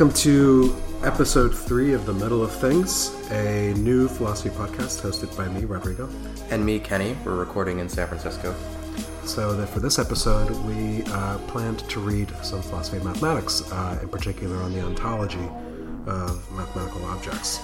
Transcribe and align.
Welcome 0.00 0.16
to 0.20 0.74
episode 1.02 1.54
three 1.54 1.92
of 1.92 2.06
The 2.06 2.14
Middle 2.14 2.42
of 2.42 2.50
Things, 2.50 3.14
a 3.30 3.74
new 3.76 4.08
philosophy 4.08 4.48
podcast 4.48 5.02
hosted 5.02 5.36
by 5.36 5.46
me, 5.48 5.66
Rodrigo. 5.66 6.08
And 6.48 6.64
me, 6.64 6.78
Kenny. 6.78 7.18
We're 7.22 7.36
recording 7.36 7.80
in 7.80 7.88
San 7.90 8.06
Francisco. 8.06 8.54
So 9.26 9.54
that 9.56 9.66
for 9.66 9.80
this 9.80 9.98
episode, 9.98 10.52
we 10.64 11.02
uh, 11.12 11.36
planned 11.48 11.80
to 11.90 12.00
read 12.00 12.32
some 12.42 12.62
philosophy 12.62 12.96
of 12.96 13.04
mathematics, 13.04 13.70
uh, 13.72 13.98
in 14.00 14.08
particular 14.08 14.56
on 14.62 14.72
the 14.72 14.80
ontology 14.80 15.46
of 16.06 16.50
mathematical 16.52 17.04
objects. 17.04 17.60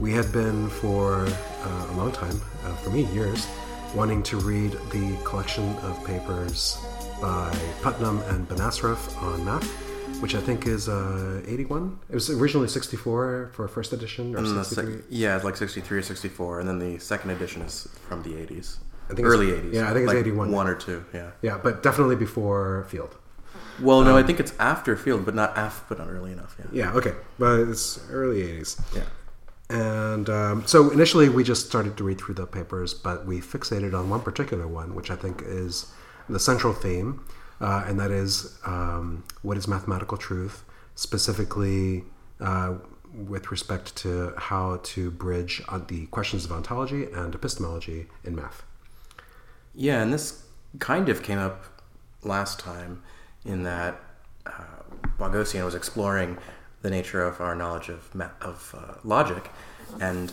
We 0.00 0.12
had 0.12 0.32
been 0.32 0.68
for 0.68 1.24
uh, 1.28 1.86
a 1.88 1.94
long 1.96 2.10
time, 2.10 2.40
uh, 2.64 2.74
for 2.74 2.90
me, 2.90 3.04
years, 3.14 3.46
wanting 3.94 4.24
to 4.24 4.38
read 4.38 4.72
the 4.90 5.16
collection 5.22 5.72
of 5.84 6.04
papers 6.04 6.84
by 7.20 7.56
Putnam 7.80 8.22
and 8.22 8.48
Benacerraf 8.48 9.22
on 9.22 9.44
math, 9.44 9.85
which 10.20 10.34
I 10.34 10.40
think 10.40 10.66
is 10.66 10.88
uh, 10.88 11.42
81. 11.46 11.98
It 12.08 12.14
was 12.14 12.30
originally 12.30 12.68
64 12.68 13.50
for 13.52 13.68
first 13.68 13.92
edition, 13.92 14.34
or 14.34 14.38
And 14.38 14.46
63. 14.64 14.94
sec- 14.96 15.04
yeah, 15.10 15.36
it's 15.36 15.44
like 15.44 15.56
63 15.56 15.98
or 15.98 16.02
64, 16.02 16.60
and 16.60 16.68
then 16.68 16.78
the 16.78 16.98
second 16.98 17.30
edition 17.30 17.62
is 17.62 17.88
from 18.08 18.22
the 18.22 18.30
80s. 18.30 18.78
I 19.10 19.14
think 19.14 19.26
Early 19.26 19.46
80s. 19.48 19.72
yeah, 19.72 19.84
I 19.88 19.92
think 19.92 20.04
it's 20.04 20.08
like 20.08 20.16
81. 20.18 20.50
One 20.52 20.66
or 20.66 20.74
two, 20.74 21.04
yeah. 21.14 21.30
Yeah, 21.42 21.58
but 21.62 21.82
definitely 21.82 22.16
before 22.16 22.86
Field. 22.88 23.16
Well, 23.80 24.02
no, 24.02 24.16
I 24.16 24.20
Um, 24.20 24.26
think 24.26 24.40
it's 24.40 24.52
after 24.58 24.96
Field, 24.96 25.24
but 25.26 25.34
not 25.34 25.56
af, 25.56 25.84
but 25.88 25.98
not 25.98 26.08
early 26.08 26.32
enough, 26.32 26.56
yeah. 26.58 26.66
Yeah, 26.72 26.92
okay, 26.94 27.12
but 27.38 27.60
it's 27.60 28.00
early 28.10 28.42
80s. 28.42 28.80
Yeah. 28.94 29.02
And 29.68 30.30
um, 30.30 30.66
so 30.66 30.90
initially 30.90 31.28
we 31.28 31.42
just 31.44 31.66
started 31.66 31.96
to 31.98 32.04
read 32.04 32.18
through 32.20 32.34
the 32.36 32.46
papers, 32.46 32.94
but 32.94 33.26
we 33.26 33.40
fixated 33.40 33.94
on 33.94 34.08
one 34.08 34.20
particular 34.22 34.66
one, 34.66 34.94
which 34.94 35.10
I 35.10 35.16
think 35.16 35.42
is 35.44 35.92
the 36.28 36.38
central 36.40 36.72
theme, 36.72 37.24
uh, 37.60 37.84
and 37.86 37.98
that 37.98 38.10
is 38.10 38.58
um, 38.64 39.24
what 39.42 39.56
is 39.56 39.66
mathematical 39.66 40.16
truth, 40.16 40.64
specifically 40.94 42.04
uh, 42.40 42.74
with 43.14 43.50
respect 43.50 43.96
to 43.96 44.34
how 44.36 44.80
to 44.82 45.10
bridge 45.10 45.62
uh, 45.68 45.78
the 45.78 46.06
questions 46.06 46.44
of 46.44 46.52
ontology 46.52 47.04
and 47.04 47.34
epistemology 47.34 48.06
in 48.24 48.34
math. 48.34 48.62
Yeah, 49.74 50.02
and 50.02 50.12
this 50.12 50.44
kind 50.78 51.08
of 51.08 51.22
came 51.22 51.38
up 51.38 51.64
last 52.22 52.58
time 52.58 53.02
in 53.44 53.62
that 53.62 54.00
uh, 54.44 54.50
was 55.18 55.74
exploring 55.74 56.36
the 56.82 56.90
nature 56.90 57.22
of 57.22 57.40
our 57.40 57.54
knowledge 57.54 57.88
of 57.88 58.14
ma- 58.14 58.30
of 58.40 58.74
uh, 58.76 58.94
logic, 59.02 59.50
and 60.00 60.32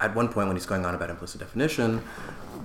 at 0.00 0.14
one 0.14 0.28
point 0.28 0.46
when 0.46 0.56
he's 0.56 0.66
going 0.66 0.86
on 0.86 0.94
about 0.94 1.10
implicit 1.10 1.40
definition, 1.40 2.02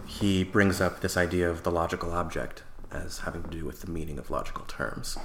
he 0.06 0.44
brings 0.44 0.80
up 0.80 1.02
this 1.02 1.18
idea 1.18 1.50
of 1.50 1.64
the 1.64 1.72
logical 1.72 2.14
object 2.14 2.64
as 2.92 3.20
having 3.20 3.44
to 3.44 3.50
do 3.50 3.66
with 3.66 3.82
the 3.82 3.90
meaning 3.92 4.18
of 4.20 4.30
logical 4.30 4.66
terms, 4.66 5.18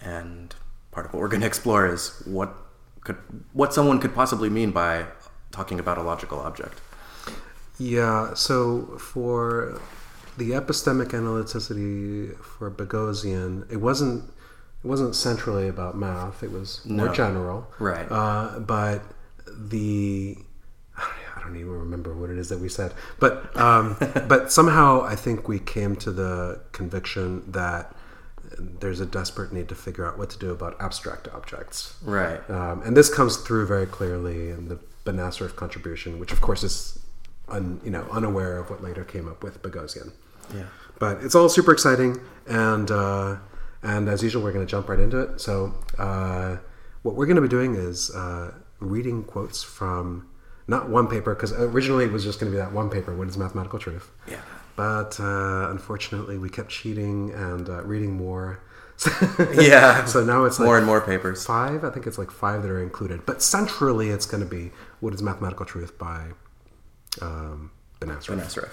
and 0.00 0.54
part 0.92 1.06
of 1.06 1.12
what 1.12 1.20
we're 1.20 1.28
going 1.28 1.40
to 1.42 1.46
explore 1.46 1.86
is 1.86 2.22
what 2.26 2.54
could 3.02 3.16
what 3.52 3.72
someone 3.72 3.98
could 4.00 4.14
possibly 4.14 4.48
mean 4.50 4.70
by 4.72 5.06
talking 5.52 5.78
about 5.78 5.98
a 5.98 6.02
logical 6.02 6.38
object. 6.40 6.80
Yeah, 7.78 8.34
so 8.34 8.96
for 8.98 9.80
the 10.38 10.50
epistemic 10.50 11.08
analyticity 11.08 12.36
for 12.38 12.70
Boghossian, 12.70 13.70
it 13.70 13.76
wasn't 13.78 14.24
it 14.82 14.86
wasn't 14.86 15.14
centrally 15.14 15.68
about 15.68 15.96
math. 15.96 16.42
It 16.42 16.52
was 16.52 16.84
more 16.86 17.06
No. 17.06 17.12
general, 17.14 17.66
Right. 17.78 18.06
Uh, 18.10 18.58
but 18.60 19.02
the 19.48 20.38
don't 21.46 21.56
even 21.56 21.72
remember 21.72 22.14
what 22.14 22.30
it 22.30 22.38
is 22.38 22.48
that 22.48 22.58
we 22.58 22.68
said, 22.68 22.94
but 23.18 23.56
um, 23.56 23.96
but 24.28 24.52
somehow 24.52 25.02
I 25.02 25.16
think 25.16 25.48
we 25.48 25.58
came 25.58 25.96
to 25.96 26.10
the 26.10 26.60
conviction 26.72 27.50
that 27.52 27.94
there's 28.58 29.00
a 29.00 29.06
desperate 29.06 29.52
need 29.52 29.68
to 29.68 29.74
figure 29.74 30.06
out 30.06 30.18
what 30.18 30.30
to 30.30 30.38
do 30.38 30.50
about 30.50 30.80
abstract 30.80 31.28
objects. 31.28 31.96
Right. 32.02 32.48
Um, 32.48 32.82
and 32.82 32.96
this 32.96 33.12
comes 33.12 33.36
through 33.38 33.66
very 33.66 33.86
clearly 33.86 34.50
in 34.50 34.68
the 34.68 34.78
Benacerraf 35.04 35.56
contribution, 35.56 36.18
which 36.18 36.32
of 36.32 36.40
course 36.40 36.62
is 36.62 36.98
un, 37.48 37.80
you 37.84 37.90
know 37.90 38.06
unaware 38.10 38.58
of 38.58 38.70
what 38.70 38.82
later 38.82 39.04
came 39.04 39.28
up 39.28 39.42
with 39.42 39.62
Boghossian. 39.62 40.12
Yeah. 40.54 40.64
But 40.98 41.22
it's 41.22 41.34
all 41.34 41.48
super 41.48 41.72
exciting, 41.72 42.20
and 42.46 42.90
uh, 42.90 43.36
and 43.82 44.08
as 44.08 44.22
usual, 44.22 44.42
we're 44.42 44.52
going 44.52 44.66
to 44.66 44.70
jump 44.70 44.88
right 44.88 45.00
into 45.00 45.20
it. 45.20 45.40
So 45.40 45.74
uh, 45.98 46.56
what 47.02 47.14
we're 47.14 47.26
going 47.26 47.36
to 47.36 47.42
be 47.42 47.48
doing 47.48 47.74
is 47.74 48.10
uh, 48.10 48.52
reading 48.80 49.22
quotes 49.22 49.62
from 49.62 50.28
not 50.68 50.88
one 50.88 51.06
paper 51.08 51.34
because 51.34 51.52
originally 51.52 52.04
it 52.04 52.12
was 52.12 52.24
just 52.24 52.40
going 52.40 52.50
to 52.52 52.56
be 52.56 52.60
that 52.62 52.72
one 52.72 52.90
paper, 52.90 53.14
"What 53.14 53.28
is 53.28 53.36
Mathematical 53.38 53.78
Truth?" 53.78 54.10
Yeah. 54.28 54.40
But 54.76 55.18
uh, 55.20 55.68
unfortunately, 55.70 56.36
we 56.38 56.50
kept 56.50 56.68
cheating 56.70 57.30
and 57.32 57.68
uh, 57.68 57.82
reading 57.84 58.12
more. 58.12 58.60
Yeah. 59.54 60.04
so 60.06 60.24
now 60.24 60.44
it's 60.44 60.58
like 60.58 60.66
More 60.66 60.78
and 60.78 60.86
more 60.86 61.00
papers. 61.02 61.44
five. 61.44 61.84
I 61.84 61.90
think 61.90 62.06
it's 62.06 62.16
like 62.18 62.30
five 62.30 62.62
that 62.62 62.70
are 62.70 62.82
included. 62.82 63.26
But 63.26 63.42
centrally, 63.42 64.08
it's 64.10 64.26
going 64.26 64.42
to 64.42 64.48
be 64.48 64.72
"What 65.00 65.12
is 65.14 65.22
Mathematical 65.22 65.66
Truth" 65.66 65.98
by 65.98 66.28
um. 67.20 67.70
Benacerraf. 68.00 68.72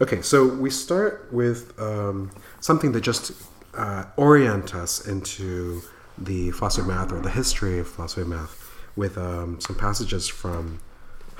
Okay, 0.00 0.22
so 0.22 0.46
we 0.46 0.70
start 0.70 1.28
with 1.32 1.78
um, 1.80 2.30
something 2.60 2.92
that 2.92 3.00
just 3.00 3.32
uh, 3.74 4.04
orient 4.16 4.74
us 4.74 5.06
into 5.06 5.82
the 6.16 6.52
philosophy 6.52 6.82
of 6.82 6.86
math 6.88 7.12
or 7.12 7.20
the 7.20 7.30
history 7.30 7.78
of 7.80 7.88
philosophy 7.88 8.20
of 8.22 8.28
math 8.28 8.70
with 8.94 9.18
um, 9.18 9.60
some 9.60 9.74
passages 9.76 10.28
from 10.28 10.78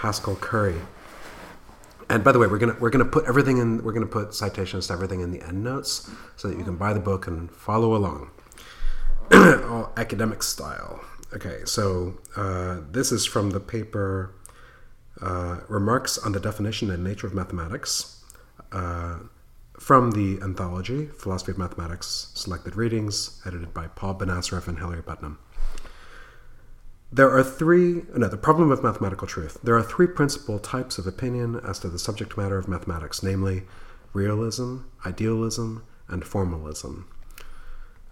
Haskell 0.03 0.35
Curry. 0.35 0.81
And 2.11 2.25
by 2.25 2.33
the 2.33 2.39
way, 2.41 2.49
we're 2.49 2.59
gonna 2.59 2.77
we're 2.81 2.91
gonna 2.91 3.05
put 3.05 3.25
everything 3.25 3.59
in. 3.59 3.83
We're 3.85 3.93
gonna 3.93 4.07
put 4.07 4.35
citations 4.35 4.89
to 4.89 4.93
everything 4.93 5.21
in 5.21 5.31
the 5.31 5.41
end 5.43 5.63
notes 5.63 6.11
so 6.37 6.49
that 6.49 6.59
you 6.59 6.65
can 6.65 6.77
buy 6.77 6.93
the 6.93 7.01
book 7.01 7.29
and 7.29 7.49
follow 7.51 7.95
along, 7.95 8.31
all 9.33 9.93
academic 9.97 10.43
style. 10.43 11.01
Okay, 11.35 11.61
so 11.65 12.19
uh, 12.37 12.81
this 12.91 13.13
is 13.13 13.25
from 13.25 13.51
the 13.51 13.61
paper 13.61 14.35
uh, 15.23 15.61
Remarks 15.69 16.19
on 16.19 16.33
the 16.33 16.41
Definition 16.41 16.91
and 16.91 17.05
Nature 17.05 17.29
of 17.29 17.35
Mathematics 17.35 18.23
uh, 18.73 19.19
from 19.79 20.11
the 20.11 20.43
anthology 20.43 21.07
Philosophy 21.07 21.53
of 21.53 21.59
Mathematics 21.59 22.33
Selected 22.35 22.75
Readings, 22.77 23.41
edited 23.47 23.73
by 23.73 23.87
Paul 23.87 24.17
Benacerraf 24.17 24.67
and 24.67 24.79
Hilary 24.79 25.03
Putnam. 25.03 25.39
There 27.13 27.31
are 27.31 27.43
three, 27.45 28.05
no, 28.17 28.27
the 28.29 28.39
problem 28.39 28.71
of 28.71 28.83
mathematical 28.83 29.27
truth. 29.27 29.59
There 29.63 29.77
are 29.77 29.83
three 29.83 30.07
principal 30.07 30.59
types 30.59 30.97
of 30.97 31.07
opinion 31.07 31.61
as 31.63 31.79
to 31.81 31.89
the 31.89 31.99
subject 31.99 32.37
matter 32.39 32.57
of 32.57 32.69
mathematics, 32.69 33.23
namely 33.23 33.65
realism, 34.15 34.79
idealism, 35.05 35.85
and 36.09 36.25
formalism. 36.25 37.07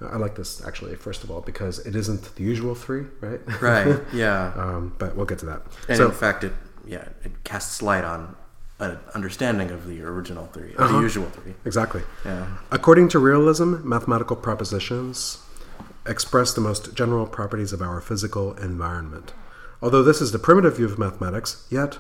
I 0.03 0.17
like 0.17 0.35
this 0.35 0.63
actually, 0.67 0.97
first 0.97 1.25
of 1.25 1.31
all, 1.31 1.41
because 1.41 1.79
it 1.87 1.95
isn't 1.95 2.35
the 2.37 2.43
usual 2.43 2.75
three, 2.75 3.05
right? 3.21 3.41
Right. 3.61 3.99
Yeah. 4.13 4.53
um, 4.57 4.95
but 4.99 5.17
we'll 5.17 5.27
get 5.27 5.39
to 5.41 5.47
that. 5.47 5.63
And 5.89 5.97
so, 5.97 6.07
in 6.07 6.13
fact, 6.13 6.45
it 6.45 6.53
yeah 6.87 7.09
it 7.23 7.33
casts 7.45 7.83
light 7.83 8.05
on 8.05 8.35
an 8.81 8.99
understanding 9.15 9.71
of 9.71 9.87
the 9.87 10.03
original 10.03 10.47
three, 10.55 10.73
of 10.75 10.81
Uh-huh. 10.81 10.97
the 10.97 11.03
usual 11.03 11.27
three. 11.31 11.55
exactly. 11.67 12.03
Yeah. 12.25 12.47
According 12.71 13.09
to 13.11 13.19
realism, 13.19 13.77
mathematical 13.87 14.37
propositions 14.37 15.39
express 16.07 16.53
the 16.53 16.61
most 16.61 16.95
general 16.95 17.27
properties 17.27 17.73
of 17.73 17.83
our 17.83 18.01
physical 18.01 18.55
environment. 18.55 19.33
Although 19.83 20.03
this 20.03 20.21
is 20.21 20.33
the 20.33 20.39
primitive 20.39 20.77
view 20.77 20.87
of 20.87 20.99
mathematics, 20.99 21.67
yet, 21.71 21.99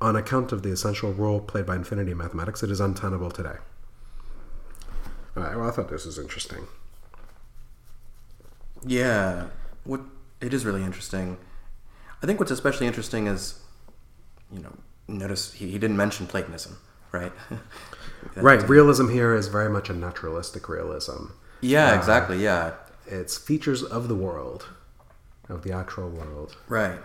on 0.00 0.16
account 0.16 0.52
of 0.52 0.62
the 0.62 0.70
essential 0.70 1.12
role 1.12 1.40
played 1.40 1.66
by 1.66 1.76
infinity 1.76 2.12
in 2.12 2.18
mathematics, 2.18 2.62
it 2.62 2.70
is 2.70 2.80
untenable 2.80 3.30
today. 3.30 3.56
All 5.36 5.42
right, 5.42 5.56
well, 5.56 5.68
I 5.68 5.70
thought 5.70 5.88
this 5.88 6.04
was 6.04 6.18
interesting. 6.18 6.66
Yeah. 8.84 9.46
What 9.84 10.00
it 10.40 10.52
is 10.52 10.64
really 10.64 10.82
interesting. 10.82 11.38
I 12.22 12.26
think 12.26 12.38
what's 12.38 12.50
especially 12.50 12.86
interesting 12.86 13.26
is, 13.26 13.60
you 14.52 14.60
know, 14.60 14.72
notice 15.08 15.52
he, 15.52 15.70
he 15.70 15.78
didn't 15.78 15.96
mention 15.96 16.26
Platonism, 16.26 16.78
right? 17.12 17.32
Right, 18.36 18.66
realism 18.68 19.08
here 19.08 19.34
is 19.34 19.48
very 19.48 19.68
much 19.68 19.90
a 19.90 19.92
naturalistic 19.92 20.68
realism. 20.68 21.26
Yeah. 21.60 21.90
Uh, 21.90 21.96
exactly. 21.96 22.42
Yeah. 22.42 22.72
It's 23.12 23.36
features 23.36 23.82
of 23.82 24.08
the 24.08 24.14
world, 24.14 24.68
of 25.48 25.62
the 25.62 25.72
actual 25.72 26.08
world. 26.08 26.56
Right. 26.66 26.98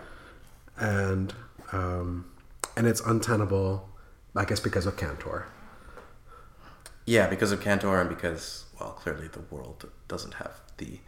and 0.78 1.34
um, 1.72 2.30
and 2.76 2.86
it's 2.86 3.00
untenable, 3.00 3.88
I 4.34 4.44
guess, 4.46 4.60
because 4.60 4.86
of 4.86 4.96
Cantor. 4.96 5.46
Yeah, 7.04 7.26
because 7.28 7.52
of 7.52 7.60
Cantor 7.60 8.00
and 8.00 8.08
because 8.08 8.64
well, 8.80 8.90
clearly 8.92 9.28
the 9.28 9.40
world 9.54 9.90
doesn't 10.06 10.34
have 10.34 10.60
the 10.78 11.00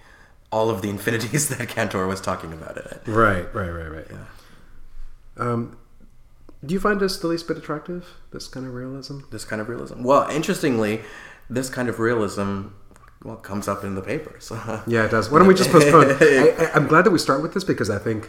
all 0.53 0.69
of 0.69 0.83
the 0.83 0.91
infinities 0.91 1.49
that 1.57 1.69
Cantor 1.69 2.07
was 2.07 2.21
talking 2.21 2.53
about 2.53 2.77
in 2.77 2.85
it. 2.85 3.03
Right, 3.07 3.53
right, 3.55 3.71
right, 3.71 3.91
right. 3.91 4.07
Yeah. 4.11 4.25
Um, 5.39 5.79
do 6.65 6.75
you 6.75 6.81
find 6.81 7.01
this 7.01 7.17
the 7.19 7.27
least 7.29 7.49
bit 7.49 7.57
attractive? 7.57 8.17
This 8.33 8.49
kind 8.49 8.67
of 8.67 8.75
realism? 8.75 9.21
this 9.31 9.47
kind 9.47 9.63
of 9.63 9.69
realism. 9.69 10.03
Well, 10.03 10.29
interestingly, 10.29 11.01
this 11.49 11.71
kind 11.71 11.89
of 11.89 11.99
realism 11.99 12.69
well 13.25 13.37
comes 13.37 13.69
up 13.69 13.85
in 13.85 13.95
the 13.95 14.03
papers. 14.03 14.53
Yeah, 14.87 15.05
it 15.05 15.11
does. 15.11 15.31
Why 15.31 15.39
don't 15.39 15.49
we 15.49 15.55
just 15.55 15.71
postpone? 15.71 16.11
I, 16.21 16.71
I'm 16.75 16.87
glad 16.87 17.05
that 17.05 17.11
we 17.11 17.19
start 17.19 17.43
with 17.43 17.55
this 17.55 17.65
because 17.65 17.91
I 17.91 17.99
think 17.99 18.29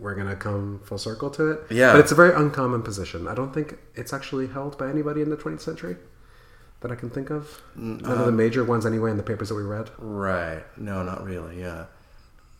we're 0.00 0.14
gonna 0.14 0.36
come 0.36 0.80
full 0.84 0.98
circle 0.98 1.30
to 1.30 1.52
it. 1.52 1.60
Yeah. 1.70 1.92
but 1.92 2.00
it's 2.00 2.12
a 2.12 2.16
very 2.16 2.34
uncommon 2.34 2.82
position. 2.82 3.28
I 3.28 3.34
don't 3.34 3.54
think 3.54 3.78
it's 3.94 4.12
actually 4.12 4.48
held 4.48 4.76
by 4.76 4.90
anybody 4.90 5.22
in 5.22 5.30
the 5.30 5.36
20th 5.36 5.60
century 5.60 5.96
that 6.80 6.90
I 6.90 6.96
can 6.96 7.08
think 7.08 7.30
of. 7.30 7.62
None 7.76 8.04
of 8.04 8.18
the 8.18 8.26
um, 8.26 8.36
major 8.36 8.64
ones, 8.64 8.84
anyway, 8.84 9.10
in 9.12 9.16
the 9.16 9.22
papers 9.22 9.48
that 9.48 9.54
we 9.54 9.62
read. 9.62 9.90
right? 9.98 10.64
No, 10.76 11.02
not 11.02 11.24
really. 11.24 11.60
Yeah. 11.60 11.86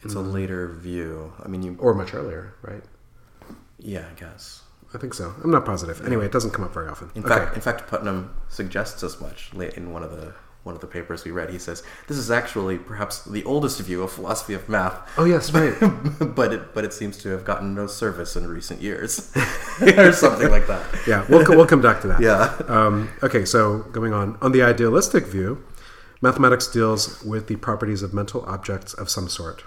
it's 0.02 0.14
a 0.14 0.18
mm. 0.18 0.32
later 0.32 0.68
view. 0.68 1.32
I 1.44 1.48
mean, 1.48 1.62
you. 1.62 1.76
or 1.80 1.94
much 1.94 2.14
earlier, 2.14 2.54
right? 2.62 2.84
Yeah, 3.78 4.06
I 4.08 4.18
guess. 4.18 4.62
I 4.94 4.98
think 4.98 5.14
so. 5.14 5.34
I'm 5.42 5.50
not 5.50 5.64
positive. 5.64 6.04
Anyway, 6.06 6.26
it 6.26 6.32
doesn't 6.32 6.50
come 6.50 6.64
up 6.64 6.72
very 6.72 6.88
often. 6.88 7.10
In 7.14 7.24
okay. 7.24 7.34
fact, 7.34 7.54
in 7.56 7.60
fact, 7.60 7.88
Putnam 7.88 8.34
suggests 8.48 9.02
as 9.02 9.20
much 9.20 9.52
late 9.54 9.74
in 9.74 9.92
one 9.92 10.02
of 10.02 10.12
the 10.12 10.34
one 10.64 10.74
of 10.74 10.80
the 10.80 10.86
papers 10.86 11.24
we 11.24 11.30
read. 11.30 11.50
He 11.50 11.58
says 11.58 11.82
this 12.06 12.16
is 12.16 12.30
actually 12.30 12.78
perhaps 12.78 13.24
the 13.24 13.44
oldest 13.44 13.80
view 13.80 14.02
of 14.02 14.12
philosophy 14.12 14.54
of 14.54 14.68
math, 14.68 15.00
oh 15.18 15.24
yes, 15.24 15.52
right. 15.52 15.74
but 16.34 16.52
it 16.52 16.74
but 16.74 16.84
it 16.84 16.92
seems 16.92 17.18
to 17.18 17.30
have 17.30 17.44
gotten 17.44 17.74
no 17.74 17.86
service 17.86 18.36
in 18.36 18.46
recent 18.46 18.80
years, 18.80 19.32
or 19.80 20.12
something 20.12 20.50
like 20.50 20.66
that. 20.66 20.84
yeah, 21.06 21.26
we'll, 21.28 21.44
we'll 21.48 21.66
come 21.66 21.82
back 21.82 22.00
to 22.02 22.08
that. 22.08 22.20
Yeah. 22.20 22.56
Um, 22.68 23.10
okay, 23.22 23.44
so 23.44 23.80
going 23.92 24.12
on. 24.12 24.38
On 24.40 24.52
the 24.52 24.62
idealistic 24.62 25.26
view, 25.26 25.64
mathematics 26.20 26.66
deals 26.68 27.22
with 27.22 27.48
the 27.48 27.56
properties 27.56 28.02
of 28.02 28.14
mental 28.14 28.44
objects 28.46 28.94
of 28.94 29.10
some 29.10 29.28
sort. 29.28 29.64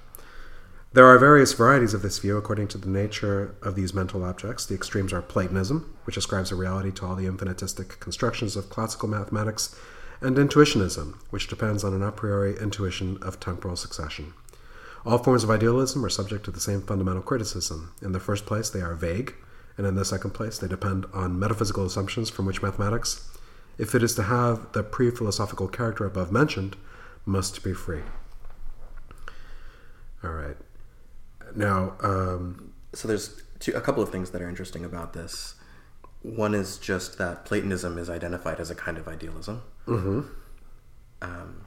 There 0.96 1.06
are 1.06 1.20
various 1.20 1.52
varieties 1.52 1.94
of 1.94 2.04
this 2.04 2.20
view 2.20 2.38
according 2.38 2.70
to 2.70 2.78
the 2.78 2.88
nature 2.88 3.54
of 3.62 3.76
these 3.76 3.94
mental 3.94 4.24
objects. 4.24 4.66
The 4.66 4.76
extremes 4.76 5.12
are 5.12 5.22
Platonism, 5.22 5.94
which 6.06 6.16
ascribes 6.16 6.54
a 6.54 6.56
reality 6.56 6.90
to 6.94 7.06
all 7.06 7.16
the 7.16 7.26
infinitistic 7.26 8.00
constructions 8.00 8.56
of 8.56 8.70
classical 8.70 9.10
mathematics, 9.10 9.76
and 10.22 10.38
intuitionism, 10.38 11.16
which 11.30 11.48
depends 11.48 11.84
on 11.84 11.94
an 11.94 12.04
a 12.04 12.12
priori 12.12 12.58
intuition 12.60 13.18
of 13.22 13.40
temporal 13.40 13.76
succession. 13.76 14.34
All 15.06 15.20
forms 15.20 15.44
of 15.44 15.52
idealism 15.52 16.04
are 16.04 16.10
subject 16.10 16.46
to 16.46 16.52
the 16.52 16.60
same 16.60 16.82
fundamental 16.82 17.22
criticism. 17.22 17.94
In 18.02 18.12
the 18.12 18.20
first 18.20 18.46
place, 18.46 18.70
they 18.70 18.82
are 18.82 18.96
vague, 18.96 19.36
and 19.78 19.86
in 19.86 19.96
the 19.96 20.06
second 20.06 20.32
place, 20.32 20.58
they 20.58 20.68
depend 20.68 21.06
on 21.14 21.38
metaphysical 21.38 21.86
assumptions 21.86 22.30
from 22.30 22.46
which 22.46 22.64
mathematics, 22.64 23.30
if 23.78 23.94
it 23.94 24.02
is 24.02 24.16
to 24.16 24.24
have 24.24 24.72
the 24.72 24.84
pre 24.84 25.12
philosophical 25.12 25.68
character 25.68 26.06
above 26.06 26.32
mentioned, 26.32 26.76
must 27.26 27.64
be 27.64 27.74
free. 27.74 28.02
All 30.24 30.32
right. 30.32 30.58
Now, 31.56 31.94
um, 32.02 32.74
So 32.94 33.08
there's 33.08 33.44
two, 33.60 33.74
a 33.74 33.82
couple 33.82 34.02
of 34.02 34.10
things 34.10 34.32
that 34.32 34.42
are 34.42 34.50
interesting 34.50 34.86
about 34.86 35.14
this. 35.14 35.56
One 36.22 36.56
is 36.56 36.78
just 36.78 37.18
that 37.20 37.46
Platonism 37.46 37.98
is 37.98 38.10
identified 38.10 38.60
as 38.60 38.72
a 38.72 38.76
kind 38.76 38.98
of 38.98 39.08
idealism. 39.08 39.62
Mm-hmm. 39.88 40.22
Um, 41.22 41.66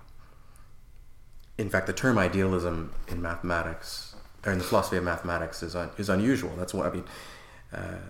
in 1.57 1.69
fact, 1.71 1.87
the 1.87 1.93
term 1.93 2.19
idealism 2.19 2.93
in 3.09 3.21
mathematics 3.23 4.15
or 4.47 4.53
in 4.53 4.59
the 4.59 4.65
philosophy 4.65 4.97
of 4.97 5.05
mathematics 5.05 5.63
is 5.63 5.75
un, 5.75 5.91
is 5.99 6.09
unusual. 6.09 6.53
That's 6.57 6.73
what 6.73 6.87
I 6.87 6.91
mean. 6.91 7.05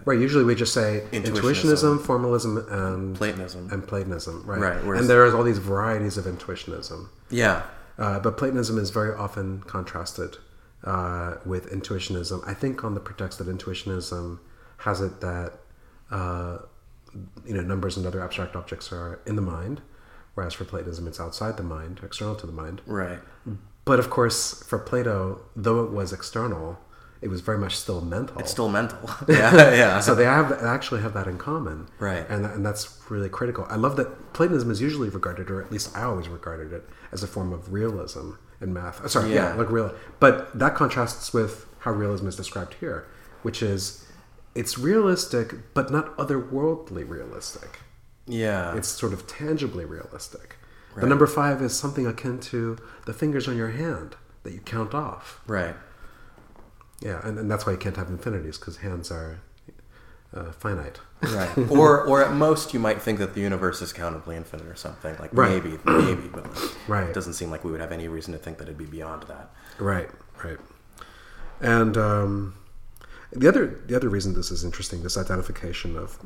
right, 0.05 0.19
usually 0.19 0.45
we 0.45 0.55
just 0.55 0.75
say 0.75 1.03
Intuitionism. 1.13 1.33
intuitionism, 1.41 2.01
formalism, 2.05 2.59
and 2.71 3.17
Platonism. 3.17 3.69
and 3.73 3.87
Platonism, 3.87 4.45
right? 4.47 4.61
Right, 4.61 4.85
whereas- 4.85 5.01
and 5.01 5.11
there's 5.11 5.35
all 5.35 5.43
these 5.43 5.59
varieties 5.59 6.17
of 6.19 6.25
intuitionism. 6.27 7.09
Yeah, 7.31 7.63
Uh, 7.99 8.21
but 8.21 8.37
Platonism 8.37 8.79
is 8.79 8.91
very 8.91 9.13
often 9.15 9.63
contrasted 9.63 10.37
uh, 10.85 11.35
with 11.45 11.69
intuitionism. 11.73 12.47
I 12.47 12.55
think 12.55 12.85
on 12.85 12.95
the 12.95 13.01
pretext 13.01 13.39
that 13.39 13.49
intuitionism 13.49 14.39
has 14.79 15.01
it 15.01 15.21
that 15.21 15.55
uh, 16.11 16.59
you 17.45 17.55
know 17.55 17.63
numbers 17.63 17.97
and 17.97 18.07
other 18.07 18.23
abstract 18.23 18.55
objects 18.55 18.93
are 18.93 19.19
in 19.27 19.35
the 19.35 19.43
mind, 19.43 19.81
whereas 20.39 20.55
for 20.55 20.65
Platonism 20.65 21.09
it's 21.09 21.19
outside 21.19 21.57
the 21.57 21.65
mind, 21.65 21.99
external 22.05 22.37
to 22.37 22.47
the 22.47 22.53
mind. 22.53 22.81
right. 22.87 23.19
But 23.85 23.99
of 23.99 24.09
course, 24.11 24.63
for 24.69 24.79
Plato, 24.79 25.41
though 25.57 25.83
it 25.85 25.91
was 25.91 26.13
external, 26.13 26.79
it 27.23 27.29
was 27.29 27.41
very 27.41 27.59
much 27.59 27.75
still 27.85 28.01
mental. 28.03 28.39
It's 28.39 28.51
still 28.51 28.69
mental. 28.69 29.01
yeah, 29.29 29.73
yeah. 29.83 30.01
so 30.01 30.15
they 30.15 30.25
have 30.39 30.53
actually 30.77 31.01
have 31.01 31.15
that 31.15 31.27
in 31.27 31.39
common, 31.39 31.89
Right. 31.99 32.25
And 32.33 32.45
and 32.55 32.65
that's 32.67 32.85
really 33.09 33.31
critical. 33.39 33.67
I 33.69 33.77
love 33.77 33.97
that 33.97 34.09
Platonism 34.37 34.71
is 34.71 34.81
usually 34.89 35.09
regarded, 35.09 35.51
or 35.51 35.59
at 35.65 35.73
least 35.73 35.97
I 35.97 36.03
always 36.11 36.29
regarded 36.29 36.71
it, 36.79 36.85
as 37.15 37.23
a 37.23 37.27
form 37.27 37.51
of 37.53 37.73
realism 37.73 38.27
in 38.61 38.73
math. 38.79 38.97
Uh, 39.05 39.09
Sorry, 39.09 39.31
yeah, 39.35 39.49
Yeah. 39.49 39.55
like 39.61 39.71
real. 39.71 39.91
But 40.21 40.35
that 40.63 40.73
contrasts 40.81 41.33
with 41.39 41.53
how 41.85 41.93
realism 41.93 42.27
is 42.29 42.37
described 42.37 42.75
here, 42.83 42.99
which 43.47 43.63
is 43.73 43.81
it's 44.55 44.75
realistic, 44.79 45.47
but 45.75 45.91
not 45.91 46.07
otherworldly 46.19 47.05
realistic. 47.17 47.71
Yeah. 48.29 48.77
It's 48.77 48.89
sort 48.89 49.13
of 49.13 49.27
tangibly 49.27 49.85
realistic. 49.85 50.57
The 50.97 51.07
number 51.07 51.27
five 51.29 51.63
is 51.63 51.79
something 51.79 52.07
akin 52.09 52.41
to 52.41 52.77
the 53.07 53.13
fingers 53.13 53.47
on 53.47 53.57
your 53.57 53.71
hand 53.71 54.17
that 54.43 54.53
you 54.53 54.61
count 54.61 54.95
off. 54.95 55.41
right. 55.47 55.75
Yeah, 57.01 57.21
and, 57.23 57.39
and 57.39 57.49
that's 57.49 57.65
why 57.65 57.73
you 57.73 57.79
can't 57.79 57.97
have 57.97 58.09
infinities 58.09 58.59
because 58.59 58.79
hands 58.79 59.13
are 59.13 59.39
uh, 60.35 60.51
finite. 60.51 60.99
Right. 61.23 61.57
or 61.71 62.03
or 62.05 62.25
at 62.25 62.33
most 62.35 62.75
you 62.75 62.81
might 62.81 63.01
think 63.01 63.21
that 63.21 63.35
the 63.35 63.41
universe 63.41 63.81
is 63.81 63.93
countably 63.93 64.35
infinite 64.37 64.67
or 64.67 64.75
something. 64.75 65.17
Like 65.21 65.31
Right. 65.33 65.63
maybe, 65.65 65.79
maybe, 65.85 66.27
but 66.27 66.45
like, 66.53 66.71
Right. 66.89 67.09
it 67.09 67.15
doesn't 67.15 67.35
seem 67.35 67.51
like 67.53 67.63
we 67.65 67.71
would 67.71 67.81
have 67.81 67.93
any 67.93 68.09
reason 68.09 68.33
to 68.33 68.39
think 68.39 68.59
that 68.59 68.65
it'd 68.65 68.77
be 68.79 68.85
beyond 68.87 69.23
that. 69.29 69.51
Right, 69.79 70.11
right. 70.45 70.59
And 71.61 71.97
um, 71.97 72.55
the 73.33 73.47
other 73.47 73.79
the 73.87 73.95
other 73.95 74.09
reason 74.09 74.35
this 74.35 74.51
is 74.51 74.65
interesting, 74.65 75.05
this 75.05 75.17
identification 75.17 75.97
of 75.97 76.19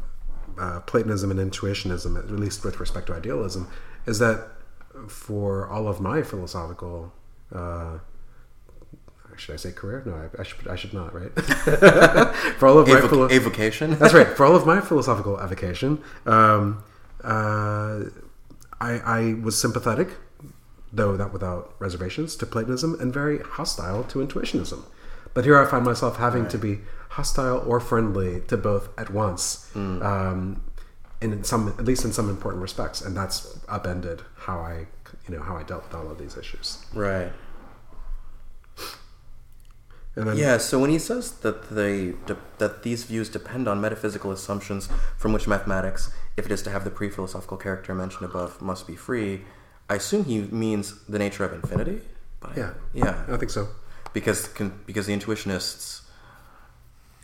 uh, 0.58 0.80
Platonism 0.80 1.30
and 1.30 1.52
intuitionism, 1.52 2.18
at 2.18 2.30
least 2.30 2.64
with 2.64 2.80
respect 2.80 3.06
to 3.08 3.14
idealism, 3.14 3.68
is 4.06 4.18
that 4.18 4.48
for 5.08 5.68
all 5.68 5.88
of 5.88 6.00
my 6.00 6.22
philosophical, 6.22 7.12
uh, 7.54 7.98
should 9.36 9.54
I 9.54 9.56
say 9.56 9.72
career? 9.72 10.02
No, 10.04 10.14
I, 10.14 10.40
I 10.40 10.44
should 10.44 10.68
I 10.68 10.76
should 10.76 10.92
not, 10.92 11.14
right? 11.14 11.32
for 12.58 12.66
all 12.68 12.78
of 12.78 12.86
my 12.88 12.98
Avoc- 12.98 13.10
philo- 13.10 13.30
avocation. 13.30 13.90
that's 13.98 14.14
right. 14.14 14.28
For 14.28 14.44
all 14.44 14.54
of 14.54 14.66
my 14.66 14.80
philosophical 14.80 15.40
avocation, 15.40 16.02
um, 16.26 16.84
uh, 17.24 18.04
I, 18.80 18.98
I 18.98 19.34
was 19.42 19.58
sympathetic, 19.58 20.10
though 20.92 21.16
not 21.16 21.32
without 21.32 21.74
reservations, 21.78 22.36
to 22.36 22.46
Platonism 22.46 22.98
and 23.00 23.12
very 23.12 23.38
hostile 23.38 24.04
to 24.04 24.18
intuitionism. 24.18 24.84
But 25.34 25.44
here 25.44 25.58
I 25.58 25.64
find 25.68 25.84
myself 25.84 26.16
having 26.18 26.46
to 26.48 26.58
be 26.58 26.80
hostile 27.16 27.58
or 27.66 27.78
friendly 27.80 28.40
to 28.48 28.56
both 28.56 28.88
at 28.98 29.10
once, 29.10 29.70
um, 29.74 30.62
in 31.20 31.44
some, 31.44 31.68
at 31.78 31.84
least 31.84 32.04
in 32.04 32.12
some 32.12 32.28
important 32.30 32.62
respects, 32.62 33.00
and 33.00 33.16
that's 33.16 33.58
upended 33.68 34.22
how 34.46 34.58
I, 34.58 34.86
you 35.28 35.36
know, 35.36 35.42
how 35.42 35.56
I 35.56 35.62
dealt 35.62 35.84
with 35.84 35.94
all 35.94 36.10
of 36.10 36.18
these 36.18 36.36
issues. 36.36 36.84
Right. 36.94 37.30
And 40.14 40.26
then, 40.28 40.36
Yeah. 40.36 40.58
So 40.58 40.78
when 40.78 40.90
he 40.90 40.98
says 40.98 41.32
that 41.40 41.70
they 41.70 42.12
de- 42.26 42.36
that 42.58 42.82
these 42.82 43.04
views 43.04 43.28
depend 43.30 43.66
on 43.66 43.80
metaphysical 43.80 44.30
assumptions 44.30 44.88
from 45.16 45.32
which 45.32 45.46
mathematics, 45.48 46.12
if 46.36 46.44
it 46.46 46.52
is 46.52 46.62
to 46.62 46.70
have 46.70 46.84
the 46.84 46.90
pre-philosophical 46.90 47.56
character 47.56 47.94
mentioned 47.94 48.24
above, 48.28 48.60
must 48.60 48.86
be 48.86 48.94
free, 48.96 49.42
I 49.88 49.94
assume 49.96 50.24
he 50.24 50.42
means 50.42 51.02
the 51.08 51.18
nature 51.18 51.44
of 51.44 51.52
infinity. 51.54 52.00
Yeah, 52.56 52.72
yeah, 52.92 53.24
I 53.28 53.36
think 53.36 53.50
so. 53.50 53.68
because 54.12 54.48
con- 54.48 54.78
because 54.86 55.06
the 55.06 55.16
intuitionists 55.16 56.01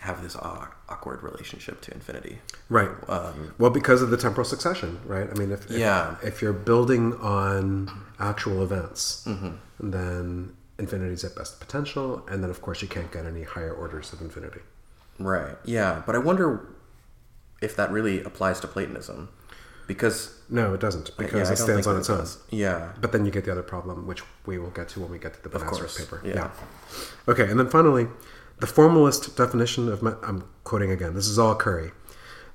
have 0.00 0.22
this 0.22 0.36
awkward 0.36 1.22
relationship 1.22 1.80
to 1.82 1.92
infinity. 1.92 2.38
Right. 2.68 2.90
Um, 3.08 3.54
well, 3.58 3.70
because 3.70 4.00
of 4.00 4.10
the 4.10 4.16
temporal 4.16 4.44
succession, 4.44 5.00
right? 5.04 5.28
I 5.28 5.34
mean, 5.34 5.50
if, 5.50 5.68
if 5.70 5.76
Yeah. 5.76 6.16
if 6.22 6.40
you're 6.40 6.52
building 6.52 7.14
on 7.14 7.90
actual 8.20 8.62
events, 8.62 9.24
Mm-hmm. 9.26 9.90
then 9.90 10.54
infinity 10.78 11.12
is 11.14 11.24
at 11.24 11.34
best 11.34 11.58
potential, 11.58 12.24
and 12.30 12.42
then 12.42 12.50
of 12.50 12.62
course 12.62 12.80
you 12.82 12.88
can't 12.88 13.10
get 13.10 13.26
any 13.26 13.42
higher 13.42 13.72
orders 13.72 14.12
of 14.12 14.20
infinity. 14.20 14.60
right. 15.18 15.56
Yeah, 15.64 16.02
but 16.06 16.14
I 16.14 16.18
wonder 16.18 16.68
if 17.60 17.74
that 17.74 17.90
really 17.90 18.22
applies 18.22 18.60
to 18.60 18.68
Platonism, 18.68 19.28
because 19.88 20.38
No, 20.48 20.74
it 20.74 20.80
doesn't 20.80 21.10
because 21.18 21.48
I 21.50 21.54
it 21.54 21.56
stands 21.56 21.86
on 21.88 21.96
its 21.98 22.08
it 22.08 22.12
own. 22.12 22.26
Yeah. 22.50 22.92
But 23.00 23.10
then 23.10 23.24
you 23.26 23.32
get 23.32 23.44
the 23.44 23.50
other 23.50 23.64
problem, 23.64 24.06
which 24.06 24.22
we 24.46 24.58
will 24.58 24.70
get 24.70 24.88
to 24.90 25.00
when 25.00 25.10
we 25.10 25.18
get 25.18 25.34
to 25.42 25.48
the 25.48 25.58
course. 25.58 25.98
paper. 25.98 26.20
Yeah. 26.24 26.50
Okay, 27.26 27.50
and 27.50 27.58
then 27.58 27.68
finally, 27.68 28.06
the 28.60 28.66
formalist 28.66 29.36
definition 29.36 29.88
of 29.88 30.02
I'm 30.02 30.44
quoting 30.64 30.90
again. 30.90 31.14
This 31.14 31.28
is 31.28 31.38
all 31.38 31.54
Curry. 31.54 31.92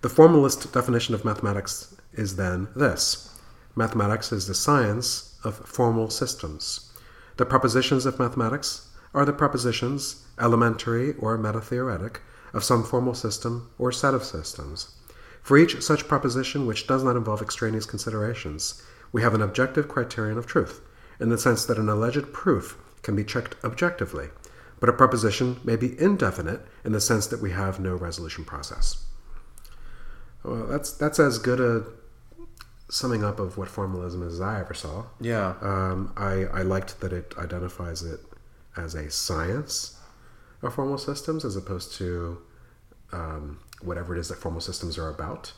The 0.01 0.09
formalist 0.09 0.73
definition 0.73 1.15
of 1.15 1.23
mathematics 1.23 1.95
is 2.11 2.35
then 2.35 2.67
this: 2.75 3.39
mathematics 3.75 4.31
is 4.31 4.47
the 4.47 4.53
science 4.53 5.39
of 5.43 5.55
formal 5.55 6.09
systems. 6.09 6.91
The 7.37 7.45
propositions 7.45 8.05
of 8.05 8.19
mathematics 8.19 8.89
are 9.13 9.25
the 9.25 9.33
propositions, 9.33 10.25
elementary 10.39 11.13
or 11.15 11.37
metatheoretic, 11.37 12.17
of 12.53 12.63
some 12.63 12.83
formal 12.83 13.13
system 13.13 13.69
or 13.77 13.91
set 13.91 14.13
of 14.13 14.23
systems. 14.23 14.95
For 15.41 15.57
each 15.57 15.81
such 15.81 16.07
proposition 16.07 16.65
which 16.65 16.87
does 16.87 17.03
not 17.03 17.15
involve 17.15 17.41
extraneous 17.41 17.85
considerations, 17.85 18.81
we 19.11 19.21
have 19.21 19.33
an 19.33 19.41
objective 19.41 19.87
criterion 19.87 20.37
of 20.37 20.47
truth, 20.47 20.81
in 21.19 21.29
the 21.29 21.37
sense 21.37 21.65
that 21.65 21.77
an 21.77 21.89
alleged 21.89 22.33
proof 22.33 22.77
can 23.03 23.15
be 23.15 23.23
checked 23.23 23.55
objectively, 23.63 24.29
but 24.83 24.89
a 24.89 24.97
proposition 24.97 25.61
may 25.63 25.77
be 25.77 25.97
indefinite 25.97 26.59
in 26.83 26.91
the 26.91 26.99
sense 26.99 27.27
that 27.27 27.41
we 27.41 27.51
have 27.51 27.79
no 27.79 27.95
resolution 27.95 28.43
process. 28.43 29.05
Well, 30.43 30.67
that's 30.67 30.91
that's 30.91 31.19
as 31.19 31.37
good 31.37 31.61
a 31.61 31.85
summing 32.89 33.23
up 33.23 33.39
of 33.39 33.57
what 33.57 33.69
formalism 33.69 34.27
is 34.27 34.33
as 34.33 34.41
I 34.41 34.59
ever 34.59 34.73
saw. 34.73 35.05
Yeah. 35.21 35.53
Um, 35.61 36.11
I, 36.17 36.47
I 36.51 36.63
liked 36.63 36.99
that 36.99 37.13
it 37.13 37.33
identifies 37.37 38.03
it 38.03 38.19
as 38.75 38.93
a 38.93 39.09
science 39.09 39.97
of 40.61 40.75
formal 40.75 40.97
systems 40.97 41.45
as 41.45 41.55
opposed 41.55 41.93
to 41.99 42.41
um, 43.13 43.61
whatever 43.81 44.13
it 44.13 44.19
is 44.19 44.27
that 44.27 44.37
formal 44.37 44.59
systems 44.59 44.97
are 44.97 45.09
about. 45.09 45.53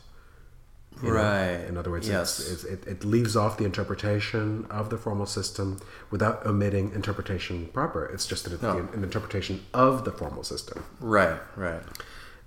You 1.01 1.09
know? 1.09 1.15
Right. 1.15 1.65
In 1.67 1.77
other 1.77 1.91
words, 1.91 2.07
Yes. 2.07 2.39
it's, 2.39 2.63
it's, 2.63 2.85
it, 2.85 2.87
it 2.87 3.05
leaves 3.05 3.35
off 3.35 3.57
the 3.57 3.65
interpretation 3.65 4.65
of 4.69 4.89
the 4.89 4.97
formal 4.97 5.25
system 5.25 5.79
without 6.11 6.45
omitting 6.45 6.91
interpretation 6.93 7.67
proper. 7.73 8.05
It's 8.05 8.25
just 8.25 8.43
that 8.45 8.53
it's 8.53 8.61
No. 8.63 8.77
an 8.93 9.03
interpretation 9.03 9.65
of 9.73 10.05
the 10.05 10.11
formal 10.11 10.43
system. 10.43 10.83
Right, 10.99 11.37
right. 11.55 11.81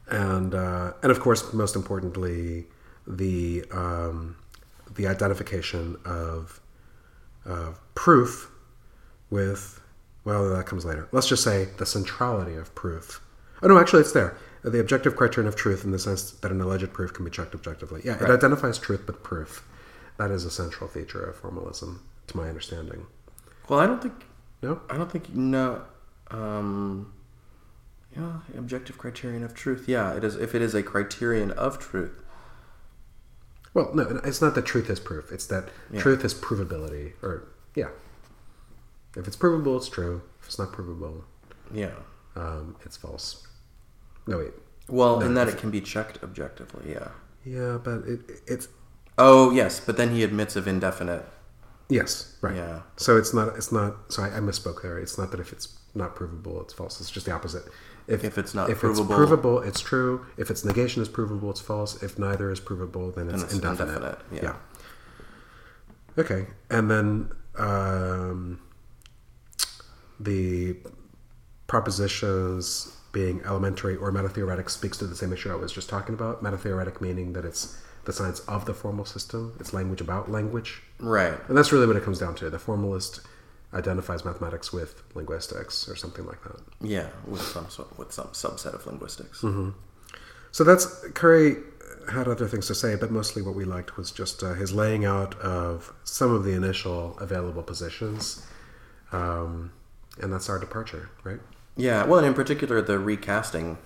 and 0.09 0.55
uh, 0.55 0.93
and 1.02 1.11
of 1.12 1.21
course, 1.21 1.52
most 1.52 1.76
importantly, 1.76 2.67
the 3.07 3.64
um, 3.71 4.37
the 4.95 5.07
identification 5.07 5.97
of 6.05 6.61
of 7.45 7.81
proof 7.95 8.50
with 9.31 9.81
well, 10.25 10.49
that 10.50 10.67
comes 10.67 10.85
later. 10.85 11.09
Let's 11.12 11.26
just 11.28 11.43
say 11.43 11.69
the 11.78 11.87
centrality 11.87 12.55
of 12.55 12.75
proof. 12.75 13.23
Oh 13.62 13.69
no, 13.69 13.78
actually, 13.78 14.00
it's 14.02 14.12
there. 14.12 14.37
The 14.62 14.81
objective 14.81 15.15
criterion 15.17 15.47
of 15.49 15.55
truth, 15.57 15.85
in 15.85 15.93
the 15.93 15.99
sense 15.99 16.31
that 16.33 16.50
an 16.50 16.61
alleged 16.61 16.93
proof 16.93 17.12
can 17.15 17.25
be 17.25 17.31
checked 17.31 17.55
objectively. 17.55 18.03
Yeah, 18.05 18.23
it 18.23 18.31
identifies 18.31 18.79
truth, 18.79 19.03
but 19.07 19.23
proof. 19.23 19.67
That 20.19 20.31
is 20.33 20.45
a 20.45 20.50
central 20.50 20.88
feature 20.88 21.23
of 21.25 21.37
formalism, 21.37 22.03
to 22.27 22.37
my 22.37 22.49
understanding. 22.49 23.07
Well, 23.69 23.79
I 23.81 23.87
don't 23.87 24.03
think 24.03 24.25
No, 24.62 24.81
I 24.91 24.97
don't 24.97 25.11
think 25.12 25.33
no. 25.35 25.83
Um, 26.33 27.12
yeah, 28.17 28.38
objective 28.57 28.99
criterion 28.99 29.45
of 29.45 29.55
truth. 29.55 29.85
Yeah, 29.88 30.15
it 30.15 30.25
is. 30.25 30.35
If 30.35 30.55
it 30.55 30.62
is 30.62 30.75
a 30.75 30.83
criterion 30.83 31.53
of 31.53 31.79
truth, 31.79 32.21
well, 33.75 33.91
no, 33.95 34.21
it's 34.25 34.43
not 34.43 34.55
that 34.57 34.67
truth 34.67 34.91
is 34.91 34.99
proof. 34.99 35.31
It's 35.31 35.47
that 35.47 35.69
Yeah. 35.93 36.00
truth 36.00 36.25
is 36.25 36.35
provability, 36.35 37.12
or 37.23 37.45
yeah. 37.77 37.91
If 39.17 39.27
it's 39.29 39.37
provable, 39.37 39.77
it's 39.77 39.88
true. 39.88 40.23
If 40.41 40.47
it's 40.49 40.59
not 40.59 40.73
provable, 40.73 41.25
yeah. 41.73 41.95
um, 42.35 42.77
it's 42.85 42.97
false. 42.97 43.47
No, 44.29 44.39
wait. 44.39 44.53
Well, 44.89 45.21
No, 45.21 45.27
in 45.27 45.35
that 45.35 45.49
it 45.49 45.59
can 45.59 45.71
be 45.71 45.81
checked 45.81 46.23
objectively. 46.23 46.93
Yeah. 46.93 47.09
Yeah, 47.45 47.79
but 47.83 47.99
it, 48.07 48.21
it's 48.47 48.69
Oh 49.17 49.51
yes, 49.51 49.81
but 49.81 49.97
then 49.97 50.11
he 50.15 50.23
admits 50.23 50.55
of 50.55 50.69
indefinite. 50.69 51.25
yes, 51.89 52.37
right. 52.43 52.55
Yeah. 52.55 52.83
So 52.97 53.17
it's 53.17 53.33
not. 53.35 53.57
It's 53.57 53.73
not. 53.73 54.13
So 54.13 54.23
I, 54.23 54.29
I 54.37 54.41
misspoke 54.41 54.83
there. 54.83 54.99
It's 54.99 55.17
not 55.19 55.31
that 55.33 55.41
if 55.41 55.53
it's 55.53 55.67
not 55.95 56.15
provable, 56.15 56.61
it's 56.61 56.73
false. 56.75 57.01
It's 57.01 57.11
just 57.11 57.27
the 57.27 57.33
opposite. 57.33 57.65
If 58.07 58.23
it's 58.39 58.55
not 58.55 58.71
if 58.71 58.79
provable- 58.81 59.05
it's 59.11 59.17
provable, 59.17 59.59
it's 59.61 59.81
true. 59.81 60.25
If 60.37 60.51
its 60.51 60.65
negation 60.65 61.03
is 61.03 61.09
provable, 61.09 61.51
it's 61.51 61.61
false. 61.61 62.03
If 62.03 62.19
neither 62.19 62.51
is 62.51 62.61
provable, 62.61 63.11
then 63.11 63.29
it's, 63.31 63.43
it's 63.43 63.55
indefinite. 63.55 63.95
indefinite, 63.97 64.19
yeah. 64.33 64.41
yeah. 64.43 64.57
Okay, 66.23 66.47
and 66.71 66.91
then 66.91 67.31
um, 67.59 68.61
the 70.21 70.77
propositions 71.67 72.95
being 73.12 73.43
elementary 73.45 73.97
or 73.97 74.12
metatheoretic 74.12 74.69
speaks 74.71 74.99
to 74.99 75.07
the 75.07 75.17
same 75.17 75.33
issue 75.33 75.50
I 75.50 75.55
was 75.55 75.73
just 75.73 75.88
talking 75.88 76.15
about. 76.15 76.43
Metatheoretic 76.43 77.00
meaning 77.00 77.33
that 77.33 77.45
it's 77.45 77.81
the 78.05 78.12
science 78.12 78.41
of 78.41 78.65
the 78.65 78.75
formal 78.75 79.05
system. 79.05 79.55
It's 79.61 79.73
language 79.73 80.00
about 80.00 80.31
language. 80.31 80.83
Right. 80.99 81.38
And 81.49 81.57
that's 81.57 81.73
really 81.73 81.87
what 81.87 81.97
it 81.97 82.03
comes 82.03 82.19
down 82.19 82.35
to. 82.37 82.50
The 82.50 82.59
formalist 82.59 83.21
identifies 83.75 84.25
mathematics 84.25 84.73
with 84.73 85.03
linguistics 85.15 85.88
or 85.88 85.97
something 85.97 86.27
like 86.27 86.43
that. 86.45 86.61
Yeah, 86.81 87.09
with 87.27 87.43
some 87.43 87.69
sort- 87.69 87.99
with 87.99 88.12
some 88.12 88.29
subset 88.29 88.75
of 88.75 88.87
linguistics. 88.87 89.43
Mm-hmm. 89.43 89.71
So 90.53 90.65
that's 90.65 90.87
Curry 91.11 91.57
had 92.11 92.29
other 92.29 92.49
things 92.49 92.67
to 92.69 92.75
say, 92.75 92.97
but 92.97 93.11
mostly 93.11 93.43
what 93.43 93.55
we 93.55 93.65
liked 93.65 93.97
was 93.97 94.11
just 94.11 94.43
uh, 94.43 94.55
his 94.55 94.73
laying 94.73 95.05
out 95.05 95.38
of 95.41 95.93
some 96.05 96.33
of 96.33 96.45
the 96.45 96.53
initial 96.53 97.19
available 97.19 97.62
positions, 97.62 98.47
um, 99.12 99.73
and 100.21 100.33
that's 100.33 100.49
our 100.49 100.59
departure, 100.59 101.11
right? 101.23 101.41
Yeah. 101.79 102.05
Well, 102.05 102.19
and 102.19 102.27
in 102.27 102.35
particular, 102.35 102.83
the 102.83 102.99
recasting 102.99 103.79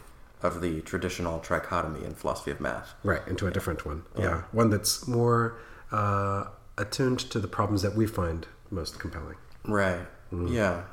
of 0.43 0.61
the 0.61 0.81
traditional 0.81 1.39
trichotomy 1.39 2.05
in 2.05 2.15
philosophy 2.15 2.51
of 2.51 2.61
math. 2.61 2.95
Right, 3.05 3.23
into 3.29 3.47
a 3.47 3.51
different 3.53 3.87
one. 3.87 4.03
Yeah, 4.19 4.43
one 4.51 4.71
that's 4.71 5.07
more 5.07 5.57
uh, 5.93 6.47
attuned 6.77 7.21
to 7.31 7.39
the 7.39 7.47
problems 7.47 7.83
that 7.83 7.95
we 7.95 8.09
find 8.09 8.49
most 8.69 8.99
compelling. 8.99 9.37
Right. 9.65 10.07
Yeah. 10.33 10.85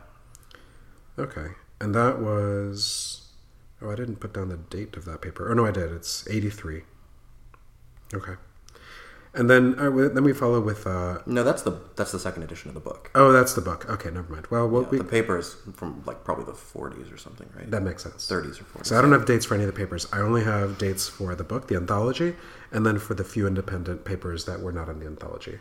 Okay, 1.17 1.47
and 1.81 1.95
that 1.95 2.19
was. 2.19 3.25
Oh, 3.81 3.89
I 3.89 3.95
didn't 3.95 4.17
put 4.17 4.33
down 4.33 4.49
the 4.49 4.57
date 4.57 4.97
of 4.97 5.05
that 5.05 5.21
paper. 5.21 5.49
Oh 5.49 5.53
no, 5.55 5.65
I 5.65 5.71
did. 5.71 5.91
It's 5.91 6.27
eighty-three. 6.29 6.83
Okay, 8.13 8.33
and 9.39 9.49
then 9.49 9.63
uh, 9.79 9.89
then 10.15 10.23
we 10.23 10.33
follow 10.33 10.59
with. 10.59 10.85
Uh, 10.85 11.19
No, 11.25 11.43
that's 11.43 11.61
the 11.67 11.73
that's 11.95 12.11
the 12.11 12.19
second 12.19 12.43
edition 12.43 12.67
of 12.71 12.75
the 12.79 12.85
book. 12.91 13.09
oh, 13.15 13.31
that's 13.31 13.53
the 13.53 13.61
book. 13.61 13.89
Okay, 13.89 14.09
never 14.11 14.31
mind. 14.35 14.45
Well, 14.53 14.67
what 14.67 14.83
Yeah, 14.83 14.89
we, 14.89 14.97
the 14.99 15.03
papers 15.19 15.55
from 15.79 16.03
like 16.05 16.19
probably 16.27 16.45
the 16.45 16.51
40s 16.75 17.11
or 17.13 17.17
something, 17.17 17.49
right? 17.57 17.69
that 17.71 17.83
makes 17.89 18.03
sense. 18.03 18.27
30s 18.27 18.59
or 18.61 18.65
40s. 18.65 18.85
So 18.87 18.97
I 18.97 19.01
don't 19.01 19.13
have 19.17 19.25
dates 19.25 19.45
for 19.45 19.55
any 19.55 19.63
of 19.63 19.71
the 19.73 19.79
papers. 19.83 20.03
I 20.11 20.19
only 20.19 20.43
have 20.43 20.77
dates 20.77 21.07
for 21.07 21.33
the 21.35 21.43
book, 21.51 21.67
the 21.69 21.75
anthology, 21.83 22.35
and 22.73 22.85
then 22.85 22.99
for 22.99 23.13
the 23.13 23.23
few 23.23 23.47
independent 23.47 24.03
papers 24.11 24.43
that 24.45 24.59
were 24.61 24.73
not 24.79 24.87
in 24.89 24.99
the 24.99 25.05
anthology. 25.07 25.59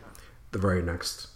The 0.51 0.59
very 0.59 0.83
next 0.83 1.29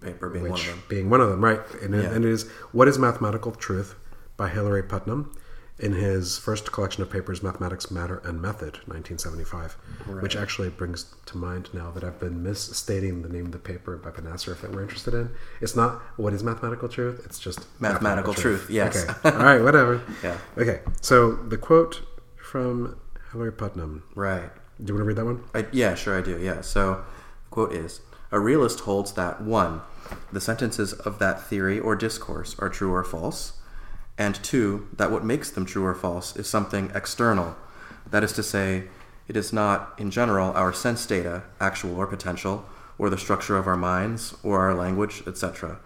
paper 0.00 0.28
being 0.30 0.48
one 0.48 0.60
of 0.60 0.66
them. 0.66 0.82
being 0.88 1.10
one 1.10 1.20
of 1.20 1.28
them, 1.30 1.44
right? 1.44 1.60
And, 1.82 1.94
Yeah. 1.94 2.12
and 2.14 2.24
it 2.24 2.30
is 2.30 2.42
"What 2.72 2.86
is 2.88 2.98
Mathematical 2.98 3.52
Truth" 3.52 3.90
by 4.36 4.48
Hilary 4.48 4.82
Putnam 4.82 5.20
in 5.78 5.92
his 5.92 6.38
first 6.38 6.72
collection 6.72 7.02
of 7.02 7.10
papers, 7.10 7.42
"Mathematics, 7.42 7.90
Matter, 7.90 8.22
and 8.24 8.40
Method," 8.40 8.78
1975, 8.86 9.76
which 10.20 10.34
actually 10.34 10.70
brings 10.70 11.06
to 11.26 11.36
mind 11.36 11.68
now 11.72 11.90
that 11.90 12.02
I've 12.02 12.18
been 12.18 12.42
misstating 12.42 13.22
the 13.22 13.28
name 13.28 13.46
of 13.46 13.52
the 13.52 13.58
paper 13.58 13.96
by 13.96 14.10
Benacerraf 14.10 14.60
that 14.62 14.72
we're 14.72 14.82
interested 14.82 15.12
in. 15.14 15.30
It's 15.60 15.76
not 15.76 16.00
"What 16.16 16.32
is 16.32 16.42
Mathematical 16.42 16.88
Truth." 16.88 17.22
It's 17.26 17.38
just 17.38 17.66
Mathematical 17.80 18.32
Truth, 18.32 18.70
yes. 18.70 19.06
Okay. 19.08 19.36
All 19.36 19.44
right. 19.44 19.62
Whatever. 19.62 20.00
Yeah. 20.22 20.38
Okay. 20.56 20.80
So 21.02 21.32
the 21.34 21.58
quote 21.58 22.02
from 22.36 22.96
Hilary 23.32 23.52
Putnam. 23.52 24.02
Right. 24.14 24.50
Do 24.82 24.92
you 24.92 24.94
want 24.94 25.02
to 25.02 25.04
read 25.04 25.16
that 25.16 25.24
one? 25.24 25.44
I, 25.54 25.66
yeah, 25.72 25.94
sure 25.94 26.16
I 26.16 26.22
do. 26.22 26.38
Yeah. 26.38 26.60
So, 26.60 27.04
the 27.44 27.50
quote 27.50 27.72
is 27.72 28.00
A 28.30 28.38
realist 28.40 28.80
holds 28.80 29.12
that 29.12 29.40
1. 29.40 29.80
The 30.32 30.40
sentences 30.40 30.92
of 30.92 31.18
that 31.18 31.42
theory 31.42 31.78
or 31.80 31.96
discourse 31.96 32.54
are 32.58 32.68
true 32.68 32.92
or 32.92 33.02
false, 33.04 33.54
and 34.18 34.34
2. 34.42 34.88
That 34.96 35.10
what 35.10 35.24
makes 35.24 35.50
them 35.50 35.66
true 35.66 35.84
or 35.84 35.94
false 35.94 36.36
is 36.36 36.48
something 36.48 36.90
external. 36.94 37.56
That 38.10 38.24
is 38.24 38.32
to 38.32 38.42
say, 38.42 38.84
it 39.28 39.36
is 39.36 39.52
not, 39.52 39.94
in 39.98 40.10
general, 40.10 40.52
our 40.52 40.72
sense 40.72 41.04
data, 41.06 41.42
actual 41.60 41.96
or 41.96 42.06
potential, 42.06 42.64
or 42.98 43.10
the 43.10 43.18
structure 43.18 43.56
of 43.56 43.66
our 43.66 43.76
minds, 43.76 44.34
or 44.42 44.60
our 44.60 44.74
language, 44.74 45.22
etc. 45.26 45.78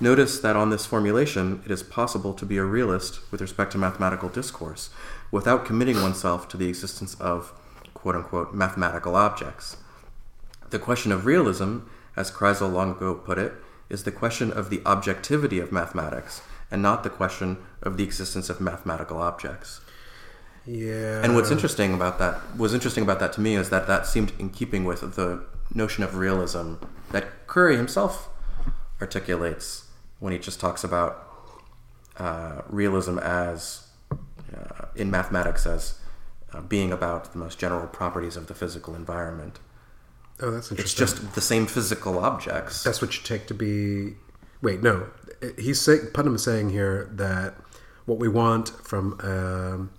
Notice 0.00 0.38
that 0.40 0.56
on 0.56 0.70
this 0.70 0.86
formulation, 0.86 1.60
it 1.64 1.70
is 1.70 1.82
possible 1.82 2.32
to 2.34 2.46
be 2.46 2.56
a 2.56 2.64
realist 2.64 3.20
with 3.30 3.40
respect 3.40 3.72
to 3.72 3.78
mathematical 3.78 4.28
discourse 4.28 4.90
without 5.30 5.66
committing 5.66 6.00
oneself 6.00 6.48
to 6.48 6.56
the 6.56 6.68
existence 6.68 7.14
of 7.20 7.52
quote 7.94 8.14
unquote 8.14 8.54
mathematical 8.54 9.16
objects. 9.16 9.76
The 10.70 10.78
question 10.78 11.10
of 11.12 11.26
realism, 11.26 11.80
as 12.16 12.30
Kreisel 12.30 12.72
long 12.72 12.92
ago 12.92 13.14
put 13.14 13.38
it, 13.38 13.54
is 13.90 14.04
the 14.04 14.12
question 14.12 14.52
of 14.52 14.70
the 14.70 14.82
objectivity 14.86 15.58
of 15.58 15.72
mathematics 15.72 16.42
and 16.70 16.82
not 16.82 17.02
the 17.02 17.10
question 17.10 17.58
of 17.82 17.96
the 17.96 18.04
existence 18.04 18.48
of 18.50 18.60
mathematical 18.60 19.18
objects. 19.18 19.80
Yeah. 20.66 21.22
And 21.24 21.34
what's 21.34 21.50
interesting 21.50 21.94
about 21.94 22.18
that 22.18 22.56
was 22.56 22.74
interesting 22.74 23.02
about 23.02 23.20
that 23.20 23.32
to 23.34 23.40
me 23.40 23.56
is 23.56 23.70
that 23.70 23.86
that 23.86 24.06
seemed 24.06 24.32
in 24.38 24.50
keeping 24.50 24.84
with 24.84 25.00
the 25.16 25.44
notion 25.72 26.04
of 26.04 26.14
realism 26.16 26.74
that 27.10 27.46
Curry 27.46 27.76
himself 27.76 28.28
articulates 29.00 29.88
when 30.18 30.32
he 30.32 30.38
just 30.38 30.60
talks 30.60 30.84
about 30.84 31.24
uh, 32.18 32.62
realism 32.68 33.18
as 33.18 33.86
uh, 34.12 34.86
in 34.94 35.10
mathematics 35.10 35.66
as 35.66 35.98
uh, 36.52 36.60
being 36.60 36.92
about 36.92 37.32
the 37.32 37.38
most 37.38 37.58
general 37.58 37.86
properties 37.86 38.36
of 38.36 38.46
the 38.46 38.54
physical 38.54 38.94
environment. 38.94 39.60
Oh, 40.40 40.50
that's 40.50 40.70
interesting. 40.70 40.84
It's 40.84 40.94
just 40.94 41.34
the 41.34 41.40
same 41.40 41.66
physical 41.66 42.18
objects. 42.18 42.84
That's 42.84 43.00
what 43.00 43.16
you 43.16 43.22
take 43.22 43.46
to 43.48 43.54
be. 43.54 44.14
Wait, 44.62 44.82
no. 44.82 45.08
He's 45.58 45.80
saying 45.80 46.08
Putnam 46.14 46.34
is 46.34 46.42
saying 46.42 46.70
here 46.70 47.08
that 47.12 47.54
what 48.06 48.18
we 48.18 48.28
want 48.28 48.70
from 48.70 49.18
um, 49.22 49.90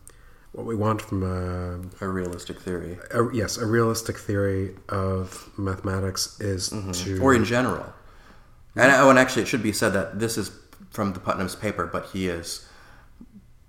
what 0.51 0.65
we 0.65 0.75
want 0.75 1.01
from 1.01 1.23
a, 1.23 2.05
a 2.05 2.07
realistic 2.07 2.59
theory, 2.59 2.97
a 3.11 3.23
yes 3.33 3.57
a 3.57 3.65
realistic 3.65 4.17
theory 4.17 4.75
of 4.89 5.49
mathematics 5.57 6.39
is 6.39 6.69
Mm-hmm. 6.69 6.91
to 6.91 7.21
or 7.21 7.33
in 7.33 7.45
general. 7.45 7.93
And 8.75 8.91
oh, 8.91 9.09
and 9.09 9.19
actually, 9.19 9.43
it 9.43 9.47
should 9.47 9.63
be 9.63 9.71
said 9.73 9.93
that 9.93 10.19
this 10.19 10.37
is 10.37 10.51
from 10.89 11.13
the 11.13 11.19
Putnam's 11.19 11.55
paper, 11.55 11.85
but 11.85 12.07
he 12.07 12.27
is 12.27 12.67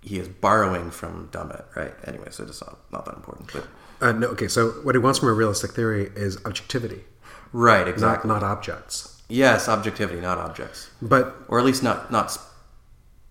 he 0.02 0.18
is 0.18 0.28
borrowing 0.28 0.90
from 0.90 1.28
Dummett, 1.32 1.64
right? 1.76 1.94
Anyway, 2.04 2.28
so 2.30 2.44
it's 2.44 2.60
not, 2.62 2.78
not 2.90 3.04
that 3.04 3.16
important, 3.16 3.52
but 3.52 3.66
uh, 4.00 4.12
no. 4.12 4.28
Okay, 4.28 4.48
so 4.48 4.70
what 4.82 4.94
he 4.94 4.98
wants 4.98 5.18
from 5.18 5.28
a 5.28 5.32
realistic 5.32 5.72
theory 5.72 6.10
is 6.16 6.38
objectivity, 6.46 7.04
right, 7.52 7.80
not 7.80 7.88
exactly. 7.88 8.28
not 8.28 8.42
objects. 8.42 9.19
Yes, 9.30 9.68
objectivity, 9.68 10.20
not 10.20 10.38
objects, 10.38 10.90
But 11.00 11.34
or 11.48 11.58
at 11.58 11.64
least 11.64 11.82
not 11.82 12.10
not 12.10 12.36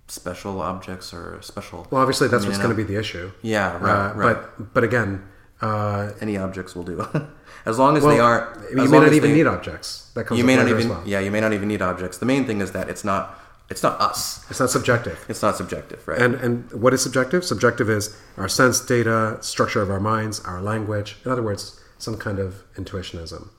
special 0.07 0.61
objects 0.61 1.13
or 1.13 1.39
special. 1.41 1.87
well, 1.91 2.01
obviously 2.01 2.27
that's 2.27 2.43
I 2.43 2.47
mean, 2.47 2.49
what's 2.51 2.63
going 2.63 2.75
to 2.75 2.83
be 2.83 2.87
the 2.93 2.99
issue. 2.99 3.31
Yeah, 3.41 3.77
right, 3.77 4.09
Uh, 4.11 4.13
right. 4.15 4.37
But 4.57 4.73
but 4.73 4.83
again, 4.83 5.21
uh, 5.61 6.11
Any 6.21 6.37
objects 6.37 6.75
will 6.75 6.83
do, 6.83 7.05
as 7.65 7.77
long 7.77 7.97
as 7.97 8.03
well, 8.03 8.13
they 8.15 8.19
aren't. 8.19 8.47
you 8.71 8.89
may 8.89 8.99
not 8.99 9.13
even 9.13 9.29
they- 9.31 9.37
need 9.37 9.47
objects. 9.47 10.09
That 10.15 10.25
comes 10.25 10.37
You 10.39 10.45
may 10.45 10.55
not 10.55 10.67
even. 10.67 10.89
well. 10.89 11.03
Yeah, 11.05 11.19
you 11.25 11.31
may 11.31 11.41
not 11.41 11.53
even 11.53 11.67
need 11.67 11.81
objects. 11.81 12.17
The 12.17 12.25
main 12.25 12.45
thing 12.47 12.61
is 12.61 12.71
that 12.71 12.89
it's 12.89 13.03
not. 13.03 13.23
It's 13.69 13.83
not 13.83 14.01
us. 14.01 14.19
It's 14.49 14.59
not 14.59 14.71
subjective. 14.71 15.23
It's 15.29 15.43
not 15.43 15.55
subjective, 15.55 15.99
right? 16.07 16.19
And 16.19 16.33
and 16.43 16.53
what 16.83 16.91
is 16.95 17.01
subjective? 17.03 17.43
Subjective 17.43 17.87
is 17.87 18.17
our 18.35 18.47
sense 18.49 18.79
data, 18.79 19.37
structure 19.41 19.81
of 19.85 19.89
our 19.91 19.99
minds, 19.99 20.39
our 20.51 20.59
language. 20.59 21.17
In 21.23 21.29
other 21.31 21.43
words, 21.43 21.79
some 21.99 22.17
kind 22.17 22.39
of 22.39 22.63
intuitionism. 22.79 23.49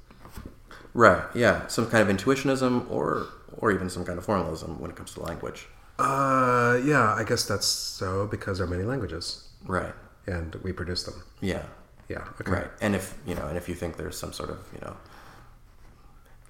Right. 0.95 1.23
Yeah. 1.35 1.67
Some 1.69 1.89
kind 1.91 2.09
of 2.09 2.17
intuitionism, 2.17 2.91
or 2.91 3.27
or 3.59 3.73
even 3.73 3.91
some 3.91 4.05
kind 4.05 4.19
of 4.19 4.25
formalism 4.25 4.81
when 4.81 4.91
it 4.91 4.97
comes 4.97 5.13
to 5.15 5.21
language. 5.23 5.67
Uh, 5.99 6.81
yeah, 6.85 7.15
I 7.15 7.25
guess 7.25 7.45
that's 7.45 7.67
so 7.67 8.27
because 8.27 8.59
there 8.59 8.67
are 8.67 8.71
many 8.71 8.85
languages 8.85 9.49
Right. 9.67 9.93
and 10.27 10.55
we 10.63 10.73
produce 10.73 11.03
them. 11.03 11.23
Yeah. 11.43 11.63
Yeah. 12.09 12.25
Okay. 12.41 12.51
Right. 12.51 12.69
And 12.81 12.95
if 12.97 13.15
you 13.27 13.35
know, 13.35 13.47
and 13.47 13.57
if 13.59 13.69
you 13.69 13.75
think 13.75 13.97
there's 13.97 14.17
some 14.19 14.33
sort 14.33 14.51
of 14.51 14.59
you 14.75 14.81
know 14.81 14.97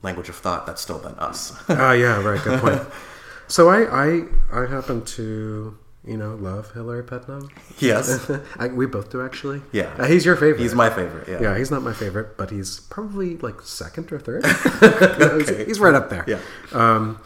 language 0.03 0.29
of 0.29 0.37
thought, 0.37 0.67
that's 0.67 0.81
still 0.81 0.99
then 0.99 1.15
us. 1.15 1.53
Ah, 1.69 1.93
yeah. 1.93 2.23
Right. 2.23 2.43
Good 2.43 2.61
point. 2.61 2.81
so 3.49 3.69
I, 3.69 3.81
I, 4.07 4.23
I 4.53 4.67
happen 4.67 5.05
to, 5.05 5.77
you 6.04 6.16
know, 6.16 6.35
love 6.35 6.73
Hilary 6.73 7.04
Putnam. 7.04 7.50
yes. 7.78 8.30
I, 8.59 8.69
we 8.69 8.87
both 8.87 9.11
do 9.11 9.21
actually. 9.23 9.61
Yeah. 9.73 9.92
Uh, 9.99 10.07
he's 10.07 10.25
your 10.25 10.37
favorite. 10.37 10.61
He's 10.62 10.75
my 10.75 10.88
favorite. 10.90 11.28
Yeah. 11.28 11.40
Yeah, 11.42 11.59
he's 11.59 11.71
not 11.71 11.83
my 11.83 11.92
favorite, 11.92 12.37
but 12.38 12.50
he's 12.50 12.80
probably 12.80 13.37
like 13.38 13.61
second 13.62 14.11
or 14.12 14.19
third. 14.19 14.45
He's- 15.47 15.66
He's 15.66 15.78
right 15.80 15.95
up 15.95 16.09
there. 16.11 16.25
Yeah. 16.26 16.40
Um, 16.73 17.21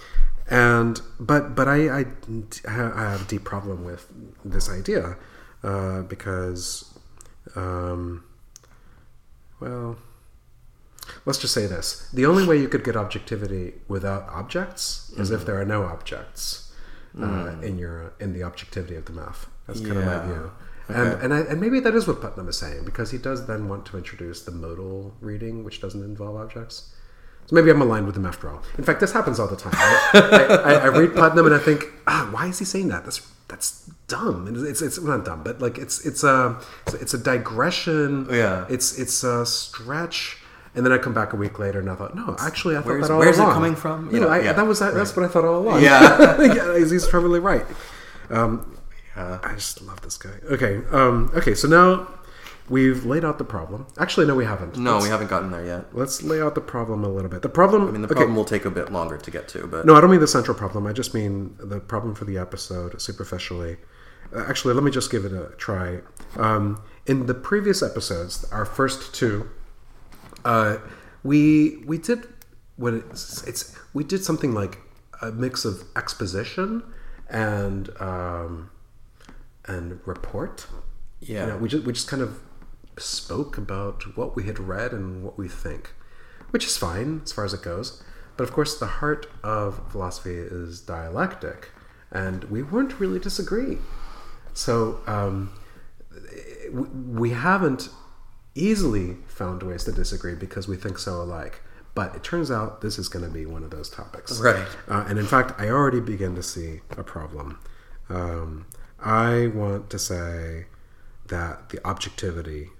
and 0.50 1.00
but 1.20 1.54
but 1.54 1.68
I, 1.68 2.00
I 2.00 2.04
I 2.68 2.70
have 2.70 3.22
a 3.22 3.24
deep 3.28 3.44
problem 3.44 3.84
with 3.84 4.06
this 4.44 4.68
idea 4.68 5.16
uh, 5.62 6.02
because 6.02 6.92
um, 7.56 8.24
well 9.60 9.96
let's 11.24 11.38
just 11.38 11.54
say 11.54 11.66
this 11.66 12.08
the 12.12 12.26
only 12.26 12.46
way 12.46 12.58
you 12.58 12.68
could 12.68 12.84
get 12.84 12.96
objectivity 12.96 13.74
without 13.88 14.28
objects 14.28 15.10
is 15.16 15.30
if 15.30 15.46
there 15.46 15.58
are 15.60 15.64
no 15.64 15.84
objects 15.84 16.63
uh, 17.21 17.54
in 17.62 17.78
your 17.78 18.12
in 18.21 18.33
the 18.33 18.42
objectivity 18.42 18.97
of 18.97 19.04
the 19.06 19.12
math 19.12 19.47
that's 19.66 19.80
kind 19.80 19.99
of 19.99 20.04
my 20.04 20.12
Yeah. 20.12 20.26
view 20.26 20.50
and 20.88 21.23
and, 21.23 21.33
I, 21.35 21.40
and 21.40 21.61
maybe 21.61 21.80
that 21.80 21.94
is 21.94 22.06
what 22.06 22.21
Putnam 22.21 22.49
is 22.49 22.59
saying 22.59 22.85
because 22.85 23.11
he 23.11 23.18
does 23.18 23.47
then 23.47 23.68
want 23.68 23.87
to 23.87 23.97
introduce 23.97 24.42
the 24.42 24.50
modal 24.50 25.14
reading 25.21 25.64
which 25.64 25.80
doesn't 25.80 26.02
involve 26.04 26.37
objects 26.37 26.90
so 27.47 27.54
maybe 27.56 27.71
I'm 27.71 27.83
aligned 27.83 28.06
with 28.06 28.16
him 28.16 28.25
after 28.25 28.49
all. 28.49 28.62
In 28.78 28.85
fact, 28.85 29.00
this 29.00 29.12
happens 29.12 29.38
all 29.38 29.47
the 29.47 29.54
time. 29.54 29.73
right? 29.75 30.11
I, 30.14 30.56
I, 30.56 30.75
I 30.85 30.87
read 30.87 31.14
Putnam 31.14 31.44
and 31.44 31.54
I 31.54 31.59
think, 31.59 31.85
ah, 32.06 32.26
why 32.30 32.47
is 32.47 32.59
he 32.59 32.64
saying 32.64 32.88
that? 32.88 33.04
That's 33.04 33.21
that's 33.49 33.85
dumb. 34.09 34.47
And 34.47 34.56
It's 34.66 34.80
it's 34.80 34.99
not 34.99 35.26
dumb, 35.26 35.42
but 35.44 35.61
like 35.61 35.76
it's 35.76 36.06
it's 36.06 36.25
a 36.25 36.59
it's 36.88 37.12
a 37.12 37.18
digression. 37.18 38.26
Yeah. 38.30 38.64
It's 38.71 38.99
it's 38.99 39.23
a 39.25 39.44
stretch. 39.44 40.38
And 40.76 40.84
then 40.84 40.92
I 40.92 40.98
come 40.98 41.14
back 41.14 41.32
a 41.32 41.36
week 41.36 41.58
later 41.58 41.78
and 41.78 41.88
I 41.88 41.94
thought, 41.94 42.14
no, 42.16 42.34
actually, 42.40 42.76
I 42.76 42.80
thought 42.80 42.88
Where's- 42.88 43.06
that 43.08 43.14
all 43.14 43.20
where's 43.20 43.38
it 43.38 43.42
coming 43.42 43.76
from? 43.76 44.06
You 44.06 44.14
You 44.14 44.20
know, 44.20 44.26
know, 44.26 44.32
I, 44.32 44.40
yeah, 44.40 44.52
that 44.54 44.66
was 44.66 44.80
that's 44.80 45.14
what 45.16 45.24
I 45.24 45.28
thought 45.28 45.44
all 45.44 45.58
along. 45.60 45.82
Yeah. 45.82 46.40
yeah, 46.42 46.78
he's, 46.78 47.06
probably 47.06 47.38
right. 47.40 47.64
Um, 48.30 48.76
Yeah. 49.16 49.38
I 49.42 49.54
just 49.54 49.80
love 49.82 50.00
this 50.02 50.16
guy. 50.16 50.34
Okay, 50.50 50.80
um, 50.90 51.30
okay. 51.36 51.54
So 51.54 51.68
now 51.68 52.08
we've 52.68 53.04
laid 53.04 53.24
out 53.24 53.38
the 53.38 53.44
problem. 53.44 53.86
Actually, 53.98 54.26
no, 54.26 54.34
we 54.34 54.44
haven't. 54.44 54.76
No, 54.76 54.94
Let's- 54.94 55.04
we 55.04 55.10
haven't 55.10 55.28
gotten 55.30 55.52
there 55.52 55.64
yet. 55.64 55.94
Let's 55.96 56.22
lay 56.24 56.40
out 56.42 56.56
the 56.56 56.60
problem 56.60 57.04
a 57.04 57.08
little 57.08 57.30
bit. 57.30 57.42
The 57.42 57.48
problem. 57.48 57.86
I 57.86 57.90
mean, 57.92 58.02
the 58.02 58.08
okay, 58.08 58.14
problem 58.16 58.34
will 58.34 58.44
take 58.44 58.64
a 58.64 58.70
bit 58.70 58.90
longer 58.90 59.16
to 59.16 59.30
get 59.30 59.46
to, 59.48 59.66
but 59.68 59.86
No, 59.86 59.94
I 59.94 60.00
don't 60.00 60.10
mean 60.10 60.18
the 60.20 60.26
central 60.26 60.56
problem. 60.56 60.86
I 60.88 60.92
just 60.92 61.14
mean 61.14 61.54
the 61.60 61.78
problem 61.78 62.16
for 62.16 62.24
the 62.24 62.36
episode 62.38 63.00
superficially. 63.00 63.76
Uh, 64.34 64.44
actually, 64.48 64.74
let 64.74 64.82
me 64.82 64.90
just 64.90 65.12
give 65.12 65.24
it 65.24 65.32
a 65.32 65.52
try. 65.56 66.00
Um, 66.36 66.82
in 67.06 67.26
the 67.26 67.34
previous 67.34 67.82
episodes, 67.82 68.44
our 68.50 68.64
first 68.64 69.14
two, 69.14 69.48
uh, 70.44 70.78
we 71.22 71.82
we 71.86 71.98
did 71.98 72.26
what 72.76 72.94
it's, 72.94 73.42
it's 73.46 73.76
we 73.94 74.04
did 74.04 74.24
something 74.24 74.52
like 74.52 74.78
a 75.22 75.30
mix 75.30 75.64
of 75.64 75.85
exposition 75.96 76.83
and 77.30 77.90
um, 78.00 78.70
and 79.66 80.00
report. 80.07 80.66
yeah, 81.20 81.46
You 81.46 81.52
know, 81.52 81.57
we 81.59 81.68
just 81.68 81.85
we 81.87 81.92
just 81.92 82.09
kind 82.09 82.22
of 82.22 82.40
spoke 82.98 83.57
about 83.59 84.16
what 84.16 84.37
we 84.37 84.44
had 84.44 84.59
read 84.59 84.92
and 84.92 85.22
what 85.24 85.37
we 85.38 85.48
think, 85.48 85.92
which 86.50 86.64
is 86.66 86.76
fine 86.76 87.20
as 87.24 87.33
far 87.33 87.44
as 87.44 87.54
it 87.54 87.62
goes. 87.62 88.02
But 88.37 88.44
of 88.44 88.52
course, 88.52 88.78
the 88.78 88.87
heart 88.87 89.26
of 89.42 89.80
philosophy 89.90 90.35
is 90.35 90.80
dialectic, 90.80 91.70
and 92.11 92.44
we 92.44 92.62
weren't 92.62 92.98
really 93.00 93.18
disagree. 93.20 93.78
So 94.52 95.00
um, 95.07 95.52
we- 96.72 96.88
we 97.22 97.30
haven't 97.30 97.88
easily 98.54 99.16
found 99.26 99.62
ways 99.62 99.84
to 99.84 99.92
disagree 99.92 100.34
because 100.34 100.68
we 100.68 100.76
think 100.76 100.98
so 100.98 101.22
alike. 101.22 101.60
But 101.94 102.16
it 102.16 102.24
turns 102.24 102.50
out 102.50 102.80
this 102.80 102.98
is 102.98 103.08
going 103.08 103.24
to 103.24 103.30
be 103.30 103.46
one 103.46 103.62
of 103.62 103.70
those 103.70 103.88
topics. 103.88 104.40
Right. 104.40 104.66
Uh, 104.88 105.04
and 105.08 105.18
in 105.18 105.26
fact, 105.26 105.60
I 105.60 105.68
already 105.68 106.00
begin 106.00 106.34
to 106.34 106.42
see 106.42 106.80
a 106.96 107.04
problem. 107.04 107.60
Um, 108.08 108.66
I 108.98 109.48
want 109.48 109.90
to 109.90 109.98
say 109.98 110.66
that 111.28 111.68
the 111.68 111.84
objectivity 111.86 112.70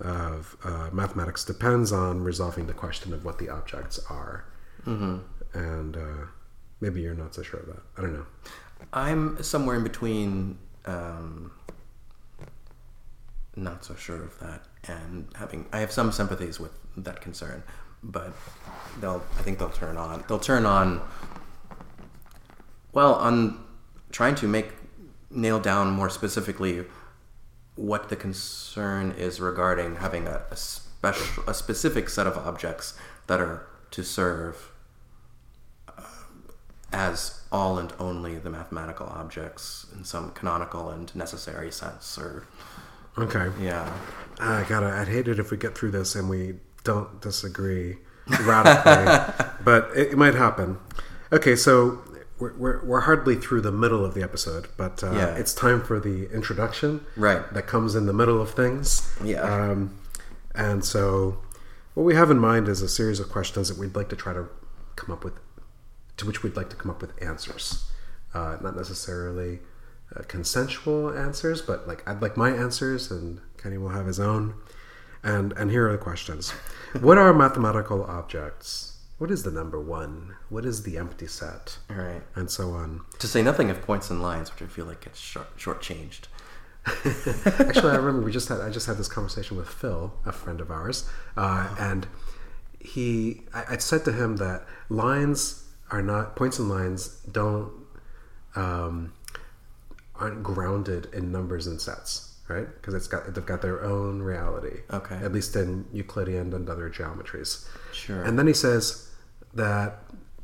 of 0.00 0.56
uh, 0.64 0.90
mathematics 0.92 1.44
depends 1.44 1.92
on 1.92 2.22
resolving 2.22 2.66
the 2.66 2.72
question 2.72 3.12
of 3.12 3.24
what 3.24 3.38
the 3.38 3.48
objects 3.48 4.00
are. 4.10 4.46
Mm-hmm. 4.84 5.18
And 5.54 5.96
uh, 5.96 6.26
maybe 6.80 7.02
you're 7.02 7.14
not 7.14 7.34
so 7.36 7.42
sure 7.42 7.60
of 7.60 7.66
that. 7.66 7.82
I 7.96 8.00
don't 8.00 8.14
know. 8.14 8.26
I'm 8.92 9.40
somewhere 9.42 9.76
in 9.76 9.84
between. 9.84 10.58
Um, 10.86 11.52
not 13.56 13.84
so 13.84 13.94
sure 13.94 14.22
of 14.22 14.38
that, 14.40 14.62
and 14.84 15.28
having 15.34 15.66
I 15.72 15.80
have 15.80 15.92
some 15.92 16.12
sympathies 16.12 16.58
with 16.58 16.72
that 16.96 17.20
concern, 17.20 17.62
but 18.02 18.32
they'll 19.00 19.22
I 19.38 19.42
think 19.42 19.58
they'll 19.58 19.70
turn 19.70 19.96
on 19.96 20.24
they'll 20.28 20.38
turn 20.38 20.66
on. 20.66 21.00
Well, 22.92 23.14
on 23.14 23.64
trying 24.10 24.34
to 24.36 24.46
make 24.46 24.68
nail 25.30 25.58
down 25.58 25.90
more 25.90 26.10
specifically 26.10 26.84
what 27.74 28.08
the 28.10 28.16
concern 28.16 29.12
is 29.12 29.40
regarding 29.40 29.96
having 29.96 30.26
a, 30.26 30.42
a 30.50 30.56
special 30.56 31.42
a 31.46 31.54
specific 31.54 32.08
set 32.08 32.26
of 32.26 32.36
objects 32.36 32.94
that 33.26 33.40
are 33.40 33.66
to 33.90 34.02
serve 34.02 34.72
uh, 35.88 36.02
as 36.92 37.40
all 37.50 37.78
and 37.78 37.92
only 37.98 38.36
the 38.36 38.50
mathematical 38.50 39.06
objects 39.06 39.86
in 39.96 40.04
some 40.04 40.30
canonical 40.32 40.90
and 40.90 41.14
necessary 41.14 41.70
sense 41.70 42.18
or 42.18 42.46
Okay. 43.18 43.50
yeah 43.60 43.92
I 44.40 44.64
gotta. 44.68 44.86
I'd 44.88 45.06
hate 45.08 45.28
it 45.28 45.38
if 45.38 45.50
we 45.52 45.56
get 45.56 45.76
through 45.76 45.92
this 45.92 46.14
and 46.16 46.28
we 46.28 46.54
don't 46.82 47.20
disagree 47.20 47.98
radically, 48.40 49.46
but 49.64 49.90
it, 49.94 50.12
it 50.12 50.16
might 50.18 50.34
happen. 50.34 50.78
Okay, 51.32 51.54
so 51.54 52.02
we're, 52.40 52.52
we're, 52.54 52.84
we're 52.84 53.00
hardly 53.02 53.36
through 53.36 53.60
the 53.60 53.70
middle 53.70 54.04
of 54.04 54.14
the 54.14 54.22
episode, 54.22 54.66
but 54.76 55.04
uh, 55.04 55.12
Yeah. 55.12 55.34
it's 55.36 55.54
time 55.54 55.80
for 55.82 56.00
the 56.00 56.28
introduction. 56.32 57.04
Right. 57.16 57.42
That 57.54 57.68
comes 57.68 57.94
in 57.94 58.06
the 58.06 58.12
middle 58.12 58.40
of 58.40 58.50
things. 58.50 59.14
Yeah. 59.22 59.42
Um, 59.42 59.96
and 60.56 60.84
so, 60.84 61.38
what 61.94 62.02
we 62.02 62.16
have 62.16 62.30
in 62.30 62.38
mind 62.40 62.66
is 62.68 62.82
a 62.82 62.88
series 62.88 63.20
of 63.20 63.28
questions 63.28 63.68
that 63.68 63.78
we'd 63.78 63.94
like 63.94 64.08
to 64.08 64.16
try 64.16 64.32
to 64.32 64.48
come 64.96 65.12
up 65.12 65.22
with, 65.22 65.34
to 66.16 66.26
which 66.26 66.42
we'd 66.42 66.56
like 66.56 66.70
to 66.70 66.76
come 66.76 66.90
up 66.90 67.00
with 67.00 67.12
answers. 67.22 67.88
Uh, 68.34 68.56
not 68.60 68.74
necessarily 68.74 69.60
uh, 70.16 70.22
consensual 70.28 71.10
answers, 71.16 71.62
but 71.62 71.86
like 71.88 72.06
I'd 72.08 72.22
like 72.22 72.36
my 72.36 72.50
answers, 72.50 73.10
and 73.10 73.40
Kenny 73.56 73.78
will 73.78 73.90
have 73.90 74.06
his 74.06 74.20
own. 74.20 74.54
And 75.22 75.52
and 75.54 75.70
here 75.70 75.88
are 75.88 75.92
the 75.92 75.98
questions: 75.98 76.50
What 77.00 77.18
are 77.18 77.32
mathematical 77.32 78.04
objects? 78.04 78.98
What 79.18 79.30
is 79.30 79.44
the 79.44 79.52
number 79.52 79.80
one? 79.80 80.34
What 80.48 80.64
is 80.64 80.82
the 80.82 80.98
empty 80.98 81.28
set? 81.28 81.78
all 81.88 81.96
right 81.96 82.22
And 82.34 82.50
so 82.50 82.70
on. 82.70 83.02
to 83.20 83.28
say 83.28 83.40
nothing 83.40 83.70
of 83.70 83.80
points 83.80 84.10
and 84.10 84.20
lines 84.20 84.50
which 84.52 84.62
i 84.62 84.66
feel 84.66 84.84
like 84.84 85.02
gets 85.04 85.20
short 85.20 85.56
shortchanged 85.56 86.22
Actually, 87.60 87.92
I 87.92 87.96
remember 87.96 88.22
we 88.22 88.32
just 88.32 88.48
had 88.48 88.60
I 88.60 88.68
just 88.70 88.88
had 88.88 88.96
this 88.96 89.06
conversation 89.06 89.56
with 89.56 89.68
Phil, 89.68 90.12
a 90.26 90.32
friend 90.32 90.60
of 90.60 90.70
ours, 90.72 91.08
uh, 91.36 91.72
and 91.78 92.08
he 92.80 93.42
I, 93.54 93.74
I 93.74 93.76
said 93.76 94.04
to 94.06 94.12
him 94.12 94.36
that 94.38 94.66
lines 94.88 95.68
are 95.92 96.02
not 96.02 96.34
points 96.34 96.58
and 96.58 96.68
lines 96.68 97.20
don't 97.30 97.70
um, 98.56 99.12
aren't 100.22 100.42
grounded 100.44 101.08
in 101.12 101.32
numbers 101.32 101.66
and 101.66 101.80
sets, 101.80 102.36
right? 102.48 102.68
Because 102.76 102.94
it's 102.94 103.08
got 103.08 103.34
they've 103.34 103.44
got 103.44 103.60
their 103.60 103.82
own 103.82 104.22
reality. 104.22 104.82
Okay. 104.90 105.16
At 105.16 105.32
least 105.32 105.56
in 105.56 105.84
Euclidean 105.92 106.52
and 106.52 106.68
other 106.70 106.88
geometries. 106.88 107.66
Sure. 107.92 108.22
And 108.22 108.38
then 108.38 108.46
he 108.46 108.52
says 108.52 109.10
that 109.54 109.98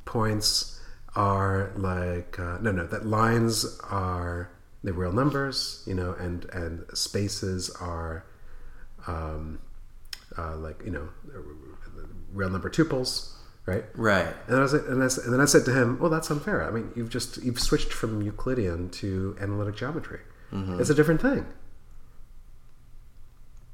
points 0.05 0.81
are 1.15 1.71
like 1.77 2.39
uh, 2.41 2.59
no 2.61 2.73
no 2.73 2.87
that 2.89 3.07
lines 3.07 3.79
are 3.89 4.51
the 4.83 4.93
real 4.93 5.13
numbers 5.13 5.83
you 5.87 5.95
know 5.95 6.13
and 6.19 6.45
and 6.53 6.85
spaces 6.95 7.71
are 7.81 8.25
um, 9.07 9.59
uh, 10.37 10.57
like 10.57 10.81
you 10.85 10.91
know 10.91 11.09
real 12.33 12.51
number 12.51 12.69
tuples 12.69 13.33
right? 13.69 13.85
Right. 13.95 14.35
And 14.47 14.57
I 14.57 14.61
was 14.61 14.73
and, 14.73 15.03
I, 15.03 15.07
and 15.25 15.33
then 15.33 15.41
I 15.41 15.45
said 15.45 15.65
to 15.67 15.73
him 15.73 15.99
well 16.01 16.11
that's 16.11 16.31
unfair. 16.31 16.65
I 16.65 16.71
mean 16.71 16.91
you've 16.97 17.11
just 17.11 17.37
you've 17.45 17.61
switched 17.61 17.93
from 17.93 18.23
Euclidean 18.23 18.91
to 19.01 19.37
analytic 19.41 19.77
geometry. 19.77 20.21
It's 20.81 20.89
a 20.89 20.95
different 20.95 21.21
thing. 21.21 21.47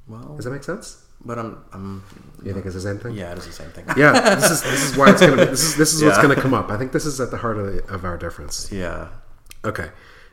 Well 0.08 0.34
does 0.36 0.44
that 0.44 0.50
make 0.50 0.64
sense? 0.64 1.00
but 1.26 1.38
i'm 1.38 1.64
i'm 1.72 2.04
you 2.42 2.52
think 2.52 2.66
it's 2.66 2.74
the 2.74 2.80
same 2.80 2.98
thing? 2.98 3.14
Yeah 3.14 3.32
it 3.32 3.38
is 3.38 3.46
the 3.46 3.52
same 3.52 3.70
thing. 3.70 3.86
Yeah 3.96 4.34
this 4.34 4.50
is 4.50 4.62
this 4.62 4.82
is 4.90 4.96
why 4.96 5.10
it's 5.10 5.20
gonna 5.20 5.36
be, 5.36 5.44
this 5.44 5.62
is 5.62 5.76
this 5.76 5.94
is 5.94 6.02
what's 6.02 6.18
gonna 6.18 6.36
come 6.46 6.54
up. 6.54 6.70
I 6.70 6.76
think 6.76 6.92
this 6.92 7.06
is 7.06 7.20
at 7.20 7.30
the 7.30 7.38
heart 7.38 7.56
of, 7.56 7.66
the, 7.66 7.94
of 7.94 8.04
our 8.04 8.18
difference. 8.18 8.70
Yeah. 8.70 9.08
Okay. 9.64 9.90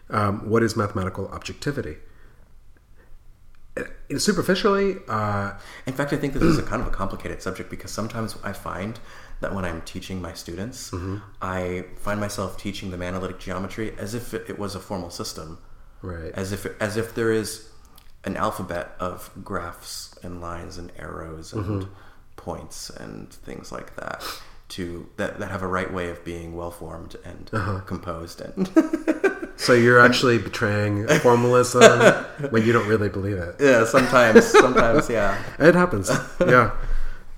Um, 0.10 0.50
what 0.50 0.62
is 0.64 0.76
mathematical 0.76 1.28
objectivity? 1.30 1.98
uh, 3.78 3.84
superficially, 4.18 4.98
uh, 5.08 5.54
In 5.86 5.94
fact, 5.94 6.12
I 6.12 6.18
think 6.18 6.34
this 6.34 6.44
is 6.44 6.58
a 6.58 6.64
kind 6.64 6.82
of 6.82 6.88
a 6.88 6.92
complicated 6.92 7.42
subject 7.42 7.70
because 7.70 7.92
sometimes 7.92 8.38
I 8.44 8.52
find 8.54 9.00
that 9.42 9.54
when 9.54 9.66
I'm 9.66 9.82
teaching 9.82 10.22
my 10.22 10.34
students, 10.34 10.92
Mm-hmm. 10.92 11.18
I 11.42 11.86
find 11.98 12.20
myself 12.20 12.58
teaching 12.58 12.92
them 12.92 13.02
analytic 13.02 13.40
geometry 13.40 13.94
as 13.98 14.14
if 14.16 14.34
it 14.34 14.58
was 14.58 14.76
a 14.76 14.80
formal 14.80 15.10
system, 15.10 15.58
right? 16.02 16.32
as 16.36 16.52
if 16.52 16.66
as 16.82 16.96
if 16.98 17.14
there 17.16 17.32
is 17.32 17.68
an 18.24 18.38
alphabet 18.38 18.96
of 19.00 19.30
graphs 19.44 20.16
and 20.24 20.40
lines 20.42 20.78
and 20.78 20.92
arrows 20.98 21.54
and 21.54 21.66
Mm-hmm. 21.66 21.92
points 22.38 22.90
and 22.90 23.30
things 23.48 23.72
like 23.72 23.96
that 23.98 24.24
to 24.70 25.10
that, 25.18 25.38
that 25.40 25.50
have 25.52 25.64
a 25.64 25.68
right 25.68 25.92
way 25.94 26.10
of 26.10 26.24
being 26.24 26.56
well 26.56 26.72
formed 26.72 27.16
and 27.26 27.50
Uh-huh. 27.54 27.80
composed 27.82 28.40
and 28.42 28.70
So 29.58 29.74
you're 29.74 30.00
actually 30.00 30.38
betraying 30.40 31.08
formalism 31.20 31.84
when 32.52 32.66
you 32.66 32.72
don't 32.74 32.88
really 32.88 33.10
believe 33.10 33.38
it. 33.38 33.56
yeah 33.60 33.86
sometimes 33.86 34.46
sometimes 34.46 35.10
yeah 35.10 35.38
It 35.60 35.76
happens. 35.76 36.10
Yeah. 36.40 36.72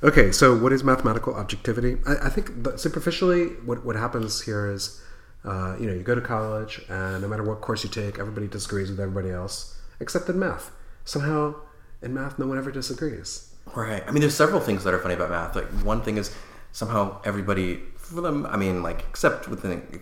Okay, 0.04 0.34
so 0.34 0.54
what 0.58 0.74
is 0.74 0.84
mathematical 0.84 1.34
objectivity? 1.34 1.98
I, 2.06 2.28
I 2.28 2.30
think 2.30 2.78
superficially, 2.78 3.46
what, 3.66 3.86
what 3.86 3.96
happens 3.96 4.42
here 4.42 4.70
is, 4.70 5.02
uh, 5.46 5.78
you 5.80 5.88
know, 5.88 5.94
you 5.94 6.04
go 6.04 6.14
to 6.14 6.20
college, 6.22 6.82
and 6.90 7.22
no 7.22 7.28
matter 7.30 7.44
what 7.44 7.62
course 7.62 7.86
you 7.86 7.90
take, 7.90 8.20
everybody 8.20 8.48
disagrees 8.48 8.90
with 8.90 9.00
everybody 9.00 9.30
else, 9.30 9.80
except 10.02 10.28
in 10.28 10.38
math. 10.38 10.72
Somehow, 11.06 11.56
in 12.02 12.14
math, 12.14 12.38
no 12.38 12.48
one 12.48 12.58
ever 12.58 12.70
disagrees. 12.70 13.54
Right. 13.74 14.04
I 14.06 14.12
mean, 14.12 14.20
there's 14.20 14.36
several 14.36 14.60
things 14.60 14.84
that 14.84 14.94
are 14.94 15.00
funny 15.00 15.14
about 15.14 15.30
math. 15.30 15.56
Like 15.56 15.70
one 15.86 16.02
thing 16.02 16.18
is 16.18 16.36
somehow 16.74 17.22
everybody, 17.24 17.78
for 17.96 18.20
them, 18.20 18.46
I 18.46 18.58
mean, 18.58 18.84
like 18.84 19.06
except 19.10 19.48
within 19.48 20.02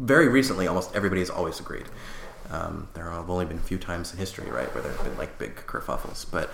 very 0.00 0.28
recently, 0.28 0.66
almost 0.66 0.96
everybody 0.96 1.20
has 1.20 1.30
always 1.30 1.60
agreed. 1.60 1.86
Um, 2.50 2.88
there 2.94 3.08
have 3.08 3.30
only 3.30 3.44
been 3.44 3.58
a 3.58 3.62
few 3.62 3.78
times 3.78 4.12
in 4.12 4.18
history, 4.18 4.50
right, 4.50 4.72
where 4.74 4.82
there 4.82 4.92
have 4.92 5.04
been 5.04 5.16
like 5.16 5.38
big 5.38 5.54
kerfuffles, 5.54 6.28
but 6.28 6.50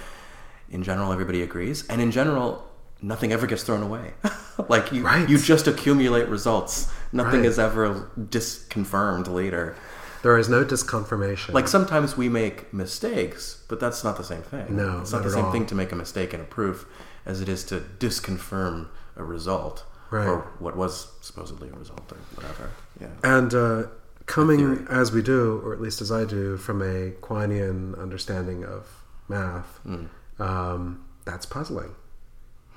in 0.70 0.82
general, 0.82 1.12
everybody 1.12 1.42
agrees, 1.42 1.86
and 1.88 2.00
in 2.00 2.10
general, 2.10 2.64
nothing 3.02 3.32
ever 3.32 3.46
gets 3.46 3.62
thrown 3.62 3.82
away. 3.82 4.14
like 4.68 4.90
you, 4.92 5.04
Right. 5.04 5.28
you 5.28 5.38
just 5.38 5.66
accumulate 5.66 6.28
results. 6.28 6.90
Nothing 7.12 7.40
Right. 7.40 7.48
is 7.48 7.58
ever 7.58 8.10
disconfirmed 8.30 9.28
later. 9.28 9.76
There 10.22 10.36
is 10.38 10.48
no 10.48 10.64
disconfirmation. 10.64 11.52
Like 11.54 11.68
sometimes 11.68 12.16
we 12.16 12.28
make 12.28 12.72
mistakes, 12.72 13.62
but 13.68 13.78
that's 13.78 14.02
not 14.02 14.16
the 14.16 14.24
same 14.24 14.42
thing. 14.42 14.74
No, 14.74 15.00
it's 15.00 15.12
not, 15.12 15.18
not 15.18 15.24
the 15.24 15.30
same 15.34 15.44
all. 15.46 15.52
thing 15.52 15.66
to 15.66 15.74
make 15.74 15.92
a 15.92 15.96
mistake 15.96 16.34
in 16.34 16.40
a 16.40 16.44
proof 16.44 16.86
as 17.24 17.40
it 17.40 17.48
is 17.48 17.62
to 17.64 17.80
disconfirm 17.98 18.88
a 19.16 19.22
result 19.24 19.84
Right. 20.10 20.26
or 20.26 20.40
what 20.58 20.76
was 20.76 21.08
supposedly 21.20 21.68
a 21.68 21.72
result 21.72 22.10
or 22.12 22.18
whatever. 22.34 22.70
Yeah. 23.00 23.08
And 23.22 23.54
uh, 23.54 23.82
coming 24.26 24.86
as 24.90 25.12
we 25.12 25.22
do, 25.22 25.60
or 25.64 25.72
at 25.72 25.80
least 25.80 26.00
as 26.00 26.10
I 26.10 26.24
do, 26.24 26.56
from 26.56 26.80
a 26.82 27.10
Quinean 27.20 27.94
understanding 28.00 28.64
of 28.64 28.86
math, 29.28 29.78
Hmm. 29.84 30.06
Um, 30.38 31.04
that's 31.24 31.46
puzzling. 31.46 31.94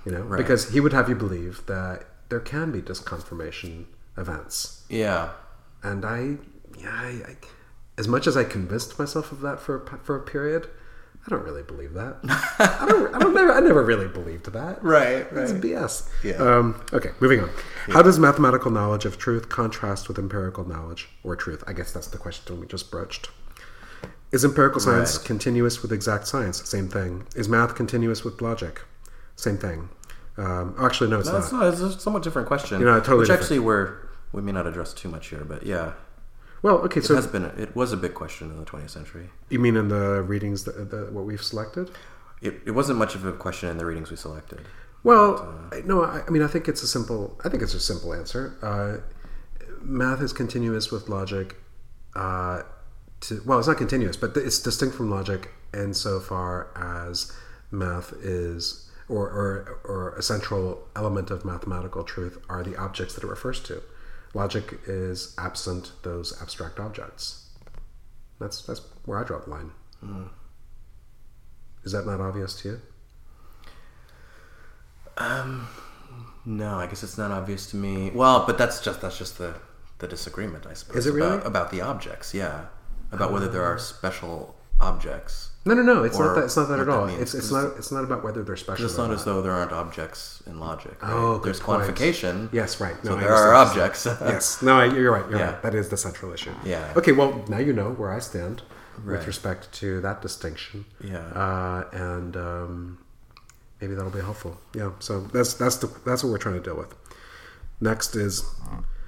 You 0.06 0.14
know, 0.14 0.22
Right. 0.22 0.38
because 0.38 0.70
he 0.70 0.80
would 0.80 0.94
have 0.94 1.10
you 1.10 1.16
believe 1.16 1.66
that 1.66 2.06
there 2.30 2.40
can 2.40 2.72
be 2.72 2.82
disconfirmation 2.82 3.86
events, 4.18 4.84
Yeah. 4.90 5.32
and 5.84 6.06
I, 6.06 6.38
yeah, 6.78 6.90
I, 6.92 7.08
I, 7.28 7.38
as 7.98 8.08
much 8.08 8.26
as 8.28 8.38
I 8.38 8.44
convinced 8.46 8.98
myself 8.98 9.32
of 9.32 9.42
that 9.42 9.60
for 9.60 9.80
for 10.04 10.16
a 10.16 10.22
period, 10.22 10.70
I 11.26 11.30
don't 11.30 11.44
really 11.44 11.64
believe 11.64 11.94
that. 11.96 12.18
I 12.60 12.86
don't. 12.88 13.14
I 13.14 13.20
don't. 13.20 13.34
Never, 13.34 13.52
I 13.52 13.60
never 13.60 13.84
really 13.84 14.08
believed 14.08 14.46
that. 14.54 14.82
Right, 14.82 15.28
It's 15.32 15.52
right. 15.52 15.62
BS. 15.62 16.08
Yeah. 16.24 16.36
Um, 16.36 16.82
okay, 16.94 17.10
moving 17.20 17.42
on. 17.42 17.50
How 17.88 18.02
does 18.02 18.18
mathematical 18.20 18.72
knowledge 18.72 19.04
of 19.04 19.18
truth 19.18 19.50
contrast 19.50 20.08
with 20.08 20.18
empirical 20.18 20.66
knowledge 20.66 21.10
or 21.24 21.36
truth? 21.36 21.62
I 21.68 21.74
guess 21.74 21.92
that's 21.92 22.08
the 22.08 22.18
question 22.18 22.60
we 22.62 22.68
just 22.68 22.90
broached. 22.90 23.30
Is 24.32 24.46
empirical 24.46 24.80
science 24.80 25.18
Right. 25.18 25.26
continuous 25.26 25.82
with 25.82 25.92
exact 25.92 26.28
science? 26.28 26.68
Same 26.70 26.88
thing. 26.88 27.26
Is 27.36 27.50
math 27.50 27.76
continuous 27.76 28.24
with 28.24 28.42
logic? 28.42 28.82
Same 29.36 29.58
thing. 29.58 29.90
Um, 30.38 30.76
actually, 30.80 31.10
no, 31.10 31.20
it's 31.20 31.28
No, 31.28 31.34
not. 31.34 31.44
it's 31.44 31.52
not. 31.52 31.68
It's 31.74 31.82
a 31.82 32.00
somewhat 32.00 32.24
different 32.24 32.48
question. 32.48 32.80
You 32.80 32.86
know, 32.86 33.00
totally 33.00 33.20
Which 33.20 33.28
different. 33.30 33.44
actually 33.44 33.60
we're 33.60 33.94
we 34.32 34.42
may 34.44 34.52
not 34.52 34.68
address 34.68 34.94
too 34.94 35.10
much 35.10 35.28
here, 35.30 35.44
but 35.44 35.66
yeah, 35.66 35.94
Well, 36.62 36.76
okay. 36.86 37.00
it 37.00 37.06
So 37.06 37.16
has 37.16 37.26
been. 37.26 37.46
It 37.46 37.76
was 37.76 37.92
a 37.92 37.98
big 37.98 38.14
question 38.14 38.52
in 38.52 38.60
the 38.60 38.66
20th 38.66 38.92
century. 38.92 39.32
you 39.50 39.58
mean 39.60 39.76
in 39.76 39.88
the 39.88 40.22
readings 40.22 40.66
that, 40.66 40.92
that 40.92 41.12
what 41.12 41.26
we've 41.26 41.42
selected? 41.44 41.90
It, 42.42 42.62
it 42.66 42.72
wasn't 42.72 43.00
much 43.00 43.16
of 43.16 43.26
a 43.26 43.34
question 43.34 43.68
in 43.70 43.78
the 43.78 43.86
readings 43.86 44.12
we 44.12 44.16
selected. 44.18 44.62
Well, 45.04 45.54
I- 45.72 45.82
no, 45.82 46.04
I, 46.04 46.22
I 46.28 46.30
mean, 46.30 46.44
I 46.44 46.48
think 46.48 46.68
it's 46.68 46.84
a 46.84 46.88
simple. 46.88 47.40
I 47.44 47.50
think 47.50 47.64
it's 47.64 47.74
a 47.74 47.80
simple 47.80 48.14
answer. 48.14 48.54
Uh, 48.62 48.98
math 49.82 50.22
is 50.22 50.32
continuous 50.32 50.92
with 50.92 51.10
logic. 51.10 51.56
Uh, 52.16 52.62
to 53.22 53.42
well, 53.46 53.60
it's 53.60 53.68
not 53.68 53.78
continuous, 53.78 54.18
but 54.18 54.36
it's 54.38 54.60
distinct 54.60 54.96
from 54.96 55.10
logic 55.10 55.52
insofar 55.74 56.70
as 56.76 57.32
math 57.72 58.14
is, 58.14 58.90
or, 59.08 59.28
or 59.28 59.80
or 59.84 60.16
a 60.16 60.22
central 60.22 60.88
element 60.96 61.30
of 61.32 61.46
mathematical 61.46 62.04
truth 62.04 62.38
are 62.50 62.64
the 62.64 62.76
objects 62.76 63.16
that 63.16 63.24
it 63.24 63.28
refers 63.28 63.60
to. 63.62 63.82
Logic 64.34 64.80
is 64.88 65.34
absent 65.38 65.92
those 66.04 66.40
abstract 66.42 66.80
objects. 66.80 67.50
That's 68.40 68.62
that's 68.62 68.82
where 69.06 69.20
I 69.20 69.24
draw 69.24 69.40
the 69.40 69.50
line. 69.50 69.72
Is 71.84 71.92
that 71.92 72.06
not 72.06 72.22
obvious 72.22 72.54
to 72.62 72.70
you? 72.70 72.82
Um, 75.18 75.68
No, 76.46 76.76
I 76.78 76.88
guess 76.88 77.04
it's 77.04 77.18
not 77.18 77.32
obvious 77.32 77.70
to 77.72 77.76
me. 77.76 78.12
Well, 78.12 78.46
but 78.46 78.58
that's 78.58 78.82
just 78.82 79.02
that's 79.02 79.18
just 79.18 79.38
the 79.38 79.56
the 80.00 80.08
disagreement, 80.08 80.66
I 80.66 80.74
suppose. 80.74 80.96
Is 80.98 81.08
it 81.08 81.14
really? 81.14 81.28
about, 81.36 81.46
about 81.46 81.72
the 81.72 81.82
objects? 81.82 82.34
Yeah, 82.34 82.66
about 83.12 83.32
whether 83.32 83.48
there 83.48 83.64
are 83.64 83.78
special 83.78 84.56
objects. 84.80 85.50
No, 85.66 85.74
no, 85.74 85.82
no. 85.82 86.04
It's 86.04 86.18
not 86.18 86.36
that. 86.36 86.46
It's 86.46 86.56
not 86.58 86.70
that 86.70 86.80
at 86.80 86.88
all. 86.90 87.08
It's 87.08 87.34
it's 87.36 87.52
not. 87.52 87.76
It's 87.78 87.92
not 87.92 88.04
about 88.06 88.24
whether 88.24 88.44
they're 88.44 88.56
special. 88.56 88.86
It's 88.86 88.98
not 88.98 89.12
as 89.12 89.26
though 89.26 89.42
there 89.42 89.52
aren't 89.52 89.74
objects 89.74 90.42
in 90.48 90.60
logic. 90.60 91.02
Right? 91.04 91.12
Oh, 91.12 91.38
there's 91.40 91.60
point. 91.60 91.84
quantification. 91.84 92.52
Yes, 92.54 92.80
right. 92.80 92.96
No, 93.04 93.12
so 93.12 93.18
there 93.18 93.34
are 93.34 93.54
objects. 93.54 94.06
yes. 94.22 94.62
No, 94.62 94.80
I- 94.80 94.86
you're 94.86 95.12
right. 95.12 95.30
You're 95.30 95.40
Yeah. 95.40 95.52
right. 95.52 95.62
That 95.62 95.76
is 95.76 95.90
the 95.90 95.98
central 95.98 96.32
issue. 96.32 96.54
Yeah. 96.64 96.94
Okay. 96.96 97.12
Well, 97.12 97.44
now 97.50 97.58
you 97.60 97.74
know 97.74 97.92
where 97.92 98.12
I 98.12 98.20
stand 98.20 98.62
Right. 99.04 99.18
with 99.18 99.28
respect 99.28 99.72
to 99.74 100.00
that 100.02 100.22
distinction. 100.22 100.86
Yeah. 101.04 101.20
Uh, 101.20 101.84
and 101.94 102.36
um, 102.38 103.00
maybe 103.82 103.96
that'll 103.96 104.12
be 104.12 104.22
helpful. 104.22 104.58
Yeah. 104.74 104.92
So 105.00 105.22
that's 105.22 105.54
that's 105.56 105.76
the 105.78 105.88
that's 106.06 106.24
what 106.24 106.32
we're 106.32 106.38
trying 106.38 106.56
to 106.56 106.62
deal 106.62 106.78
with. 106.78 106.96
Next 107.82 108.16
is 108.16 108.46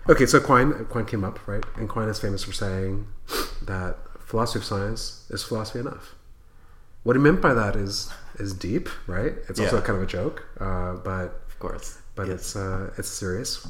okay. 0.10 0.26
So 0.26 0.40
Quine 0.42 0.86
Quine 0.86 1.06
came 1.06 1.24
up 1.24 1.46
right, 1.48 1.64
and 1.78 1.88
Quine 1.90 2.10
is 2.10 2.20
famous 2.20 2.44
for 2.44 2.52
saying 2.54 3.08
that 3.66 3.98
philosophy 4.20 4.60
of 4.60 4.66
science 4.66 5.26
is 5.30 5.44
philosophy 5.44 5.80
enough. 5.80 6.16
What 7.04 7.16
he 7.16 7.22
meant 7.22 7.42
by 7.42 7.54
that 7.54 7.76
is 7.76 8.10
is 8.40 8.54
deep, 8.54 8.88
right? 9.08 9.34
It's 9.50 9.60
also 9.60 9.78
Yeah. 9.78 9.82
kind 9.82 9.98
of 9.98 10.04
a 10.04 10.08
joke, 10.08 10.44
uh, 10.60 10.94
but 10.94 11.42
of 11.50 11.60
course. 11.60 11.98
but 12.16 12.28
Yes. 12.28 12.36
it's 12.40 12.56
uh, 12.56 12.92
it's 12.98 13.10
serious. 13.10 13.68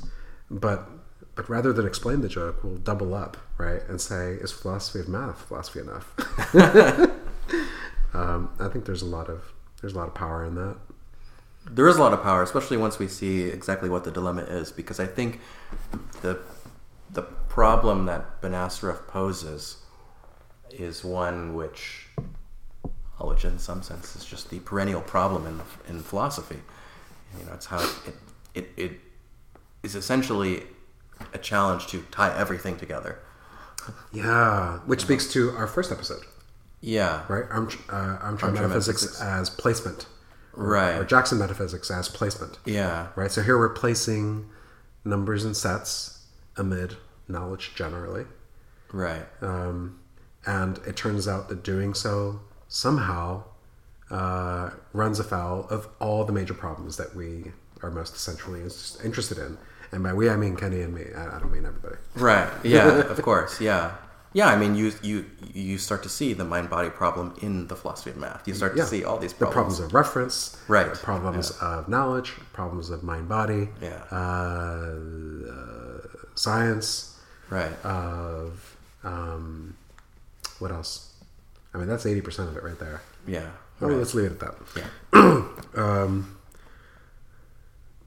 But 0.49 0.89
but 1.35 1.49
rather 1.49 1.71
than 1.73 1.85
explain 1.87 2.21
the 2.21 2.27
joke, 2.27 2.63
we'll 2.63 2.75
double 2.77 3.13
up, 3.13 3.37
right, 3.57 3.81
and 3.87 3.99
say, 4.01 4.33
is 4.41 4.51
philosophy 4.51 4.99
of 4.99 5.07
math 5.07 5.39
philosophy 5.47 5.79
enough? 5.79 6.13
um, 8.13 8.49
I 8.59 8.67
think 8.67 8.85
there's 8.85 9.01
a 9.01 9.05
lot 9.17 9.29
of 9.29 9.53
there's 9.79 9.93
a 9.93 9.97
lot 9.97 10.07
of 10.07 10.13
power 10.13 10.43
in 10.43 10.55
that. 10.55 10.75
There 11.69 11.87
is 11.87 11.95
a 11.97 12.01
lot 12.01 12.11
of 12.13 12.21
power, 12.23 12.41
especially 12.43 12.77
once 12.77 12.99
we 12.99 13.07
see 13.07 13.43
exactly 13.43 13.87
what 13.89 14.03
the 14.03 14.11
dilemma 14.11 14.41
is, 14.41 14.71
because 14.71 14.99
I 14.99 15.05
think 15.07 15.39
the 16.21 16.39
the 17.11 17.21
problem 17.49 18.05
that 18.05 18.41
Benacerraf 18.41 19.07
poses 19.07 19.77
is 20.73 21.03
one 21.03 21.53
which, 21.53 22.07
which 23.19 23.45
in 23.45 23.59
some 23.59 23.81
sense 23.83 24.15
is 24.15 24.25
just 24.25 24.49
the 24.49 24.59
perennial 24.59 25.01
problem 25.01 25.45
in 25.47 25.61
in 25.95 26.01
philosophy. 26.01 26.59
You 27.39 27.45
know, 27.45 27.53
it's 27.53 27.67
how 27.67 27.79
it 27.79 28.15
it, 28.53 28.69
it 28.77 28.91
is 29.83 29.95
essentially 29.95 30.63
a 31.33 31.37
challenge 31.37 31.87
to 31.87 32.01
tie 32.11 32.35
everything 32.37 32.77
together. 32.77 33.19
Yeah, 34.11 34.79
which 34.85 35.01
speaks 35.01 35.31
to 35.33 35.51
our 35.51 35.65
first 35.67 35.91
episode, 35.91 36.23
Yeah, 36.81 37.23
right? 37.27 37.45
Arm, 37.49 37.69
uh, 37.89 37.95
armchair 37.95 38.49
Armchair 38.49 38.51
metaphysics, 38.51 39.01
metaphysics. 39.03 39.21
as 39.21 39.49
placement, 39.49 40.05
right. 40.53 40.97
or 40.97 41.03
Jackson 41.03 41.39
metaphysics 41.39 41.89
as 41.89 42.07
placement, 42.07 42.59
yeah, 42.65 43.07
right? 43.15 43.31
So 43.31 43.41
here 43.41 43.57
we're 43.57 43.69
placing 43.73 44.47
numbers 45.03 45.43
and 45.45 45.57
sets 45.57 46.25
amid 46.57 46.97
knowledge 47.27 47.71
generally. 47.75 48.25
right. 48.91 49.25
Um, 49.41 49.99
and 50.45 50.79
it 50.87 50.95
turns 50.95 51.27
out 51.27 51.49
that 51.49 51.63
doing 51.63 51.93
so 51.93 52.39
somehow 52.67 53.43
uh, 54.09 54.71
runs 54.93 55.19
afoul 55.19 55.67
of 55.69 55.87
all 55.99 56.23
the 56.25 56.33
major 56.33 56.53
problems 56.53 56.97
that 56.97 57.15
we 57.15 57.51
are 57.83 57.91
most 57.91 58.15
essentially 58.15 58.61
interested 59.03 59.37
in. 59.37 59.57
And 59.91 60.03
by 60.03 60.13
we, 60.13 60.29
I 60.29 60.35
mean 60.37 60.55
Kenny 60.55 60.81
and 60.81 60.93
me. 60.93 61.05
I, 61.15 61.35
I 61.35 61.39
don't 61.39 61.51
mean 61.51 61.65
everybody. 61.65 61.95
Right. 62.15 62.49
Yeah. 62.63 62.87
of 63.01 63.21
course. 63.21 63.59
Yeah. 63.59 63.95
Yeah. 64.33 64.47
I 64.47 64.55
mean, 64.57 64.75
you 64.75 64.93
you 65.01 65.25
you 65.53 65.77
start 65.77 66.03
to 66.03 66.09
see 66.09 66.31
the 66.33 66.45
mind 66.45 66.69
body 66.69 66.89
problem 66.89 67.33
in 67.41 67.67
the 67.67 67.75
philosophy 67.75 68.11
of 68.11 68.17
math. 68.17 68.47
You 68.47 68.53
start 68.53 68.75
Yeah. 68.77 68.83
to 68.83 68.89
see 68.89 69.03
all 69.03 69.17
these 69.17 69.33
problems. 69.33 69.77
The 69.77 69.83
problems. 69.83 69.91
of 69.91 69.93
reference, 69.93 70.57
Right. 70.69 70.93
problems 70.93 71.51
of 71.61 71.89
knowledge, 71.89 72.31
problems 72.53 72.89
of 72.89 73.03
mind 73.03 73.27
body, 73.27 73.69
Yeah. 73.81 74.03
uh, 74.11 74.95
uh, 75.51 76.07
science, 76.35 77.17
Right. 77.49 77.73
of 77.85 78.77
um, 79.03 79.75
what 80.61 80.71
else? 80.71 81.13
I 81.73 81.77
mean, 81.77 81.87
that's 81.87 82.05
80% 82.05 82.49
of 82.49 82.57
it 82.57 82.63
right 82.63 82.79
there. 82.79 83.01
Yeah. 83.27 83.49
Oh, 83.81 83.87
right. 83.87 83.97
let's 83.97 84.13
leave 84.13 84.31
it 84.31 84.31
at 84.33 84.39
that. 84.39 84.55
Yeah. 84.75 85.47
Um, 85.73 86.37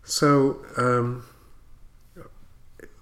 so, 0.02 0.58
um, 0.76 1.24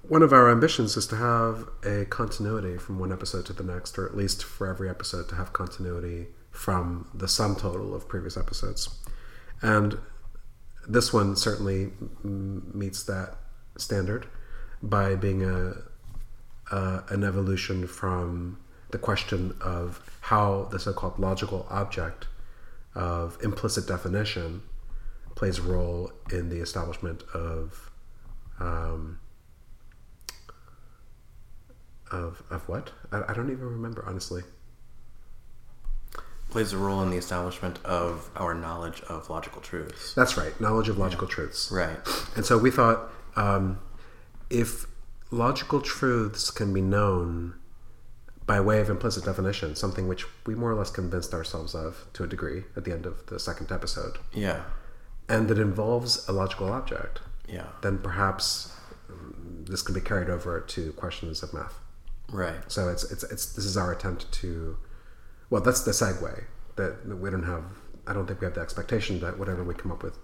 one 0.03 0.23
of 0.23 0.33
our 0.33 0.51
ambitions 0.51 0.97
is 0.97 1.07
to 1.09 1.17
have 1.17 1.69
a 1.85 2.05
continuity 2.05 2.79
from 2.79 3.01
one 3.01 3.12
episode 3.12 3.45
to 3.47 3.53
the 3.53 3.65
next, 3.65 3.99
or 3.99 4.07
at 4.07 4.17
least 4.17 4.45
for 4.45 4.69
every 4.69 4.88
episode 4.88 5.29
to 5.31 5.35
have 5.35 5.53
continuity 5.53 6.29
from 6.53 7.09
the 7.12 7.27
sum 7.27 7.57
total 7.57 7.95
of 7.95 8.09
previous 8.09 8.37
episodes. 8.37 9.01
And 9.62 9.99
this 10.87 11.12
one 11.12 11.35
certainly 11.35 11.93
meets 12.23 13.03
that 13.05 13.37
standard 13.77 14.27
by 14.83 15.15
being 15.15 15.43
a, 15.45 15.75
a 16.71 17.05
an 17.09 17.25
evolution 17.25 17.87
from 17.87 18.59
the 18.92 18.98
question 18.98 19.57
of 19.61 20.00
how 20.20 20.68
the 20.70 20.78
so-called 20.78 21.18
logical 21.18 21.66
object 21.68 22.28
of 22.94 23.37
implicit 23.42 23.88
definition 23.88 24.62
plays 25.35 25.59
a 25.59 25.62
role 25.62 26.12
in 26.31 26.50
the 26.50 26.59
establishment 26.61 27.22
of 27.35 27.90
um, 28.61 29.18
of 32.12 32.42
of 32.50 32.68
what 32.68 32.92
I, 33.11 33.22
I 33.28 33.35
don't 33.35 33.50
even 33.50 33.64
remember 33.64 34.05
honestly. 34.07 34.42
Plays 36.50 36.74
a 36.74 36.76
role 36.76 37.02
in 37.02 37.09
the 37.09 37.16
establishment 37.16 37.83
of 37.83 38.28
our 38.37 38.55
knowledge 38.55 39.00
of 39.09 39.31
logical 39.31 39.62
truths. 39.62 40.12
That's 40.12 40.37
right, 40.37 40.59
knowledge 40.61 40.90
of 40.90 40.98
logical 40.98 41.26
truths. 41.26 41.72
Right. 41.72 41.96
And 42.37 42.44
so 42.44 42.59
we 42.59 42.70
thought 42.70 43.11
um, 43.37 43.81
if 44.50 44.85
logical 45.31 45.81
truths 45.81 46.50
can 46.50 46.74
be 46.74 46.83
known 46.83 47.55
by 48.53 48.61
way 48.61 48.81
of 48.81 48.91
implicit 48.91 49.25
definition, 49.25 49.75
something 49.75 50.07
which 50.07 50.27
we 50.47 50.55
more 50.55 50.71
or 50.73 50.75
less 50.75 50.91
convinced 50.91 51.33
ourselves 51.33 51.75
of 51.75 52.05
to 52.12 52.23
a 52.23 52.27
degree 52.27 52.65
at 52.77 52.85
the 52.85 52.93
end 52.93 53.07
of 53.07 53.25
the 53.31 53.38
second 53.41 53.73
episode, 53.73 54.19
Yeah. 54.47 54.61
and 55.27 55.51
it 55.51 55.59
involves 55.59 56.29
a 56.29 56.33
logical 56.33 56.69
object, 56.71 57.21
Yeah. 57.49 57.69
then 57.81 57.97
perhaps 57.97 58.71
um, 59.09 59.65
this 59.71 59.81
can 59.81 59.95
be 59.95 60.03
carried 60.03 60.29
over 60.29 60.61
to 60.75 60.93
questions 61.05 61.43
of 61.43 61.55
math. 61.55 61.77
Right. 62.31 62.61
So 62.71 62.81
it's 62.91 63.05
it's 63.12 63.25
it's 63.35 63.47
this 63.57 63.65
is 63.65 63.77
our 63.79 63.91
attempt 63.91 64.31
to, 64.41 64.77
well, 65.49 65.62
that's 65.62 65.81
the 65.88 65.93
segue 65.93 66.45
that 66.77 67.09
that 67.09 67.17
we 67.17 67.31
don't 67.31 67.49
have. 67.55 67.65
I 68.07 68.12
don't 68.12 68.27
think 68.27 68.41
we 68.43 68.45
have 68.45 68.55
the 68.55 68.61
expectation 68.69 69.21
that 69.21 69.38
whatever 69.38 69.62
we 69.65 69.73
come 69.83 69.93
up 69.93 70.03
with 70.03 70.17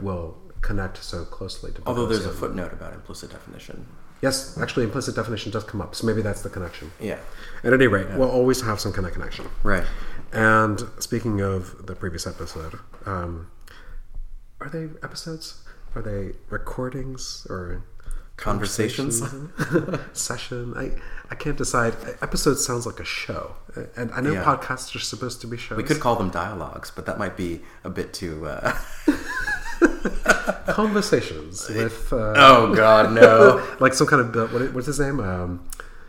will 0.00 0.28
connect 0.62 0.96
so 1.12 1.18
closely 1.26 1.72
to. 1.72 1.82
Although 1.86 2.06
there's 2.06 2.24
a 2.34 2.36
footnote 2.42 2.72
about 2.72 2.94
implicit 2.94 3.28
definition. 3.32 3.86
Yes, 4.26 4.58
actually, 4.58 4.84
implicit 4.84 5.14
definition 5.14 5.50
does 5.52 5.64
come 5.64 5.80
up, 5.80 5.94
so 5.94 6.06
maybe 6.06 6.22
that's 6.22 6.42
the 6.42 6.50
connection. 6.56 6.86
Yeah. 7.00 7.18
At 7.64 7.72
any 7.72 7.86
rate, 7.86 8.08
we'll 8.18 8.30
always 8.40 8.60
have 8.68 8.78
some 8.84 8.92
kind 8.92 9.06
of 9.06 9.12
connection. 9.12 9.44
Right. 9.62 9.86
And 10.32 10.78
speaking 10.98 11.40
of 11.40 11.86
the 11.86 11.94
previous 11.94 12.26
episode, 12.26 12.74
um, 13.06 13.50
are 14.60 14.68
they 14.68 14.84
episodes? 15.02 15.46
Are 15.94 16.02
they 16.02 16.22
recordings 16.50 17.46
or 17.48 17.82
Conversations? 18.36 19.20
conversations? 19.20 20.00
session? 20.28 20.74
I 20.76 20.86
I 21.32 21.34
can't 21.42 21.56
decide. 21.64 21.94
Episode 22.28 22.56
sounds 22.68 22.84
like 22.90 23.00
a 23.00 23.04
show, 23.22 23.44
and 23.96 24.10
I 24.12 24.20
know 24.20 24.32
Yeah. 24.32 24.44
podcasts 24.44 24.94
are 24.96 25.04
supposed 25.12 25.40
to 25.42 25.46
be 25.46 25.56
shows. 25.56 25.76
We 25.78 25.84
could 25.90 26.00
call 26.00 26.16
them 26.16 26.30
dialogues, 26.30 26.88
but 26.96 27.06
that 27.06 27.16
might 27.22 27.36
be 27.44 27.50
a 27.84 27.90
bit 27.90 28.12
too. 28.12 28.46
Uh... 28.46 28.76
conversations 30.68 31.68
with 31.68 32.12
uh, 32.12 32.32
oh 32.36 32.74
God, 32.74 33.12
no! 33.12 33.66
like 33.80 33.94
some 33.94 34.06
kind 34.06 34.20
of 34.22 34.32
Bill- 34.32 34.48
what, 34.48 34.72
what's 34.74 34.86
his 34.86 35.00
name? 35.00 35.20
Um, 35.20 35.68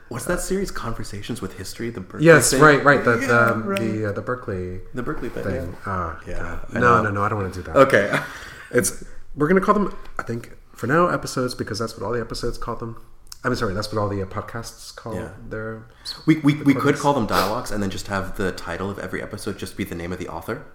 What's 0.10 0.24
that 0.28 0.40
series? 0.40 0.72
Conversations 0.72 1.42
with 1.42 1.58
History. 1.58 1.90
The 1.90 2.00
Berkeley 2.00 2.26
yes, 2.28 2.52
thing? 2.52 2.62
right, 2.62 2.82
right. 2.82 3.04
The 3.04 3.18
Yeah, 3.20 3.28
the, 3.28 3.54
right. 3.62 3.80
the, 3.82 4.06
uh, 4.06 4.12
the 4.14 4.22
Berkeley 4.22 4.80
the 4.94 5.04
Berkeley 5.04 5.28
thing. 5.28 5.44
thing. 5.44 5.78
Ah, 5.86 6.18
Yeah, 6.26 6.38
God. 6.40 6.66
I 6.74 6.80
No, 6.80 7.04
no, 7.04 7.12
no. 7.12 7.24
I 7.24 7.28
don't 7.28 7.42
want 7.42 7.54
to 7.54 7.60
do 7.60 7.64
that. 7.68 7.76
Okay. 7.76 8.18
It's 8.72 9.04
we're 9.36 9.48
gonna 9.50 9.60
call 9.62 9.74
them. 9.74 9.94
I 10.18 10.24
think 10.24 10.52
for 10.74 10.88
now 10.88 11.08
episodes 11.10 11.56
because 11.56 11.80
that's 11.80 11.98
what 11.98 12.06
all 12.06 12.14
the 12.14 12.22
episodes 12.22 12.58
call 12.58 12.76
them. 12.78 13.02
I'm 13.44 13.54
sorry, 13.56 13.74
that's 13.74 13.92
what 13.94 14.00
all 14.02 14.08
the 14.10 14.22
uh, 14.22 14.26
podcasts 14.26 14.96
call 14.96 15.14
Yeah. 15.16 15.30
their. 15.50 15.88
We, 16.26 16.38
we, 16.38 16.54
we 16.64 16.74
could 16.74 16.96
call 16.96 17.14
them 17.14 17.26
dialogues 17.28 17.72
and 17.72 17.82
then 17.84 17.90
just 17.90 18.08
have 18.08 18.36
the 18.38 18.52
title 18.54 18.90
of 18.90 19.00
every 19.00 19.22
episode 19.22 19.58
just 19.58 19.76
be 19.78 19.84
the 19.84 19.96
name 19.96 20.12
of 20.14 20.20
the 20.20 20.28
author 20.30 20.66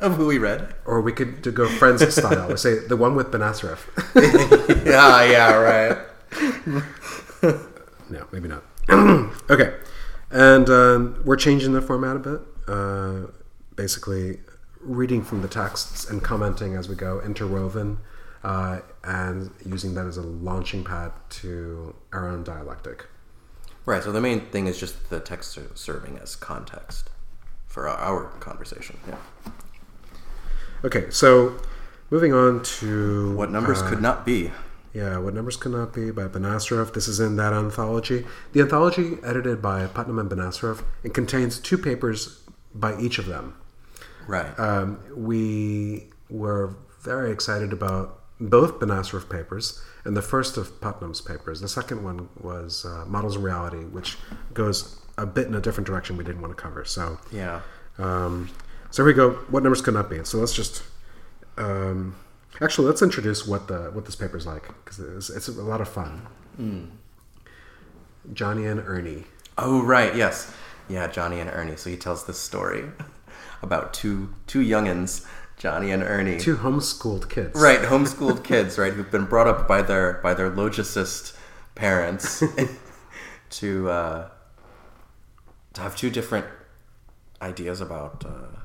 of 0.00 0.16
who 0.16 0.26
we 0.26 0.38
read. 0.38 0.74
Or 0.84 1.00
we 1.00 1.12
could 1.12 1.42
do 1.42 1.52
go 1.52 1.68
Friends 1.68 2.06
style. 2.14 2.48
We 2.48 2.56
say 2.56 2.78
the 2.78 2.96
one 2.96 3.14
with 3.14 3.30
Benacerraf. 3.30 3.86
yeah, 4.84 5.24
yeah, 5.30 5.54
right. 5.54 5.98
no, 8.10 8.26
maybe 8.32 8.48
not. 8.48 8.64
okay, 9.50 9.76
and 10.30 10.68
um, 10.68 11.22
we're 11.24 11.36
changing 11.36 11.72
the 11.72 11.82
format 11.82 12.16
a 12.16 12.18
bit. 12.18 12.40
Uh, 12.68 13.26
basically, 13.76 14.38
reading 14.80 15.22
from 15.22 15.42
the 15.42 15.48
texts 15.48 16.08
and 16.08 16.22
commenting 16.22 16.74
as 16.74 16.88
we 16.88 16.94
go, 16.94 17.20
interwoven, 17.20 17.98
uh, 18.44 18.80
and 19.04 19.50
using 19.64 19.94
that 19.94 20.06
as 20.06 20.16
a 20.16 20.22
launching 20.22 20.84
pad 20.84 21.12
to 21.28 21.94
our 22.12 22.28
own 22.28 22.42
dialectic. 22.42 23.06
Right, 23.86 24.02
so 24.02 24.12
the 24.12 24.20
main 24.20 24.40
thing 24.40 24.66
is 24.66 24.78
just 24.78 25.10
the 25.10 25.20
text 25.20 25.52
ser- 25.52 25.70
serving 25.74 26.18
as 26.18 26.36
context 26.36 27.10
for 27.66 27.88
our 27.88 28.24
conversation. 28.40 28.98
Yeah. 29.08 29.16
Okay, 30.84 31.10
so 31.10 31.60
moving 32.10 32.32
on 32.32 32.62
to 32.62 33.34
What 33.36 33.50
numbers 33.50 33.82
uh, 33.82 33.88
could 33.88 34.00
not 34.00 34.24
be. 34.24 34.50
Yeah, 34.92 35.18
What 35.18 35.34
Numbers 35.34 35.56
Could 35.56 35.70
Not 35.72 35.92
Be 35.94 36.10
by 36.10 36.24
Benacerraf. 36.24 36.92
This 36.94 37.06
is 37.06 37.20
in 37.20 37.36
that 37.36 37.52
anthology. 37.52 38.26
The 38.52 38.60
anthology, 38.60 39.18
edited 39.22 39.62
by 39.62 39.86
Putnam 39.86 40.18
and 40.18 40.28
Benacerraf, 40.28 40.82
it 41.04 41.14
contains 41.14 41.60
two 41.60 41.78
papers 41.78 42.42
by 42.74 42.98
each 42.98 43.18
of 43.18 43.26
them. 43.26 43.54
Right. 44.26 44.58
Um, 44.58 44.98
we 45.14 46.08
were 46.28 46.74
very 47.02 47.30
excited 47.30 47.72
about 47.72 48.18
both 48.40 48.80
Benacerraf 48.80 49.28
papers 49.28 49.80
and 50.04 50.16
the 50.16 50.22
first 50.22 50.56
of 50.56 50.80
Putnam's 50.80 51.20
papers. 51.20 51.60
The 51.60 51.68
second 51.68 52.02
one 52.02 52.28
was 52.40 52.84
uh, 52.84 53.04
Models 53.06 53.36
of 53.36 53.44
Reality, 53.44 53.84
which 53.84 54.16
goes 54.54 55.00
a 55.16 55.26
bit 55.26 55.46
in 55.46 55.54
a 55.54 55.60
different 55.60 55.86
direction 55.86 56.16
we 56.16 56.24
didn't 56.24 56.40
want 56.40 56.56
to 56.56 56.60
cover. 56.60 56.84
So, 56.84 57.18
yeah. 57.30 57.60
um, 57.98 58.50
so 58.90 59.02
here 59.02 59.06
we 59.06 59.14
go. 59.14 59.30
What 59.50 59.62
numbers 59.62 59.80
could 59.82 59.94
not 59.94 60.10
be? 60.10 60.24
So 60.24 60.38
let's 60.38 60.52
just 60.52 60.82
um, 61.56 62.16
actually 62.60 62.86
let's 62.88 63.02
introduce 63.02 63.46
what 63.46 63.68
the 63.68 63.90
what 63.92 64.04
this 64.04 64.16
paper 64.16 64.36
is 64.36 64.46
like 64.46 64.68
because 64.84 64.98
it's, 65.00 65.30
it's 65.30 65.48
a 65.48 65.62
lot 65.62 65.80
of 65.80 65.88
fun. 65.88 66.26
Johnny 68.32 68.66
and 68.66 68.80
Ernie. 68.80 69.24
Oh, 69.58 69.82
right, 69.82 70.14
yes. 70.14 70.52
Yeah, 70.88 71.06
Johnny 71.06 71.40
and 71.40 71.50
Ernie. 71.50 71.76
So 71.76 71.90
he 71.90 71.96
tells 71.96 72.26
this 72.26 72.38
story 72.38 72.84
about 73.62 73.94
two 73.94 74.34
two 74.46 74.60
youngins, 74.60 75.26
Johnny 75.56 75.90
and 75.90 76.02
Ernie. 76.02 76.38
Two 76.38 76.56
homeschooled 76.56 77.28
kids. 77.28 77.60
Right, 77.60 77.80
homeschooled 77.82 78.44
kids, 78.44 78.78
right, 78.78 78.92
who've 78.92 79.10
been 79.10 79.26
brought 79.26 79.46
up 79.46 79.68
by 79.68 79.82
their 79.82 80.14
by 80.14 80.34
their 80.34 80.50
logicist 80.50 81.36
parents 81.74 82.42
to 83.50 83.90
uh, 83.90 84.28
to 85.74 85.80
have 85.80 85.96
two 85.96 86.10
different 86.10 86.46
ideas 87.40 87.80
about 87.80 88.24
uh, 88.26 88.59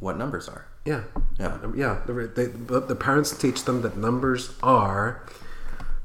what 0.00 0.16
numbers 0.18 0.48
are. 0.48 0.66
Yeah. 0.84 1.02
Yeah. 1.38 1.58
Yeah. 1.74 2.00
The, 2.06 2.12
they, 2.34 2.46
the 2.46 2.94
parents 2.96 3.36
teach 3.36 3.64
them 3.64 3.82
that 3.82 3.96
numbers 3.96 4.54
are 4.62 5.26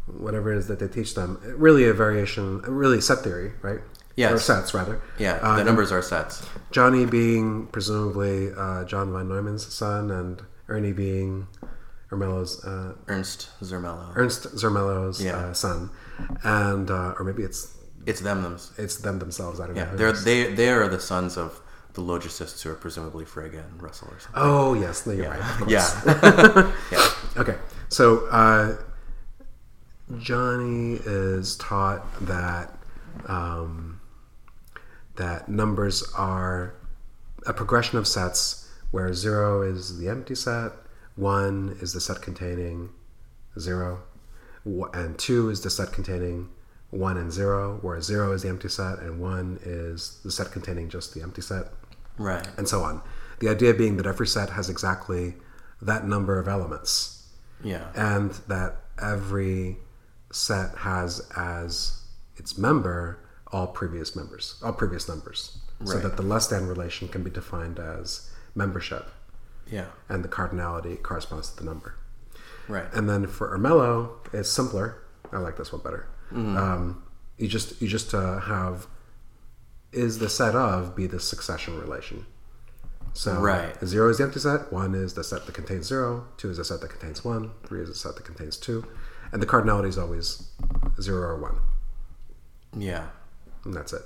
whatever 0.08 0.52
it 0.54 0.58
is 0.58 0.68
that 0.68 0.80
they 0.80 0.88
teach 0.88 1.14
them. 1.16 1.40
Really 1.58 1.86
a 1.86 1.94
variation, 1.94 2.62
really 2.64 3.02
set 3.02 3.20
theory, 3.20 3.52
right? 3.62 3.80
Yes. 4.16 4.32
Or 4.34 4.40
sets, 4.40 4.74
rather. 4.74 5.02
Yeah, 5.18 5.40
Uh, 5.42 5.56
the 5.58 5.64
numbers 5.64 5.92
are 5.92 6.02
sets. 6.02 6.46
Johnny 6.72 7.06
being 7.06 7.68
presumably 7.68 8.52
uh, 8.58 8.84
John 8.86 9.12
von 9.12 9.28
Neumann's 9.30 9.72
son, 9.74 10.12
and 10.12 10.42
Ernie 10.68 10.92
being 10.92 11.48
Zermelo's, 12.10 12.64
uh, 12.66 12.94
Ernst 13.08 13.50
Zermelo. 13.62 14.12
Ernst 14.16 14.54
Zermelo's 14.56 15.24
Yeah. 15.24 15.38
uh, 15.38 15.54
son, 15.54 15.92
and 16.44 16.92
uh, 16.92 17.14
or 17.18 17.24
maybe 17.24 17.44
it's 17.44 17.78
It's 18.06 18.20
them 18.20 18.44
them. 18.44 18.58
it's 18.78 18.98
them 18.98 19.20
themselves. 19.20 19.60
I 19.62 19.68
don't 19.68 19.76
know. 19.76 19.84
Yeah, 19.84 19.88
who 19.90 19.98
they're 19.98 20.12
they 20.12 20.54
they 20.54 20.70
are 20.70 20.88
the 20.90 21.00
sons 21.00 21.38
of 21.38 21.62
the 21.94 22.02
logicists 22.02 22.62
who 22.62 22.70
are 22.72 22.76
presumably 22.76 23.26
Frege 23.26 23.60
and 23.60 23.82
Russell 23.82 24.10
or 24.10 24.20
something. 24.20 24.42
Oh 24.42 24.74
yes, 24.74 25.04
you're 25.06 25.30
right. 25.30 25.62
Of. 25.62 25.70
Yeah. 25.70 26.72
yeah. 26.92 27.10
Okay, 27.38 27.58
so 27.90 28.28
uh, 28.28 28.78
Johnny 30.20 31.00
is 31.06 31.56
taught 31.58 32.06
that 32.26 32.78
um, 33.28 34.00
that 35.16 35.50
numbers 35.50 36.04
are 36.16 36.74
a 37.46 37.54
progression 37.54 37.98
of 37.98 38.08
sets 38.08 38.70
where 38.92 39.14
zero 39.14 39.62
is 39.62 39.98
the 39.98 40.10
empty 40.10 40.36
set, 40.36 40.72
one 41.16 41.78
is 41.82 41.94
the 41.94 42.02
set 42.02 42.22
containing 42.22 42.90
zero, 43.60 44.04
and 44.94 45.18
two 45.18 45.50
is 45.50 45.62
the 45.62 45.70
set 45.70 45.92
containing 45.92 46.50
one 46.90 47.18
and 47.18 47.32
zero, 47.32 47.80
where 47.82 48.02
zero 48.02 48.34
is 48.34 48.44
the 48.44 48.50
empty 48.50 48.68
set 48.68 49.00
and 49.00 49.20
one 49.20 49.60
is 49.64 50.20
the 50.24 50.32
set 50.32 50.52
containing 50.52 50.90
just 50.90 51.14
the 51.14 51.22
empty 51.22 51.42
set 51.42 51.68
Right. 52.18 52.48
and 52.58 52.68
so 52.68 52.84
on. 52.84 53.02
The 53.40 53.50
idea 53.50 53.74
being 53.74 53.98
that 53.98 54.06
every 54.06 54.28
set 54.28 54.52
has 54.52 54.70
exactly 54.70 55.36
that 55.82 56.06
number 56.06 56.38
of 56.40 56.48
elements, 56.48 57.28
Yeah. 57.64 57.88
and 57.96 58.32
that 58.48 58.78
every 59.02 59.78
set 60.32 60.76
has 60.80 61.28
as 61.36 62.02
its 62.38 62.58
member 62.58 63.18
all 63.52 63.68
previous 63.68 64.16
members, 64.16 64.56
all 64.64 64.74
previous 64.74 65.08
numbers. 65.10 65.58
so 65.84 65.98
that 65.98 66.16
the 66.16 66.22
less 66.22 66.46
than 66.46 66.68
relation 66.68 67.08
can 67.08 67.24
be 67.24 67.32
defined 67.32 67.80
as 67.80 68.30
membership, 68.54 69.10
Yeah. 69.66 69.88
and 70.08 70.24
the 70.24 70.28
cardinality 70.30 71.02
corresponds 71.02 71.50
to 71.50 71.58
the 71.58 71.64
number. 71.64 71.96
Right. 72.68 72.86
And 72.94 73.10
then 73.10 73.26
for 73.26 73.58
Zermelo, 73.58 74.12
it's 74.32 74.48
simpler. 74.50 74.98
I 75.34 75.40
like 75.40 75.58
this 75.58 75.72
one 75.74 75.82
better. 75.82 76.06
Um, 76.32 77.02
you 77.40 77.48
just 77.48 77.82
you 77.82 77.88
just 77.88 78.14
uh, 78.14 78.40
have 78.42 78.86
is 79.92 80.20
the 80.20 80.30
set 80.30 80.56
of 80.56 80.96
be 80.96 81.08
the 81.08 81.20
succession 81.20 81.80
relation. 81.80 82.26
So 83.14 83.40
Right. 83.42 83.76
zero 83.86 84.10
is 84.10 84.18
the 84.20 84.24
empty 84.24 84.40
set. 84.40 84.72
One 84.72 84.96
is 84.96 85.14
the 85.16 85.24
set 85.24 85.46
that 85.46 85.54
contains 85.54 85.88
zero. 85.88 86.28
Two 86.38 86.50
is 86.50 86.58
the 86.58 86.64
set 86.64 86.80
that 86.82 86.90
contains 86.92 87.26
one. 87.26 87.52
Three 87.66 87.82
is 87.82 87.90
the 87.90 87.96
set 87.96 88.16
that 88.16 88.24
contains 88.24 88.56
two. 88.58 88.86
And 89.34 89.42
the 89.42 89.46
cardinality 89.46 89.88
is 89.90 89.98
always 89.98 90.50
zero 91.02 91.22
or 91.30 91.38
one, 91.38 91.60
Yeah. 92.74 93.08
and 93.66 93.74
that's 93.74 93.94
it. 93.94 94.04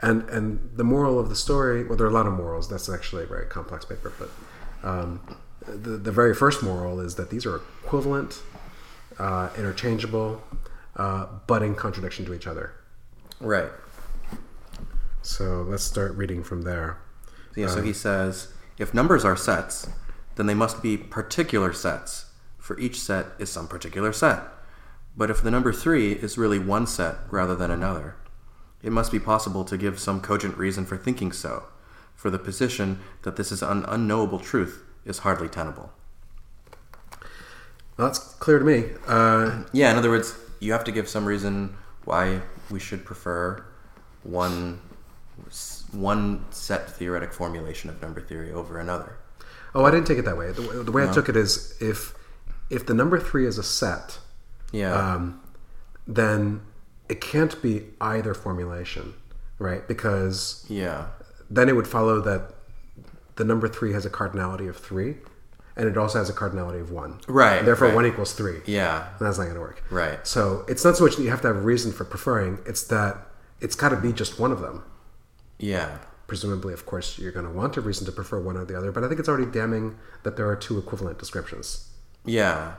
And 0.00 0.28
and 0.30 0.70
the 0.76 0.84
moral 0.84 1.18
of 1.18 1.28
the 1.28 1.36
story. 1.36 1.84
Well, 1.84 1.96
there 1.96 2.06
are 2.06 2.10
a 2.10 2.12
lot 2.12 2.26
of 2.26 2.32
morals. 2.34 2.68
That's 2.68 2.88
actually 2.88 3.24
a 3.24 3.26
very 3.26 3.46
complex 3.46 3.84
paper, 3.84 4.12
but 4.18 4.30
um, 4.82 5.20
the 5.66 5.96
the 5.96 6.12
very 6.12 6.34
first 6.34 6.62
moral 6.62 7.00
is 7.00 7.14
that 7.16 7.30
these 7.30 7.46
are 7.46 7.56
equivalent, 7.82 8.42
uh, 9.18 9.48
interchangeable, 9.56 10.42
uh, 10.96 11.26
but 11.46 11.62
in 11.62 11.74
contradiction 11.74 12.24
to 12.26 12.34
each 12.34 12.46
other. 12.46 12.72
Right. 13.40 13.70
So 15.24 15.62
let's 15.62 15.82
start 15.82 16.14
reading 16.16 16.44
from 16.44 16.62
there. 16.62 16.98
Yeah, 17.56 17.68
so 17.68 17.80
he 17.80 17.94
says 17.94 18.52
if 18.76 18.92
numbers 18.92 19.24
are 19.24 19.36
sets, 19.36 19.88
then 20.36 20.44
they 20.44 20.54
must 20.54 20.82
be 20.82 20.98
particular 20.98 21.72
sets, 21.72 22.26
for 22.58 22.78
each 22.78 23.00
set 23.00 23.28
is 23.38 23.48
some 23.48 23.66
particular 23.66 24.12
set. 24.12 24.42
But 25.16 25.30
if 25.30 25.42
the 25.42 25.50
number 25.50 25.72
3 25.72 26.12
is 26.12 26.36
really 26.36 26.58
one 26.58 26.86
set 26.86 27.16
rather 27.30 27.56
than 27.56 27.70
another, 27.70 28.16
it 28.82 28.92
must 28.92 29.10
be 29.10 29.18
possible 29.18 29.64
to 29.64 29.78
give 29.78 29.98
some 29.98 30.20
cogent 30.20 30.58
reason 30.58 30.84
for 30.84 30.98
thinking 30.98 31.32
so, 31.32 31.64
for 32.14 32.28
the 32.28 32.38
position 32.38 33.00
that 33.22 33.36
this 33.36 33.50
is 33.50 33.62
an 33.62 33.86
unknowable 33.88 34.40
truth 34.40 34.82
is 35.06 35.20
hardly 35.20 35.48
tenable. 35.48 35.90
Well, 37.96 38.08
that's 38.08 38.18
clear 38.18 38.58
to 38.58 38.64
me. 38.64 38.90
Uh, 39.06 39.62
Yeah, 39.72 39.90
in 39.90 39.96
other 39.96 40.10
words, 40.10 40.36
you 40.60 40.72
have 40.72 40.84
to 40.84 40.92
give 40.92 41.08
some 41.08 41.24
reason 41.24 41.78
why 42.04 42.42
we 42.70 42.78
should 42.78 43.06
prefer 43.06 43.64
one 44.22 44.80
one 45.92 46.44
set 46.50 46.90
theoretic 46.90 47.32
formulation 47.32 47.90
of 47.90 48.00
number 48.02 48.20
theory 48.20 48.52
over 48.52 48.78
another. 48.78 49.16
oh, 49.74 49.84
I 49.84 49.90
didn't 49.90 50.06
take 50.06 50.18
it 50.18 50.24
that 50.24 50.36
way. 50.36 50.52
The, 50.52 50.62
the 50.84 50.92
way 50.92 51.08
I 51.08 51.12
took 51.12 51.28
it 51.28 51.36
is 51.36 51.76
if 51.80 52.14
if 52.70 52.86
the 52.86 52.94
number 52.94 53.18
three 53.20 53.46
is 53.46 53.58
a 53.58 53.62
set, 53.62 54.18
Yeah. 54.72 54.92
um, 54.94 55.40
then 56.06 56.62
it 57.08 57.20
can't 57.20 57.60
be 57.60 57.82
either 58.00 58.34
formulation, 58.34 59.14
right? 59.58 59.86
Because 59.86 60.64
yeah. 60.68 61.06
then 61.50 61.68
it 61.68 61.76
would 61.76 61.86
follow 61.88 62.20
that 62.22 62.54
the 63.36 63.44
number 63.44 63.68
three 63.68 63.92
has 63.92 64.06
a 64.06 64.10
cardinality 64.10 64.68
of 64.68 64.76
three, 64.76 65.16
and 65.76 65.88
it 65.88 65.98
also 65.98 66.18
has 66.18 66.30
a 66.30 66.32
cardinality 66.32 66.80
of 66.80 66.90
one. 66.90 67.20
Right, 67.28 67.58
And 67.58 67.66
therefore, 67.66 67.88
right. 67.88 67.94
one 67.96 68.06
equals 68.06 68.32
three. 68.32 68.60
Yeah. 68.64 69.08
And 69.18 69.26
that's 69.26 69.36
not 69.38 69.44
going 69.44 69.56
to 69.56 69.60
work. 69.60 69.82
Right. 69.90 70.24
So 70.26 70.64
it's 70.68 70.84
not 70.84 70.96
so 70.96 71.04
much 71.04 71.16
that 71.16 71.22
you 71.22 71.30
have 71.30 71.42
to 71.42 71.48
have 71.48 71.56
a 71.56 71.60
reason 71.60 71.92
for 71.92 72.04
preferring; 72.04 72.58
it's 72.64 72.84
that 72.84 73.18
it's 73.60 73.74
got 73.76 73.90
to 73.90 73.96
be 73.96 74.12
just 74.12 74.38
one 74.38 74.52
of 74.52 74.60
them. 74.60 74.84
Yeah. 75.64 75.98
Presumably, 76.26 76.72
of 76.72 76.86
course, 76.86 77.18
you're 77.18 77.32
going 77.32 77.46
to 77.46 77.52
want 77.52 77.76
a 77.76 77.80
reason 77.80 78.06
to 78.06 78.12
prefer 78.12 78.40
one 78.40 78.56
or 78.56 78.64
the 78.64 78.76
other, 78.76 78.90
but 78.92 79.04
I 79.04 79.08
think 79.08 79.20
it's 79.20 79.28
already 79.28 79.50
damning 79.50 79.96
that 80.22 80.36
there 80.36 80.48
are 80.48 80.56
two 80.56 80.78
equivalent 80.78 81.18
descriptions. 81.18 81.88
Yeah. 82.24 82.74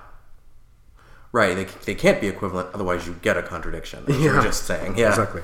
Right. 1.31 1.55
They, 1.55 1.65
they 1.85 1.95
can't 1.95 2.19
be 2.21 2.27
equivalent, 2.27 2.69
otherwise 2.73 3.05
you 3.07 3.13
get 3.21 3.37
a 3.37 3.43
contradiction. 3.43 4.03
You 4.07 4.29
were 4.29 4.35
Yeah. 4.37 4.43
just 4.43 4.63
saying. 4.65 4.97
Yeah. 4.97 5.09
Exactly. 5.09 5.41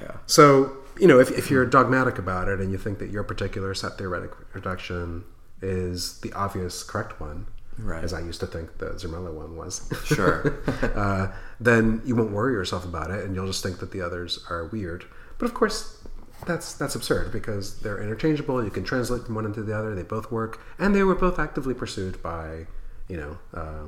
Yeah. 0.00 0.12
So, 0.26 0.76
you 0.98 1.06
know, 1.06 1.18
if, 1.20 1.30
if 1.30 1.50
you're 1.50 1.66
dogmatic 1.66 2.18
about 2.18 2.48
it 2.48 2.60
and 2.60 2.70
you 2.72 2.78
think 2.78 2.98
that 2.98 3.10
your 3.10 3.24
particular 3.24 3.74
set 3.74 3.98
theoretic 3.98 4.30
reduction 4.54 5.24
is 5.62 6.20
the 6.20 6.32
obvious 6.32 6.82
correct 6.82 7.20
one, 7.20 7.46
Right. 7.78 8.04
as 8.04 8.12
I 8.14 8.20
used 8.20 8.38
to 8.40 8.46
think 8.46 8.78
the 8.78 8.90
Zermelo 8.90 9.32
one 9.34 9.56
was, 9.56 9.90
Sure. 10.04 10.54
uh, 10.94 11.32
then 11.60 12.00
you 12.04 12.14
won't 12.14 12.30
worry 12.30 12.52
yourself 12.54 12.84
about 12.84 13.10
it 13.10 13.24
and 13.24 13.34
you'll 13.34 13.46
just 13.48 13.62
think 13.62 13.78
that 13.80 13.90
the 13.90 14.00
others 14.00 14.44
are 14.48 14.66
weird. 14.68 15.04
But 15.38 15.46
of 15.46 15.54
course, 15.54 15.98
that's 16.46 16.74
that's 16.74 16.94
absurd 16.94 17.32
because 17.32 17.80
they're 17.80 18.02
interchangeable. 18.02 18.62
You 18.64 18.70
can 18.70 18.84
translate 18.84 19.24
from 19.26 19.34
one 19.34 19.44
into 19.46 19.62
the 19.62 19.76
other. 19.76 19.94
They 19.94 20.02
both 20.02 20.30
work, 20.30 20.60
and 20.78 20.94
they 20.94 21.02
were 21.02 21.14
both 21.14 21.38
actively 21.38 21.74
pursued 21.74 22.22
by, 22.22 22.66
you 23.08 23.16
know, 23.16 23.38
uh, 23.52 23.86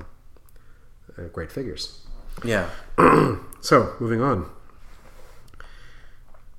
uh, 1.18 1.28
great 1.32 1.50
figures. 1.52 2.06
Yeah. 2.44 2.68
So 3.62 3.94
moving 3.98 4.20
on, 4.20 4.48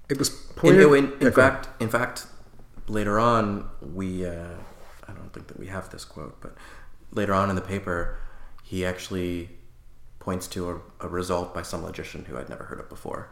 it 0.09 0.17
was 0.17 0.29
In, 0.29 0.55
pointed. 0.57 0.81
in, 0.93 1.13
in 1.13 1.19
go 1.19 1.31
fact, 1.31 1.69
in 1.81 1.89
fact, 1.89 2.25
later 2.87 3.17
on, 3.17 3.69
we 3.81 4.25
uh, 4.25 4.55
I 5.07 5.13
don't 5.13 5.31
think 5.33 5.47
that 5.47 5.57
we 5.57 5.67
have 5.67 5.89
this 5.89 6.03
quote, 6.03 6.41
but 6.41 6.55
later 7.11 7.33
on 7.33 7.49
in 7.49 7.55
the 7.55 7.61
paper, 7.61 8.17
he 8.63 8.85
actually 8.85 9.49
points 10.19 10.47
to 10.49 10.69
a, 10.69 11.05
a 11.05 11.07
result 11.07 11.53
by 11.53 11.61
some 11.61 11.81
logician 11.83 12.25
who 12.25 12.37
I'd 12.37 12.49
never 12.49 12.65
heard 12.65 12.81
of 12.81 12.89
before, 12.89 13.29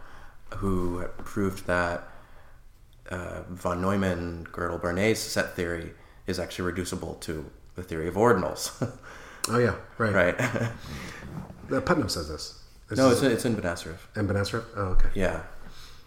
who 0.56 1.04
proved 1.26 1.68
that 1.68 2.08
uh, 3.10 3.44
von 3.50 3.82
Neumann 3.82 4.48
Gödel 4.52 4.82
Bernays 4.82 5.18
set 5.18 5.56
theory 5.56 5.94
is 6.28 6.40
actually 6.40 6.66
reducible 6.66 7.16
to 7.16 7.50
the 7.76 7.84
theory 7.84 8.08
of 8.08 8.16
ordinals. 8.16 8.72
oh 9.50 9.60
yeah, 9.60 9.76
right. 9.98 10.14
right? 10.38 10.70
Uh, 11.72 11.82
Putnam 11.82 12.08
says 12.08 12.30
this. 12.30 12.62
This 12.90 13.00
no, 13.00 13.10
it's 13.10 13.24
in, 13.24 13.32
it's 13.32 13.44
in 13.44 13.56
Benacerraf. 13.56 13.98
and 14.14 14.30
Benacerraf. 14.30 14.66
Oh, 14.76 14.82
okay. 14.90 15.10
Yeah, 15.16 15.42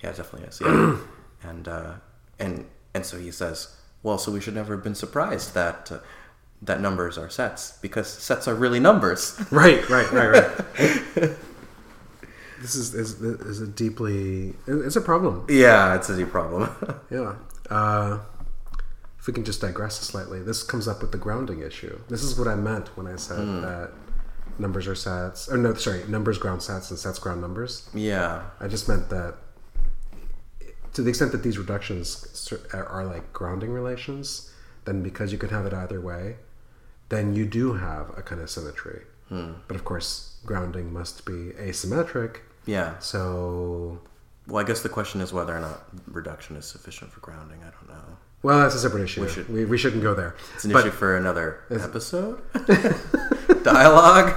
yeah, 0.00 0.11
it 0.11 0.16
definitely 0.16 0.46
is. 0.46 0.61
Yeah, 0.61 0.98
and 1.42 1.66
uh, 1.66 1.94
and 2.38 2.64
and 2.94 3.04
so 3.04 3.18
he 3.18 3.32
says, 3.32 3.76
well, 4.04 4.18
so 4.18 4.30
we 4.30 4.40
should 4.40 4.54
never 4.54 4.74
have 4.74 4.84
been 4.84 4.94
surprised 4.94 5.54
that 5.54 5.90
uh, 5.90 5.98
that 6.62 6.80
numbers 6.80 7.18
are 7.18 7.28
sets 7.28 7.72
because 7.82 8.06
sets 8.06 8.46
are 8.46 8.54
really 8.54 8.78
numbers. 8.78 9.40
Right, 9.50 9.88
right, 9.88 10.11
right, 10.12 10.28
right. 10.28 11.30
this 12.61 12.75
is, 12.75 12.94
is 12.94 13.21
is 13.23 13.61
a 13.61 13.66
deeply 13.66 14.55
it's 14.66 14.97
a 14.97 15.01
problem. 15.01 15.47
yeah, 15.49 15.94
it's 15.94 16.09
a 16.09 16.16
deep 16.16 16.31
problem. 16.31 16.71
Yeah. 17.11 17.35
Uh, 17.71 18.18
if 19.18 19.27
we 19.27 19.33
can 19.33 19.44
just 19.44 19.61
digress 19.61 19.97
slightly, 20.01 20.40
this 20.42 20.62
comes 20.62 20.87
up 20.88 21.01
with 21.03 21.12
the 21.12 21.18
grounding 21.18 21.61
issue. 21.61 21.99
This 22.09 22.23
is 22.23 22.38
what 22.38 22.49
I 22.49 22.55
meant 22.55 22.97
when 22.97 23.07
I 23.07 23.16
said 23.16 23.38
that 23.62 23.90
numbers 24.59 24.87
are 24.88 24.94
sets. 24.94 25.49
Or 25.51 25.57
no, 25.59 25.75
sorry, 25.75 26.03
numbers 26.09 26.38
ground 26.38 26.62
sets 26.62 26.90
and 26.90 26.99
sets 26.99 27.18
ground 27.18 27.40
numbers. 27.40 27.88
yeah, 27.94 28.42
I 28.61 28.68
just 28.68 28.88
meant 28.88 29.09
that 29.11 29.35
to 30.94 31.03
the 31.03 31.09
extent 31.11 31.33
that 31.33 31.42
these 31.42 31.59
reductions 31.59 32.53
are, 32.73 32.87
are 32.87 33.05
like 33.05 33.33
grounding 33.33 33.71
relations, 33.73 34.51
then 34.85 35.03
because 35.03 35.31
you 35.33 35.38
could 35.38 35.51
have 35.51 35.66
it 35.66 35.75
either 35.75 36.01
way, 36.01 36.37
then 37.11 37.35
you 37.35 37.44
do 37.47 37.75
have 37.75 38.11
a 38.16 38.23
kind 38.23 38.40
of 38.40 38.49
symmetry. 38.51 39.03
But 39.31 39.77
of 39.77 39.85
course, 39.85 40.38
grounding 40.47 40.90
must 40.90 41.27
be 41.27 41.53
asymmetric. 41.61 42.37
Yeah. 42.76 42.98
So, 43.00 43.98
Well, 44.46 44.62
I 44.62 44.66
guess 44.68 44.83
the 44.83 44.88
question 44.98 45.20
is 45.20 45.33
whether 45.33 45.54
or 45.57 45.61
not 45.61 45.78
reduction 46.07 46.54
is 46.57 46.64
sufficient 46.66 47.11
for 47.12 47.20
grounding. 47.20 47.59
I 47.62 47.70
don't 47.76 47.88
know. 47.94 48.04
well, 48.42 48.59
that's 48.61 48.74
a 48.76 48.78
separate 48.78 49.02
issue. 49.09 49.22
We, 49.22 49.28
should- 49.28 49.48
we, 49.72 49.78
shouldn't 49.78 50.02
go 50.02 50.14
there. 50.14 50.33
It's 50.54 50.64
an 50.64 50.72
But- 50.72 50.87
issue 50.87 50.90
for 51.02 51.16
another 51.16 51.48
episode. 51.88 52.40
Dialogue. 53.62 54.31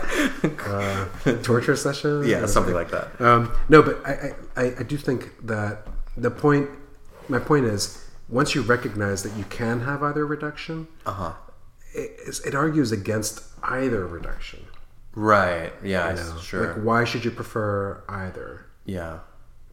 uh, 0.67 1.05
torture 1.43 1.75
session. 1.75 2.23
yeah, 2.25 2.45
something 2.45 2.73
like 2.73 2.89
that. 2.91 3.19
Um, 3.21 3.51
no, 3.69 3.81
but 3.81 4.05
I, 4.05 4.33
I, 4.55 4.63
I- 4.79 4.83
do 4.83 4.97
think 4.97 5.45
that 5.45 5.87
the 6.17 6.31
point, 6.31 6.69
my 7.29 7.39
point 7.39 7.65
is, 7.65 8.03
once 8.29 8.55
you 8.55 8.61
recognize 8.61 9.23
that 9.23 9.33
you 9.37 9.43
can 9.45 9.81
have 9.81 10.01
either 10.03 10.25
reduction, 10.25 10.87
Uh 11.05 11.11
huh. 11.13 11.33
it, 11.93 12.39
it 12.45 12.55
argues 12.55 12.91
against 12.91 13.43
either 13.63 14.05
reduction. 14.07 14.59
Right. 15.13 15.73
Yeah. 15.83 16.09
You 16.09 16.15
know? 16.15 16.37
Sure. 16.39 16.73
Like, 16.73 16.83
why 16.83 17.03
should 17.03 17.25
you 17.25 17.31
prefer 17.31 18.03
either? 18.09 18.65
yeah. 18.85 19.19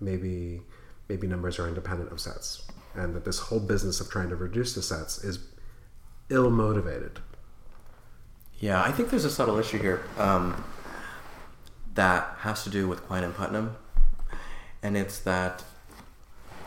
Maybe, 0.01 0.63
maybe 1.09 1.27
numbers 1.27 1.59
are 1.59 1.67
independent 1.67 2.13
of 2.13 2.21
sets, 2.21 2.65
and 2.95 3.17
that 3.17 3.25
this 3.25 3.41
whole 3.41 3.59
business 3.59 4.01
of 4.01 4.09
trying 4.09 4.29
to 4.29 4.37
reduce 4.37 4.77
the 4.77 4.83
sets 4.83 5.25
is 5.25 5.41
ill 6.31 6.51
motivated. 6.51 7.19
Yeah, 8.61 8.81
I 8.81 8.93
think 8.93 9.11
there's 9.11 9.25
a 9.25 9.31
subtle 9.31 9.59
issue 9.59 9.79
here 9.79 10.05
um, 10.17 10.65
that 11.95 12.37
has 12.39 12.63
to 12.63 12.71
do 12.71 12.87
with 12.87 13.03
Quine 13.09 13.25
and 13.25 13.35
Putnam, 13.35 13.77
and 14.85 14.97
it's 14.97 15.19
that 15.21 15.65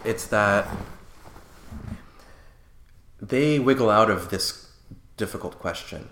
it's 0.04 0.26
that 0.28 0.68
they 3.22 3.60
wiggle 3.60 3.90
out 3.90 4.10
of 4.10 4.30
this 4.30 4.72
difficult 5.16 5.60
question 5.60 6.10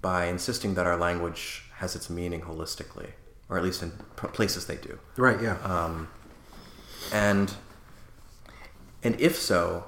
by 0.00 0.26
insisting 0.26 0.74
that 0.74 0.86
our 0.86 0.96
language 0.96 1.64
has 1.80 1.96
its 1.96 2.08
meaning 2.10 2.42
holistically, 2.42 3.10
or 3.48 3.56
at 3.56 3.64
least 3.64 3.82
in 3.82 3.90
places 4.16 4.66
they 4.66 4.76
do. 4.76 4.98
Right? 5.16 5.40
Yeah. 5.42 5.56
Um, 5.64 6.08
and 7.12 7.52
and 9.02 9.18
if 9.18 9.36
so, 9.36 9.84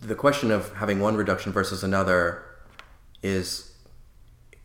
the 0.00 0.14
question 0.14 0.50
of 0.50 0.72
having 0.74 1.00
one 1.00 1.16
reduction 1.16 1.52
versus 1.52 1.82
another 1.84 2.42
is, 3.22 3.72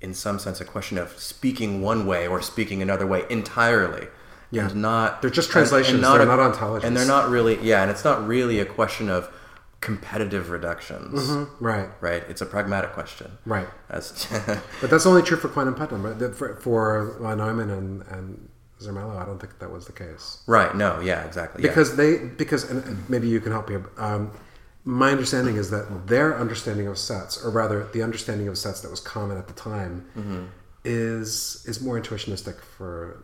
in 0.01 0.13
some 0.13 0.39
sense, 0.39 0.61
a 0.61 0.65
question 0.65 0.97
of 0.97 1.17
speaking 1.19 1.81
one 1.81 2.05
way 2.05 2.27
or 2.27 2.41
speaking 2.41 2.81
another 2.81 3.05
way 3.05 3.23
entirely, 3.29 4.07
Yeah. 4.51 4.67
and 4.69 4.81
not 4.81 5.21
They're 5.21 5.29
just 5.29 5.49
and- 5.49 5.53
translations, 5.53 5.95
and 5.95 6.03
they're 6.03 6.21
a- 6.21 6.25
not 6.25 6.39
ontologies. 6.53 6.83
and 6.85 6.95
they're 6.95 7.05
not 7.05 7.29
really 7.29 7.59
yeah, 7.61 7.81
and 7.81 7.91
it's 7.91 8.05
not 8.05 8.25
really 8.25 8.59
a 8.59 8.65
question 8.65 9.09
of 9.09 9.29
competitive 9.81 10.49
reductions, 10.49 11.29
right, 11.59 11.89
right? 12.01 12.23
It's 12.27 12.41
a 12.41 12.45
pragmatic 12.45 12.91
question. 12.93 13.37
right. 13.45 13.67
As 13.89 14.27
But 14.81 14.89
that's 14.89 15.05
only 15.05 15.21
true 15.21 15.37
for 15.37 15.47
Quine 15.47 15.67
and 15.67 15.77
Putnam. 15.77 16.03
But 16.03 16.35
for, 16.35 16.55
for 16.57 17.25
uh, 17.25 17.35
Neumann 17.35 17.69
and, 17.69 18.01
and 18.07 18.49
Zermelo, 18.81 19.17
I 19.17 19.25
don't 19.25 19.39
think 19.39 19.59
that 19.59 19.71
was 19.71 19.85
the 19.85 19.93
case. 19.93 20.43
right? 20.47 20.75
No, 20.75 20.99
yeah, 20.99 21.23
exactly. 21.25 21.63
yeah. 21.63 21.69
Because 21.69 21.95
they, 21.95 22.17
because 22.17 22.69
and 22.69 23.09
maybe 23.09 23.27
you 23.29 23.39
can 23.39 23.51
help 23.51 23.69
me. 23.69 23.77
Um, 23.97 24.31
my 24.85 25.11
understanding 25.11 25.55
is 25.57 25.69
that 25.71 26.07
their 26.07 26.37
understanding 26.37 26.87
of 26.87 26.97
sets, 26.97 27.43
or 27.43 27.49
rather, 27.51 27.87
the 27.93 28.01
understanding 28.01 28.47
of 28.47 28.57
sets 28.57 28.81
that 28.81 28.89
was 28.91 28.99
common 29.01 29.37
at 29.37 29.47
the 29.47 29.53
time, 29.53 30.05
Mm-hmm. 30.17 30.45
is 30.85 31.63
is 31.67 31.81
more 31.81 31.99
intuitionistic 31.99 32.61
for 32.61 33.23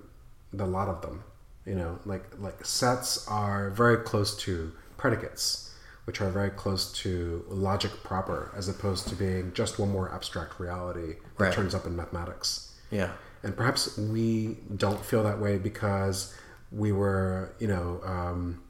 the 0.53 0.66
lot 0.66 0.88
of 0.89 1.01
them. 1.01 1.24
You 1.66 1.76
know, 1.76 1.99
like 2.06 2.26
like 2.39 2.64
sets 2.66 3.26
are 3.28 3.70
very 3.72 3.97
close 3.97 4.36
to 4.43 4.72
predicates, 4.97 5.64
which 6.06 6.22
are 6.22 6.30
very 6.30 6.49
close 6.51 6.91
to 6.93 7.43
logic 7.49 7.91
proper, 8.03 8.51
as 8.56 8.70
opposed 8.70 9.08
to 9.10 9.16
being 9.16 9.51
just 9.53 9.78
one 9.80 9.91
more 9.91 10.12
abstract 10.14 10.60
reality 10.60 11.16
that 11.38 11.43
Right. 11.45 11.53
turns 11.53 11.74
up 11.76 11.86
in 11.86 11.95
mathematics. 11.95 12.72
yeah, 12.91 13.12
And 13.43 13.56
perhaps 13.58 13.97
we 13.97 14.58
don't 14.76 15.03
feel 15.03 15.24
that 15.24 15.39
way 15.39 15.58
because 15.58 16.34
we 16.72 16.91
were, 16.91 17.53
you 17.60 17.68
know, 17.68 17.99
um, 18.06 18.62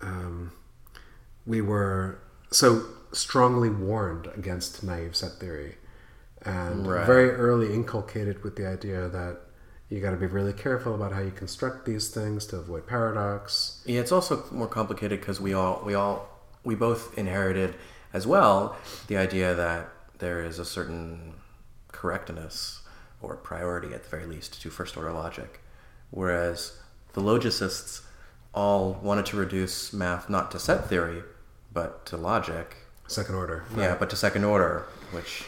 um, 0.00 0.52
we 1.46 1.60
were 1.60 2.18
so 2.50 2.84
strongly 3.12 3.68
warned 3.70 4.28
against 4.36 4.82
naive 4.82 5.16
set 5.16 5.32
theory 5.40 5.76
and 6.42 6.86
Right. 6.86 7.06
very 7.06 7.30
early 7.30 7.72
inculcated 7.74 8.42
with 8.44 8.56
the 8.56 8.66
idea 8.66 9.08
that 9.08 9.40
you 9.88 10.00
got 10.00 10.10
to 10.10 10.16
be 10.16 10.26
really 10.26 10.52
careful 10.52 10.94
about 10.94 11.12
how 11.12 11.20
you 11.20 11.30
construct 11.30 11.84
these 11.84 12.08
things 12.08 12.46
to 12.46 12.56
avoid 12.56 12.86
paradox. 12.86 13.82
Yeah, 13.86 14.00
it's 14.00 14.12
also 14.12 14.44
more 14.50 14.66
complicated 14.66 15.20
because 15.20 15.40
we 15.40 15.52
all 15.52 15.82
we 15.84 15.94
all 15.94 16.28
we 16.64 16.74
both 16.74 17.16
inherited 17.16 17.74
as 18.12 18.26
well 18.26 18.76
the 19.06 19.16
idea 19.16 19.54
that 19.54 19.88
there 20.18 20.44
is 20.44 20.58
a 20.58 20.64
certain 20.64 21.34
correctness 21.92 22.80
or 23.22 23.36
priority 23.36 23.94
at 23.94 24.02
the 24.02 24.08
very 24.08 24.26
least 24.26 24.60
to 24.62 24.70
first 24.70 24.96
order 24.96 25.12
logic, 25.12 25.60
whereas 26.10 26.78
the 27.12 27.20
logicists 27.20 28.02
all 28.52 28.98
wanted 29.02 29.26
to 29.26 29.36
reduce 29.36 29.92
math 29.92 30.28
not 30.28 30.50
to 30.50 30.58
set 30.58 30.88
theory 30.88 31.22
but 31.72 32.06
to 32.06 32.16
logic. 32.16 32.74
Second 33.06 33.34
order. 33.36 33.64
Yeah, 33.76 33.96
but 33.98 34.10
to 34.10 34.16
second 34.16 34.44
order, 34.44 34.86
which 35.12 35.44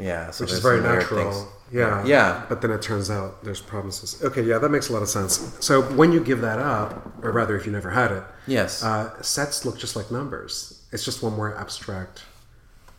yeah, 0.00 0.30
so 0.30 0.44
Which 0.44 0.52
is 0.52 0.60
very 0.60 0.80
natural. 0.80 1.48
Yeah. 1.72 2.04
Yeah. 2.04 2.44
But 2.48 2.62
then 2.62 2.70
it 2.72 2.82
turns 2.82 3.10
out 3.10 3.44
there's 3.44 3.60
problems. 3.60 4.20
Okay, 4.24 4.42
yeah, 4.42 4.58
that 4.58 4.70
makes 4.70 4.88
a 4.88 4.92
lot 4.92 5.02
of 5.02 5.08
sense. 5.08 5.56
So 5.60 5.82
when 5.82 6.10
you 6.12 6.18
give 6.18 6.40
that 6.40 6.58
up, 6.58 7.12
or 7.22 7.30
rather 7.30 7.56
if 7.56 7.64
you 7.66 7.70
never 7.72 7.90
had 7.90 8.10
it, 8.10 8.24
Yes. 8.46 8.82
uh, 8.82 9.20
sets 9.22 9.64
look 9.64 9.78
just 9.78 9.94
like 9.94 10.10
numbers. 10.10 10.84
It's 10.90 11.04
just 11.04 11.22
one 11.22 11.34
more 11.36 11.56
abstract 11.56 12.24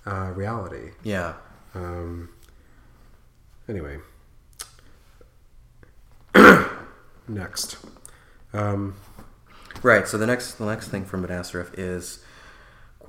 uh, 0.05 0.31
reality. 0.35 0.91
yeah. 1.03 1.33
Um, 1.75 2.29
anyway. 3.67 3.97
Next. 7.27 7.77
Um, 8.53 8.95
Right. 9.83 10.07
So 10.07 10.17
the 10.17 10.27
next 10.27 10.53
the 10.55 10.65
next 10.65 10.89
thing 10.89 11.05
from 11.05 11.25
Benacerraf 11.25 11.71
is 11.77 12.23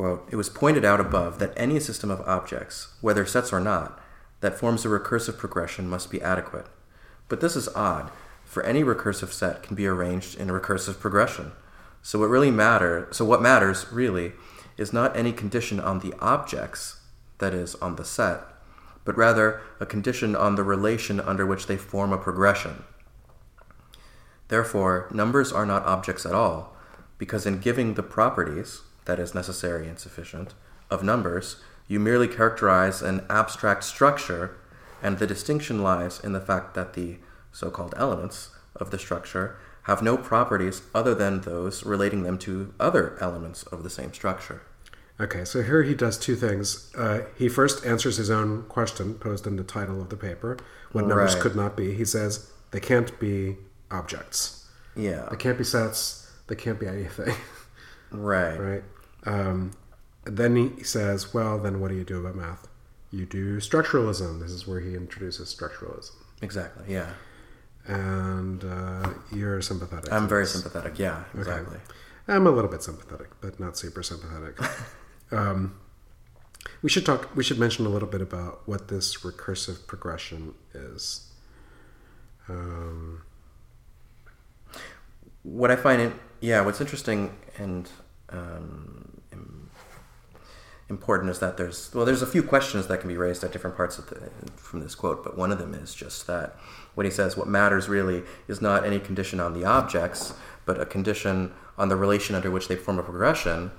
quote, 0.03 0.27
it 0.33 0.35
was 0.35 0.49
pointed 0.49 0.85
out 0.85 0.99
above 0.99 1.39
that 1.39 1.53
any 1.57 1.79
system 1.79 2.11
of 2.11 2.21
objects, 2.23 2.89
whether 3.01 3.25
sets 3.25 3.53
or 3.53 3.61
not, 3.61 4.01
that 4.41 4.59
forms 4.59 4.85
a 4.85 4.89
recursive 4.89 5.39
progression 5.39 5.89
must 5.89 6.11
be 6.11 6.21
adequate. 6.21 6.67
But 7.29 7.41
this 7.41 7.55
is 7.55 7.69
odd, 7.69 8.11
for 8.45 8.65
any 8.65 8.83
recursive 8.83 9.31
set 9.31 9.63
can 9.63 9.77
be 9.77 9.87
arranged 9.87 10.37
in 10.37 10.51
a 10.51 10.53
recursive 10.53 10.99
progression. 10.99 11.53
So 12.03 12.19
what 12.19 12.31
really 12.31 12.51
matter 12.51 13.07
so 13.13 13.25
what 13.25 13.41
matters 13.41 13.93
really 13.93 14.33
is 14.77 14.93
not 14.93 15.17
any 15.17 15.33
condition 15.33 15.79
on 15.79 16.01
the 16.01 16.15
objects, 16.19 16.99
that 17.39 17.55
is, 17.55 17.77
on 17.77 17.95
the 17.95 18.05
set, 18.05 18.41
but 19.05 19.17
rather 19.17 19.61
a 19.79 19.87
condition 19.87 20.35
on 20.35 20.57
the 20.57 20.65
relation 20.65 21.21
under 21.21 21.47
which 21.47 21.69
they 21.69 21.77
form 21.77 22.13
a 22.13 22.19
progression. 22.19 22.83
Therefore, 24.49 25.09
numbers 25.13 25.53
are 25.53 25.65
not 25.65 25.87
objects 25.87 26.27
at 26.27 26.35
all, 26.35 26.77
because 27.19 27.47
in 27.47 27.61
giving 27.61 27.95
the 27.95 28.03
properties, 28.03 28.81
that 29.05 29.19
is 29.19 29.35
necessary 29.35 29.89
and 29.89 29.99
sufficient, 29.99 30.55
of 30.91 31.03
numbers, 31.03 31.57
you 31.89 31.99
merely 31.99 32.29
characterize 32.29 33.03
an 33.03 33.25
abstract 33.29 33.85
structure, 33.85 34.57
and 35.03 35.19
the 35.19 35.27
distinction 35.27 35.83
lies 35.83 36.21
in 36.21 36.33
the 36.33 36.41
fact 36.41 36.75
that 36.75 36.95
the 36.95 37.17
so 37.51 37.71
called 37.71 37.95
elements 37.97 38.51
of 38.77 38.91
the 38.91 38.99
structure 38.99 39.57
have 39.85 40.01
no 40.03 40.17
properties 40.17 40.83
other 40.95 41.15
than 41.15 41.41
those 41.41 41.85
relating 41.85 42.23
them 42.23 42.39
to 42.39 42.73
other 42.79 43.17
elements 43.21 43.65
of 43.65 43.83
the 43.83 43.91
same 43.91 44.13
structure. 44.13 44.63
okay, 45.21 45.45
so 45.45 45.63
here 45.63 45.83
he 45.83 45.95
does 45.95 46.19
two 46.19 46.35
things. 46.37 46.91
Uh, 46.97 47.23
he 47.37 47.49
first 47.49 47.85
answers 47.85 48.17
his 48.17 48.31
own 48.31 48.63
question 48.65 49.15
posed 49.15 49.47
in 49.47 49.57
the 49.57 49.63
title 49.65 50.01
of 50.01 50.09
the 50.09 50.17
paper 50.17 50.57
what 50.93 51.07
numbers 51.07 51.35
Right. 51.35 51.43
could 51.43 51.57
not 51.57 51.77
be. 51.77 51.95
He 51.95 52.05
says 52.05 52.51
they 52.71 52.81
can't 52.81 53.19
be 53.21 53.57
objects, 53.91 54.67
Yeah. 54.97 55.29
they 55.31 55.37
can't 55.37 55.59
be 55.59 55.65
sets, 55.65 56.31
they 56.47 56.55
can't 56.55 56.79
be 56.81 56.87
anything. 56.87 57.35
Right. 58.11 58.59
right? 58.59 58.85
Um, 59.25 59.73
then 60.25 60.57
he 60.57 60.83
says, 60.85 61.35
well, 61.35 61.59
then 61.59 61.81
what 61.81 61.91
do 61.91 61.97
you 61.97 62.05
do 62.05 62.21
about 62.21 62.37
math? 62.37 62.69
You 63.11 63.27
do 63.27 63.59
structuralism. 63.59 64.41
This 64.41 64.53
is 64.53 64.67
where 64.67 64.81
he 64.81 64.95
introduces 64.95 65.55
structuralism. 65.55 66.13
Exactly. 66.41 66.85
Yeah. 66.89 67.11
And 67.87 68.65
uh, 68.65 69.11
you're 69.33 69.61
sympathetic. 69.61 70.13
I'm 70.13 70.29
very 70.29 70.47
sympathetic. 70.47 70.99
Yeah. 70.99 71.25
Exactly. 71.37 71.79
I'm 72.29 72.47
a 72.47 72.51
little 72.51 72.71
bit 72.71 72.83
sympathetic, 72.83 73.31
but 73.41 73.59
not 73.59 73.77
super 73.77 74.03
sympathetic. 74.03 74.59
um, 75.33 75.79
we 76.83 76.89
should 76.89 77.05
talk. 77.05 77.35
We 77.35 77.43
should 77.43 77.59
mention 77.59 77.85
a 77.87 77.89
little 77.89 78.09
bit 78.09 78.21
about 78.21 78.63
what 78.67 78.89
this 78.89 79.19
recursive 79.19 79.87
progression 79.87 80.55
is. 80.73 81.33
Um, 82.49 83.23
what 85.43 85.71
I 85.71 85.77
find 85.77 86.01
it, 86.01 86.13
yeah, 86.41 86.61
what's 86.61 86.81
interesting 86.81 87.37
and 87.59 87.91
um, 88.33 89.03
important 90.93 91.31
is 91.31 91.39
that 91.41 91.57
there's 91.57 91.91
well, 91.95 92.05
there's 92.05 92.23
a 92.23 92.27
few 92.27 92.43
questions 92.43 92.87
that 92.87 93.01
can 93.01 93.09
be 93.09 93.17
raised 93.17 93.43
at 93.43 93.51
different 93.51 93.77
parts 93.77 93.99
of 93.99 94.07
the 94.09 94.31
from 94.57 94.81
this 94.81 94.95
quote, 94.95 95.25
but 95.25 95.37
one 95.37 95.51
of 95.51 95.59
them 95.59 95.75
is 95.75 95.95
just 95.95 96.27
that 96.27 96.55
when 96.95 97.05
he 97.05 97.11
says 97.11 97.37
what 97.37 97.49
matters 97.49 97.89
really 97.89 98.23
is 98.47 98.61
not 98.61 98.85
any 98.85 99.01
condition 99.01 99.41
on 99.41 99.55
the 99.55 99.65
objects, 99.65 100.35
but 100.65 100.81
a 100.81 100.87
condition 100.87 101.53
on 101.79 101.89
the 101.89 101.97
relation 101.97 102.37
under 102.37 102.51
which 102.51 102.69
they 102.69 102.77
form 102.77 102.99
a 102.99 103.03
progression. 103.03 103.73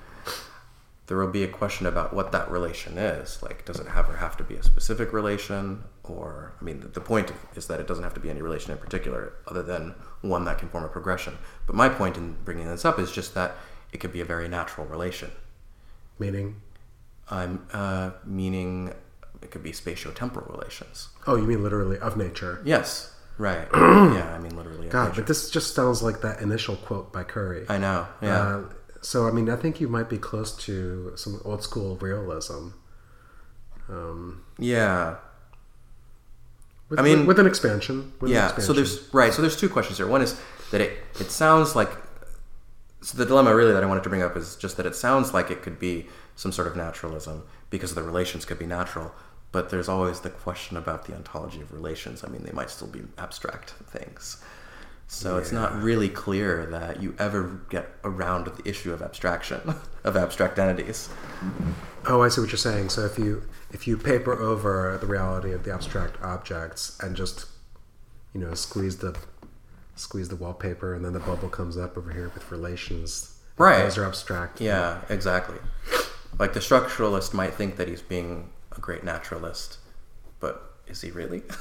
There 1.07 1.17
will 1.17 1.27
be 1.27 1.43
a 1.43 1.49
question 1.49 1.85
about 1.85 2.13
what 2.13 2.31
that 2.31 2.49
relation 2.49 2.97
is. 2.97 3.43
Like, 3.43 3.65
does 3.65 3.77
it 3.77 3.87
have 3.87 4.09
or 4.09 4.15
have 4.15 4.37
to 4.37 4.43
be 4.43 4.55
a 4.55 4.63
specific 4.63 5.11
relation? 5.11 5.83
Or, 6.05 6.53
I 6.59 6.63
mean, 6.63 6.79
the, 6.79 6.87
the 6.87 7.01
point 7.01 7.33
is 7.55 7.67
that 7.67 7.81
it 7.81 7.87
doesn't 7.87 8.05
have 8.05 8.13
to 8.13 8.21
be 8.21 8.29
any 8.29 8.41
relation 8.41 8.71
in 8.71 8.77
particular, 8.77 9.33
other 9.45 9.61
than 9.61 9.95
one 10.21 10.45
that 10.45 10.59
can 10.59 10.69
form 10.69 10.85
a 10.85 10.87
progression. 10.87 11.37
But 11.67 11.75
my 11.75 11.89
point 11.89 12.15
in 12.15 12.37
bringing 12.45 12.69
this 12.69 12.85
up 12.85 12.99
is 12.99 13.11
just 13.11 13.33
that 13.35 13.57
it 13.93 13.99
could 13.99 14.11
be 14.11 14.19
a 14.21 14.25
very 14.25 14.49
natural 14.49 14.85
relation. 14.87 15.31
meaning, 16.19 16.61
I'm 17.29 17.65
uh, 17.71 18.11
meaning 18.25 18.93
it 19.41 19.51
could 19.51 19.63
be 19.63 19.71
spatio-temporal 19.71 20.47
relations. 20.57 21.09
oh, 21.27 21.35
you 21.35 21.43
mean 21.43 21.63
literally 21.63 21.97
of 21.99 22.17
nature? 22.17 22.61
Yes, 22.65 23.13
right. 23.37 23.67
yeah, 23.73 24.33
I 24.35 24.39
mean 24.39 24.55
literally. 24.57 24.89
God, 24.89 25.09
nature. 25.09 25.21
but 25.21 25.27
this 25.27 25.49
just 25.49 25.73
sounds 25.75 26.01
like 26.03 26.21
that 26.21 26.41
initial 26.41 26.75
quote 26.75 27.13
by 27.13 27.23
Curry. 27.23 27.65
I 27.69 27.77
know. 27.77 28.07
Yeah. 28.21 28.37
Uh, 28.41 28.63
so 29.01 29.27
I 29.27 29.31
mean, 29.31 29.49
I 29.49 29.55
think 29.55 29.79
you 29.79 29.87
might 29.87 30.09
be 30.09 30.17
close 30.17 30.55
to 30.65 31.13
some 31.15 31.39
old 31.45 31.63
school 31.63 31.97
realism. 31.97 32.69
Um, 33.89 34.43
yeah. 34.57 35.15
with, 36.89 36.99
I 36.99 37.03
mean- 37.03 37.25
with 37.25 37.39
an 37.39 37.45
expansion. 37.47 38.13
With 38.19 38.31
an 38.31 38.35
yeah 38.35 38.45
expansion. 38.45 38.67
so 38.67 38.73
there's 38.73 39.13
right 39.13 39.33
so 39.33 39.41
there's 39.41 39.57
two 39.57 39.69
questions 39.69 39.97
here 39.97 40.07
one 40.07 40.21
is 40.21 40.39
that 40.71 40.81
it 40.81 40.99
it 41.19 41.29
sounds 41.31 41.75
like 41.75 41.89
so 43.03 43.17
the 43.17 43.25
dilemma 43.25 43.53
really 43.53 43.73
that 43.73 43.83
i 43.83 43.85
wanted 43.85 44.03
to 44.03 44.09
bring 44.09 44.21
up 44.21 44.35
is 44.35 44.55
just 44.55 44.77
that 44.77 44.85
it 44.85 44.95
sounds 44.95 45.33
like 45.33 45.51
it 45.51 45.61
could 45.61 45.77
be 45.77 46.07
some 46.35 46.51
sort 46.51 46.67
of 46.67 46.75
naturalism 46.75 47.43
because 47.69 47.93
the 47.93 48.03
relations 48.03 48.45
could 48.45 48.57
be 48.57 48.65
natural 48.65 49.13
but 49.53 49.69
there's 49.69 49.87
always 49.87 50.19
the 50.19 50.31
question 50.31 50.75
about 50.75 51.05
the 51.05 51.15
ontology 51.15 51.61
of 51.61 51.71
relations. 51.71 52.25
I 52.25 52.27
mean 52.27 52.43
they 52.43 52.51
might 52.51 52.69
still 52.69 52.87
be 52.87 53.03
abstract 53.17 53.69
things. 53.85 54.43
So 55.07 55.37
it's 55.37 55.51
not 55.51 55.79
really 55.79 56.09
clear 56.09 56.65
that 56.67 57.03
you 57.03 57.15
ever 57.19 57.61
get 57.69 57.87
around 58.03 58.47
the 58.47 58.67
issue 58.67 58.91
of 58.91 59.01
abstraction 59.03 59.75
of 60.03 60.17
abstract 60.17 60.57
entities. 60.57 61.07
Oh, 62.07 62.23
I 62.23 62.29
see 62.29 62.41
what 62.41 62.49
you're 62.49 62.57
saying. 62.57 62.89
So 62.89 63.05
if 63.05 63.19
you 63.19 63.43
if 63.71 63.87
you 63.87 63.95
paper 63.95 64.33
over 64.33 64.97
the 64.99 65.05
reality 65.05 65.53
of 65.53 65.63
the 65.63 65.71
abstract 65.71 66.21
objects 66.23 66.97
and 66.99 67.15
just 67.15 67.45
you 68.33 68.41
know 68.41 68.55
squeeze 68.55 68.97
the 68.97 69.15
squeeze 69.95 70.29
the 70.29 70.35
wallpaper 70.35 70.93
and 70.93 71.03
then 71.05 71.13
the 71.13 71.19
bubble 71.19 71.49
comes 71.49 71.77
up 71.77 71.97
over 71.97 72.11
here 72.11 72.31
with 72.33 72.49
relations. 72.51 73.37
Right. 73.57 73.83
Those 73.83 73.97
are 73.97 74.05
abstract. 74.05 74.59
Yeah, 74.61 75.01
exactly. 75.09 75.57
Like 76.39 76.53
the 76.53 76.59
structuralist 76.59 77.33
might 77.33 77.53
think 77.53 77.75
that 77.77 77.87
he's 77.87 78.01
being 78.01 78.49
a 78.75 78.79
great 78.81 79.03
naturalist, 79.03 79.77
but 80.39 80.73
is 80.87 81.01
he 81.01 81.11
really? 81.11 81.43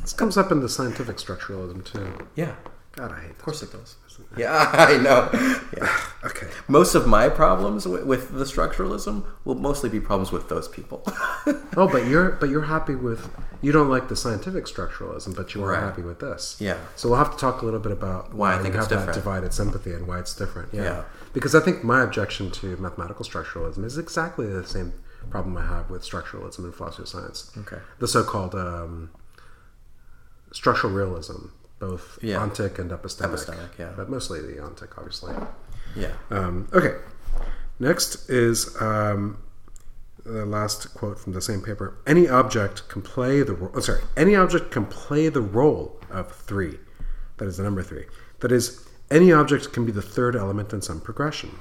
This 0.00 0.12
comes 0.12 0.36
up 0.36 0.52
in 0.52 0.60
the 0.60 0.68
scientific 0.68 1.16
structuralism 1.16 1.82
too. 1.82 2.28
yeah. 2.34 2.56
God, 2.92 3.10
I 3.10 3.22
hate 3.22 3.30
Of 3.30 3.38
course 3.38 3.62
it 3.62 3.72
does. 3.72 3.96
Yeah, 4.36 4.70
I 4.72 4.96
know. 4.98 5.28
Yeah. 5.76 5.96
Okay. 6.24 6.46
Most 6.68 6.94
of 6.94 7.06
my 7.06 7.28
problems 7.28 7.86
with, 7.86 8.04
with 8.04 8.32
the 8.32 8.44
structuralism 8.44 9.24
will 9.44 9.54
mostly 9.54 9.88
be 9.90 10.00
problems 10.00 10.32
with 10.32 10.48
those 10.48 10.68
people. 10.68 11.04
Oh, 11.76 11.88
but 11.88 12.06
you're 12.06 12.30
but 12.32 12.48
you're 12.50 12.62
happy 12.76 12.94
with 12.94 13.28
you 13.60 13.72
don't 13.72 13.88
like 13.90 14.08
the 14.08 14.14
scientific 14.14 14.66
structuralism, 14.66 15.34
but 15.34 15.52
you 15.54 15.64
are 15.64 15.72
Right. 15.72 15.80
happy 15.80 16.02
with 16.02 16.20
this. 16.20 16.56
Yeah. 16.60 16.78
So 16.94 17.08
we'll 17.08 17.18
have 17.18 17.32
to 17.32 17.36
talk 17.36 17.62
a 17.62 17.64
little 17.64 17.80
bit 17.80 17.90
about 17.92 18.32
Why 18.32 18.54
I 18.54 18.62
think 18.62 18.74
you 18.74 18.80
it's 18.80 18.88
have 18.88 18.90
that 18.90 19.06
different. 19.06 19.14
divided 19.24 19.52
sympathy 19.52 19.92
and 19.92 20.06
why 20.06 20.20
it's 20.20 20.34
different. 20.36 20.68
Yeah. 20.72 20.82
Yeah. 20.84 21.04
Because 21.32 21.54
I 21.56 21.60
think 21.60 21.82
my 21.82 22.00
objection 22.02 22.50
to 22.52 22.76
mathematical 22.76 23.24
structuralism 23.24 23.84
is 23.84 23.98
exactly 23.98 24.46
the 24.46 24.64
same 24.64 24.92
problem 25.30 25.56
I 25.56 25.66
have 25.66 25.90
with 25.90 26.02
structuralism 26.02 26.60
in 26.60 26.72
philosophy 26.72 27.02
of 27.02 27.08
science. 27.08 27.50
Okay. 27.58 27.78
The 27.98 28.06
so-called 28.06 28.54
um, 28.54 29.10
structural 30.52 30.92
realism, 30.92 31.46
both 31.78 32.18
Yeah. 32.22 32.38
ontic 32.38 32.78
and 32.78 32.90
epistemic. 32.90 33.34
Epistemic, 33.46 33.78
yeah. 33.78 33.92
But 33.96 34.08
mostly 34.08 34.40
the 34.40 34.54
ontic, 34.60 34.96
obviously. 34.96 35.34
yeah. 35.96 36.12
Um, 36.30 36.68
okay. 36.72 36.96
Next 37.78 38.28
is 38.30 38.80
um, 38.80 39.38
the 40.24 40.46
last 40.46 40.94
quote 40.94 41.18
from 41.18 41.32
the 41.32 41.40
same 41.40 41.60
paper. 41.60 41.96
Any 42.06 42.28
object 42.28 42.88
can 42.88 43.02
play 43.02 43.42
the 43.42 43.54
ro- 43.54 43.72
oh, 43.74 43.80
sorry. 43.80 44.02
Any 44.16 44.34
object 44.36 44.70
can 44.70 44.86
play 44.86 45.28
the 45.28 45.40
role 45.42 46.00
of 46.10 46.32
three. 46.32 46.78
That 47.38 47.46
is 47.46 47.56
the 47.56 47.64
number 47.64 47.82
three. 47.82 48.04
That 48.40 48.52
is, 48.52 48.86
any 49.10 49.32
object 49.32 49.72
can 49.72 49.84
be 49.84 49.92
the 49.92 50.02
third 50.02 50.36
element 50.36 50.72
in 50.72 50.80
some 50.82 51.00
progression. 51.00 51.58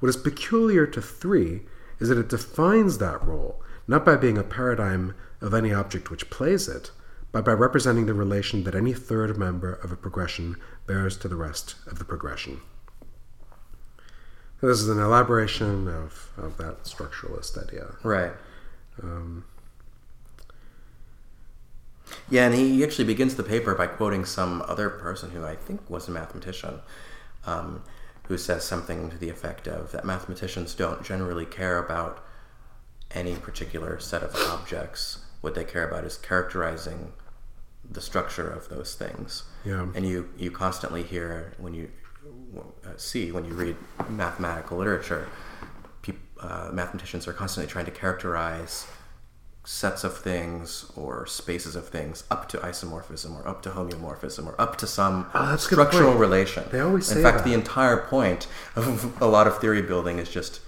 What 0.00 0.08
is 0.10 0.16
peculiar 0.16 0.86
to 0.86 1.00
three 1.02 1.62
is 1.98 2.08
that 2.10 2.18
it 2.18 2.28
defines 2.28 2.98
that 2.98 3.24
role 3.26 3.60
not 3.88 4.04
by 4.04 4.16
being 4.16 4.36
a 4.38 4.44
paradigm 4.44 5.14
of 5.40 5.54
any 5.54 5.72
object 5.72 6.10
which 6.10 6.28
plays 6.30 6.68
it, 6.68 6.90
but 7.32 7.44
by 7.44 7.52
representing 7.52 8.06
the 8.06 8.14
relation 8.14 8.64
that 8.64 8.74
any 8.74 8.92
third 8.92 9.36
member 9.36 9.74
of 9.74 9.92
a 9.92 9.96
progression 9.96 10.56
bears 10.86 11.16
to 11.18 11.28
the 11.28 11.36
rest 11.36 11.74
of 11.86 11.98
the 11.98 12.04
progression. 12.04 12.60
This 14.60 14.80
is 14.80 14.88
an 14.88 14.98
elaboration 14.98 15.86
of, 15.88 16.30
of 16.36 16.56
that 16.56 16.84
structuralist 16.84 17.62
idea. 17.62 17.94
Right. 18.02 18.32
Um, 19.02 19.44
Yeah, 22.30 22.46
and 22.46 22.54
he 22.54 22.82
actually 22.84 23.04
begins 23.04 23.36
the 23.36 23.42
paper 23.42 23.74
by 23.74 23.86
quoting 23.86 24.24
some 24.24 24.62
other 24.66 24.90
person 24.90 25.30
who 25.30 25.44
I 25.44 25.54
think 25.56 25.88
was 25.88 26.08
a 26.08 26.10
mathematician, 26.10 26.80
um, 27.46 27.82
who 28.26 28.36
says 28.36 28.64
something 28.64 29.10
to 29.10 29.18
the 29.18 29.30
effect 29.30 29.66
of 29.66 29.92
that 29.92 30.04
mathematicians 30.04 30.74
don't 30.74 31.02
generally 31.02 31.46
care 31.46 31.78
about 31.78 32.24
any 33.10 33.34
particular 33.36 33.98
set 33.98 34.22
of 34.22 34.34
objects. 34.50 35.24
What 35.40 35.54
they 35.54 35.64
care 35.64 35.88
about 35.88 36.04
is 36.04 36.16
characterizing 36.16 37.12
the 37.90 38.00
structure 38.00 38.48
of 38.48 38.68
those 38.68 38.94
things. 38.94 39.44
Yeah. 39.64 39.86
And 39.94 40.06
you, 40.06 40.28
you 40.36 40.50
constantly 40.50 41.02
hear 41.02 41.54
when 41.58 41.74
you 41.74 41.90
uh, 42.84 42.90
see 42.96 43.32
when 43.32 43.44
you 43.44 43.52
read 43.52 43.76
mathematical 44.08 44.78
literature, 44.78 45.28
peop, 46.02 46.18
uh, 46.40 46.70
mathematicians 46.72 47.26
are 47.28 47.32
constantly 47.32 47.70
trying 47.70 47.84
to 47.86 47.90
characterize 47.90 48.86
sets 49.64 50.02
of 50.02 50.16
things 50.16 50.90
or 50.96 51.26
spaces 51.26 51.76
of 51.76 51.86
things 51.88 52.24
up 52.30 52.48
to 52.48 52.56
isomorphism 52.58 53.34
or 53.38 53.46
up 53.46 53.60
to 53.60 53.68
homeomorphism 53.68 54.46
or 54.46 54.58
up 54.58 54.76
to 54.78 54.86
some 54.86 55.28
Oh, 55.34 55.50
that's 55.50 55.66
a 55.66 55.68
good 55.68 55.74
structural 55.74 56.14
relation. 56.14 56.64
They 56.72 56.80
always 56.80 57.06
say 57.06 57.16
In 57.16 57.22
fact, 57.22 57.38
that. 57.38 57.44
the 57.44 57.52
entire 57.52 57.98
point 57.98 58.46
of 58.76 59.20
a 59.20 59.26
lot 59.26 59.46
of 59.46 59.58
theory 59.60 59.82
building 59.82 60.18
is 60.18 60.30
just 60.30 60.60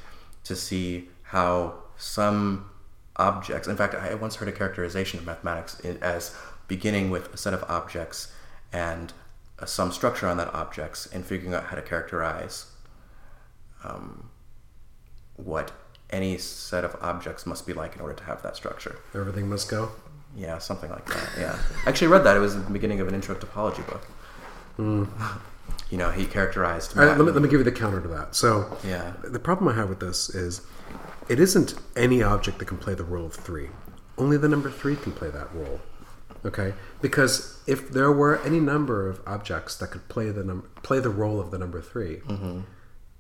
to 0.44 0.54
see 0.54 1.08
how 1.22 1.74
some 1.96 2.68
objects. 3.16 3.68
In 3.68 3.76
fact, 3.76 3.94
I 3.94 4.14
once 4.14 4.36
heard 4.36 4.48
a 4.48 4.52
characterization 4.52 5.18
of 5.18 5.24
mathematics 5.26 5.80
as 6.02 6.34
beginning 6.70 7.10
with 7.10 7.34
a 7.34 7.36
set 7.36 7.52
of 7.52 7.62
objects 7.68 8.32
and 8.72 9.12
uh, 9.58 9.66
some 9.66 9.90
structure 9.92 10.26
on 10.26 10.36
that 10.38 10.54
objects 10.54 11.06
and 11.12 11.26
figuring 11.26 11.52
out 11.52 11.64
how 11.64 11.76
to 11.76 11.82
characterize 11.82 12.66
um, 13.84 14.30
what 15.36 15.72
any 16.10 16.38
set 16.38 16.84
of 16.84 16.96
objects 17.02 17.44
must 17.44 17.66
be 17.66 17.72
like 17.72 17.94
in 17.96 18.00
order 18.00 18.14
to 18.14 18.24
have 18.24 18.40
that 18.42 18.56
structure. 18.56 18.96
everything 19.14 19.48
must 19.48 19.68
go. 19.68 19.90
Yeah, 20.36 20.58
something 20.58 20.90
like 20.90 21.06
that. 21.06 21.28
Yeah, 21.38 21.58
I 21.84 21.88
actually 21.88 22.06
read 22.08 22.22
that. 22.24 22.36
It 22.36 22.40
was 22.40 22.54
the 22.54 22.70
beginning 22.70 23.00
of 23.00 23.08
an 23.08 23.14
intro 23.14 23.34
to 23.34 23.46
topology 23.46 23.84
book. 23.90 24.06
You 25.90 25.98
know, 25.98 26.10
he 26.10 26.24
characterized. 26.24 26.96
Right, 26.96 27.06
let, 27.18 27.18
me, 27.18 27.32
let 27.32 27.42
me 27.42 27.48
give 27.48 27.58
you 27.60 27.64
the 27.64 27.72
counter 27.72 28.00
to 28.00 28.08
that. 28.08 28.34
So, 28.36 28.78
Yeah. 28.84 29.12
the 29.24 29.40
problem 29.40 29.66
I 29.68 29.74
have 29.74 29.88
with 29.88 29.98
this 30.00 30.30
is 30.30 30.62
it 31.28 31.40
isn't 31.40 31.74
any 31.96 32.22
object 32.22 32.58
that 32.60 32.66
can 32.66 32.78
play 32.78 32.94
the 32.94 33.04
role 33.04 33.26
of 33.26 33.34
three. 33.34 33.68
Only 34.16 34.36
the 34.36 34.48
number 34.48 34.70
three 34.70 34.94
can 34.96 35.12
play 35.12 35.30
that 35.30 35.52
role. 35.54 35.80
Okay? 36.45 36.74
Because 37.03 37.61
if 37.66 37.91
there 37.91 38.11
were 38.11 38.41
any 38.43 38.61
number 38.61 39.09
of 39.09 39.20
objects 39.26 39.76
that 39.76 39.91
could 39.91 40.09
play 40.09 40.30
the 40.30 40.43
num- 40.45 40.68
play 40.82 40.99
the 41.01 41.11
role 41.11 41.38
of 41.41 41.51
the 41.51 41.59
number 41.59 41.80
3 41.82 42.16
Mm-hmm. 42.16 42.61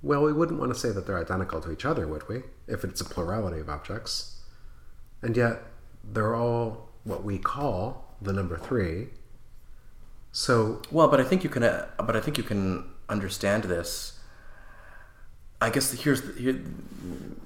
well, 0.02 0.22
we 0.22 0.32
wouldn't 0.32 0.58
want 0.58 0.72
to 0.72 0.78
say 0.78 0.90
that 0.90 1.06
they're 1.06 1.18
identical 1.20 1.60
to 1.60 1.70
each 1.70 1.84
other, 1.84 2.06
would 2.08 2.26
we? 2.28 2.42
If 2.66 2.84
it's 2.84 3.00
a 3.00 3.04
plurality 3.04 3.60
of 3.60 3.68
objects. 3.68 4.40
And 5.22 5.36
yet, 5.36 5.62
they're 6.02 6.34
all 6.34 6.88
what 7.04 7.22
we 7.24 7.38
call 7.38 8.14
the 8.22 8.32
number 8.32 8.56
three. 8.56 9.08
So, 10.32 10.80
Well, 10.90 11.08
but 11.08 11.20
I 11.20 11.24
think 11.24 11.44
you 11.44 11.50
can. 11.50 11.62
Uh, 11.62 11.86
but 11.98 12.16
I 12.16 12.20
think 12.20 12.38
you 12.38 12.44
can 12.44 12.84
understand 13.08 13.64
this. 13.64 14.18
I 15.60 15.70
guess 15.70 15.92
here's 15.92 16.22
the, 16.22 16.32
here, 16.40 16.60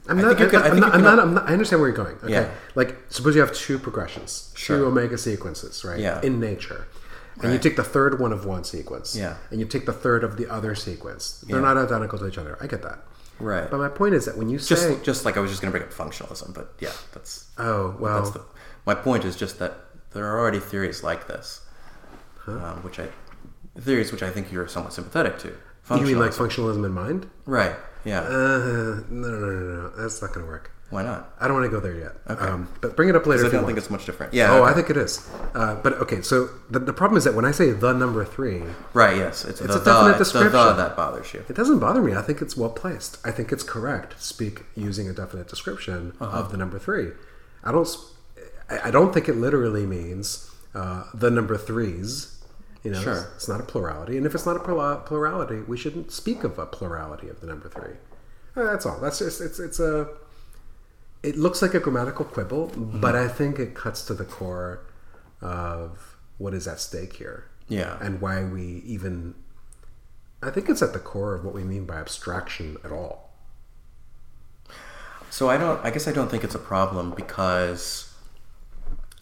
I'm 0.09 0.19
I 0.19 0.23
not, 0.23 0.37
can- 0.37 0.55
I 0.55 0.69
I'm, 0.69 0.81
not, 0.81 0.95
I'm, 0.95 1.03
not, 1.03 1.19
I'm 1.19 1.35
not. 1.35 1.49
I 1.49 1.53
understand 1.53 1.81
where 1.81 1.89
you're 1.89 1.97
going. 1.97 2.17
Okay. 2.23 2.33
Yeah. 2.33 2.51
Like, 2.75 2.97
suppose 3.09 3.35
you 3.35 3.41
have 3.41 3.53
two 3.55 3.79
progressions, 3.79 4.53
two 4.57 4.87
omega 4.87 5.19
sequences, 5.19 5.85
right? 5.85 5.99
Yeah. 5.99 6.21
In 6.23 6.39
nature. 6.41 6.87
And 7.43 7.53
you 7.53 7.59
take 7.59 7.75
the 7.77 7.83
third 7.85 8.21
one 8.21 8.33
of 8.33 8.47
one 8.47 8.63
sequence. 8.63 9.17
Yeah. 9.17 9.37
And 9.51 9.59
you 9.59 9.67
take 9.67 9.87
the 9.87 9.93
third 9.93 10.23
of 10.23 10.37
the 10.37 10.49
other 10.49 10.75
sequence. 10.77 11.43
They're 11.49 11.57
Yeah. 11.59 11.75
not 11.75 11.77
identical 11.77 12.19
to 12.21 12.29
each 12.29 12.39
other. 12.39 12.57
I 12.61 12.67
get 12.69 12.83
that. 12.83 13.01
right. 13.41 13.69
But 13.69 13.79
my 13.79 13.89
point 13.89 14.15
is 14.15 14.25
that 14.27 14.37
when 14.39 14.49
you 14.49 14.59
say, 14.61 14.75
just 14.77 15.05
just 15.05 15.25
like 15.25 15.37
I 15.37 15.41
was 15.41 15.51
just 15.51 15.61
going 15.61 15.73
to 15.73 15.79
bring 15.79 15.89
up 15.91 15.93
functionalism, 15.95 16.55
but 16.55 16.75
yeah, 16.79 16.93
that's 17.13 17.51
oh, 17.59 17.97
well, 17.99 18.21
that's 18.23 18.31
the. 18.35 18.43
My 18.87 18.95
point 18.95 19.25
is 19.25 19.35
just 19.35 19.59
that 19.59 19.73
there 20.13 20.25
are 20.27 20.39
already 20.39 20.61
theories 20.61 21.03
like 21.03 21.27
this, 21.27 21.63
um, 22.47 22.83
which 22.85 23.01
I 23.01 23.09
theories 23.81 24.13
which 24.13 24.23
I 24.23 24.31
think 24.31 24.53
you're 24.53 24.69
somewhat 24.69 24.93
sympathetic 24.93 25.39
to. 25.41 25.49
you 25.97 26.07
mean 26.07 26.19
like 26.21 26.31
functionalism 26.31 26.85
in 26.87 26.93
mind? 26.93 27.29
right? 27.47 27.75
Yeah. 28.05 28.21
Uh, 28.21 29.03
no, 29.11 29.29
no, 29.29 29.31
no, 29.39 29.51
no, 29.51 29.83
no. 29.83 29.89
That's 29.97 30.21
not 30.23 30.33
going 30.33 30.45
to 30.47 30.51
work. 30.51 30.71
Why 30.91 31.03
not? 31.03 31.33
I 31.41 31.49
don't 31.49 31.57
want 31.59 31.65
to 31.65 31.71
go 31.77 31.81
there 31.81 31.97
yet. 31.97 32.13
Okay. 32.29 32.45
Um, 32.45 32.69
but 32.81 32.95
bring 32.95 33.09
it 33.09 33.17
up 33.17 33.27
later 33.27 33.43
I 33.45 33.47
if 33.47 33.53
don't 33.53 33.63
want. 33.63 33.69
think 33.75 33.79
it's 33.79 33.91
much 33.91 34.05
different. 34.07 34.33
Yeah. 34.35 34.53
oh, 34.53 34.63
okay. 34.63 34.71
I 34.71 34.75
think 34.75 34.91
it 34.91 34.97
is. 34.97 35.29
Uh, 35.55 35.75
but 35.77 35.95
okay, 35.95 36.21
so 36.21 36.49
the, 36.71 36.79
the 36.79 36.93
problem 36.93 37.17
is 37.17 37.25
that 37.25 37.35
when 37.35 37.45
I 37.45 37.51
say 37.51 37.71
the 37.73 37.93
number 37.93 38.25
three, 38.25 38.63
right. 38.93 39.17
Yes, 39.17 39.45
it's, 39.45 39.61
It's 39.61 39.75
the 39.75 39.81
a 39.81 39.85
definite 39.85 40.13
the, 40.19 40.21
it's 40.21 40.33
the, 40.33 40.41
description. 40.41 40.77
that 40.77 40.95
bothers 40.95 41.33
you. 41.35 41.43
It 41.49 41.57
doesn't 41.57 41.79
bother 41.81 42.03
me. 42.03 42.15
I 42.15 42.23
think 42.23 42.41
it's 42.43 42.57
well 42.57 42.71
placed. 42.71 43.19
I 43.27 43.31
think 43.33 43.51
it's 43.51 43.65
correct 43.65 44.19
to 44.19 44.23
speak 44.23 44.65
using 44.77 45.09
a 45.09 45.13
definite 45.13 45.49
description 45.49 46.13
Uh-huh. 46.21 46.39
of 46.39 46.51
the 46.53 46.59
number 46.59 46.79
three. 46.79 47.13
I 47.65 47.73
don't. 47.73 47.89
I 48.85 48.91
don't 48.91 49.13
think 49.13 49.29
it 49.29 49.37
literally 49.37 49.87
means 49.87 50.51
uh, 50.75 51.05
the 51.15 51.31
number 51.31 51.57
threes. 51.57 52.34
You 52.85 52.91
know, 52.93 53.01
Sure. 53.01 53.15
it's, 53.15 53.27
it's 53.37 53.49
not 53.49 53.61
a 53.61 53.65
plurality, 53.65 54.17
and 54.19 54.27
if 54.27 54.35
it's 54.35 54.45
not 54.47 54.57
a 54.57 54.61
plurality, 54.61 55.63
we 55.63 55.77
shouldn't 55.77 56.13
speak 56.13 56.45
of 56.45 56.59
a 56.59 56.67
plurality 56.67 57.29
of 57.31 57.41
the 57.41 57.47
number 57.47 57.69
three. 57.69 57.95
Uh, 58.55 58.65
that's 58.71 58.85
all. 58.87 59.01
That's 59.01 59.19
just 59.19 59.41
it's 59.41 59.59
it's 59.59 59.81
a. 59.81 60.09
It 61.23 61.37
looks 61.39 61.63
like 61.63 61.73
a 61.75 61.81
grammatical 61.81 62.25
quibble, 62.27 62.69
Mm-hmm. 62.69 63.01
but 63.01 63.17
I 63.17 63.27
think 63.29 63.59
it 63.59 63.75
cuts 63.75 64.05
to 64.07 64.15
the 64.15 64.25
core 64.27 64.81
of 65.41 66.17
what 66.39 66.53
is 66.55 66.69
at 66.69 66.79
stake 66.81 67.15
here 67.17 67.49
Yeah. 67.69 67.97
and 68.01 68.21
why 68.21 68.45
we 68.45 68.83
even 68.85 69.35
I 70.43 70.51
think 70.51 70.69
it's 70.69 70.83
at 70.83 70.93
the 70.93 70.99
core 70.99 71.35
of 71.35 71.43
what 71.45 71.55
we 71.55 71.65
mean 71.65 71.87
by 71.87 71.95
abstraction 71.97 72.77
at 72.85 72.93
all. 72.93 73.31
So 75.31 75.49
I 75.49 75.57
don't. 75.57 75.83
I 75.85 75.91
guess 75.91 76.07
I 76.07 76.13
don't 76.13 76.31
think 76.31 76.45
it's 76.45 76.55
a 76.55 76.59
problem 76.61 77.13
because 77.13 78.13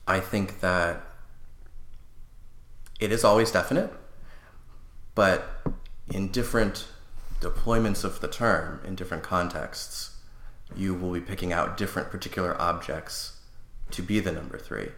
I 0.06 0.18
think 0.20 0.60
that 0.60 1.00
it 3.00 3.12
is 3.12 3.24
always 3.24 3.50
definite, 3.50 3.92
but 5.14 5.46
in 6.10 6.28
different 6.30 6.86
deployments 7.40 8.04
of 8.04 8.20
the 8.20 8.28
term, 8.28 8.80
in 8.84 8.94
different 8.94 9.22
contexts, 9.22 10.16
you 10.76 10.94
will 10.94 11.12
be 11.12 11.20
picking 11.20 11.52
out 11.52 11.76
different 11.76 12.10
particular 12.10 12.60
objects 12.60 13.40
to 13.90 14.02
be 14.02 14.20
the 14.20 14.32
number 14.32 14.58
three 14.58 14.88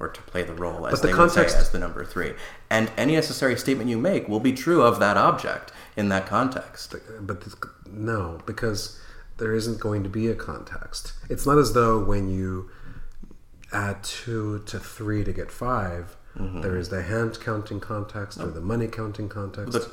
or 0.00 0.08
to 0.08 0.22
play 0.22 0.42
the 0.44 0.54
role 0.54 0.86
as 0.86 0.92
But 0.92 1.02
the 1.02 1.08
they 1.08 1.12
context- 1.12 1.36
would 1.38 1.50
say 1.50 1.58
as 1.58 1.70
the 1.70 1.78
number 1.78 2.04
three. 2.04 2.34
And 2.70 2.90
any 2.96 3.14
necessary 3.14 3.56
statement 3.58 3.90
you 3.90 3.98
make 3.98 4.28
will 4.28 4.40
be 4.40 4.52
true 4.52 4.82
of 4.82 5.00
that 5.00 5.16
object 5.16 5.72
in 5.96 6.08
that 6.10 6.26
context. 6.26 6.94
Uh, 6.94 6.98
but 7.20 7.40
this, 7.42 7.56
no, 7.90 8.40
because 8.46 9.00
there 9.38 9.52
isn't 9.54 9.80
going 9.80 10.04
to 10.04 10.08
be 10.08 10.28
a 10.28 10.34
context. 10.36 11.12
It's 11.28 11.46
not 11.46 11.58
as 11.58 11.72
though 11.72 11.98
when 12.02 12.28
you 12.30 12.70
add 13.72 14.02
two 14.04 14.60
to 14.66 14.78
three 14.78 15.24
to 15.24 15.32
get 15.32 15.50
5 16.38 16.62
there 16.62 16.76
is 16.76 16.88
the 16.88 17.02
hand 17.02 17.38
counting 17.40 17.80
context 17.80 18.38
or 18.40 18.46
the 18.46 18.60
money 18.60 18.86
counting 18.88 19.28
context. 19.28 19.72
But- 19.72 19.90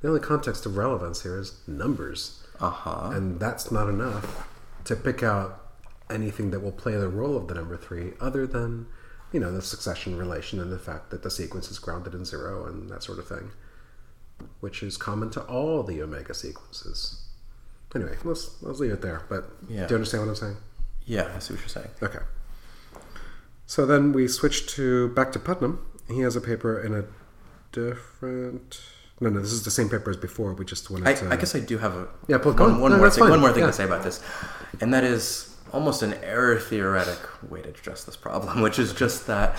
the 0.00 0.08
only 0.08 0.20
context 0.20 0.66
of 0.66 0.76
relevance 0.76 1.22
here 1.22 1.38
is 1.38 1.60
numbers. 1.68 2.42
Uh 2.60 2.70
huh. 2.70 3.10
And 3.14 3.38
that's 3.38 3.70
not 3.70 3.88
enough 3.88 4.48
to 4.84 4.96
pick 4.96 5.22
out 5.22 5.60
anything 6.10 6.50
that 6.50 6.58
will 6.60 6.72
play 6.72 6.96
the 6.96 7.08
role 7.08 7.36
of 7.36 7.46
the 7.46 7.54
number 7.54 7.76
three 7.76 8.14
other 8.20 8.44
than, 8.44 8.86
you 9.32 9.38
know, 9.38 9.52
the 9.52 9.62
succession 9.62 10.16
relation 10.18 10.58
and 10.58 10.72
the 10.72 10.78
fact 10.78 11.10
that 11.10 11.22
the 11.22 11.30
sequence 11.30 11.70
is 11.70 11.78
grounded 11.78 12.14
in 12.14 12.24
zero 12.24 12.66
and 12.66 12.90
that 12.90 13.02
sort 13.04 13.18
of 13.20 13.28
thing. 13.28 13.52
which 14.58 14.82
is 14.82 14.96
common 14.96 15.30
to 15.30 15.40
all 15.42 15.84
the 15.84 16.02
omega 16.02 16.34
sequences. 16.34 17.22
Anyway, 17.94 18.16
let's 18.24 18.60
let's 18.60 18.80
leave 18.80 18.90
it 18.90 19.00
there. 19.02 19.22
But 19.28 19.50
Yeah. 19.68 19.86
do 19.86 19.92
you 19.92 19.96
understand 19.98 20.24
what 20.24 20.30
I'm 20.30 20.34
saying? 20.36 20.56
Yeah, 21.04 21.30
I 21.34 21.38
see 21.38 21.54
what 21.54 21.60
you're 21.60 21.68
saying. 21.68 21.90
Okay. 22.02 22.18
So 23.72 23.86
then 23.86 24.12
we 24.12 24.28
switch 24.28 24.66
to 24.74 25.08
back 25.14 25.32
to 25.32 25.38
Putnam. 25.38 25.78
He 26.06 26.20
has 26.20 26.36
a 26.36 26.42
paper 26.42 26.78
in 26.78 26.92
a 26.92 27.04
different. 27.72 28.78
No, 29.18 29.30
no, 29.30 29.40
this 29.40 29.50
is 29.50 29.64
the 29.64 29.70
same 29.70 29.88
paper 29.88 30.10
as 30.10 30.18
before. 30.18 30.52
We 30.52 30.66
just 30.66 30.90
wanted 30.90 31.08
I, 31.08 31.14
to. 31.14 31.32
I 31.32 31.36
guess 31.36 31.54
I 31.54 31.60
do 31.60 31.78
have 31.78 31.94
a 31.96 32.06
Yeah, 32.26 32.36
one, 32.36 32.60
on. 32.60 32.80
one 32.82 32.92
No, 32.92 32.98
more 32.98 33.08
thing. 33.08 33.30
One 33.30 33.40
more 33.40 33.50
thing 33.50 33.62
Yeah. 33.62 33.68
to 33.68 33.72
say 33.72 33.84
about 33.84 34.02
this, 34.02 34.20
and 34.82 34.92
that 34.92 35.04
is 35.04 35.56
almost 35.72 36.02
an 36.02 36.12
error 36.22 36.58
theoretic 36.60 37.18
way 37.50 37.62
to 37.62 37.70
address 37.70 38.04
this 38.04 38.14
problem, 38.14 38.60
which 38.66 38.78
is 38.78 38.92
just 38.92 39.26
that 39.28 39.58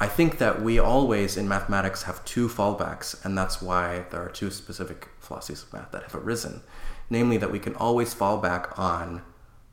I 0.00 0.08
think 0.08 0.38
that 0.38 0.60
we 0.60 0.80
always 0.80 1.36
in 1.36 1.46
mathematics 1.46 2.02
have 2.02 2.24
two 2.24 2.48
fallbacks, 2.48 3.24
and 3.24 3.38
that's 3.38 3.62
why 3.62 4.06
there 4.10 4.22
are 4.26 4.28
two 4.30 4.50
specific 4.50 5.08
philosophies 5.20 5.62
of 5.62 5.72
math 5.72 5.92
that 5.92 6.02
have 6.02 6.16
arisen, 6.16 6.62
namely 7.10 7.36
that 7.36 7.52
we 7.52 7.60
can 7.60 7.76
always 7.76 8.12
fall 8.12 8.38
back 8.38 8.76
on 8.76 9.22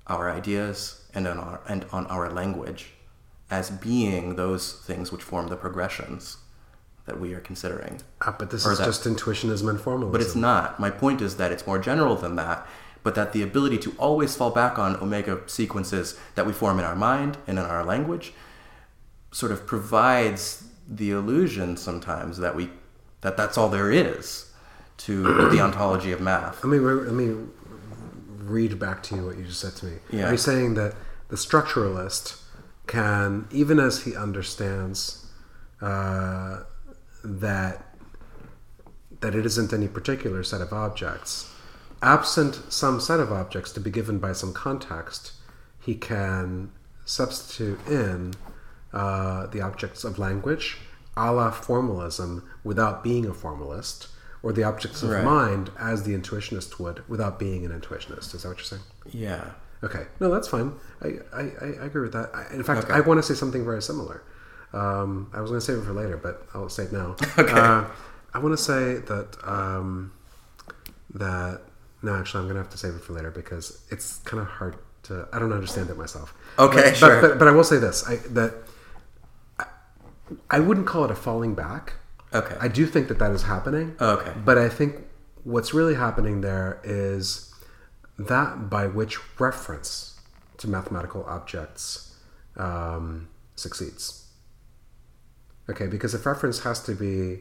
our 0.05 0.29
ideas 0.29 1.05
and 1.15 1.27
on 1.27 1.39
our 1.39 1.61
and 1.67 1.87
on 1.91 2.05
our 2.05 2.29
language 2.29 2.93
as 3.49 3.69
being 3.71 4.35
those 4.35 4.73
things 4.73 5.11
which 5.11 5.23
form 5.23 5.47
the 5.47 5.55
progressions 5.55 6.37
that 7.05 7.19
we 7.19 7.33
are 7.33 7.39
considering. 7.39 8.01
Ah, 8.21 8.35
but 8.37 8.51
this 8.51 8.65
or 8.65 8.71
is 8.73 8.77
that- 8.77 8.85
just 8.85 9.03
intuitionism 9.05 9.69
and 9.69 9.81
formalism. 9.81 10.11
But 10.11 10.21
it's 10.21 10.35
not. 10.35 10.79
My 10.79 10.89
point 10.91 11.21
is 11.21 11.37
that 11.37 11.51
it's 11.51 11.65
more 11.65 11.79
general 11.79 12.15
than 12.15 12.35
that, 12.35 12.67
but 13.01 13.15
that 13.15 13.33
the 13.33 13.41
ability 13.41 13.79
to 13.79 13.95
always 13.97 14.35
fall 14.35 14.51
back 14.51 14.77
on 14.77 14.95
omega 14.97 15.41
sequences 15.47 16.17
that 16.35 16.45
we 16.45 16.53
form 16.53 16.77
in 16.79 16.85
our 16.85 16.95
mind 16.95 17.37
and 17.47 17.57
in 17.57 17.65
our 17.65 17.83
language 17.83 18.33
sort 19.31 19.51
of 19.51 19.65
provides 19.65 20.65
the 20.87 21.11
illusion 21.11 21.77
sometimes 21.77 22.37
that 22.39 22.55
we 22.55 22.69
that 23.21 23.37
that's 23.37 23.57
all 23.57 23.69
there 23.69 23.91
is 23.91 24.51
to 24.97 25.23
the 25.49 25.59
ontology 25.67 26.11
of 26.11 26.19
math. 26.21 26.63
Let 26.63 26.69
me 26.71 26.79
let 26.79 27.13
me 27.13 27.35
read 28.37 28.77
back 28.79 29.01
to 29.03 29.15
you 29.15 29.25
what 29.25 29.37
you 29.37 29.45
just 29.45 29.59
said 29.61 29.75
to 29.77 29.85
me. 29.87 29.97
Yeah. 30.11 30.27
Are 30.27 30.31
you 30.31 30.37
saying 30.37 30.73
that 30.75 30.93
the 31.29 31.35
structuralist 31.35 32.38
can, 32.89 33.47
even 33.51 33.79
as 33.79 34.03
he 34.03 34.15
understands 34.15 35.27
uh, 35.81 36.63
that 37.23 37.85
that 39.21 39.35
it 39.35 39.45
isn't 39.45 39.71
any 39.73 39.87
particular 39.87 40.43
set 40.43 40.61
of 40.61 40.71
objects, 40.73 41.53
absent 42.01 42.55
some 42.69 42.99
set 43.01 43.19
of 43.19 43.31
objects 43.31 43.71
to 43.73 43.79
be 43.79 43.89
given 43.91 44.17
by 44.17 44.31
some 44.31 44.53
context, 44.53 45.33
he 45.79 45.93
can 45.93 46.71
substitute 47.05 47.79
in 47.87 48.33
uh, 48.93 49.45
the 49.47 49.61
objects 49.61 50.03
of 50.03 50.17
language, 50.17 50.77
a 51.17 51.31
la 51.33 51.51
formalism, 51.51 52.47
without 52.63 53.03
being 53.03 53.25
a 53.25 53.33
formalist, 53.33 54.07
or 54.41 54.53
the 54.53 54.63
objects 54.63 55.03
of 55.03 55.09
Right. 55.09 55.23
mind 55.23 55.69
as 55.77 56.03
the 56.03 56.17
intuitionist 56.17 56.79
would, 56.79 57.07
without 57.09 57.37
being 57.37 57.65
an 57.65 57.71
intuitionist. 57.77 58.33
Is 58.33 58.43
that 58.43 58.49
what 58.49 58.57
you're 58.57 58.65
saying? 58.65 58.83
Yeah. 59.11 59.51
Okay, 59.83 60.05
no, 60.19 60.29
that's 60.29 60.47
fine. 60.47 60.73
I, 61.01 61.07
I, 61.33 61.41
I 61.41 61.85
agree 61.85 62.01
with 62.01 62.13
that. 62.13 62.31
I, 62.33 62.53
in 62.53 62.63
fact, 62.63 62.85
Okay. 62.85 62.93
I 62.93 62.99
want 62.99 63.17
to 63.19 63.23
say 63.23 63.33
something 63.33 63.63
very 63.63 63.81
similar. 63.81 64.23
Um, 64.73 65.31
I 65.33 65.41
was 65.41 65.49
going 65.49 65.59
to 65.59 65.65
save 65.65 65.77
it 65.79 65.85
for 65.85 65.93
later, 65.93 66.17
but 66.17 66.45
I'll 66.53 66.69
say 66.69 66.83
it 66.83 66.91
now. 66.91 67.15
Okay. 67.37 67.53
Uh, 67.53 67.85
I 68.33 68.39
want 68.39 68.55
to 68.55 68.63
say 68.63 68.95
that 68.95 69.37
um, 69.43 70.11
that 71.15 71.61
no, 72.01 72.15
actually, 72.15 72.41
I'm 72.41 72.45
going 72.45 72.55
to 72.55 72.61
have 72.61 72.71
to 72.71 72.77
save 72.77 72.93
it 72.93 73.01
for 73.01 73.13
later 73.13 73.31
because 73.31 73.81
it's 73.89 74.17
kind 74.19 74.41
of 74.41 74.47
hard 74.47 74.77
to. 75.03 75.27
I 75.33 75.39
don't 75.39 75.51
understand 75.51 75.89
it 75.89 75.97
myself. 75.97 76.33
Okay, 76.59 76.81
but, 76.81 76.97
sure. 76.97 77.21
But, 77.21 77.27
but, 77.29 77.39
but 77.39 77.47
I 77.47 77.51
will 77.51 77.63
say 77.63 77.77
this: 77.77 78.07
I, 78.07 78.17
that 78.17 78.53
I, 79.57 79.65
I 80.49 80.59
wouldn't 80.59 80.85
call 80.87 81.05
it 81.05 81.11
a 81.11 81.15
falling 81.15 81.55
back. 81.55 81.93
Okay. 82.33 82.55
I 82.59 82.67
do 82.67 82.85
think 82.85 83.07
that 83.07 83.17
that 83.19 83.31
is 83.31 83.43
happening. 83.43 83.95
Okay. 83.99 84.31
But 84.45 84.57
I 84.57 84.69
think 84.69 84.95
what's 85.43 85.73
really 85.73 85.95
happening 85.95 86.41
there 86.41 86.79
is 86.83 87.48
that 88.19 88.69
by 88.69 88.85
which 88.87 89.17
reference 89.39 90.19
to 90.57 90.67
mathematical 90.67 91.23
objects 91.25 92.15
um, 92.57 93.29
succeeds. 93.55 94.25
Okay, 95.69 95.87
because 95.87 96.13
if 96.13 96.25
reference 96.25 96.59
has 96.61 96.81
to 96.83 96.93
be 96.95 97.39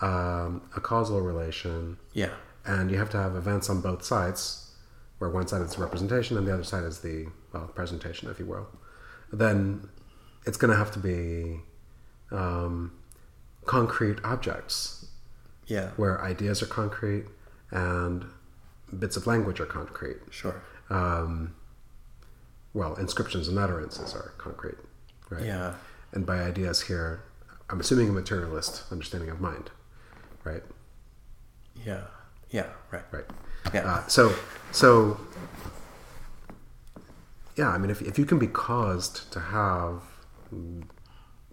um, 0.00 0.62
a 0.76 0.80
causal 0.80 1.20
relation, 1.20 1.98
Yeah. 2.12 2.30
and 2.64 2.90
you 2.90 2.98
have 2.98 3.10
to 3.10 3.16
have 3.16 3.34
events 3.34 3.68
on 3.68 3.80
both 3.80 4.04
sides, 4.04 4.70
where 5.18 5.30
one 5.30 5.46
side 5.48 5.62
is 5.62 5.74
the 5.74 5.82
representation 5.82 6.36
and 6.38 6.46
the 6.46 6.54
other 6.54 6.64
side 6.64 6.84
is 6.84 7.00
the 7.00 7.26
well 7.52 7.66
presentation, 7.74 8.30
if 8.30 8.38
you 8.38 8.46
will, 8.46 8.68
then 9.32 9.88
it's 10.46 10.56
going 10.56 10.70
to 10.70 10.76
have 10.76 10.90
to 10.92 10.98
be 10.98 11.60
um, 12.30 12.92
concrete 13.64 14.18
objects 14.24 15.06
Yeah. 15.66 15.90
where 15.96 16.22
ideas 16.22 16.62
are 16.62 16.66
concrete 16.66 17.26
and 17.70 18.24
bits 18.98 19.16
of 19.16 19.26
language 19.26 19.60
are 19.60 19.66
concrete. 19.66 20.18
Sure. 20.30 20.62
Um, 20.90 21.54
well, 22.74 22.94
inscriptions 22.94 23.48
and 23.48 23.58
utterances 23.58 24.14
are 24.14 24.32
concrete, 24.38 24.78
right? 25.30 25.44
Yeah. 25.44 25.74
And 26.12 26.26
by 26.26 26.38
ideas 26.40 26.82
here, 26.82 27.22
I'm 27.70 27.80
assuming 27.80 28.08
a 28.08 28.12
materialist 28.12 28.84
understanding 28.90 29.30
of 29.30 29.40
mind, 29.40 29.70
right? 30.44 30.62
Yeah. 31.84 32.02
Yeah. 32.50 32.66
Right. 32.90 33.04
Right. 33.10 33.24
Yeah. 33.72 33.86
Uh, 33.86 34.06
so, 34.06 34.34
so, 34.72 35.18
yeah. 37.56 37.68
I 37.68 37.78
mean, 37.78 37.90
if 37.90 38.02
if 38.02 38.18
you 38.18 38.26
can 38.26 38.38
be 38.38 38.46
caused 38.46 39.32
to 39.32 39.40
have 39.40 40.02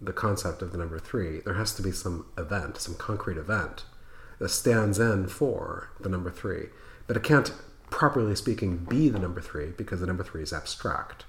the 0.00 0.12
concept 0.12 0.62
of 0.62 0.72
the 0.72 0.78
number 0.78 0.98
three, 0.98 1.40
there 1.40 1.54
has 1.54 1.74
to 1.74 1.82
be 1.82 1.92
some 1.92 2.26
event, 2.36 2.78
some 2.78 2.94
concrete 2.94 3.36
event 3.36 3.84
that 4.38 4.48
stands 4.48 4.98
in 4.98 5.26
for 5.26 5.90
the 6.00 6.08
number 6.08 6.30
three. 6.30 6.68
But 7.10 7.16
it 7.16 7.24
can't, 7.24 7.52
properly 7.90 8.36
speaking, 8.36 8.76
be 8.88 9.08
the 9.08 9.18
number 9.18 9.40
three 9.40 9.72
because 9.76 9.98
the 9.98 10.06
number 10.06 10.22
three 10.22 10.44
is 10.44 10.52
abstract. 10.52 11.24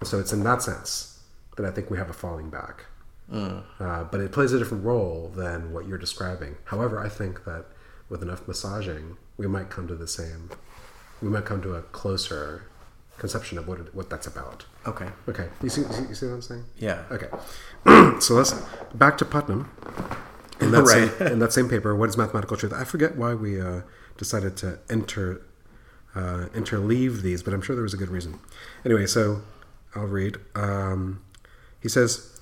And 0.00 0.08
so 0.08 0.18
it's 0.18 0.32
in 0.32 0.42
that 0.44 0.62
sense 0.62 1.20
that 1.58 1.66
I 1.66 1.70
think 1.70 1.90
we 1.90 1.98
have 1.98 2.08
a 2.08 2.14
falling 2.14 2.48
back. 2.48 2.86
Uh, 3.30 4.04
but 4.04 4.20
it 4.22 4.32
plays 4.32 4.52
a 4.54 4.58
different 4.58 4.84
role 4.86 5.30
than 5.36 5.70
what 5.74 5.86
you're 5.86 5.98
describing. 5.98 6.56
However, 6.64 6.98
I 6.98 7.10
think 7.10 7.44
that 7.44 7.66
with 8.08 8.22
enough 8.22 8.48
massaging, 8.48 9.18
we 9.36 9.46
might 9.46 9.68
come 9.68 9.86
to 9.88 9.94
the 9.94 10.08
same. 10.08 10.48
We 11.20 11.28
might 11.28 11.44
come 11.44 11.60
to 11.60 11.74
a 11.74 11.82
closer 11.82 12.62
conception 13.18 13.58
of 13.58 13.68
what 13.68 13.80
it, 13.80 13.94
what 13.94 14.08
that's 14.08 14.26
about. 14.26 14.64
Okay. 14.86 15.08
Okay, 15.28 15.48
you 15.62 15.68
see, 15.68 15.82
you 15.82 15.92
see, 15.92 16.02
you 16.08 16.14
see 16.14 16.26
what 16.26 16.32
I'm 16.36 16.40
saying? 16.40 16.64
Yeah. 16.78 17.02
Okay, 17.10 17.28
so 18.20 18.32
let's 18.32 18.52
back 18.94 19.18
to 19.18 19.26
Putnam. 19.26 19.70
In 20.62 20.70
that, 20.70 20.82
Right. 20.84 21.12
same, 21.18 21.26
in 21.34 21.38
that 21.40 21.52
same 21.52 21.68
paper, 21.68 21.94
what 21.94 22.08
is 22.08 22.16
mathematical 22.16 22.56
truth? 22.56 22.72
I 22.72 22.84
forget 22.84 23.14
why 23.16 23.34
we 23.34 23.60
uh, 23.60 23.82
decided 24.18 24.56
to 24.58 24.78
enter 24.90 25.40
uh, 26.14 26.48
interleave 26.54 27.22
these, 27.22 27.42
but 27.42 27.54
I'm 27.54 27.62
sure 27.62 27.74
there 27.76 27.82
was 27.82 27.94
a 27.94 27.98
good 27.98 28.08
reason. 28.10 28.38
Anyway, 28.84 29.06
so 29.06 29.42
I'll 29.94 30.04
read. 30.06 30.36
Um, 30.54 31.22
he 31.80 31.88
says, 31.88 32.38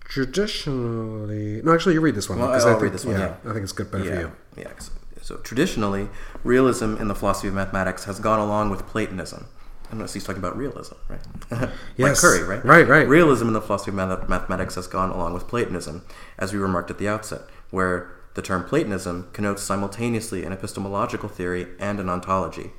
traditionally. 0.00 1.60
No, 1.62 1.74
actually, 1.74 1.94
you 1.94 2.00
read 2.00 2.14
this 2.14 2.28
one. 2.28 2.38
Well, 2.38 2.48
I'll 2.52 2.60
I 2.60 2.70
think, 2.70 2.82
read 2.82 2.92
this 2.92 3.04
one, 3.04 3.18
yeah. 3.18 3.34
I 3.44 3.52
think 3.52 3.62
it's 3.62 3.72
good, 3.72 3.90
better 3.90 4.04
yeah. 4.04 4.14
for 4.14 4.20
you. 4.20 4.32
Yeah. 4.56 4.72
So 5.20 5.36
traditionally, 5.36 6.08
realism 6.42 6.96
in 6.96 7.08
the 7.08 7.14
philosophy 7.14 7.48
of 7.48 7.54
mathematics 7.54 8.04
has 8.04 8.18
gone 8.18 8.38
along 8.40 8.70
with 8.70 8.86
Platonism. 8.86 9.46
Unless 9.90 10.12
he's 10.12 10.24
talking 10.24 10.40
about 10.40 10.56
realism, 10.56 10.94
right? 11.08 11.20
like 11.50 11.70
Yes. 11.96 12.20
Curry, 12.20 12.42
right? 12.42 12.62
Right, 12.62 12.86
right. 12.86 13.08
Realism 13.08 13.46
in 13.46 13.54
the 13.54 13.60
philosophy 13.62 13.90
of 13.90 13.94
math- 13.94 14.28
mathematics 14.28 14.74
has 14.74 14.86
gone 14.86 15.08
along 15.10 15.32
with 15.32 15.48
Platonism, 15.48 16.04
as 16.38 16.52
we 16.52 16.58
remarked 16.58 16.90
at 16.90 16.98
the 16.98 17.08
outset, 17.08 17.40
where 17.70 18.10
the 18.38 18.42
term 18.42 18.62
Platonism 18.62 19.28
connotes 19.32 19.64
simultaneously 19.64 20.44
an 20.44 20.52
epistemological 20.52 21.28
theory 21.28 21.66
and 21.80 21.98
an 21.98 22.08
ontology. 22.08 22.70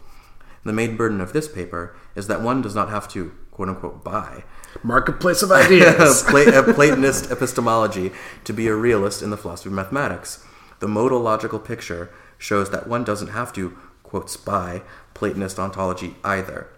The 0.63 0.71
main 0.71 0.95
burden 0.95 1.19
of 1.19 1.33
this 1.33 1.49
paper 1.49 1.93
is 2.15 2.27
that 2.27 2.41
one 2.41 2.61
does 2.61 2.75
not 2.75 2.89
have 2.89 3.09
to, 3.09 3.33
quote 3.51 3.67
unquote, 3.67 4.01
buy 4.01 4.45
Marketplace 4.83 5.41
of 5.41 5.51
ideas. 5.51 6.23
Pla- 6.29 6.57
a 6.57 6.73
Platonist 6.73 7.29
epistemology 7.29 8.11
to 8.45 8.53
be 8.53 8.67
a 8.67 8.73
realist 8.73 9.21
in 9.21 9.31
the 9.31 9.35
philosophy 9.35 9.67
of 9.67 9.73
mathematics. 9.73 10.45
The 10.79 10.87
modal 10.87 11.19
logical 11.19 11.59
picture 11.59 12.09
shows 12.37 12.69
that 12.69 12.87
one 12.87 13.03
doesn't 13.03 13.31
have 13.31 13.51
to, 13.55 13.77
quote, 14.01 14.29
spy 14.29 14.81
Platonist 15.13 15.59
ontology 15.59 16.15
either. 16.23 16.69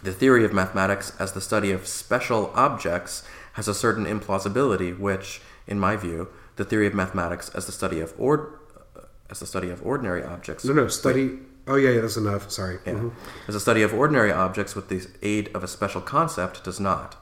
The 0.00 0.12
theory 0.12 0.44
of 0.44 0.52
mathematics 0.52 1.12
as 1.18 1.32
the 1.32 1.40
study 1.40 1.72
of 1.72 1.88
special 1.88 2.52
objects 2.54 3.24
has 3.54 3.66
a 3.66 3.74
certain 3.74 4.04
implausibility, 4.04 4.96
which, 4.96 5.40
in 5.66 5.80
my 5.80 5.96
view, 5.96 6.28
the 6.56 6.64
theory 6.64 6.86
of 6.86 6.94
mathematics 6.94 7.48
as 7.50 7.66
the 7.66 7.72
study 7.72 8.00
of 8.00 8.12
ord- 8.18 8.46
as 9.30 9.40
the 9.40 9.46
study 9.46 9.70
of 9.70 9.84
ordinary 9.84 10.22
objects 10.22 10.64
no, 10.64 10.72
no, 10.74 10.88
study. 10.88 11.38
Oh, 11.66 11.76
yeah, 11.76 11.90
yeah, 11.90 12.00
that's 12.00 12.16
enough. 12.16 12.50
Sorry. 12.50 12.78
yeah. 12.84 12.94
Mhm. 12.94 13.12
As 13.48 13.54
a 13.54 13.60
study 13.60 13.82
of 13.82 13.94
ordinary 13.94 14.32
objects 14.32 14.74
with 14.74 14.88
the 14.88 15.06
aid 15.22 15.48
of 15.54 15.62
a 15.62 15.68
special 15.68 16.00
concept 16.00 16.64
does 16.64 16.80
not. 16.80 17.16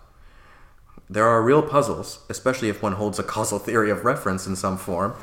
There 1.09 1.27
are 1.27 1.43
real 1.43 1.63
puzzles, 1.63 2.21
especially 2.31 2.69
if 2.69 2.83
one 2.83 2.93
holds 2.93 3.19
a 3.19 3.23
causal 3.23 3.59
theory 3.59 3.91
of 3.91 4.05
reference 4.05 4.47
in 4.47 4.57
some 4.57 4.79
form, 4.79 5.15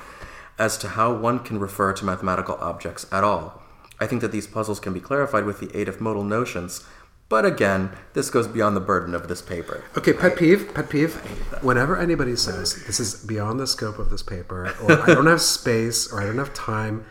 as 0.60 0.78
to 0.80 0.90
how 0.90 1.14
one 1.14 1.40
can 1.40 1.60
refer 1.60 1.94
to 1.94 2.06
mathematical 2.06 2.58
objects 2.62 3.06
at 3.12 3.24
all. 3.24 3.62
I 4.00 4.06
think 4.06 4.22
that 4.22 4.32
these 4.32 4.48
puzzles 4.48 4.80
can 4.80 4.94
be 4.94 5.00
clarified 5.00 5.46
with 5.46 5.60
the 5.60 5.76
aid 5.76 5.88
of 5.90 6.00
modal 6.00 6.24
notions, 6.24 6.84
but 7.30 7.46
again, 7.46 7.92
this 8.14 8.30
goes 8.30 8.48
beyond 8.48 8.76
the 8.76 8.80
burden 8.82 9.14
of 9.14 9.28
this 9.28 9.42
paper. 9.42 9.84
Okay, 9.98 10.14
pet 10.14 10.38
peeve, 10.38 10.74
pet 10.74 10.90
peeve. 10.90 11.16
Whenever 11.62 11.98
anybody 11.98 12.36
says 12.36 12.86
this 12.86 13.00
is 13.00 13.16
beyond 13.26 13.60
the 13.60 13.68
scope 13.68 14.00
of 14.00 14.10
this 14.10 14.24
paper, 14.24 14.74
or 14.84 14.92
I 15.02 15.08
don't 15.08 15.26
have 15.28 15.42
space, 15.42 16.12
or 16.12 16.22
I 16.22 16.26
don't 16.26 16.38
have 16.38 16.54
time, 16.54 17.06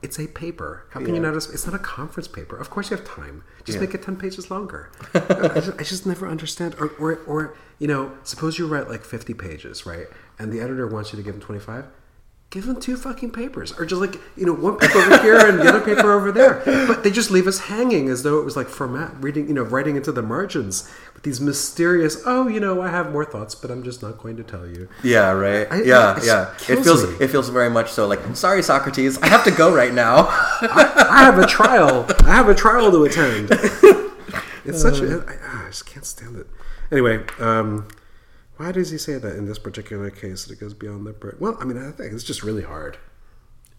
it's 0.00 0.18
a 0.18 0.26
paper. 0.28 0.86
How 0.90 1.00
can 1.00 1.08
you 1.14 1.14
Yeah. 1.22 1.30
not? 1.30 1.36
It's 1.36 1.66
not 1.66 1.74
a 1.74 1.78
conference 1.78 2.28
paper. 2.28 2.56
Of 2.56 2.70
course, 2.70 2.90
you 2.90 2.96
have 2.96 3.04
time. 3.06 3.42
Just 3.64 3.76
Yeah. 3.76 3.80
make 3.80 3.94
it 3.94 4.02
ten 4.02 4.16
pages 4.16 4.50
longer. 4.50 4.90
I, 5.14 5.60
just, 5.60 5.72
I 5.80 5.82
just 5.82 6.06
never 6.06 6.26
understand. 6.28 6.76
Or, 6.78 6.90
or, 7.00 7.18
or, 7.26 7.54
you 7.78 7.88
know, 7.88 8.12
suppose 8.22 8.58
you 8.58 8.66
write 8.66 8.88
like 8.88 9.04
fifty 9.04 9.34
pages, 9.34 9.84
right? 9.86 10.06
And 10.38 10.52
the 10.52 10.60
editor 10.60 10.86
wants 10.86 11.12
you 11.12 11.16
to 11.16 11.22
give 11.22 11.34
them 11.34 11.42
twenty 11.42 11.60
five. 11.60 11.86
Give 12.50 12.64
them 12.64 12.80
two 12.80 12.96
fucking 12.96 13.32
papers, 13.32 13.78
or 13.78 13.84
just 13.84 14.00
like 14.00 14.18
you 14.34 14.46
know, 14.46 14.54
one 14.54 14.78
paper 14.78 14.96
over 15.00 15.18
here 15.22 15.36
and 15.36 15.58
the 15.58 15.68
other 15.68 15.82
paper 15.82 16.10
over 16.12 16.32
there. 16.32 16.62
But 16.64 17.04
they 17.04 17.10
just 17.10 17.30
leave 17.30 17.46
us 17.46 17.58
hanging 17.58 18.08
as 18.08 18.22
though 18.22 18.38
it 18.38 18.44
was 18.46 18.56
like 18.56 18.68
Fermat 18.68 19.22
reading, 19.22 19.48
you 19.48 19.52
know, 19.54 19.64
writing 19.64 19.96
into 19.96 20.12
the 20.12 20.22
margins 20.22 20.90
with 21.12 21.24
these 21.24 21.42
mysterious. 21.42 22.22
Oh, 22.24 22.48
you 22.48 22.58
know, 22.58 22.80
I 22.80 22.88
have 22.88 23.12
more 23.12 23.26
thoughts, 23.26 23.54
but 23.54 23.70
I'm 23.70 23.82
just 23.82 24.00
not 24.02 24.16
going 24.16 24.38
to 24.38 24.42
tell 24.42 24.66
you. 24.66 24.88
Yeah, 25.02 25.30
right. 25.32 25.70
I- 25.70 25.82
yeah, 25.82 26.16
it 26.16 26.24
yeah. 26.24 26.54
It 26.70 26.82
feels 26.82 27.06
me. 27.06 27.16
it 27.20 27.28
feels 27.28 27.50
very 27.50 27.68
much 27.68 27.90
so 27.92 28.06
like 28.06 28.20
sorry 28.34 28.62
Socrates, 28.62 29.18
I 29.18 29.28
have 29.28 29.44
to 29.44 29.50
go 29.50 29.74
right 29.74 29.92
now. 29.92 30.28
I 30.62 31.24
have 31.24 31.38
a 31.38 31.46
trial. 31.46 32.06
I 32.24 32.34
have 32.34 32.48
a 32.48 32.54
trial 32.54 32.90
to 32.90 33.04
attend. 33.04 33.48
it's 34.64 34.80
such 34.80 35.00
a. 35.00 35.22
I, 35.28 35.64
I 35.64 35.68
just 35.68 35.84
can't 35.84 36.06
stand 36.06 36.36
it. 36.36 36.46
Anyway, 36.90 37.22
um, 37.40 37.86
why 38.58 38.72
does 38.72 38.90
he 38.90 38.98
say 38.98 39.16
that 39.18 39.36
in 39.36 39.46
this 39.46 39.58
particular 39.58 40.10
case 40.10 40.44
that 40.44 40.52
it 40.52 40.60
goes 40.60 40.74
beyond 40.74 41.06
the 41.06 41.12
bird? 41.12 41.36
Well, 41.40 41.56
I 41.60 41.64
mean, 41.64 41.78
I 41.78 41.90
think 41.92 42.12
it's 42.12 42.24
just 42.24 42.42
really 42.42 42.62
hard. 42.64 42.98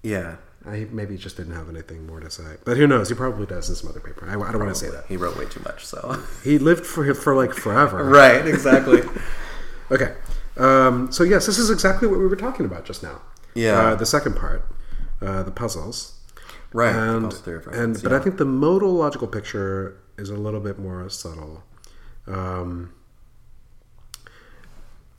yeah. 0.04 0.38
I 0.66 0.88
maybe 0.92 1.16
just 1.16 1.38
didn't 1.38 1.54
have 1.54 1.70
anything 1.70 2.06
more 2.06 2.20
to 2.20 2.30
say, 2.30 2.58
but 2.66 2.76
who 2.76 2.86
knows? 2.86 3.08
He 3.08 3.16
probably 3.16 3.46
does 3.46 3.70
in 3.70 3.76
some 3.76 3.88
other 3.88 4.02
paper. 4.02 4.28
I, 4.28 4.34
I 4.34 4.52
don't 4.52 4.60
want 4.60 4.76
to 4.76 4.80
say 4.80 4.90
that. 4.90 5.06
He 5.06 5.16
wrote 5.16 5.38
way 5.38 5.46
too 5.46 5.62
much, 5.62 5.86
so 5.86 6.22
He 6.44 6.58
lived 6.58 6.86
for 6.86 7.14
for 7.14 7.34
like 7.34 7.54
forever. 7.54 8.04
Right, 8.10 8.46
exactly. 8.46 9.02
Okay. 9.92 10.14
Um, 10.58 11.12
so 11.14 11.24
yes, 11.24 11.46
this 11.46 11.58
is 11.58 11.70
exactly 11.72 12.08
what 12.10 12.20
we 12.20 12.28
were 12.28 12.36
talking 12.36 12.66
about 12.66 12.84
just 12.86 13.02
now. 13.02 13.22
Yeah. 13.56 13.80
Uh, 13.80 13.96
the 13.96 14.06
second 14.06 14.36
part, 14.36 14.68
uh, 15.22 15.42
the 15.44 15.52
puzzles. 15.52 16.20
Right. 16.74 16.92
the 16.92 17.00
and, 17.00 17.24
puzzle 17.24 17.44
and 17.46 17.66
reference, 17.66 18.02
but 18.02 18.12
yeah. 18.12 18.18
I 18.18 18.20
think 18.22 18.38
the 18.38 18.46
modal 18.46 18.92
logical 18.92 19.28
picture 19.28 19.98
is 20.18 20.30
a 20.30 20.36
little 20.36 20.60
bit 20.60 20.78
more 20.78 21.10
subtle. 21.10 21.64
Um, 22.28 22.94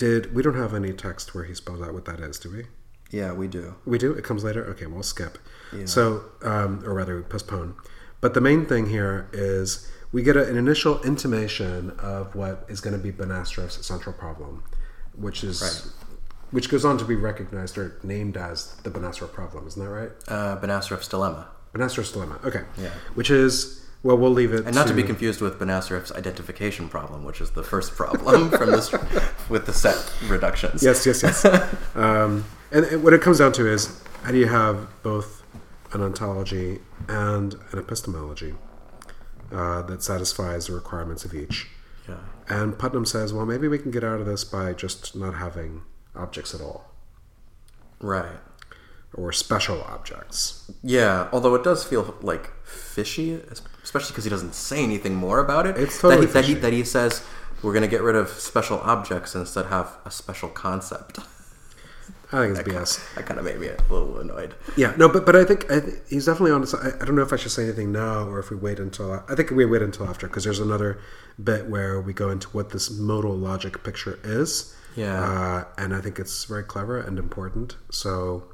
did 0.00 0.34
we 0.34 0.42
don't 0.42 0.56
have 0.56 0.72
any 0.74 0.92
text 0.94 1.34
where 1.34 1.44
he 1.44 1.54
spells 1.54 1.80
out 1.82 1.92
what 1.92 2.06
that 2.06 2.20
is, 2.20 2.38
do 2.38 2.50
we? 2.50 2.64
Yeah, 3.10 3.32
we 3.32 3.46
do. 3.48 3.74
We 3.84 3.98
do. 3.98 4.12
It 4.12 4.24
comes 4.24 4.42
later. 4.42 4.64
Okay, 4.72 4.86
we'll 4.86 5.02
skip. 5.02 5.36
Yeah. 5.76 5.84
So, 5.84 6.24
um, 6.42 6.82
or 6.86 6.94
rather, 6.94 7.16
we 7.16 7.22
postpone. 7.22 7.74
But 8.22 8.32
the 8.34 8.40
main 8.40 8.64
thing 8.66 8.88
here 8.88 9.28
is 9.32 9.90
we 10.10 10.22
get 10.22 10.36
a, 10.38 10.48
an 10.48 10.56
initial 10.56 11.02
intimation 11.02 11.90
of 11.98 12.34
what 12.34 12.64
is 12.68 12.80
going 12.80 12.96
to 12.96 13.02
be 13.02 13.12
Benacerraf's 13.12 13.84
central 13.86 14.14
problem, 14.14 14.64
which 15.14 15.44
is 15.44 15.60
Right. 15.60 15.92
which 16.50 16.70
goes 16.70 16.84
on 16.84 16.96
to 16.98 17.04
be 17.04 17.14
recognized 17.16 17.76
or 17.76 17.98
named 18.02 18.36
as 18.38 18.74
the 18.84 18.90
Benacerraf 18.90 19.32
problem. 19.32 19.66
Isn't 19.66 19.82
that 19.84 19.90
right? 19.90 20.12
Uh 20.28 20.56
dilemma. 21.10 21.48
Benacerraf's 21.74 22.12
dilemma. 22.12 22.38
Okay. 22.44 22.62
Yeah. 22.78 22.90
Which 23.14 23.30
is 23.30 23.79
well, 24.02 24.16
we'll 24.16 24.30
leave 24.30 24.52
it. 24.52 24.64
And 24.66 24.74
not 24.74 24.86
to 24.88 24.94
be 24.94 25.02
confused 25.02 25.40
with 25.40 25.58
Benacerraf's 25.58 26.12
identification 26.12 26.88
problem, 26.88 27.24
which 27.24 27.40
is 27.40 27.50
the 27.50 27.62
first 27.62 27.94
problem 27.94 28.50
from 28.58 28.70
this 28.70 28.92
with 29.48 29.66
the 29.66 29.72
set 29.72 30.12
reductions. 30.28 30.82
Yes, 30.82 31.04
yes, 31.06 31.22
yes. 31.22 31.44
um, 31.94 32.44
and, 32.72 32.84
and 32.86 33.02
what 33.04 33.12
it 33.12 33.20
comes 33.20 33.38
down 33.38 33.52
to 33.52 33.66
is 33.66 34.02
how 34.22 34.30
do 34.32 34.38
you 34.38 34.46
have 34.48 34.88
both 35.02 35.42
an 35.92 36.00
ontology 36.02 36.78
and 37.08 37.54
an 37.72 37.78
epistemology 37.78 38.54
uh, 39.52 39.82
that 39.82 40.02
satisfies 40.02 40.66
the 40.68 40.72
requirements 40.74 41.24
of 41.24 41.34
each? 41.34 41.66
Yeah. 42.08 42.16
And 42.48 42.78
Putnam 42.78 43.04
says, 43.04 43.32
well, 43.32 43.44
maybe 43.46 43.68
we 43.68 43.78
can 43.78 43.90
get 43.90 44.02
out 44.02 44.20
of 44.20 44.26
this 44.26 44.44
by 44.44 44.72
just 44.72 45.14
not 45.14 45.34
having 45.34 45.82
objects 46.16 46.54
at 46.54 46.60
all, 46.60 46.90
Right. 48.00 48.38
or 49.14 49.30
special 49.32 49.82
objects. 49.82 50.70
Yeah, 50.82 51.28
although 51.32 51.54
it 51.54 51.62
does 51.64 51.84
feel 51.84 52.16
like 52.22 52.50
fishy, 52.64 53.34
especially 53.90 54.12
because 54.12 54.22
he 54.22 54.30
doesn't 54.30 54.54
say 54.54 54.84
anything 54.84 55.16
more 55.16 55.40
about 55.40 55.66
it. 55.66 55.76
It's 55.76 56.00
totally 56.00 56.26
that 56.26 56.44
he, 56.44 56.54
that 56.54 56.54
he 56.54 56.60
that 56.60 56.72
he 56.72 56.84
says 56.84 57.24
we're 57.60 57.72
going 57.72 57.82
to 57.82 57.88
get 57.88 58.02
rid 58.02 58.14
of 58.14 58.28
special 58.28 58.78
objects 58.78 59.34
and 59.34 59.40
instead 59.42 59.66
have 59.66 59.98
a 60.04 60.12
special 60.12 60.48
concept. 60.48 61.18
I 62.32 62.46
think 62.46 62.56
it's 62.56 62.68
BS. 62.68 63.14
That 63.16 63.26
kind 63.26 63.40
of 63.40 63.44
made 63.44 63.58
me 63.58 63.66
a 63.66 63.76
little 63.90 64.18
annoyed. 64.18 64.54
Yeah, 64.76 64.94
no, 64.96 65.08
but 65.08 65.26
but 65.26 65.34
I 65.34 65.44
think 65.44 65.68
I, 65.68 65.80
th- 65.80 65.94
he's 66.08 66.26
definitely 66.26 66.52
on. 66.52 66.62
I, 66.62 67.02
I 67.02 67.04
don't 67.04 67.16
know 67.16 67.22
if 67.22 67.32
I 67.32 67.36
should 67.36 67.50
say 67.50 67.64
anything 67.64 67.90
now 67.90 68.28
or 68.28 68.38
if 68.38 68.50
we 68.50 68.56
wait 68.56 68.78
until. 68.78 69.24
I 69.28 69.34
think 69.34 69.50
we 69.50 69.64
wait 69.64 69.82
until 69.82 70.06
after 70.06 70.28
because 70.28 70.44
there's 70.44 70.60
another 70.60 71.00
bit 71.42 71.66
where 71.66 72.00
we 72.00 72.12
go 72.12 72.30
into 72.30 72.46
what 72.50 72.70
this 72.70 72.96
modal 72.96 73.34
logic 73.34 73.82
picture 73.82 74.20
is. 74.22 74.76
Yeah. 74.94 75.20
uh, 75.20 75.64
and 75.78 75.92
I 75.94 76.00
think 76.00 76.20
it's 76.20 76.44
very 76.44 76.62
clever 76.62 77.00
and 77.00 77.18
important. 77.18 77.76
So 77.90 78.44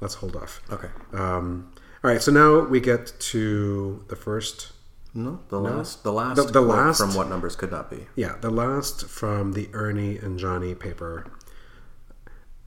let's 0.00 0.14
hold 0.14 0.36
off. 0.36 0.62
Okay. 0.70 0.88
Um, 1.12 1.70
all 2.02 2.10
right, 2.10 2.22
so 2.22 2.30
now 2.32 2.60
we 2.60 2.80
get 2.80 3.12
to 3.18 4.02
the 4.08 4.16
first. 4.16 4.72
No, 5.16 5.40
the 5.48 5.58
last, 5.58 6.04
the 6.04 6.12
last, 6.12 6.36
The- 6.36 6.52
the 6.52 6.60
last- 6.60 6.98
from 7.00 7.14
what 7.14 7.28
numbers 7.30 7.56
could 7.56 7.70
not 7.70 7.90
be. 7.90 8.06
Yeah, 8.14 8.36
the 8.40 8.50
last 8.50 9.06
from 9.06 9.52
the 9.54 9.70
Ernie 9.72 10.18
and 10.18 10.38
Johnny 10.38 10.74
paper. 10.74 11.24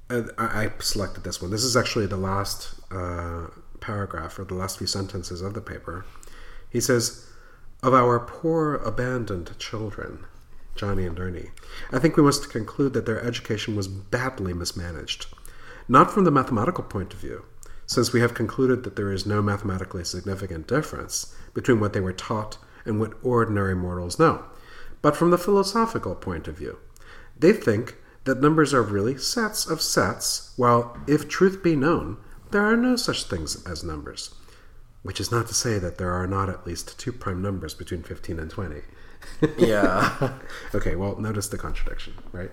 Uh, 0.09 0.23
I, 0.37 0.63
I 0.65 0.71
selected 0.79 1.23
this 1.23 1.39
one. 1.41 1.51
This 1.51 1.63
is 1.63 1.77
actually 1.77 2.07
the 2.07 2.17
last 2.17 2.73
uh, 2.91 3.47
paragraph 3.79 4.39
or 4.39 4.45
the 4.45 4.55
last 4.55 4.79
few 4.79 4.87
sentences 4.87 5.41
of 5.41 5.53
the 5.53 5.61
paper. 5.61 6.05
He 6.71 6.79
says, 6.81 7.27
Of 7.83 7.93
our 7.93 8.19
poor 8.19 8.75
abandoned 8.75 9.57
children, 9.59 10.25
Johnny 10.75 11.05
and 11.05 11.19
Ernie, 11.19 11.51
I 11.91 11.99
think 11.99 12.17
we 12.17 12.23
must 12.23 12.49
conclude 12.49 12.93
that 12.93 13.05
their 13.05 13.21
education 13.23 13.75
was 13.75 13.87
badly 13.87 14.53
mismanaged. 14.53 15.27
Not 15.87 16.11
from 16.11 16.23
the 16.23 16.31
mathematical 16.31 16.83
point 16.83 17.13
of 17.13 17.19
view, 17.19 17.45
since 17.89 18.13
we 18.13 18.21
have 18.21 18.35
concluded 18.35 18.83
that 18.83 18.95
there 18.95 19.11
is 19.11 19.25
no 19.25 19.41
mathematically 19.41 20.03
significant 20.03 20.67
difference 20.67 21.35
between 21.55 21.79
what 21.79 21.91
they 21.91 21.99
were 21.99 22.13
taught 22.13 22.59
and 22.85 22.99
what 22.99 23.17
ordinary 23.23 23.75
mortals 23.75 24.19
know, 24.19 24.45
but 25.01 25.17
from 25.17 25.31
the 25.31 25.39
philosophical 25.39 26.13
point 26.13 26.47
of 26.47 26.55
view. 26.55 26.77
They 27.35 27.51
think 27.51 27.95
that 28.25 28.41
numbers 28.41 28.75
are 28.75 28.83
really 28.83 29.17
sets 29.17 29.67
of 29.67 29.81
sets, 29.81 30.53
while, 30.55 30.95
if 31.07 31.27
truth 31.27 31.63
be 31.63 31.75
known, 31.75 32.17
there 32.51 32.61
are 32.61 32.77
no 32.77 32.95
such 32.95 33.23
things 33.23 33.65
as 33.65 33.83
numbers. 33.83 34.35
Which 35.01 35.19
is 35.19 35.31
not 35.31 35.47
to 35.47 35.55
say 35.55 35.79
that 35.79 35.97
there 35.97 36.11
are 36.11 36.27
not 36.27 36.47
at 36.47 36.67
least 36.67 36.99
two 36.99 37.11
prime 37.11 37.41
numbers 37.41 37.73
between 37.73 38.03
15 38.03 38.39
and 38.39 38.51
20. 38.51 38.81
Yeah. 39.57 40.33
okay, 40.75 40.95
well, 40.95 41.17
notice 41.17 41.47
the 41.47 41.57
contradiction, 41.57 42.13
right? 42.31 42.51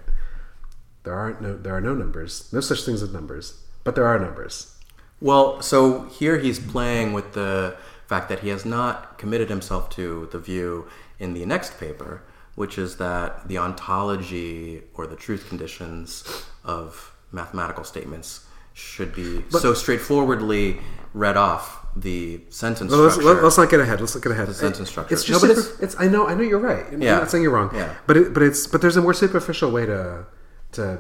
There 1.05 1.15
aren't 1.15 1.43
no 1.43 1.57
there 1.57 1.77
are 1.77 1.81
no 1.81 1.95
numbers, 1.95 2.51
no 2.53 2.61
such 2.61 2.83
things 2.83 3.03
as 3.03 3.13
numbers, 3.13 3.63
but 3.85 3.95
there 3.95 4.07
are 4.07 4.19
numbers. 4.19 4.76
Well, 5.21 5.63
so 5.63 6.03
here 6.05 6.39
he's 6.39 6.59
playing 6.59 7.13
with 7.13 7.33
the 7.33 7.77
fact 8.07 8.29
that 8.29 8.41
he 8.41 8.51
has 8.51 8.65
not 8.65 9.19
committed 9.19 9.49
himself 9.49 9.91
to 9.91 10.29
the 10.33 10.39
view 10.39 10.87
in 11.19 11.33
the 11.35 11.45
next 11.47 11.79
paper, 11.81 12.23
which 12.55 12.79
is 12.79 12.97
that 12.99 13.49
the 13.49 13.59
ontology 13.59 14.83
or 14.95 15.07
the 15.07 15.17
truth 15.17 15.49
conditions 15.49 16.45
of 16.65 17.13
mathematical 17.33 17.83
statements 17.85 18.45
should 18.75 19.15
be 19.15 19.43
so 19.51 19.73
straightforwardly 19.73 20.79
read 21.15 21.37
off 21.37 21.87
the 21.97 22.39
sentence 22.51 22.93
Well, 22.93 23.01
let's, 23.01 23.15
structure. 23.15 23.35
let, 23.37 23.45
us 23.45 23.57
not 23.57 23.71
get 23.71 23.81
ahead. 23.81 24.01
Let's 24.01 24.15
not 24.15 24.23
get 24.23 24.33
ahead. 24.33 24.49
The 24.49 24.55
sentence 24.55 24.91
structure. 24.91 25.15
It's 25.15 25.25
just 25.25 25.43
No, 25.43 25.49
but 25.49 25.57
super- 25.57 25.83
it's, 25.85 25.97
I 25.99 26.09
know 26.09 26.27
I 26.29 26.35
know 26.35 26.43
you're 26.43 26.59
right. 26.59 26.85
I'm 26.93 27.01
Yeah. 27.01 27.19
not 27.21 27.31
saying 27.31 27.43
you're 27.43 27.53
wrong. 27.55 27.71
Yeah. 27.75 27.95
But 28.07 28.19
it, 28.19 28.35
but 28.35 28.43
it's 28.43 28.67
but 28.67 28.83
there's 28.83 28.99
a 28.99 29.01
more 29.01 29.15
superficial 29.15 29.71
way 29.71 29.87
to 29.87 30.27
to 30.73 30.99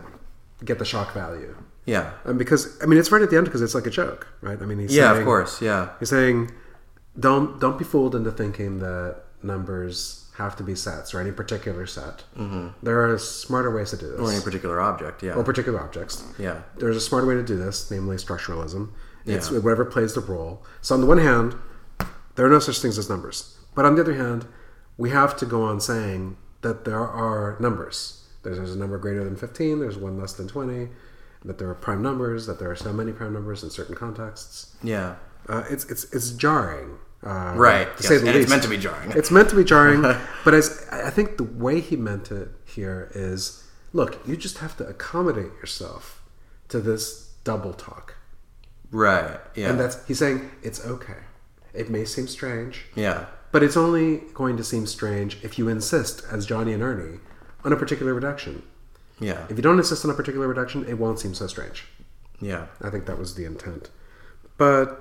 get 0.64 0.78
the 0.78 0.86
shock 0.86 1.12
value. 1.12 1.54
Yeah. 1.86 2.10
And 2.24 2.38
because 2.38 2.78
I 2.82 2.86
mean 2.86 2.98
it's 2.98 3.10
right 3.12 3.22
at 3.22 3.30
the 3.30 3.36
end 3.36 3.46
because 3.46 3.62
it's 3.62 3.74
like 3.74 3.86
a 3.86 3.90
joke, 3.90 4.26
right? 4.42 4.60
I 4.60 4.66
mean 4.66 4.78
he's 4.78 4.94
Yeah, 4.94 5.08
saying, 5.10 5.18
of 5.18 5.24
course. 5.24 5.62
Yeah. 5.62 5.90
He's 5.98 6.10
saying 6.10 6.50
don't 7.18 7.58
don't 7.60 7.78
be 7.78 7.84
fooled 7.84 8.14
into 8.14 8.30
thinking 8.30 8.80
that 8.80 9.22
numbers 9.42 10.22
have 10.36 10.54
to 10.56 10.62
be 10.62 10.74
sets 10.74 11.14
or 11.14 11.20
any 11.20 11.32
particular 11.32 11.86
set. 11.86 12.24
Mm-hmm. 12.36 12.68
There 12.82 13.10
are 13.10 13.16
smarter 13.18 13.74
ways 13.74 13.90
to 13.90 13.96
do 13.96 14.10
this. 14.10 14.20
Or 14.20 14.30
any 14.30 14.42
particular 14.42 14.80
object. 14.80 15.22
Yeah. 15.22 15.32
or 15.34 15.42
particular 15.42 15.80
objects. 15.80 16.22
Yeah. 16.38 16.60
There's 16.76 16.96
a 16.96 17.00
smarter 17.00 17.26
way 17.26 17.34
to 17.36 17.42
do 17.42 17.56
this, 17.56 17.90
namely 17.90 18.16
structuralism. 18.16 18.90
It's 19.24 19.50
Yeah. 19.50 19.60
whatever 19.60 19.84
plays 19.86 20.12
the 20.14 20.20
role. 20.20 20.62
So 20.82 20.94
on 20.94 21.00
the 21.00 21.06
one 21.06 21.18
hand, 21.18 21.54
there 22.34 22.44
are 22.44 22.50
no 22.50 22.58
such 22.58 22.80
things 22.80 22.98
as 22.98 23.08
numbers. 23.08 23.56
But 23.74 23.86
on 23.86 23.94
the 23.94 24.02
other 24.02 24.14
hand, 24.14 24.44
we 24.98 25.08
have 25.10 25.36
to 25.38 25.46
go 25.46 25.62
on 25.62 25.80
saying 25.80 26.36
that 26.60 26.84
there 26.84 27.00
are 27.00 27.56
numbers. 27.58 28.24
There's, 28.42 28.58
there's 28.58 28.74
a 28.74 28.78
number 28.78 28.98
greater 28.98 29.24
than 29.24 29.36
15, 29.36 29.80
there's 29.80 29.96
one 29.96 30.18
less 30.20 30.34
than 30.34 30.48
20, 30.48 30.88
that 31.46 31.58
there 31.58 31.68
are 31.68 31.74
prime 31.74 32.02
numbers, 32.02 32.46
that 32.46 32.58
there 32.58 32.70
are 32.70 32.76
so 32.76 32.92
many 32.92 33.12
prime 33.12 33.32
numbers 33.32 33.62
in 33.62 33.70
certain 33.70 33.94
contexts. 33.94 34.74
Yeah. 34.82 35.16
Uh, 35.48 35.62
it's, 35.70 35.84
it's, 35.86 36.04
it's 36.12 36.30
jarring. 36.30 36.98
Uh, 37.22 37.54
Right. 37.56 37.96
To 37.96 38.02
yes, 38.02 38.08
say 38.08 38.18
the 38.18 38.26
and 38.26 38.36
least. 38.36 38.42
it's 38.42 38.50
meant 38.50 38.62
to 38.64 38.68
be 38.68 38.76
jarring. 38.76 39.12
It's 39.12 39.30
meant 39.30 39.48
to 39.50 39.56
be 39.56 39.64
jarring, 39.64 40.02
but 40.44 40.54
as 40.54 40.86
I 40.92 41.10
think 41.10 41.38
the 41.38 41.44
way 41.44 41.80
he 41.80 41.96
meant 41.96 42.30
it 42.30 42.48
here 42.64 43.10
is, 43.14 43.64
look, 43.92 44.20
you 44.26 44.36
just 44.36 44.58
have 44.58 44.76
to 44.76 44.86
accommodate 44.86 45.52
yourself 45.60 46.22
to 46.68 46.80
this 46.80 47.32
double 47.42 47.72
talk, 47.72 48.16
right. 48.90 49.38
Yeah. 49.54 49.70
and 49.70 49.80
that's 49.80 50.04
he's 50.06 50.18
saying 50.18 50.50
it's 50.62 50.84
okay. 50.84 51.20
It 51.72 51.90
may 51.90 52.04
seem 52.04 52.26
strange, 52.28 52.86
yeah. 52.94 53.26
but 53.52 53.62
it's 53.62 53.76
only 53.76 54.18
going 54.34 54.56
to 54.56 54.64
seem 54.64 54.86
strange 54.86 55.38
if 55.42 55.58
you 55.58 55.68
insist, 55.68 56.22
as 56.30 56.44
Johnny 56.46 56.72
and 56.72 56.82
Ernie, 56.82 57.20
on 57.64 57.72
a 57.72 57.76
particular 57.76 58.14
reduction. 58.14 58.62
Yeah. 59.18 59.46
If 59.48 59.56
you 59.56 59.62
don't 59.62 59.78
insist 59.78 60.04
on 60.04 60.10
a 60.10 60.14
particular 60.14 60.46
reduction, 60.48 60.84
it 60.86 60.94
won't 60.98 61.18
seem 61.18 61.34
so 61.34 61.46
strange. 61.46 61.84
Yeah. 62.40 62.66
I 62.82 62.90
think 62.90 63.06
that 63.06 63.18
was 63.18 63.34
the 63.34 63.44
intent. 63.44 63.90
But 64.58 65.00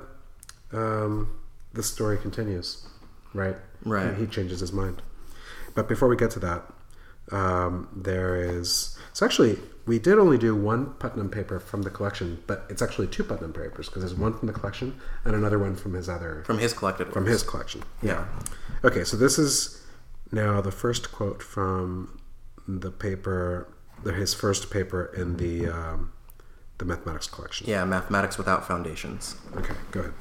um, 0.72 1.38
the 1.74 1.84
story 1.84 2.18
continues, 2.18 2.86
right? 3.34 3.56
Right. 3.84 4.06
And 4.08 4.18
he 4.18 4.26
changes 4.28 4.60
his 4.62 4.72
mind. 4.72 5.02
But 5.74 5.88
before 5.90 6.08
we 6.08 6.16
get 6.16 6.32
to 6.32 6.40
that, 6.40 6.64
um, 7.32 7.90
there 7.96 8.36
is. 8.36 8.98
So 9.14 9.26
actually, 9.26 9.58
we 9.86 10.00
did 10.00 10.18
only 10.18 10.38
do 10.38 10.56
one 10.56 10.94
Putnam 11.00 11.30
paper 11.30 11.60
from 11.60 11.82
the 11.82 11.90
collection, 11.90 12.42
but 12.48 12.66
it's 12.70 12.82
actually 12.82 13.08
two 13.08 13.24
Putnam 13.24 13.52
papers 13.54 13.88
because 13.88 14.04
there's 14.04 14.16
one 14.16 14.38
from 14.38 14.48
the 14.48 14.54
collection 14.54 15.00
and 15.26 15.36
another 15.36 15.58
one 15.60 15.76
from 15.76 15.94
his 15.94 16.08
other 16.08 16.44
From 16.46 16.60
his 16.60 16.74
collected 16.74 17.12
from 17.12 17.24
works. 17.24 17.42
his 17.42 17.44
collection. 17.44 17.84
Yeah. 18.02 18.26
Okay, 18.84 19.04
so 19.04 19.18
this 19.18 19.38
is 19.40 19.82
now 20.32 20.62
the 20.62 20.72
first 20.72 21.12
quote 21.12 21.42
from 21.42 22.20
the 22.68 22.92
paper, 22.92 23.68
his 24.14 24.34
first 24.34 24.70
paper 24.70 25.12
in 25.16 25.38
the 25.38 25.68
um, 25.68 26.12
the 26.78 26.86
mathematics 26.86 27.28
collection. 27.28 27.68
Yeah, 27.70 27.86
Mathematics 27.86 28.38
Without 28.38 28.68
Foundations. 28.68 29.36
Okay, 29.56 29.76
go 29.92 30.02
ahead. 30.02 30.14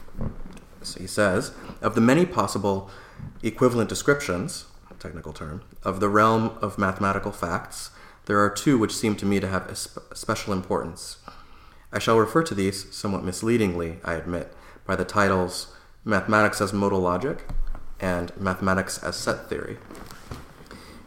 So 0.82 1.00
he 1.00 1.06
says, 1.06 1.52
of 1.80 1.94
the 1.94 2.00
many 2.00 2.26
possible 2.26 2.90
equivalent 3.42 3.88
descriptions, 3.88 4.66
technical 5.04 5.32
term, 5.32 5.62
of 5.82 6.00
the 6.00 6.08
realm 6.08 6.56
of 6.62 6.78
mathematical 6.78 7.32
facts, 7.32 7.90
there 8.26 8.38
are 8.40 8.48
two 8.48 8.78
which 8.78 8.94
seem 8.94 9.16
to 9.16 9.26
me 9.26 9.38
to 9.40 9.48
have 9.48 9.76
special 10.14 10.52
importance. 10.52 11.18
I 11.92 11.98
shall 11.98 12.18
refer 12.18 12.42
to 12.44 12.54
these, 12.54 12.94
somewhat 12.94 13.22
misleadingly, 13.22 13.98
I 14.04 14.14
admit, 14.14 14.52
by 14.86 14.96
the 14.96 15.04
titles 15.04 15.74
Mathematics 16.04 16.60
as 16.60 16.72
Modal 16.72 17.00
Logic 17.00 17.44
and 18.00 18.32
Mathematics 18.38 18.98
as 18.98 19.16
Set 19.16 19.48
Theory. 19.48 19.78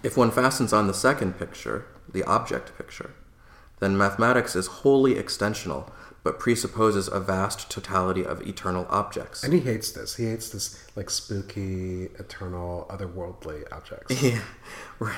If 0.03 0.15
one 0.15 0.31
fastens 0.31 0.73
on 0.73 0.87
the 0.87 0.93
second 0.93 1.37
picture, 1.37 1.85
the 2.11 2.23
object 2.23 2.77
picture, 2.77 3.11
then 3.79 3.97
mathematics 3.97 4.55
is 4.55 4.67
wholly 4.67 5.15
extensional, 5.15 5.91
but 6.23 6.39
presupposes 6.39 7.07
a 7.07 7.19
vast 7.19 7.69
totality 7.69 8.25
of 8.25 8.45
eternal 8.45 8.85
objects. 8.89 9.43
And 9.43 9.53
he 9.53 9.59
hates 9.59 9.91
this. 9.91 10.15
He 10.15 10.25
hates 10.25 10.49
this 10.49 10.83
like 10.95 11.09
spooky, 11.09 12.05
eternal, 12.19 12.85
otherworldly 12.89 13.63
objects. 13.71 14.21
Yeah, 14.23 14.41
right. 14.99 15.15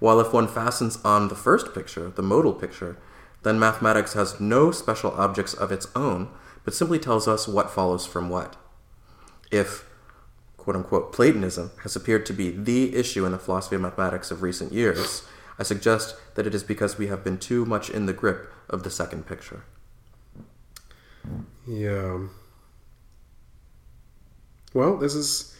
While 0.00 0.20
if 0.20 0.32
one 0.32 0.48
fastens 0.48 0.98
on 1.04 1.28
the 1.28 1.34
first 1.34 1.74
picture, 1.74 2.08
the 2.08 2.22
modal 2.22 2.52
picture, 2.52 2.96
then 3.42 3.58
mathematics 3.58 4.14
has 4.14 4.40
no 4.40 4.70
special 4.70 5.12
objects 5.12 5.54
of 5.54 5.70
its 5.70 5.86
own, 5.94 6.28
but 6.64 6.74
simply 6.74 6.98
tells 6.98 7.28
us 7.28 7.48
what 7.48 7.70
follows 7.70 8.06
from 8.06 8.28
what. 8.28 8.56
If, 9.50 9.88
quote 10.56 10.76
unquote, 10.76 11.12
Platonism 11.12 11.70
has 11.82 11.96
appeared 11.96 12.26
to 12.26 12.32
be 12.32 12.50
the 12.50 12.94
issue 12.94 13.24
in 13.24 13.32
the 13.32 13.38
philosophy 13.38 13.76
of 13.76 13.82
mathematics 13.82 14.30
of 14.30 14.42
recent 14.42 14.72
years, 14.72 15.22
I 15.58 15.62
suggest 15.64 16.14
that 16.34 16.46
it 16.46 16.54
is 16.54 16.62
because 16.62 16.98
we 16.98 17.08
have 17.08 17.24
been 17.24 17.38
too 17.38 17.64
much 17.64 17.90
in 17.90 18.06
the 18.06 18.12
grip 18.12 18.52
of 18.68 18.82
the 18.84 18.90
second 18.90 19.26
picture. 19.26 19.64
Yeah. 21.66 22.26
Well, 24.72 24.96
this 24.96 25.14
is 25.14 25.56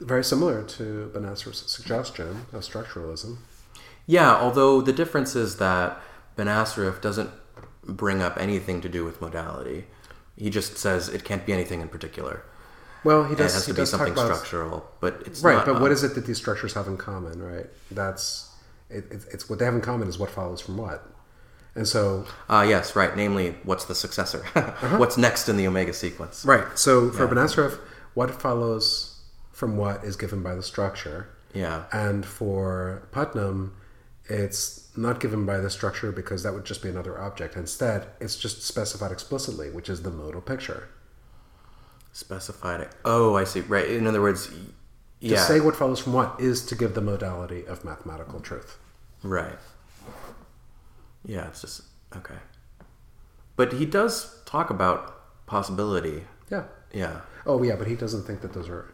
very 0.00 0.22
similar 0.24 0.62
to 0.62 1.10
Benacerraf's 1.14 1.70
suggestion 1.70 2.46
of 2.52 2.62
structuralism. 2.62 3.38
Yeah, 4.06 4.34
although 4.34 4.80
the 4.80 4.92
difference 4.92 5.34
is 5.34 5.56
that 5.56 6.00
Benacerraf 6.36 7.00
doesn't 7.00 7.30
bring 7.84 8.22
up 8.22 8.36
anything 8.38 8.80
to 8.82 8.88
do 8.88 9.04
with 9.04 9.20
modality. 9.20 9.86
He 10.36 10.50
just 10.50 10.76
says 10.76 11.08
it 11.08 11.24
can't 11.24 11.44
be 11.46 11.52
anything 11.52 11.80
in 11.80 11.88
particular. 11.88 12.44
Well, 13.04 13.22
he 13.24 13.30
And 13.30 13.38
does. 13.38 13.52
it 13.52 13.54
has 13.54 13.66
to 13.66 13.74
be 13.74 13.86
something 13.86 14.12
about 14.12 14.34
structural, 14.34 14.90
but 15.00 15.22
it's 15.26 15.42
right. 15.42 15.64
But 15.64 15.80
what 15.80 15.90
um, 15.90 15.92
is 15.92 16.02
it 16.02 16.14
that 16.14 16.26
these 16.26 16.38
structures 16.38 16.74
have 16.74 16.88
in 16.88 16.96
common? 16.96 17.42
Right. 17.42 17.66
That's 17.90 18.45
it, 18.90 19.04
it's, 19.10 19.24
it's 19.26 19.48
what 19.48 19.58
they 19.58 19.64
have 19.64 19.74
in 19.74 19.80
common 19.80 20.08
is 20.08 20.18
what 20.18 20.30
follows 20.30 20.60
from 20.60 20.76
what. 20.76 21.02
And 21.74 21.86
so, 21.86 22.24
Ah, 22.48 22.62
yes, 22.62 22.96
right. 22.96 23.14
Namely, 23.16 23.54
what's 23.64 23.84
the 23.84 23.94
successor? 23.94 24.38
What's 24.96 25.18
next 25.18 25.48
in 25.48 25.56
the 25.58 25.66
omega 25.66 25.92
sequence? 25.92 26.44
right. 26.44 26.64
So 26.78 27.10
for 27.10 27.28
Benacerraf, 27.28 27.78
what 28.14 28.30
follows 28.30 29.20
from 29.52 29.76
what 29.76 30.02
is 30.02 30.16
given 30.16 30.42
by 30.42 30.54
the 30.54 30.62
structure. 30.62 31.28
Yeah. 31.52 31.84
And 31.92 32.24
for 32.24 33.06
Putnam, 33.12 33.74
it's 34.24 34.88
not 34.96 35.20
given 35.20 35.44
by 35.44 35.58
the 35.58 35.68
structure 35.70 36.12
because 36.12 36.42
that 36.44 36.54
would 36.54 36.64
just 36.64 36.82
be 36.82 36.88
another 36.88 37.20
object. 37.20 37.56
Instead, 37.56 38.06
it's 38.20 38.36
just 38.36 38.62
specified 38.62 39.12
explicitly, 39.12 39.68
which 39.70 39.88
is 39.90 40.02
the 40.02 40.10
modal 40.10 40.40
picture. 40.40 40.88
Specified. 42.12 42.88
Oh, 43.04 43.36
I 43.36 43.44
see. 43.44 43.60
Right. 43.60 43.90
In 43.90 44.06
other 44.06 44.22
words, 44.22 44.50
To 45.20 45.28
yeah. 45.28 45.44
say 45.44 45.60
what 45.60 45.74
follows 45.74 45.98
from 46.00 46.12
what 46.12 46.38
is 46.38 46.64
to 46.66 46.74
give 46.74 46.94
the 46.94 47.00
modality 47.00 47.64
of 47.66 47.84
mathematical 47.84 48.38
truth. 48.40 48.78
Right. 49.22 49.58
Yeah, 51.24 51.48
it's 51.48 51.62
just 51.62 51.82
okay. 52.14 52.36
But 53.56 53.72
he 53.72 53.86
does 53.86 54.42
talk 54.44 54.68
about 54.68 55.46
possibility. 55.46 56.24
Yeah. 56.50 56.64
Yeah. 56.92 57.20
Oh, 57.46 57.62
yeah, 57.62 57.76
but 57.76 57.86
he 57.86 57.94
doesn't 57.94 58.24
think 58.24 58.42
that 58.42 58.52
those 58.52 58.68
are. 58.68 58.92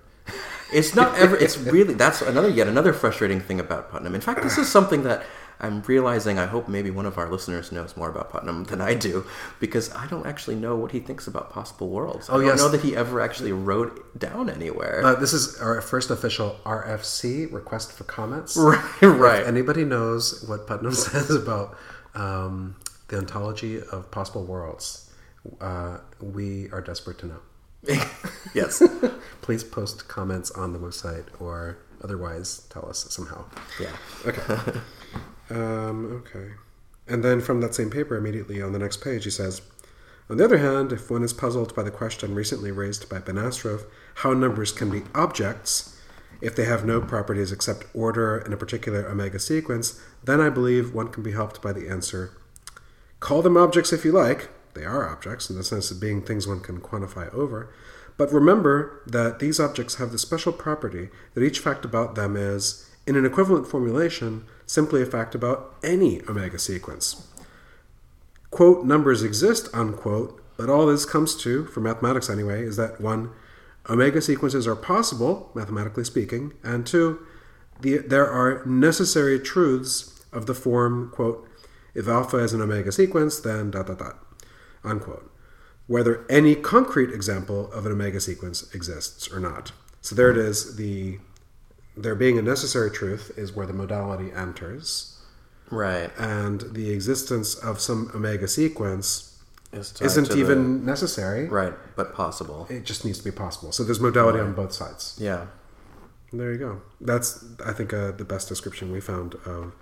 It's 0.72 0.94
not 0.94 1.18
ever. 1.18 1.36
It's 1.36 1.58
really 1.76 1.94
that's 1.94 2.22
another 2.22 2.48
yet 2.48 2.68
another 2.68 2.92
frustrating 2.92 3.40
thing 3.40 3.60
about 3.60 3.90
Putnam. 3.90 4.14
In 4.14 4.20
fact, 4.20 4.42
this 4.42 4.56
is 4.56 4.70
something 4.70 5.02
that 5.02 5.24
I'm 5.62 5.80
realizing. 5.82 6.38
I 6.38 6.46
hope 6.46 6.68
maybe 6.68 6.90
one 6.90 7.06
of 7.06 7.16
our 7.18 7.30
listeners 7.30 7.70
knows 7.72 7.96
more 7.96 8.10
about 8.10 8.30
Putnam 8.30 8.64
than 8.64 8.80
I 8.80 8.94
do, 8.94 9.24
because 9.60 9.94
I 9.94 10.06
don't 10.08 10.26
actually 10.26 10.56
know 10.56 10.74
what 10.76 10.90
he 10.92 11.00
thinks 11.00 11.26
about 11.26 11.50
possible 11.52 11.88
worlds. 11.88 12.28
I 12.28 12.32
Oh, 12.34 12.38
don't 12.38 12.46
yes. 12.48 12.58
know 12.58 12.68
that 12.68 12.80
he 12.80 12.96
ever 12.96 13.20
actually 13.20 13.52
wrote 13.52 14.18
down 14.18 14.50
anywhere. 14.50 15.02
Uh, 15.04 15.14
this 15.14 15.32
is 15.32 15.60
our 15.60 15.80
first 15.80 16.10
official 16.10 16.56
RFC 16.64 17.52
request 17.52 17.92
for 17.92 18.04
comments. 18.04 18.56
right. 18.56 18.82
Right. 19.02 19.42
If 19.42 19.48
anybody 19.48 19.84
knows 19.84 20.44
what 20.48 20.66
Putnam 20.66 20.92
says 21.06 21.30
about 21.30 21.76
um, 22.14 22.76
the 23.08 23.18
ontology 23.18 23.80
of 23.80 24.10
possible 24.10 24.44
worlds, 24.44 25.10
uh, 25.60 25.98
we 26.20 26.68
are 26.72 26.80
desperate 26.80 27.18
to 27.18 27.26
know. 27.26 27.40
yes. 28.54 28.82
Please 29.42 29.64
post 29.64 30.06
comments 30.08 30.50
on 30.52 30.72
the 30.72 30.78
website 30.78 31.24
or 31.40 31.78
otherwise 32.02 32.66
tell 32.70 32.88
us 32.88 33.06
somehow. 33.10 33.44
Yeah. 33.80 33.90
Okay. 34.26 34.78
Um, 35.50 36.22
okay. 36.24 36.52
And 37.06 37.24
then 37.24 37.40
from 37.40 37.60
that 37.60 37.74
same 37.74 37.90
paper, 37.90 38.16
immediately 38.16 38.62
on 38.62 38.72
the 38.72 38.78
next 38.78 38.98
page, 38.98 39.24
he 39.24 39.30
says, 39.30 39.62
On 40.30 40.36
the 40.36 40.44
other 40.44 40.58
hand, 40.58 40.92
if 40.92 41.10
one 41.10 41.22
is 41.22 41.32
puzzled 41.32 41.74
by 41.74 41.82
the 41.82 41.90
question 41.90 42.34
recently 42.34 42.70
raised 42.70 43.08
by 43.08 43.18
Benacerraf, 43.18 43.84
how 44.16 44.32
numbers 44.32 44.72
can 44.72 44.90
be 44.90 45.02
objects 45.14 45.98
if 46.40 46.56
they 46.56 46.64
have 46.64 46.84
no 46.84 47.00
properties 47.00 47.52
except 47.52 47.86
order 47.94 48.38
in 48.38 48.52
a 48.52 48.56
particular 48.56 49.06
omega 49.06 49.38
sequence, 49.38 50.00
then 50.24 50.40
I 50.40 50.50
believe 50.50 50.92
one 50.92 51.08
can 51.08 51.22
be 51.22 51.32
helped 51.32 51.62
by 51.62 51.72
the 51.72 51.88
answer 51.88 52.36
Call 53.20 53.40
them 53.40 53.56
objects 53.56 53.92
if 53.92 54.04
you 54.04 54.10
like. 54.10 54.48
They 54.74 54.84
are 54.84 55.08
objects 55.08 55.48
in 55.48 55.56
the 55.56 55.62
sense 55.62 55.92
of 55.92 56.00
being 56.00 56.22
things 56.22 56.48
one 56.48 56.58
can 56.58 56.80
quantify 56.80 57.32
over. 57.32 57.72
But 58.16 58.32
remember 58.32 59.00
that 59.06 59.38
these 59.38 59.60
objects 59.60 59.94
have 59.94 60.10
the 60.10 60.18
special 60.18 60.52
property 60.52 61.08
that 61.34 61.44
each 61.44 61.60
fact 61.60 61.84
about 61.84 62.16
them 62.16 62.36
is, 62.36 62.90
in 63.06 63.14
an 63.14 63.24
equivalent 63.24 63.68
formulation, 63.68 64.44
simply 64.72 65.02
a 65.02 65.06
fact 65.06 65.34
about 65.34 65.74
any 65.82 66.22
omega 66.22 66.58
sequence. 66.58 67.28
Quote, 68.50 68.84
numbers 68.84 69.22
exist, 69.22 69.68
unquote, 69.72 70.40
but 70.56 70.70
all 70.70 70.86
this 70.86 71.04
comes 71.04 71.34
to, 71.42 71.66
for 71.66 71.80
mathematics 71.80 72.30
anyway, 72.30 72.62
is 72.62 72.76
that 72.76 73.00
one, 73.00 73.30
omega 73.88 74.22
sequences 74.22 74.66
are 74.66 74.76
possible, 74.76 75.50
mathematically 75.54 76.04
speaking, 76.04 76.52
and 76.62 76.86
two, 76.86 77.24
the, 77.80 77.98
there 77.98 78.28
are 78.28 78.64
necessary 78.64 79.38
truths 79.38 80.24
of 80.32 80.46
the 80.46 80.54
form, 80.54 81.10
quote, 81.10 81.48
if 81.94 82.08
alpha 82.08 82.38
is 82.38 82.54
an 82.54 82.62
omega 82.62 82.92
sequence, 82.92 83.40
then 83.40 83.70
dot 83.70 83.86
dot 83.88 83.98
dot, 83.98 84.18
unquote. 84.82 85.30
Whether 85.86 86.24
any 86.30 86.54
concrete 86.54 87.10
example 87.10 87.70
of 87.72 87.84
an 87.84 87.92
omega 87.92 88.20
sequence 88.20 88.74
exists 88.74 89.30
or 89.30 89.40
not. 89.40 89.72
So 90.00 90.14
there 90.14 90.30
it 90.30 90.38
is. 90.38 90.76
The 90.76 91.18
there 91.96 92.14
being 92.14 92.38
a 92.38 92.42
necessary 92.42 92.90
truth 92.90 93.32
is 93.36 93.52
where 93.52 93.66
the 93.66 93.72
modality 93.72 94.32
enters, 94.32 95.18
Right. 95.70 96.10
and 96.18 96.60
the 96.72 96.90
existence 96.90 97.54
of 97.54 97.80
some 97.80 98.10
omega 98.14 98.48
sequence 98.48 99.28
isn't 99.72 100.26
to 100.26 100.34
the- 100.34 100.38
even 100.40 100.84
necessary. 100.84 101.48
right, 101.48 101.74
but 101.96 102.14
possible. 102.14 102.66
It 102.70 102.84
just 102.84 103.04
needs 103.04 103.18
to 103.18 103.24
be 103.24 103.30
possible. 103.30 103.72
So 103.72 103.84
there's 103.84 104.00
modality 104.00 104.38
on 104.40 104.52
both 104.52 104.72
sides. 104.72 105.14
Yeah. 105.18 105.46
There 106.32 106.50
you 106.52 106.58
go. 106.58 106.80
That's 107.00 107.44
I 107.64 107.72
think 107.72 107.92
uh, 107.92 108.12
the 108.12 108.24
best 108.24 108.48
description 108.48 108.90
we 108.92 109.00
found 109.00 109.34
of 109.46 109.72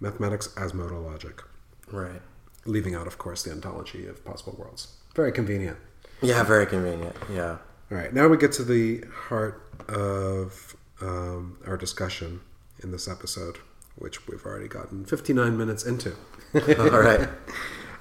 mathematics 0.00 0.48
as 0.56 0.72
modal 0.74 1.00
logic, 1.00 1.42
Right. 1.90 2.22
leaving 2.64 2.94
out, 2.94 3.06
of 3.06 3.18
course, 3.18 3.42
the 3.42 3.50
ontology 3.50 4.06
of 4.06 4.24
possible 4.24 4.54
worlds. 4.58 4.88
Very 5.14 5.32
convenient. 5.32 5.78
Yeah. 6.22 6.42
Very 6.42 6.66
convenient. 6.66 7.16
Yeah. 7.32 7.58
All 7.90 7.98
right, 7.98 8.12
now 8.14 8.28
we 8.28 8.36
get 8.36 8.52
to 8.52 8.62
the 8.62 9.04
heart 9.28 9.60
of 9.88 10.76
um, 11.00 11.58
our 11.66 11.76
discussion 11.76 12.40
in 12.82 12.90
this 12.92 13.08
episode, 13.08 13.58
which 13.96 14.26
we've 14.28 14.44
already 14.44 14.68
gotten 14.68 15.04
59 15.04 15.56
minutes 15.56 15.84
into. 15.84 16.14
All 16.78 17.00
right. 17.00 17.28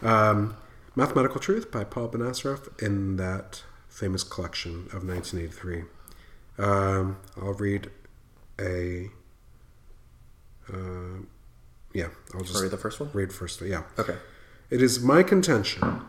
Um, 0.01 0.55
Mathematical 0.95 1.39
Truth 1.39 1.71
by 1.71 1.83
Paul 1.83 2.09
Benacerraf 2.09 2.81
in 2.81 3.17
that 3.17 3.63
famous 3.87 4.23
collection 4.23 4.87
of 4.93 5.07
1983. 5.07 5.83
Um, 6.57 7.17
I'll 7.41 7.53
read 7.53 7.89
a. 8.59 9.09
Uh, 10.71 11.23
yeah, 11.93 12.09
I'll 12.33 12.41
just 12.41 12.61
Read 12.61 12.71
the 12.71 12.77
first 12.77 12.99
one? 12.99 13.09
read 13.13 13.33
first. 13.33 13.61
Yeah. 13.61 13.83
Okay. 13.97 14.15
It 14.69 14.81
is 14.81 14.99
my 14.99 15.23
contention 15.23 16.01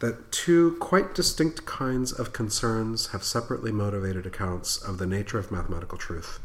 that 0.00 0.30
two 0.30 0.76
quite 0.78 1.14
distinct 1.14 1.66
kinds 1.66 2.12
of 2.12 2.32
concerns 2.32 3.08
have 3.08 3.24
separately 3.24 3.72
motivated 3.72 4.26
accounts 4.26 4.76
of 4.76 4.98
the 4.98 5.06
nature 5.06 5.38
of 5.38 5.50
mathematical 5.50 5.98
truth. 5.98 6.38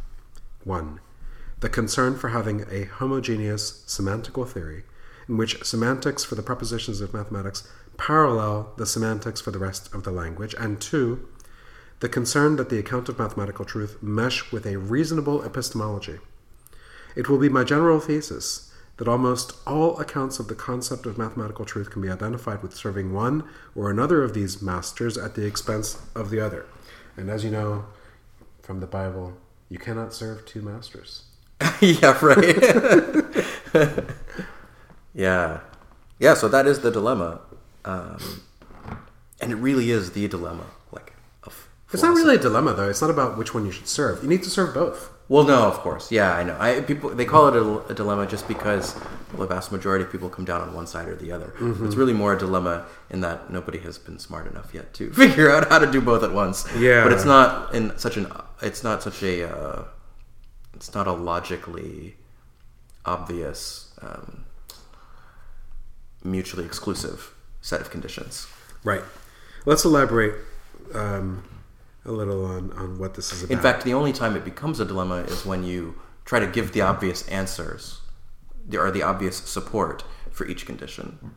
One, 0.64 1.00
the 1.60 1.70
concern 1.70 2.18
for 2.18 2.30
having 2.30 2.66
a 2.70 2.86
homogeneous 2.86 3.84
semantical 3.88 4.48
theory 4.48 4.84
in 5.28 5.38
which 5.38 5.64
semantics 5.64 6.24
for 6.24 6.36
the 6.36 6.44
propositions 6.44 7.00
of 7.00 7.14
mathematics 7.14 7.68
parallel 7.98 8.74
the 8.78 8.86
semantics 8.86 9.40
for 9.40 9.52
the 9.52 9.60
rest 9.60 9.94
of 9.94 10.04
the 10.04 10.12
language, 10.12 10.56
and 10.60 10.82
two, 10.82 11.28
the 12.00 12.10
concern 12.10 12.56
that 12.58 12.70
the 12.70 12.80
account 12.80 13.08
of 13.08 13.20
mathematical 13.20 13.64
truth 13.64 14.02
mesh 14.02 14.52
with 14.52 14.66
a 14.66 14.78
reasonable 14.78 15.44
epistemology. 15.44 16.20
It 17.16 17.30
will 17.30 17.38
be 17.38 17.50
my 17.50 17.64
general 17.64 18.00
thesis 18.00 18.73
that 18.98 19.08
almost 19.08 19.54
all 19.66 20.00
accounts 20.00 20.40
of 20.40 20.48
the 20.48 20.56
concept 20.56 21.06
of 21.06 21.18
mathematical 21.18 21.66
truth 21.66 21.90
can 21.90 22.02
be 22.02 22.10
identified 22.10 22.62
with 22.62 22.76
serving 22.76 23.12
one 23.12 23.44
or 23.76 23.90
another 23.90 24.24
of 24.24 24.34
these 24.34 24.62
masters 24.62 25.18
at 25.18 25.36
the 25.36 25.46
expense 25.46 26.02
of 26.16 26.30
the 26.30 26.40
other. 26.40 26.66
And 27.18 27.30
as 27.30 27.44
you 27.44 27.52
know 27.52 27.86
from 28.62 28.80
the 28.80 28.88
Bible, 28.88 29.34
you 29.70 29.78
cannot 29.78 30.14
serve 30.14 30.46
two 30.46 30.62
masters. 30.62 31.24
yeah, 31.82 32.18
right. 32.24 32.58
yeah, 35.14 35.60
yeah. 36.20 36.34
So 36.34 36.48
that 36.50 36.68
is 36.68 36.82
the 36.82 36.92
dilemma, 36.92 37.42
um, 37.86 38.42
and 39.40 39.52
it 39.52 39.56
really 39.56 39.92
is 39.92 40.12
the 40.12 40.28
dilemma. 40.28 40.66
Like, 40.92 41.14
of 41.44 41.70
It's 41.94 42.04
not 42.04 42.16
really 42.16 42.36
a 42.36 42.40
dilemma, 42.40 42.74
though. 42.74 42.90
It's 42.90 43.02
not 43.02 43.10
about 43.10 43.38
which 43.38 43.54
one 43.54 43.66
you 43.66 43.72
should 43.72 43.88
serve. 43.88 44.22
You 44.24 44.30
need 44.30 44.44
to 44.44 44.50
serve 44.50 44.74
both. 44.74 45.13
Well, 45.30 45.46
no, 45.46 45.68
of 45.68 45.76
course, 45.80 46.12
yeah, 46.12 46.34
I 46.34 46.44
know. 46.44 46.58
I 46.60 46.82
people 46.82 47.10
they 47.10 47.26
call 47.26 47.48
it 47.48 47.56
a, 47.56 47.92
a 47.92 47.94
dilemma 47.94 48.28
just 48.28 48.48
because 48.48 48.96
the 49.36 49.48
vast 49.48 49.72
majority 49.72 50.04
of 50.04 50.12
people 50.12 50.30
come 50.30 50.46
down 50.46 50.62
on 50.62 50.74
one 50.74 50.86
side 50.86 51.08
or 51.08 51.16
the 51.16 51.32
other. 51.32 51.54
Mm-hmm. 51.60 51.86
It's 51.86 51.96
really 51.96 52.14
more 52.14 52.34
a 52.34 52.38
dilemma 52.38 52.86
in 53.10 53.22
that 53.22 53.50
nobody 53.50 53.80
has 53.80 53.98
been 53.98 54.20
smart 54.20 54.48
enough 54.48 54.74
yet 54.74 54.94
to 54.96 55.12
figure 55.14 55.50
out 55.50 55.70
how 55.70 55.80
to 55.80 55.90
do 55.90 56.02
both 56.02 56.24
at 56.24 56.34
once. 56.34 56.68
Yeah. 56.78 57.04
but 57.04 57.14
it's 57.14 57.26
not 57.26 57.74
in 57.74 57.98
such 57.98 58.18
an. 58.18 58.32
It's 58.62 58.84
not 58.84 59.02
such 59.02 59.24
a. 59.24 59.50
Uh, 59.50 59.84
it's 60.76 60.94
not 60.94 61.08
a 61.08 61.14
logically 61.14 62.16
obvious, 63.06 63.94
um, 64.02 64.46
mutually 66.24 66.66
exclusive 66.66 67.34
set 67.62 67.80
of 67.80 67.90
conditions. 67.90 68.48
Right. 68.84 69.04
Let's 69.66 69.86
elaborate 69.86 70.36
um, 70.94 71.44
a 72.06 72.12
little 72.12 72.46
on, 72.46 72.72
on 72.74 72.98
what 72.98 73.14
this 73.14 73.32
is 73.32 73.44
about. 73.44 73.54
In 73.54 73.60
fact, 73.60 73.84
the 73.84 73.94
only 73.94 74.14
time 74.14 74.36
it 74.36 74.44
becomes 74.44 74.80
a 74.80 74.86
dilemma 74.86 75.18
is 75.28 75.46
when 75.46 75.64
you 75.64 75.96
try 76.26 76.40
to 76.40 76.48
give 76.48 76.74
the 76.74 76.82
obvious 76.82 77.28
answers 77.28 78.02
or 78.74 78.92
the 78.92 79.04
obvious 79.04 79.38
support 79.38 80.04
for 80.32 80.48
each 80.48 80.66
condition. 80.66 81.36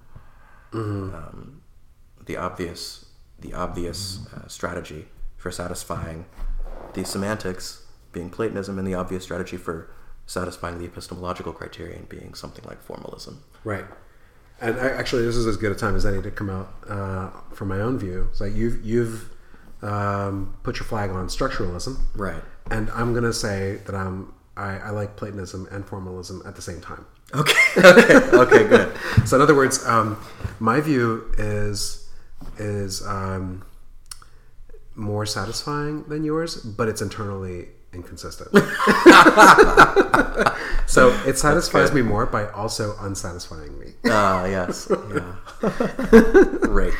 Um, 0.72 1.62
the 2.24 2.36
obvious, 2.36 3.06
the 3.40 3.54
obvious 3.54 4.26
uh, 4.34 4.46
strategy 4.48 5.06
for 5.36 5.50
satisfying 5.50 6.26
the 6.94 7.04
semantics 7.04 7.84
being 8.12 8.30
Platonism, 8.30 8.78
and 8.78 8.88
the 8.88 8.94
obvious 8.94 9.22
strategy 9.22 9.56
for 9.58 9.90
satisfying 10.24 10.78
the 10.78 10.86
epistemological 10.86 11.52
criterion 11.52 12.06
being 12.08 12.34
something 12.34 12.64
like 12.66 12.82
formalism. 12.82 13.42
Right. 13.62 13.84
And 14.60 14.80
I, 14.80 14.88
actually, 14.88 15.24
this 15.24 15.36
is 15.36 15.46
as 15.46 15.58
good 15.58 15.70
a 15.70 15.74
time 15.74 15.94
as 15.94 16.06
any 16.06 16.22
to 16.22 16.30
come 16.30 16.48
out 16.48 16.74
uh, 16.88 17.30
from 17.52 17.68
my 17.68 17.80
own 17.80 17.98
view. 17.98 18.28
It's 18.30 18.40
like 18.40 18.54
you've 18.54 18.84
you've 18.84 19.30
um, 19.82 20.54
put 20.62 20.78
your 20.78 20.86
flag 20.86 21.10
on 21.10 21.26
structuralism, 21.28 21.98
Right. 22.14 22.42
and 22.70 22.90
I'm 22.90 23.12
going 23.12 23.24
to 23.24 23.32
say 23.32 23.80
that 23.86 23.94
I'm 23.94 24.32
I, 24.56 24.78
I 24.78 24.90
like 24.90 25.16
Platonism 25.16 25.68
and 25.70 25.84
formalism 25.86 26.42
at 26.46 26.56
the 26.56 26.62
same 26.62 26.80
time. 26.80 27.04
Okay. 27.34 27.52
okay. 27.76 28.14
Okay. 28.32 28.64
Good. 28.68 28.96
So, 29.26 29.36
in 29.36 29.42
other 29.42 29.54
words, 29.54 29.84
um, 29.86 30.16
my 30.60 30.80
view 30.80 31.30
is 31.36 32.08
is 32.58 33.06
um, 33.06 33.64
more 34.94 35.26
satisfying 35.26 36.04
than 36.04 36.24
yours, 36.24 36.56
but 36.56 36.88
it's 36.88 37.02
internally 37.02 37.68
inconsistent. 37.92 38.50
so 40.86 41.08
it 41.26 41.36
satisfies 41.38 41.92
me 41.92 42.00
more 42.02 42.24
by 42.26 42.48
also 42.50 42.94
unsatisfying 43.00 43.78
me. 43.78 43.92
Ah, 44.06 44.44
yes. 44.46 44.90
Yeah. 45.12 45.36
Right. 46.68 46.92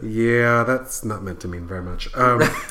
Yeah, 0.00 0.64
that's 0.64 1.04
not 1.04 1.22
meant 1.22 1.40
to 1.40 1.48
mean 1.48 1.66
very 1.66 1.82
much. 1.82 2.14
Um, 2.14 2.40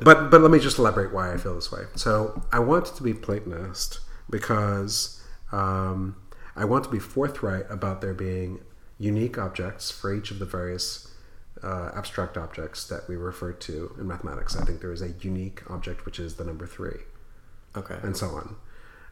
but 0.00 0.30
but 0.30 0.40
let 0.40 0.50
me 0.50 0.58
just 0.58 0.78
elaborate 0.78 1.12
why 1.12 1.32
I 1.32 1.36
feel 1.36 1.54
this 1.54 1.70
way. 1.70 1.82
So 1.96 2.42
I 2.50 2.60
want 2.60 2.86
to 2.86 3.02
be 3.02 3.12
Platonist 3.12 4.00
because 4.30 5.22
um, 5.50 6.16
I 6.56 6.64
want 6.64 6.84
to 6.84 6.90
be 6.90 6.98
forthright 6.98 7.66
about 7.68 8.00
there 8.00 8.14
being 8.14 8.60
unique 8.98 9.36
objects 9.36 9.90
for 9.90 10.14
each 10.14 10.30
of 10.30 10.38
the 10.38 10.46
various 10.46 11.12
uh, 11.62 11.90
abstract 11.94 12.36
objects 12.38 12.86
that 12.88 13.08
we 13.08 13.16
refer 13.16 13.52
to 13.52 13.94
in 13.98 14.06
mathematics. 14.06 14.56
I 14.56 14.64
think 14.64 14.80
there 14.80 14.92
is 14.92 15.02
a 15.02 15.10
unique 15.20 15.68
object 15.70 16.04
which 16.06 16.18
is 16.18 16.36
the 16.36 16.44
number 16.44 16.66
three 16.66 17.00
Okay. 17.76 17.96
and 18.02 18.16
so 18.16 18.28
on. 18.28 18.56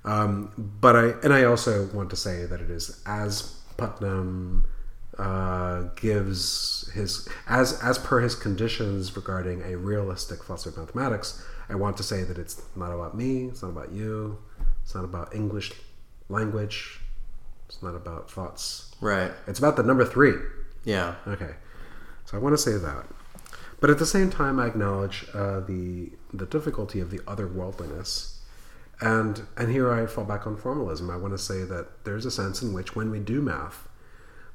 Um, 0.04 0.52
but 0.56 0.96
I 0.96 1.04
and 1.22 1.32
I 1.34 1.44
also 1.44 1.86
want 1.92 2.08
to 2.10 2.16
say 2.16 2.46
that 2.46 2.60
it 2.60 2.70
is 2.70 3.02
as 3.04 3.56
Putnam 3.76 4.64
uh, 5.20 5.82
gives 5.96 6.90
his 6.94 7.28
as 7.46 7.78
as 7.82 7.98
per 7.98 8.20
his 8.20 8.34
conditions 8.34 9.14
regarding 9.14 9.62
a 9.62 9.76
realistic 9.76 10.42
philosophy 10.42 10.70
of 10.70 10.78
mathematics. 10.78 11.44
I 11.68 11.74
want 11.74 11.98
to 11.98 12.02
say 12.02 12.24
that 12.24 12.38
it's 12.38 12.62
not 12.74 12.90
about 12.90 13.14
me. 13.14 13.44
It's 13.44 13.62
not 13.62 13.68
about 13.68 13.92
you. 13.92 14.38
It's 14.82 14.94
not 14.94 15.04
about 15.04 15.34
English 15.34 15.72
language. 16.30 17.00
It's 17.68 17.82
not 17.82 17.94
about 17.94 18.30
thoughts. 18.30 18.94
Right. 19.00 19.30
It's 19.46 19.58
about 19.58 19.76
the 19.76 19.82
number 19.82 20.06
three. 20.06 20.34
Yeah. 20.84 21.16
Okay, 21.26 21.54
so 22.24 22.38
I 22.38 22.40
want 22.40 22.54
to 22.54 22.58
say 22.58 22.78
that, 22.78 23.04
but 23.78 23.90
at 23.90 23.98
the 23.98 24.06
same 24.06 24.30
time, 24.30 24.58
I 24.58 24.68
acknowledge 24.68 25.26
uh, 25.34 25.60
the 25.60 26.12
the 26.32 26.46
difficulty 26.46 26.98
of 26.98 27.10
the 27.10 27.18
otherworldliness, 27.18 28.38
and 29.02 29.42
and 29.58 29.70
here 29.70 29.92
I 29.92 30.06
fall 30.06 30.24
back 30.24 30.46
on 30.46 30.56
formalism. 30.56 31.10
I 31.10 31.16
want 31.18 31.34
to 31.34 31.38
say 31.38 31.64
that 31.64 32.04
there's 32.04 32.24
a 32.24 32.30
sense 32.30 32.62
in 32.62 32.72
which 32.72 32.96
when 32.96 33.10
we 33.10 33.20
do 33.20 33.42
math, 33.42 33.86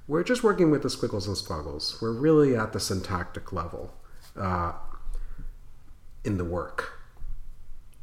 we're 0.08 0.24
just 0.24 0.44
working 0.44 0.70
with 0.72 0.84
the 0.84 0.90
squiggles 0.90 1.28
and 1.28 1.36
squaggles. 1.36 2.02
We're 2.02 2.12
really 2.12 2.56
at 2.56 2.74
the 2.74 2.80
syntactic 2.80 3.52
level 3.52 3.94
uh, 4.40 4.74
in 6.24 6.38
the 6.38 6.46
work. 6.46 7.00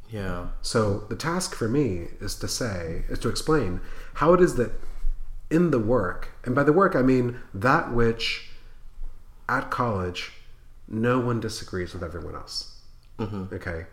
Yeah. 0.09 0.47
So 0.61 1.05
the 1.09 1.15
task 1.15 1.55
for 1.55 1.67
me 1.67 2.07
is 2.19 2.35
to 2.35 2.47
say, 2.47 3.03
is 3.09 3.19
to 3.19 3.29
explain 3.29 3.81
how 4.15 4.33
it 4.33 4.41
is 4.41 4.55
that 4.55 4.71
in 5.49 5.71
the 5.71 5.79
work, 5.79 6.29
and 6.43 6.53
by 6.53 6.63
the 6.63 6.73
work 6.73 6.95
I 6.95 7.01
mean 7.01 7.39
that 7.53 7.91
which 7.93 8.49
at 9.47 9.71
college 9.71 10.33
no 10.87 11.19
one 11.19 11.39
disagrees 11.39 11.93
with 11.93 12.03
everyone 12.03 12.35
else. 12.35 12.81
Mm-hmm. 13.17 13.53
Okay? 13.55 13.85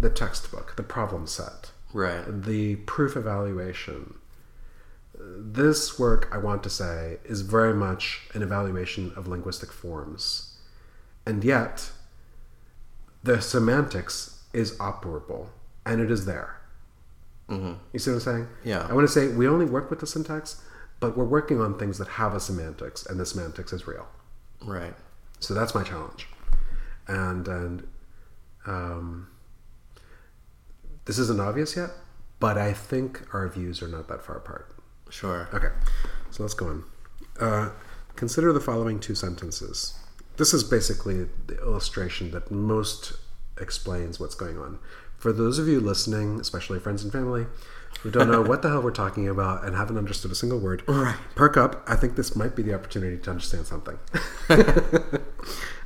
The 0.00 0.10
textbook, 0.10 0.76
the 0.76 0.82
problem 0.82 1.26
set, 1.26 1.72
Right. 1.92 2.24
the 2.26 2.76
proof 2.76 3.16
evaluation. 3.16 4.19
This 5.38 5.98
work, 5.98 6.28
I 6.32 6.38
want 6.38 6.62
to 6.64 6.70
say, 6.70 7.18
is 7.24 7.42
very 7.42 7.74
much 7.74 8.28
an 8.34 8.42
evaluation 8.42 9.12
of 9.16 9.28
linguistic 9.28 9.72
forms. 9.72 10.56
And 11.26 11.44
yet, 11.44 11.90
the 13.22 13.40
semantics 13.40 14.42
is 14.52 14.76
operable, 14.78 15.48
and 15.86 16.00
it 16.00 16.10
is 16.10 16.24
there. 16.24 16.60
Mm-hmm. 17.48 17.74
You 17.92 17.98
see 17.98 18.10
what 18.10 18.16
I'm 18.16 18.20
saying? 18.20 18.48
Yeah. 18.64 18.86
I 18.88 18.94
want 18.94 19.06
to 19.06 19.12
say 19.12 19.28
we 19.28 19.46
only 19.46 19.66
work 19.66 19.90
with 19.90 20.00
the 20.00 20.06
syntax, 20.06 20.62
but 21.00 21.16
we're 21.16 21.24
working 21.24 21.60
on 21.60 21.78
things 21.78 21.98
that 21.98 22.08
have 22.08 22.34
a 22.34 22.40
semantics, 22.40 23.06
and 23.06 23.18
the 23.18 23.26
semantics 23.26 23.72
is 23.72 23.86
real. 23.86 24.06
Right. 24.64 24.94
So 25.40 25.54
that's 25.54 25.74
my 25.74 25.82
challenge, 25.82 26.28
and 27.08 27.48
and 27.48 27.88
um, 28.66 29.28
this 31.06 31.18
isn't 31.18 31.40
obvious 31.40 31.76
yet, 31.76 31.90
but 32.38 32.58
I 32.58 32.72
think 32.72 33.22
our 33.34 33.48
views 33.48 33.82
are 33.82 33.88
not 33.88 34.08
that 34.08 34.22
far 34.22 34.36
apart. 34.36 34.74
Sure. 35.10 35.48
Okay, 35.52 35.68
so 36.30 36.42
let's 36.42 36.54
go 36.54 36.66
on. 36.68 36.84
Uh, 37.38 37.70
consider 38.16 38.52
the 38.52 38.60
following 38.60 38.98
two 39.00 39.14
sentences. 39.14 39.98
This 40.36 40.54
is 40.54 40.64
basically 40.64 41.26
the 41.46 41.58
illustration 41.60 42.30
that 42.30 42.50
most 42.50 43.14
explains 43.60 44.18
what's 44.18 44.34
going 44.34 44.56
on. 44.58 44.78
For 45.18 45.32
those 45.32 45.58
of 45.58 45.68
you 45.68 45.80
listening, 45.80 46.40
especially 46.40 46.78
friends 46.80 47.02
and 47.02 47.12
family, 47.12 47.46
who 48.02 48.10
don't 48.10 48.30
know 48.30 48.40
what 48.40 48.62
the 48.62 48.70
hell 48.70 48.80
we're 48.80 48.90
talking 48.92 49.28
about 49.28 49.64
and 49.64 49.76
haven't 49.76 49.98
understood 49.98 50.30
a 50.30 50.34
single 50.34 50.58
word, 50.58 50.82
Right. 50.88 51.16
perk 51.34 51.56
up. 51.58 51.82
I 51.86 51.96
think 51.96 52.16
this 52.16 52.34
might 52.34 52.56
be 52.56 52.62
the 52.62 52.72
opportunity 52.72 53.18
to 53.18 53.30
understand 53.30 53.66
something. 53.66 53.98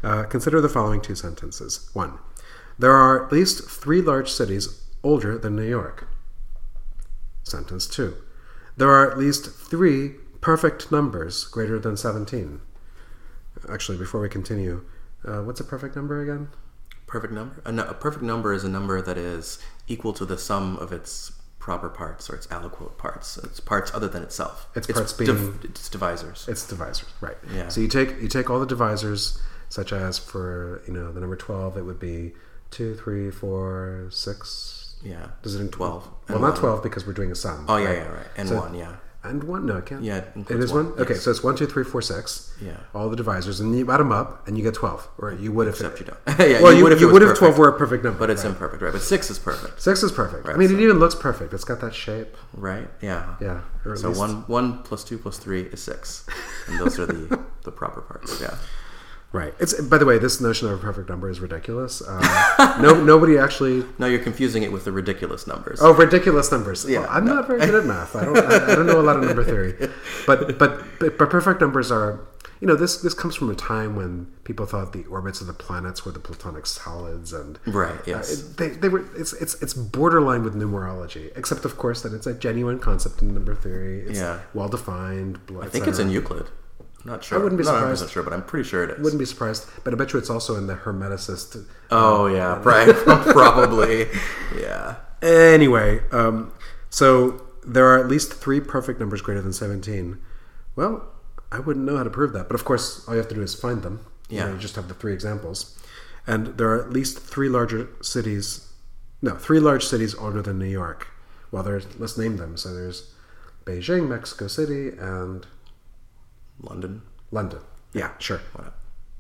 uh, 0.05 0.25
consider 0.25 0.61
the 0.61 0.69
following 0.69 1.01
two 1.01 1.15
sentences. 1.17 1.89
One, 1.95 2.19
there 2.79 2.93
are 2.93 3.25
at 3.27 3.33
least 3.33 3.69
three 3.69 4.01
large 4.01 4.31
cities 4.31 4.83
older 5.03 5.37
than 5.39 5.57
New 5.57 5.69
York. 5.69 6.07
Sentence 7.43 7.87
two, 7.87 8.17
there 8.77 8.91
are 8.91 9.11
at 9.11 9.19
least 9.19 9.51
three 9.51 10.13
perfect 10.41 10.91
numbers 10.93 11.45
greater 11.45 11.79
than 11.79 11.97
17. 11.97 12.61
Actually, 13.69 13.97
before 13.99 14.21
we 14.21 14.29
continue, 14.29 14.85
uh, 15.25 15.41
what's 15.43 15.61
a 15.61 15.65
perfect 15.65 15.97
number 15.97 16.21
again? 16.21 16.49
Perfect 17.07 17.33
number. 17.33 17.63
A, 17.65 17.95
perfect 17.95 18.23
number 18.25 18.53
is 18.53 18.65
a 18.65 18.69
number 18.69 19.01
that 19.01 19.17
is 19.17 19.59
equal 19.89 20.13
to 20.15 20.25
the 20.25 20.37
sum 20.37 20.77
of 20.79 20.93
its 20.93 21.33
proper 21.59 21.89
parts 21.89 22.29
or 22.29 22.35
its 22.35 22.47
aliquot 22.49 22.99
parts. 22.99 23.39
It's 23.39 23.61
parts 23.61 23.91
other 23.95 24.09
than 24.09 24.23
itself. 24.23 24.69
Its 24.75 24.87
parts 24.87 25.13
div- 25.15 25.27
being- 25.27 25.59
it's 25.71 25.89
divisors. 25.89 26.47
It's 26.49 26.71
divisors, 26.71 27.07
right? 27.21 27.37
Yeah. 27.55 27.69
So 27.69 27.81
you 27.81 27.89
take 27.89 28.21
you 28.21 28.29
take 28.29 28.51
all 28.51 28.61
the 28.61 28.67
divisors, 28.75 29.39
such 29.71 29.93
as 29.93 30.19
for 30.19 30.83
you 30.87 30.93
know 30.93 31.11
the 31.13 31.21
number 31.21 31.37
twelve, 31.37 31.77
it 31.79 31.83
would 31.83 32.01
be 32.01 32.35
two, 32.71 32.95
three, 32.97 33.31
four, 33.31 34.09
six. 34.11 34.84
Yeah. 35.05 35.27
Does 35.43 35.55
it 35.55 35.61
in 35.61 35.69
12 35.69 36.09
Well, 36.29 36.39
not 36.41 36.57
twelve 36.57 36.83
because 36.83 37.07
we're 37.07 37.13
doing 37.13 37.31
a 37.31 37.35
sum. 37.35 37.67
Oh 37.69 37.77
yeah, 37.77 37.87
right? 37.87 37.97
yeah, 37.99 38.09
right. 38.09 38.27
And 38.37 38.49
So- 38.49 38.57
one, 38.61 38.75
yeah. 38.75 38.97
And 39.27 39.43
one? 39.45 39.65
No, 39.65 39.79
it 39.79 39.87
can't. 39.87 40.05
Yeah, 40.05 40.19
it 40.19 40.27
it 40.51 40.61
is 40.61 40.71
one. 40.71 40.91
one, 40.91 41.01
Okay, 41.01 41.15
yes. 41.15 41.23
so 41.23 41.31
it's 41.31 41.43
one, 41.43 41.57
two, 41.57 41.65
three, 41.67 41.83
four, 41.83 42.03
six. 42.03 42.53
Yeah. 42.61 42.77
All 42.95 43.09
the 43.09 43.17
divisors, 43.17 43.59
and 43.59 43.75
you 43.75 43.91
add 43.91 43.97
them 43.97 44.13
up, 44.13 44.47
and 44.47 44.59
you 44.59 44.63
get 44.63 44.75
twelve. 44.75 45.09
Or 45.17 45.33
you 45.33 45.51
would 45.51 45.67
if 45.67 45.77
Except 45.77 45.95
it, 45.99 46.01
you 46.01 46.07
don't. 46.13 46.39
yeah, 46.51 46.61
well, 46.61 46.75
you, 46.75 46.87
you 46.99 47.11
would 47.11 47.23
if 47.23 47.39
twelve 47.39 47.57
were 47.57 47.69
a 47.69 47.79
perfect 47.79 48.05
number, 48.05 48.19
but 48.19 48.29
it's 48.29 48.45
right. 48.45 48.51
imperfect, 48.51 48.83
right? 48.83 48.93
But 48.93 49.01
six 49.01 49.31
is 49.31 49.39
perfect, 49.39 49.81
six 49.81 50.03
is 50.03 50.13
perfect. 50.13 50.47
Right, 50.47 50.55
I 50.55 50.59
mean, 50.59 50.69
so- 50.69 50.75
it 50.75 50.81
even 50.83 50.99
looks 50.99 51.15
perfect. 51.15 51.55
It's 51.55 51.65
got 51.65 51.81
that 51.81 51.95
shape. 51.95 52.37
right? 52.53 52.87
Yeah. 53.01 53.37
Yeah. 53.41 53.63
So 53.97 54.09
least- 54.09 54.21
one 54.21 54.35
one 54.47 54.83
plus 54.83 55.03
two 55.05 55.17
plus 55.17 55.39
three 55.39 55.63
is 55.63 55.83
six, 55.83 56.27
and 56.69 56.79
those 56.79 56.99
are 56.99 57.07
the 57.07 57.41
the 57.65 57.73
proper 57.73 58.03
parts. 58.03 58.43
Yeah. 58.43 58.55
Right. 59.35 59.53
It's 59.59 59.75
by 59.81 59.99
the 59.99 60.07
way, 60.07 60.19
this 60.19 60.41
notion 60.41 60.69
of 60.69 60.79
a 60.79 60.81
perfect 60.81 61.09
number 61.09 61.29
is 61.29 61.41
ridiculous. 61.41 62.01
Uh, 62.01 62.79
no, 62.81 63.03
nobody 63.03 63.37
actually. 63.37 63.85
No, 63.99 64.07
you're 64.07 64.23
confusing 64.23 64.63
it 64.63 64.71
with 64.71 64.85
the 64.85 64.93
ridiculous 64.93 65.47
numbers. 65.49 65.81
Oh, 65.83 65.93
ridiculous 65.93 66.53
numbers. 66.53 66.89
Yeah, 66.89 67.01
Well, 67.01 67.09
I'm 67.11 67.25
no. 67.25 67.35
not 67.35 67.49
very 67.49 67.59
good 67.67 67.75
at 67.75 67.85
math. 67.85 68.15
I 68.15 68.25
don't. 68.25 68.39
I, 68.39 68.73
I 68.73 68.75
don't 68.77 68.87
know 68.87 69.01
a 69.01 69.03
lot 69.03 69.17
of 69.17 69.25
number 69.25 69.43
theory, 69.43 69.75
but, 70.27 70.57
but 70.57 70.81
but 71.01 71.19
but 71.19 71.19
perfect 71.31 71.61
numbers 71.61 71.91
are. 71.91 72.21
You 72.61 72.69
know, 72.69 72.77
this 72.77 72.99
this 72.99 73.13
comes 73.13 73.35
from 73.35 73.51
a 73.51 73.55
time 73.57 73.97
when 73.97 74.29
people 74.45 74.65
thought 74.67 74.93
the 74.93 75.05
orbits 75.07 75.41
of 75.41 75.49
the 75.49 75.53
planets 75.53 76.07
were 76.07 76.13
the 76.13 76.21
platonic 76.21 76.65
solids, 76.67 77.33
and 77.33 77.59
Right. 77.67 77.91
uh, 77.93 78.03
Yes. 78.07 78.33
it- 78.33 78.57
they, 78.57 78.69
they 78.69 78.89
were. 78.89 79.05
It's 79.17 79.33
it's 79.35 79.61
it's 79.61 79.75
borderline 79.75 80.45
with 80.45 80.55
numerology, 80.55 81.33
except 81.37 81.65
of 81.65 81.77
course 81.77 82.03
that 82.03 82.13
it's 82.15 82.29
a 82.29 82.33
genuine 82.35 82.79
concept 82.79 83.21
in 83.21 83.35
number 83.35 83.55
theory. 83.57 84.03
It's 84.03 84.21
Yeah. 84.21 84.43
well 84.55 84.69
defined. 84.69 85.41
I 85.61 85.67
think 85.67 85.89
it's 85.89 85.99
in 85.99 86.11
Euclid. 86.11 86.47
Not 87.05 87.23
sure. 87.23 87.39
I 87.39 87.43
wouldn't 87.43 87.61
be 87.61 87.67
I'm 87.69 87.75
not 87.75 87.81
surprised. 87.81 88.05
100% 88.05 88.11
sure, 88.13 88.23
but 88.23 88.33
I'm 88.33 88.43
pretty 88.43 88.69
sure 88.69 88.83
it 88.85 88.91
is. 88.91 88.99
Wouldn't 89.01 89.19
be 89.19 89.27
surprised, 89.27 89.69
but 89.85 89.93
I 89.93 89.97
bet 89.97 90.13
you 90.13 90.19
it's 90.19 90.31
also 90.31 90.57
in 90.57 90.67
the 90.67 90.75
Hermeticist. 90.75 91.67
oh 91.91 92.27
yeah, 92.27 92.61
right. 92.65 92.95
Probably. 92.97 94.07
Yeah. 94.59 94.97
Anyway, 95.23 96.01
um, 96.13 96.53
so 96.91 97.43
there 97.67 97.87
are 97.87 97.99
at 97.99 98.09
least 98.09 98.33
three 98.33 98.61
perfect 98.61 99.01
numbers 99.01 99.21
greater 99.23 99.41
than 99.43 99.53
17. 99.53 100.19
Well, 100.77 101.07
I 101.53 101.61
wouldn't 101.61 101.85
know 101.85 101.97
how 101.97 102.03
to 102.05 102.11
prove 102.11 102.33
that, 102.33 102.49
but 102.49 102.55
of 102.55 102.65
course, 102.65 103.07
all 103.07 103.15
you 103.15 103.19
have 103.19 103.29
to 103.29 103.35
do 103.35 103.43
is 103.43 103.55
find 103.55 103.83
them. 103.83 104.05
You 104.29 104.41
know, 104.41 104.47
Yeah. 104.47 104.53
You 104.53 104.59
just 104.59 104.77
have 104.77 104.89
the 104.89 104.95
three 104.95 105.13
examples. 105.13 105.79
And 106.27 106.57
there 106.59 106.69
are 106.71 106.83
at 106.83 106.91
least 106.91 107.19
three 107.19 107.49
larger 107.51 107.89
cities, 108.01 108.69
no, 109.21 109.35
three 109.35 109.61
large 109.61 109.85
cities 109.85 110.15
older 110.15 110.41
than 110.43 110.59
New 110.59 110.65
York. 110.67 111.09
Well, 111.51 111.63
there's, 111.63 111.87
let's 111.99 112.17
name 112.19 112.39
them. 112.39 112.57
So 112.57 112.73
there's 112.75 113.13
Beijing, 113.67 114.09
Mexico 114.09 114.47
City, 114.49 114.89
and 114.99 115.47
London. 116.61 117.03
London. 117.31 117.61
Yeah, 117.93 118.11
sure. 118.19 118.41
What? 118.55 118.75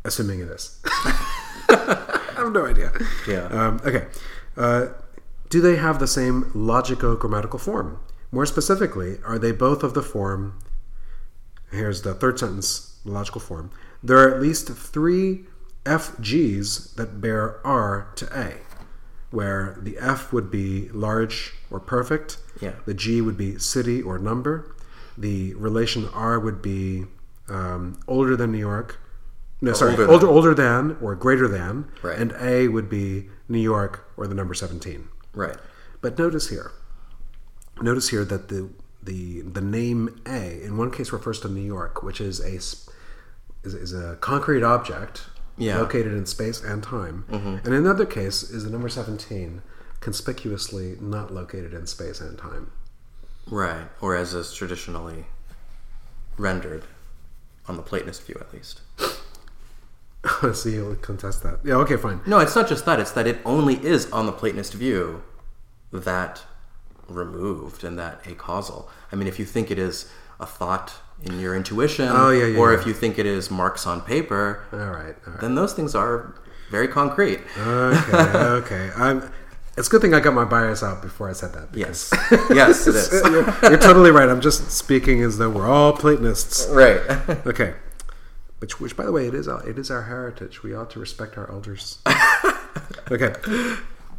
Assuming 0.04 0.40
it 0.40 0.48
is. 0.48 0.80
I 0.84 2.34
have 2.36 2.52
no 2.52 2.66
idea. 2.66 2.92
Yeah. 3.28 3.44
Um, 3.46 3.80
okay. 3.84 4.06
Uh, 4.56 4.86
do 5.50 5.60
they 5.60 5.76
have 5.76 5.98
the 5.98 6.06
same 6.06 6.44
logico 6.54 7.18
grammatical 7.18 7.58
form? 7.58 8.00
More 8.32 8.46
specifically, 8.46 9.18
are 9.24 9.38
they 9.38 9.52
both 9.52 9.82
of 9.82 9.94
the 9.94 10.02
form? 10.02 10.58
Here's 11.70 12.02
the 12.02 12.14
third 12.14 12.38
sentence, 12.38 12.98
the 13.04 13.12
logical 13.12 13.40
form. 13.40 13.70
There 14.02 14.18
are 14.18 14.34
at 14.34 14.40
least 14.40 14.68
three 14.68 15.44
FGs 15.84 16.94
that 16.96 17.20
bear 17.20 17.64
R 17.66 18.08
to 18.16 18.26
A, 18.38 18.54
where 19.30 19.76
the 19.80 19.96
F 19.98 20.32
would 20.32 20.50
be 20.50 20.88
large 20.90 21.54
or 21.70 21.80
perfect, 21.80 22.38
Yeah. 22.60 22.74
the 22.86 22.94
G 22.94 23.20
would 23.20 23.36
be 23.36 23.58
city 23.58 24.02
or 24.02 24.18
number, 24.18 24.74
the 25.16 25.54
relation 25.54 26.08
R 26.12 26.38
would 26.40 26.60
be 26.62 27.04
um, 27.48 28.00
older 28.08 28.36
than 28.36 28.52
New 28.52 28.58
York. 28.58 29.00
No, 29.60 29.72
sorry, 29.72 29.92
older 29.92 30.08
older, 30.10 30.26
than. 30.26 30.34
older 30.34 30.54
than 30.54 30.96
or 31.00 31.14
greater 31.14 31.48
than, 31.48 31.88
Right. 32.02 32.18
and 32.18 32.34
A 32.40 32.68
would 32.68 32.88
be 32.90 33.28
New 33.48 33.60
York 33.60 34.04
or 34.16 34.26
the 34.26 34.34
number 34.34 34.52
17. 34.54 35.08
Right. 35.32 35.56
But 36.02 36.18
notice 36.18 36.48
here, 36.50 36.72
notice 37.80 38.08
here 38.10 38.24
that 38.24 38.48
the 38.48 38.70
the 39.02 39.42
the 39.42 39.60
name 39.60 40.20
A 40.26 40.62
in 40.62 40.76
one 40.76 40.90
case 40.90 41.12
refers 41.12 41.40
to 41.40 41.48
New 41.48 41.60
York, 41.62 42.02
which 42.02 42.20
is 42.20 42.40
a 42.40 42.56
is, 42.56 42.88
is 43.74 43.92
a 43.94 44.16
concrete 44.16 44.62
object 44.62 45.26
Yeah. 45.56 45.72
Mm-hmm. 45.74 45.82
located 45.82 46.12
in 46.14 46.26
space 46.26 46.62
and 46.62 46.82
time, 46.82 47.24
and 47.30 47.66
in 47.66 47.72
another 47.72 48.04
case 48.06 48.42
is 48.42 48.64
the 48.64 48.70
number 48.70 48.88
17 48.88 49.62
conspicuously 50.00 50.96
not 51.00 51.32
located 51.32 51.72
in 51.72 51.86
space 51.86 52.20
and 52.20 52.36
time. 52.36 52.70
Right. 53.50 53.86
Or 54.02 54.14
as 54.14 54.34
is 54.34 54.52
traditionally 54.52 55.26
rendered 56.36 56.84
on 57.68 57.76
the 57.76 57.82
Platonist 57.82 58.22
view, 58.26 58.36
at 58.40 58.52
least. 58.52 58.80
so 60.52 60.68
you'll 60.68 60.94
contest 60.96 61.42
that? 61.42 61.60
Yeah. 61.64 61.74
Okay. 61.76 61.96
Fine. 61.96 62.20
No, 62.26 62.38
it's 62.38 62.54
not 62.56 62.68
just 62.68 62.84
that. 62.86 62.98
It's 63.00 63.12
that 63.12 63.26
it 63.26 63.38
only 63.44 63.74
is 63.84 64.10
on 64.10 64.26
the 64.26 64.32
Platonist 64.32 64.74
view 64.74 65.22
that 65.92 66.42
removed 67.08 67.84
and 67.84 67.98
that 67.98 68.20
a 68.26 68.34
causal. 68.34 68.88
I 69.12 69.16
mean, 69.16 69.28
if 69.28 69.38
you 69.38 69.44
think 69.44 69.70
it 69.70 69.78
is 69.78 70.10
a 70.40 70.46
thought 70.46 70.94
in 71.22 71.38
your 71.38 71.54
intuition, 71.54 72.08
Oh, 72.10 72.30
yeah, 72.30 72.46
yeah, 72.46 72.58
or 72.58 72.72
yeah. 72.72 72.78
if 72.80 72.86
you 72.86 72.92
think 72.94 73.18
it 73.18 73.26
is 73.26 73.50
marks 73.50 73.86
on 73.86 74.00
paper, 74.00 74.64
All 74.72 74.78
right. 74.78 75.14
All 75.26 75.32
right. 75.32 75.40
then 75.40 75.54
those 75.54 75.72
things 75.74 75.94
are 75.94 76.34
very 76.70 76.88
concrete. 76.88 77.40
Okay. 77.58 78.12
okay. 78.34 78.90
I'm. 78.96 79.30
It's 79.76 79.88
a 79.88 79.90
good 79.90 80.00
thing 80.02 80.14
I 80.14 80.20
got 80.20 80.34
my 80.34 80.44
bias 80.44 80.82
out 80.82 81.02
before 81.02 81.28
I 81.28 81.32
said 81.32 81.52
that. 81.54 81.68
Yes. 81.74 82.12
yes, 82.50 82.86
it 82.86 82.94
is. 82.94 83.12
you're, 83.24 83.44
you're 83.70 83.78
totally 83.78 84.10
right. 84.10 84.28
I'm 84.28 84.40
just 84.40 84.70
speaking 84.70 85.20
as 85.22 85.38
though 85.38 85.50
we're 85.50 85.66
all 85.68 85.92
Platonists. 85.92 86.66
right. 86.70 87.00
Okay. 87.46 87.74
Which, 88.60 88.80
which, 88.80 88.96
by 88.96 89.04
the 89.04 89.12
way, 89.12 89.26
it 89.26 89.34
is 89.34 89.46
our, 89.48 89.68
it 89.68 89.78
is 89.78 89.90
our 89.90 90.02
heritage. 90.04 90.62
We 90.62 90.74
ought 90.74 90.90
to 90.92 91.00
respect 91.00 91.36
our 91.36 91.50
elders. 91.50 91.98
okay. 93.10 93.34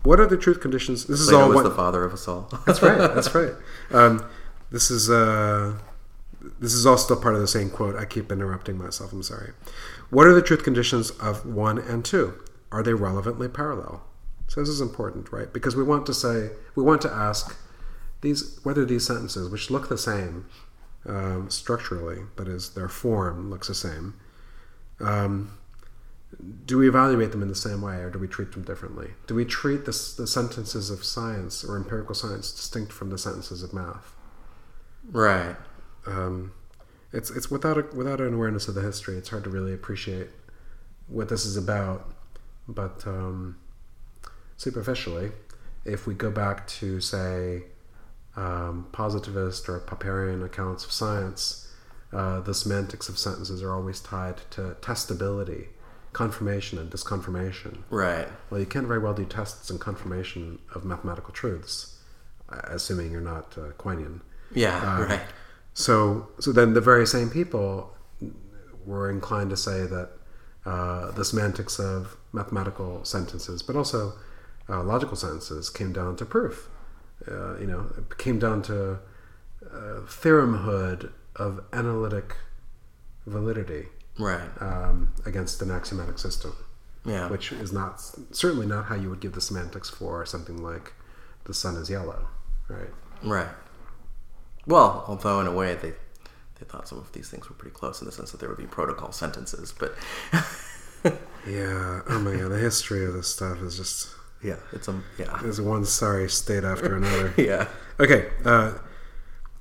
What 0.04 0.20
are 0.20 0.28
the 0.28 0.38
truth 0.38 0.60
conditions? 0.62 1.06
This 1.06 1.20
is 1.20 1.30
Plato 1.30 1.42
all 1.44 1.50
was 1.50 1.56
one. 1.56 1.64
the 1.64 1.72
father 1.72 2.04
of 2.04 2.14
us 2.14 2.28
all. 2.28 2.48
That's 2.68 2.82
right. 2.84 2.98
That's 3.16 3.34
right. 3.34 3.54
Um, 3.92 4.24
this 4.72 4.92
is 4.92 5.10
uh, 5.10 5.80
this 6.60 6.74
is 6.74 6.86
all 6.86 6.98
still 6.98 7.20
part 7.20 7.34
of 7.34 7.42
the 7.42 7.48
same 7.48 7.72
quote. 7.72 7.96
I 7.96 8.06
keep 8.06 8.32
interrupting 8.32 8.78
myself. 8.78 9.12
I'm 9.14 9.24
sorry. 9.24 9.54
What 10.12 10.28
are 10.28 10.34
the 10.34 10.44
truth 10.44 10.64
conditions 10.64 11.10
of 11.12 11.44
one 11.48 11.80
and 11.80 12.06
two? 12.06 12.40
Are 12.72 12.84
they 12.84 12.94
relevantly 12.94 13.48
parallel? 13.48 14.04
So 14.48 14.62
this 14.62 14.70
is 14.70 14.82
important, 14.82 15.32
right? 15.32 15.52
Because 15.52 15.76
we 15.76 15.84
want 15.84 16.06
to 16.06 16.14
say 16.14 16.52
we 16.76 16.84
want 16.84 17.02
to 17.02 17.12
ask 17.12 17.58
these 18.22 18.60
whether 18.64 18.86
these 18.86 19.06
sentences, 19.06 19.50
which 19.50 19.70
look 19.70 19.90
the 19.90 19.98
same 19.98 20.46
um, 21.06 21.50
structurally, 21.50 22.24
that 22.36 22.48
is, 22.48 22.72
their 22.72 22.90
form 22.90 23.50
looks 23.50 23.68
the 23.68 23.76
same. 23.76 24.16
Um, 25.00 25.58
do 26.66 26.78
we 26.78 26.88
evaluate 26.88 27.32
them 27.32 27.42
in 27.42 27.48
the 27.48 27.56
same 27.56 27.82
way 27.82 27.98
or 27.98 28.10
do 28.10 28.20
we 28.20 28.28
treat 28.28 28.52
them 28.52 28.64
differently? 28.64 29.12
Do 29.28 29.36
we 29.36 29.46
treat 29.46 29.86
the, 29.86 29.92
the 30.18 30.28
sentences 30.28 30.90
of 30.90 31.04
science 31.04 31.64
or 31.64 31.78
empirical 31.78 32.16
science 32.16 32.52
distinct 32.52 32.92
from 32.92 33.10
the 33.10 33.18
sentences 33.18 33.64
of 33.64 33.74
math? 33.74 34.14
right. 35.12 35.56
Um, 36.08 36.52
it's 37.14 37.30
it's 37.32 37.50
without 37.50 37.78
a, 37.78 37.86
without 37.96 38.20
an 38.20 38.34
awareness 38.34 38.68
of 38.68 38.76
the 38.76 38.82
history, 38.82 39.18
it's 39.18 39.30
hard 39.30 39.44
to 39.46 39.50
really 39.50 39.74
appreciate 39.74 40.28
what 41.08 41.30
this 41.30 41.46
is 41.46 41.56
about. 41.56 42.14
But 42.68 43.06
um, 43.06 43.58
superficially, 44.58 45.32
if 45.84 46.08
we 46.08 46.14
go 46.14 46.32
back 46.32 46.68
to 46.68 47.00
say 47.00 47.64
um, 48.36 48.88
positivist 48.92 49.70
or 49.70 49.80
Popperian 49.80 50.44
accounts 50.44 50.84
of 50.86 50.92
science, 50.92 51.74
uh, 52.12 52.40
the 52.42 52.54
semantics 52.54 53.10
of 53.10 53.18
sentences 53.18 53.62
are 53.62 53.74
always 53.74 54.00
tied 54.00 54.38
to 54.52 54.76
testability, 54.82 55.68
confirmation, 56.14 56.80
and 56.80 56.90
disconfirmation. 56.90 57.84
Right. 57.90 58.28
Well, 58.50 58.60
you 58.60 58.66
can't 58.66 58.88
very 58.88 59.00
well 59.00 59.14
do 59.14 59.26
tests 59.26 59.70
and 59.70 59.80
confirmation 59.80 60.60
of 60.74 60.86
mathematical 60.86 61.34
truths, 61.34 62.00
uh, 62.50 62.62
assuming 62.66 63.12
you're 63.12 63.22
not 63.22 63.58
uh, 63.58 63.72
Quinean. 63.78 64.22
Yeah. 64.54 64.78
Uh, 64.78 65.06
right. 65.06 65.22
So, 65.74 66.30
so 66.40 66.54
then 66.54 66.74
the 66.74 66.82
very 66.82 67.06
same 67.06 67.30
people 67.30 67.94
were 68.86 69.10
inclined 69.10 69.50
to 69.50 69.58
say 69.58 69.86
that 69.86 70.12
uh, 70.66 71.12
the 71.12 71.26
semantics 71.26 71.80
of 71.80 72.16
mathematical 72.32 73.04
sentences, 73.04 73.62
but 73.62 73.76
also 73.76 74.14
uh, 74.70 74.84
logical 74.84 75.16
sentences, 75.16 75.70
came 75.70 75.94
down 75.94 76.16
to 76.18 76.26
proof. 76.26 76.70
Uh, 77.30 77.58
you 77.58 77.68
know, 77.68 77.92
it 77.98 78.18
came 78.18 78.40
down 78.40 78.62
to 78.64 78.94
uh, 79.72 80.02
theoremhood 80.06 81.12
of 81.36 81.64
analytic 81.74 82.36
validity 83.26 83.88
Right. 84.20 84.50
um, 84.62 85.14
against 85.26 85.62
an 85.62 85.72
axiomatic 85.72 86.20
system, 86.20 86.56
Yeah. 87.04 87.28
which 87.30 87.52
is 87.52 87.72
not 87.74 88.00
certainly 88.32 88.66
not 88.68 88.86
how 88.86 88.96
you 88.96 89.10
would 89.10 89.20
give 89.20 89.34
the 89.34 89.42
semantics 89.42 89.90
for 89.90 90.26
something 90.26 90.62
like 90.62 90.94
the 91.46 91.54
sun 91.54 91.76
is 91.76 91.90
yellow, 91.90 92.28
right? 92.68 92.92
Right. 93.24 93.50
Well, 94.68 95.04
although 95.08 95.40
in 95.42 95.48
a 95.48 95.52
way 95.54 95.76
they 95.76 95.94
they 96.60 96.66
thought 96.66 96.88
some 96.88 96.98
of 97.00 97.12
these 97.12 97.30
things 97.30 97.50
were 97.50 97.56
pretty 97.56 97.76
close 97.76 98.00
in 98.02 98.06
the 98.06 98.12
sense 98.14 98.32
that 98.32 98.40
there 98.40 98.48
would 98.50 98.58
be 98.58 98.66
protocol 98.66 99.12
sentences, 99.12 99.74
but 99.78 99.94
Yeah. 101.48 102.02
Oh 102.10 102.20
my 102.20 102.36
god, 102.36 102.50
the 102.52 102.58
history 102.58 103.06
of 103.06 103.14
this 103.14 103.28
stuff 103.28 103.62
is 103.62 103.78
just 103.78 104.10
Yeah, 104.46 104.58
it's 104.72 104.88
a 104.88 105.02
yeah. 105.18 105.40
There's 105.42 105.60
one 105.60 105.86
sorry 105.86 106.30
state 106.30 106.64
after 106.64 106.96
another. 106.98 107.34
Yeah. 107.36 107.68
Okay, 108.00 108.28
uh, 108.46 108.74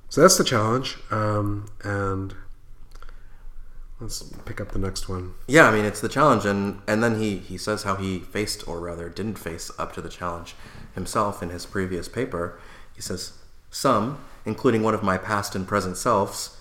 so 0.09 0.21
that's 0.21 0.37
the 0.37 0.43
challenge, 0.43 0.97
um, 1.09 1.65
and 1.83 2.35
let's 3.99 4.21
pick 4.45 4.61
up 4.61 4.73
the 4.73 4.79
next 4.79 5.09
one. 5.09 5.33
Yeah, 5.47 5.67
I 5.67 5.71
mean 5.71 5.85
it's 5.85 6.01
the 6.01 6.09
challenge, 6.09 6.45
and 6.45 6.81
and 6.87 7.03
then 7.03 7.19
he 7.19 7.37
he 7.39 7.57
says 7.57 7.81
how 7.81 7.95
he 7.95 8.19
faced, 8.19 8.67
or 8.67 8.79
rather 8.79 9.09
didn't 9.09 9.39
face, 9.39 9.71
up 9.79 9.93
to 9.93 10.01
the 10.01 10.09
challenge 10.09 10.55
himself 10.93 11.41
in 11.41 11.49
his 11.49 11.65
previous 11.65 12.07
paper. 12.07 12.59
He 12.95 13.01
says 13.01 13.33
some, 13.71 14.23
including 14.45 14.83
one 14.83 14.93
of 14.93 15.01
my 15.01 15.17
past 15.17 15.55
and 15.55 15.67
present 15.67 15.97
selves, 15.97 16.54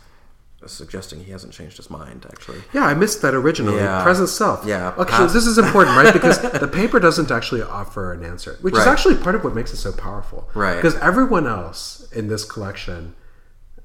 Uh, 0.64 0.68
suggesting 0.68 1.24
he 1.24 1.30
hasn't 1.32 1.52
changed 1.52 1.76
his 1.76 1.90
mind. 1.90 2.26
Actually, 2.30 2.60
Yeah, 2.72 2.84
I 2.84 2.94
missed 2.94 3.22
that 3.22 3.34
originally. 3.34 3.76
Yeah. 3.78 4.02
Present 4.02 4.28
self. 4.28 4.64
Yeah, 4.64 4.94
Okay, 4.96 5.16
so 5.16 5.26
this 5.26 5.46
is 5.46 5.58
important, 5.58 5.96
right? 5.96 6.12
Because 6.18 6.38
the 6.40 6.68
paper 6.68 6.98
doesn't 7.00 7.30
actually 7.30 7.62
offer 7.62 8.12
an 8.12 8.24
answer, 8.24 8.56
which 8.60 8.74
is 8.74 8.86
actually 8.86 9.16
part 9.16 9.34
of 9.34 9.44
what 9.44 9.54
makes 9.54 9.72
it 9.72 9.76
so 9.78 9.92
powerful. 9.92 10.48
Right. 10.54 10.76
Because 10.76 10.96
everyone 10.96 11.46
else 11.46 12.08
in 12.12 12.28
this 12.28 12.44
collection 12.44 13.14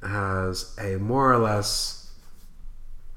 has 0.01 0.75
a 0.79 0.95
more 0.97 1.31
or 1.33 1.37
less 1.37 2.11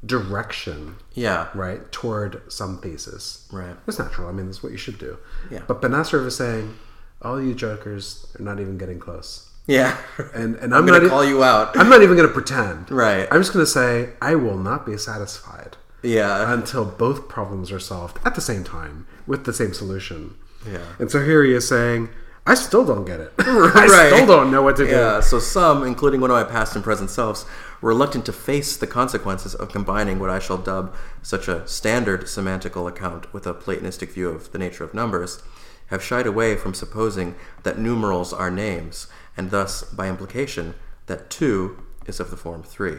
direction, 0.04 0.96
yeah, 1.14 1.48
right, 1.54 1.90
toward 1.92 2.42
some 2.52 2.80
thesis. 2.80 3.48
right, 3.52 3.76
It's 3.86 3.98
natural. 3.98 4.28
I 4.28 4.32
mean, 4.32 4.46
that's 4.46 4.62
what 4.62 4.72
you 4.72 4.78
should 4.78 4.98
do. 4.98 5.18
Yeah. 5.50 5.62
But 5.68 5.80
Benacerraf 5.80 6.26
is 6.26 6.36
saying, 6.36 6.76
all 7.20 7.40
you 7.40 7.54
jokers 7.54 8.26
are 8.38 8.42
not 8.42 8.58
even 8.58 8.78
getting 8.78 8.98
close. 8.98 9.48
Yeah. 9.66 9.96
And 10.34 10.56
and 10.56 10.74
I'm 10.74 10.80
I'm, 10.80 10.86
gonna 10.86 10.98
not 10.98 11.06
e- 11.06 11.10
call 11.10 11.24
you 11.24 11.42
out. 11.44 11.76
I'm 11.78 11.88
not 11.88 12.02
even 12.02 12.16
going 12.16 12.28
to 12.28 12.32
pretend. 12.34 12.90
Right. 12.90 13.28
I'm 13.30 13.40
just 13.40 13.52
going 13.52 13.64
to 13.64 13.70
say 13.70 14.10
I 14.20 14.34
will 14.34 14.58
not 14.58 14.84
be 14.86 14.96
satisfied 14.96 15.76
Yeah, 16.02 16.52
until 16.52 16.84
both 16.84 17.28
problems 17.28 17.70
are 17.72 17.78
solved 17.80 18.18
at 18.24 18.34
the 18.34 18.40
same 18.40 18.64
time 18.64 19.06
with 19.26 19.44
the 19.44 19.52
same 19.52 19.72
solution. 19.72 20.34
yeah. 20.70 20.78
And 20.98 21.10
so 21.10 21.22
here 21.24 21.44
he 21.44 21.52
is 21.52 21.68
saying, 21.68 22.08
I 22.44 22.54
still 22.54 22.84
don't 22.84 23.04
get 23.04 23.20
it. 23.20 23.32
I 23.38 23.86
Right. 23.86 24.12
still 24.12 24.26
don't 24.26 24.50
know 24.50 24.62
what 24.62 24.74
to 24.76 24.84
do. 24.84 24.90
Yeah, 24.90 25.20
so 25.20 25.38
some, 25.38 25.84
including 25.84 26.20
one 26.20 26.30
of 26.32 26.36
my 26.36 26.42
past 26.42 26.74
and 26.74 26.82
present 26.82 27.08
selves, 27.10 27.46
reluctant 27.80 28.26
to 28.26 28.32
face 28.32 28.76
the 28.76 28.86
consequences 28.88 29.54
of 29.54 29.68
combining 29.70 30.18
what 30.18 30.28
I 30.30 30.40
shall 30.40 30.58
dub 30.58 30.92
such 31.22 31.46
a 31.46 31.64
standard 31.68 32.22
semantical 32.24 32.88
account 32.88 33.32
with 33.32 33.46
a 33.46 33.54
Platonistic 33.54 34.10
view 34.12 34.28
of 34.28 34.50
the 34.50 34.58
nature 34.58 34.82
of 34.82 34.92
numbers, 34.92 35.40
have 35.86 36.02
shied 36.02 36.26
away 36.26 36.56
from 36.56 36.74
supposing 36.74 37.36
that 37.62 37.78
numerals 37.78 38.32
are 38.32 38.50
names, 38.50 39.06
and 39.36 39.50
thus, 39.50 39.82
by 39.84 40.08
implication, 40.08 40.74
that 41.06 41.30
two 41.30 41.82
is 42.06 42.20
of 42.20 42.30
the 42.30 42.36
form 42.36 42.62
three. 42.62 42.98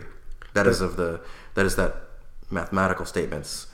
That 0.54 0.68
is 0.68 0.82
of 0.82 0.98
the 0.98 1.22
that 1.56 1.66
is 1.66 1.76
that 1.76 1.96
mathematical 2.52 3.06
statements 3.06 3.68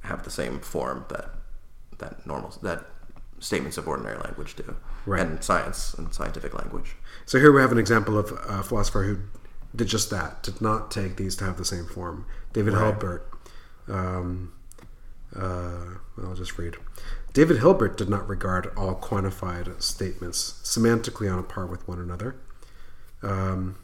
have 0.00 0.22
the 0.24 0.30
same 0.30 0.60
form 0.60 1.04
that 1.08 1.30
that 1.98 2.26
normal 2.26 2.50
that 2.62 2.84
statements 3.38 3.76
of 3.76 3.86
ordinary 3.86 4.18
language 4.18 4.54
do, 4.56 4.76
Right. 5.04 5.20
and 5.20 5.42
science 5.44 5.92
and 5.94 6.12
scientific 6.14 6.54
language. 6.54 6.96
So 7.26 7.38
here 7.38 7.52
we 7.52 7.60
have 7.60 7.72
an 7.72 7.78
example 7.78 8.18
of 8.18 8.32
a 8.48 8.62
philosopher 8.62 9.02
who 9.02 9.18
did 9.74 9.88
just 9.88 10.08
that, 10.10 10.42
did 10.42 10.60
not 10.62 10.90
take 10.90 11.16
these 11.16 11.36
to 11.36 11.44
have 11.44 11.58
the 11.58 11.64
same 11.64 11.86
form. 11.86 12.24
David 12.54 12.72
Right. 12.74 12.82
Um, 13.88 14.52
uh, 15.34 15.96
I'll 16.22 16.34
just 16.34 16.56
read. 16.58 16.76
David 17.36 17.58
Hilbert 17.58 17.98
did 17.98 18.08
not 18.08 18.26
regard 18.26 18.72
all 18.78 18.94
quantified 18.94 19.82
statements 19.82 20.58
semantically 20.64 21.30
on 21.30 21.38
a 21.38 21.42
par 21.42 21.66
with 21.66 21.86
one 21.86 21.98
another. 21.98 22.34
Um, 23.22 23.76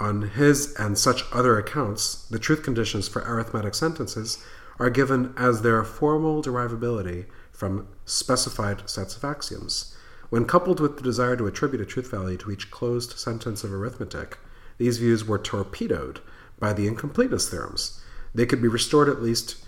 on 0.00 0.22
his 0.22 0.74
and 0.76 0.96
such 0.96 1.24
other 1.30 1.58
accounts, 1.58 2.26
the 2.30 2.38
truth 2.38 2.62
conditions 2.62 3.06
for 3.06 3.20
arithmetic 3.20 3.74
sentences 3.74 4.42
are 4.78 4.88
given 4.88 5.34
as 5.36 5.60
their 5.60 5.84
formal 5.84 6.42
derivability 6.42 7.26
from 7.52 7.86
specified 8.06 8.88
sets 8.88 9.14
of 9.14 9.24
axioms. 9.24 9.94
When 10.30 10.46
coupled 10.46 10.80
with 10.80 10.96
the 10.96 11.02
desire 11.02 11.36
to 11.36 11.46
attribute 11.46 11.82
a 11.82 11.84
truth 11.84 12.10
value 12.10 12.38
to 12.38 12.50
each 12.50 12.70
closed 12.70 13.18
sentence 13.18 13.62
of 13.62 13.74
arithmetic, 13.74 14.38
these 14.78 14.96
views 14.96 15.26
were 15.26 15.38
torpedoed 15.38 16.20
by 16.58 16.72
the 16.72 16.86
incompleteness 16.86 17.50
theorems. 17.50 18.00
They 18.34 18.46
could 18.46 18.62
be 18.62 18.68
restored 18.68 19.10
at 19.10 19.20
least 19.20 19.61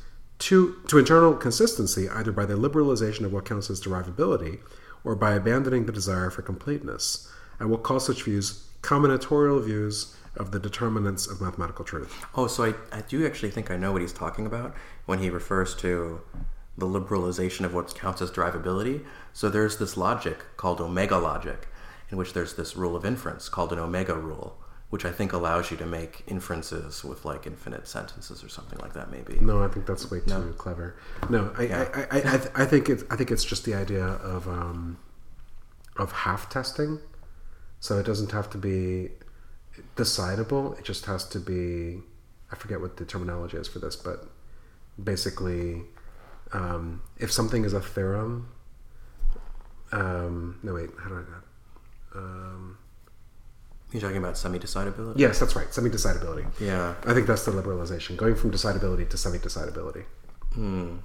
to, 0.45 0.77
to 0.89 0.99
internal 0.99 1.35
consistency 1.35 2.07
either 2.07 2.31
by 2.31 2.45
the 2.45 2.53
liberalization 2.53 3.25
of 3.25 3.33
what 3.33 3.47
counts 3.47 3.71
as 3.71 3.81
derivability 3.81 4.61
or 5.03 5.17
by 5.17 5.33
abandoning 5.33 5.87
the 5.87 5.93
desire 5.93 6.29
for 6.29 6.43
completeness. 6.43 7.33
I 7.59 7.65
will 7.65 7.79
call 7.79 7.99
such 7.99 8.25
views 8.25 8.69
combinatorial 8.83 9.65
views 9.65 10.15
of 10.37 10.51
the 10.51 10.59
determinants 10.59 11.27
of 11.27 11.41
mathematical 11.41 11.83
truth. 11.83 12.27
Oh, 12.35 12.47
so 12.47 12.65
I, 12.65 12.75
I 12.93 13.01
do 13.01 13.27
actually 13.27 13.53
think 13.53 13.71
I 13.71 13.79
know 13.79 13.93
what 13.93 14.03
he's 14.03 14.13
talking 14.13 14.45
about 14.45 14.75
when 15.07 15.21
he 15.21 15.31
refers 15.31 15.75
to 15.77 16.21
the 16.77 16.87
liberalization 16.87 17.65
of 17.65 17.73
what 17.73 17.95
counts 17.95 18.21
as 18.21 18.31
derivability. 18.31 19.03
So 19.33 19.49
there's 19.49 19.79
this 19.79 19.97
logic 19.97 20.45
called 20.59 20.79
omega 20.79 21.17
logic, 21.17 21.69
in 22.11 22.19
which 22.19 22.35
there's 22.35 22.53
this 22.55 22.77
rule 22.77 22.97
of 22.97 23.07
inference 23.07 23.49
called 23.49 23.73
an 23.73 23.79
omega 23.79 24.15
rule, 24.15 24.59
which 24.95 25.05
I 25.05 25.11
think 25.11 25.33
allows 25.33 25.73
you 25.73 25.77
to 25.79 25.87
make 25.87 26.23
inferences 26.29 27.03
with 27.03 27.25
like 27.25 27.49
infinite 27.49 27.89
sentences 27.89 28.45
or 28.45 28.49
something 28.49 28.79
like 28.79 28.93
that, 28.93 29.11
maybe. 29.11 29.41
No, 29.41 29.61
I 29.61 29.67
think 29.67 29.87
that's 29.87 30.09
way 30.09 30.21
too 30.21 30.55
clever. 30.57 30.95
No, 31.29 31.53
I, 31.59 31.63
Yeah. 31.65 32.07
I, 32.13 32.19
I, 32.19 32.21
I, 32.21 32.63
I 32.63 32.65
think 32.65 32.89
it's 32.89 33.03
I 33.11 33.17
think 33.17 33.33
it's 33.33 33.43
just 33.43 33.65
the 33.65 33.75
idea 33.75 34.05
of 34.05 34.47
um, 34.47 34.99
of 35.97 36.13
half 36.13 36.49
testing. 36.49 37.01
So 37.81 37.99
it 37.99 38.07
doesn't 38.07 38.31
have 38.31 38.49
to 38.51 38.57
be 38.57 39.09
decidable. 39.97 40.79
It 40.79 40.85
just 40.85 41.07
has 41.07 41.25
to 41.31 41.41
be. 41.41 42.01
I 42.53 42.55
forget 42.55 42.81
what 42.81 42.97
the 42.97 43.05
terminology 43.05 43.57
is 43.57 43.67
for 43.67 43.81
this, 43.81 43.97
but 43.97 44.29
basically, 45.03 45.83
um, 46.53 47.03
if 47.19 47.33
something 47.33 47.65
is 47.65 47.73
a 47.73 47.81
theorem. 47.81 48.49
Um, 49.91 50.61
no 50.63 50.75
wait, 50.75 50.91
how 51.03 51.09
do 51.09 51.17
I? 51.17 52.17
Um, 52.17 52.79
You're 53.95 54.01
talking 54.01 54.17
about 54.17 54.37
semi-decidability? 54.37 55.15
yes, 55.19 55.39
that's 55.39 55.55
right. 55.55 55.73
Semi-decidability. 55.73 56.45
Yeah. 56.61 56.95
I 57.07 57.15
think 57.15 57.29
that's 57.29 57.45
the 57.45 57.53
liberalization, 57.53 58.17
going 58.17 58.35
from 58.35 58.51
decidability 58.51 59.09
to 59.09 59.17
semi-decidability. 59.17 60.03
Hmm. 60.53 60.97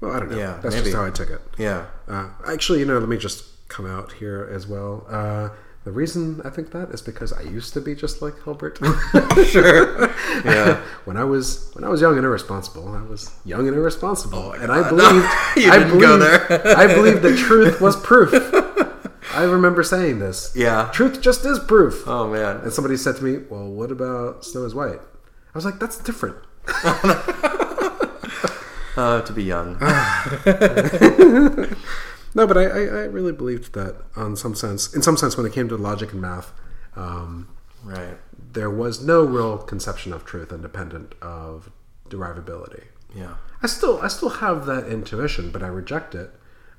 Well, 0.00 0.12
I 0.12 0.18
don't 0.20 0.30
know. 0.30 0.38
Yeah, 0.38 0.58
that's 0.62 0.74
maybe. 0.74 0.84
just 0.86 0.96
how 0.96 1.04
I 1.04 1.10
took 1.10 1.28
it. 1.28 1.42
Yeah. 1.58 1.86
Uh, 2.08 2.30
actually, 2.48 2.78
you 2.80 2.86
know, 2.86 2.98
let 2.98 3.08
me 3.08 3.18
just 3.18 3.44
come 3.68 3.84
out 3.86 4.12
here 4.12 4.48
as 4.50 4.66
well. 4.66 5.06
Uh, 5.10 5.50
the 5.84 5.92
reason 5.92 6.40
I 6.42 6.48
think 6.48 6.70
that 6.72 6.88
is 6.88 7.02
because 7.02 7.32
I 7.34 7.42
used 7.42 7.74
to 7.74 7.82
be 7.82 7.94
just 7.94 8.22
like 8.22 8.42
Hilbert. 8.44 8.78
Sure. 9.46 10.08
Yeah. 10.44 10.80
when 11.04 11.16
I 11.18 11.24
was 11.24 11.70
when 11.74 11.84
I 11.84 11.88
was 11.88 12.00
young 12.00 12.16
and 12.16 12.24
irresponsible, 12.24 12.88
I 12.94 13.02
was 13.02 13.30
young 13.44 13.68
and 13.68 13.76
irresponsible, 13.76 14.38
Oh 14.38 14.52
and 14.52 14.72
I 14.72 14.88
believed 14.88 15.26
You 15.56 15.70
I 15.70 15.78
didn't 15.78 15.98
believed, 15.98 16.00
go 16.02 16.18
there. 16.18 16.76
I 16.78 16.86
believed 16.94 17.20
that 17.22 17.36
truth 17.36 17.80
was 17.80 17.96
proof. 17.96 18.32
I 19.34 19.44
remember 19.44 19.82
saying 19.82 20.18
this. 20.18 20.52
Yeah. 20.54 20.90
Truth 20.92 21.20
just 21.20 21.44
is 21.44 21.58
proof. 21.58 22.04
Oh 22.06 22.28
man. 22.28 22.58
And 22.58 22.72
somebody 22.72 22.96
said 22.96 23.16
to 23.16 23.24
me, 23.24 23.44
"Well, 23.48 23.68
what 23.68 23.90
about 23.90 24.44
Snow 24.44 24.64
is 24.64 24.74
White?" 24.74 25.00
I 25.00 25.58
was 25.58 25.64
like, 25.64 25.78
"That's 25.78 25.98
different." 25.98 26.36
Uh, 28.94 29.22
to 29.22 29.32
be 29.32 29.42
young. 29.42 29.78
No, 32.34 32.46
but 32.46 32.56
I, 32.56 32.64
I, 32.64 32.80
I 32.84 33.04
really 33.04 33.32
believed 33.32 33.74
that 33.74 33.96
on 34.16 34.36
some 34.36 34.54
sense, 34.54 34.94
in 34.94 35.02
some 35.02 35.16
sense, 35.16 35.36
when 35.36 35.44
it 35.44 35.52
came 35.52 35.68
to 35.68 35.76
logic 35.76 36.12
and 36.12 36.20
math, 36.22 36.52
um, 36.96 37.48
right. 37.84 38.16
there 38.52 38.70
was 38.70 39.02
no 39.02 39.22
real 39.22 39.58
conception 39.58 40.12
of 40.12 40.24
truth 40.24 40.50
independent 40.50 41.14
of 41.20 41.70
derivability. 42.08 42.84
Yeah. 43.14 43.34
I 43.62 43.66
still 43.66 44.00
I 44.00 44.08
still 44.08 44.30
have 44.30 44.64
that 44.66 44.86
intuition, 44.88 45.50
but 45.50 45.62
I 45.62 45.66
reject 45.66 46.14
it 46.14 46.30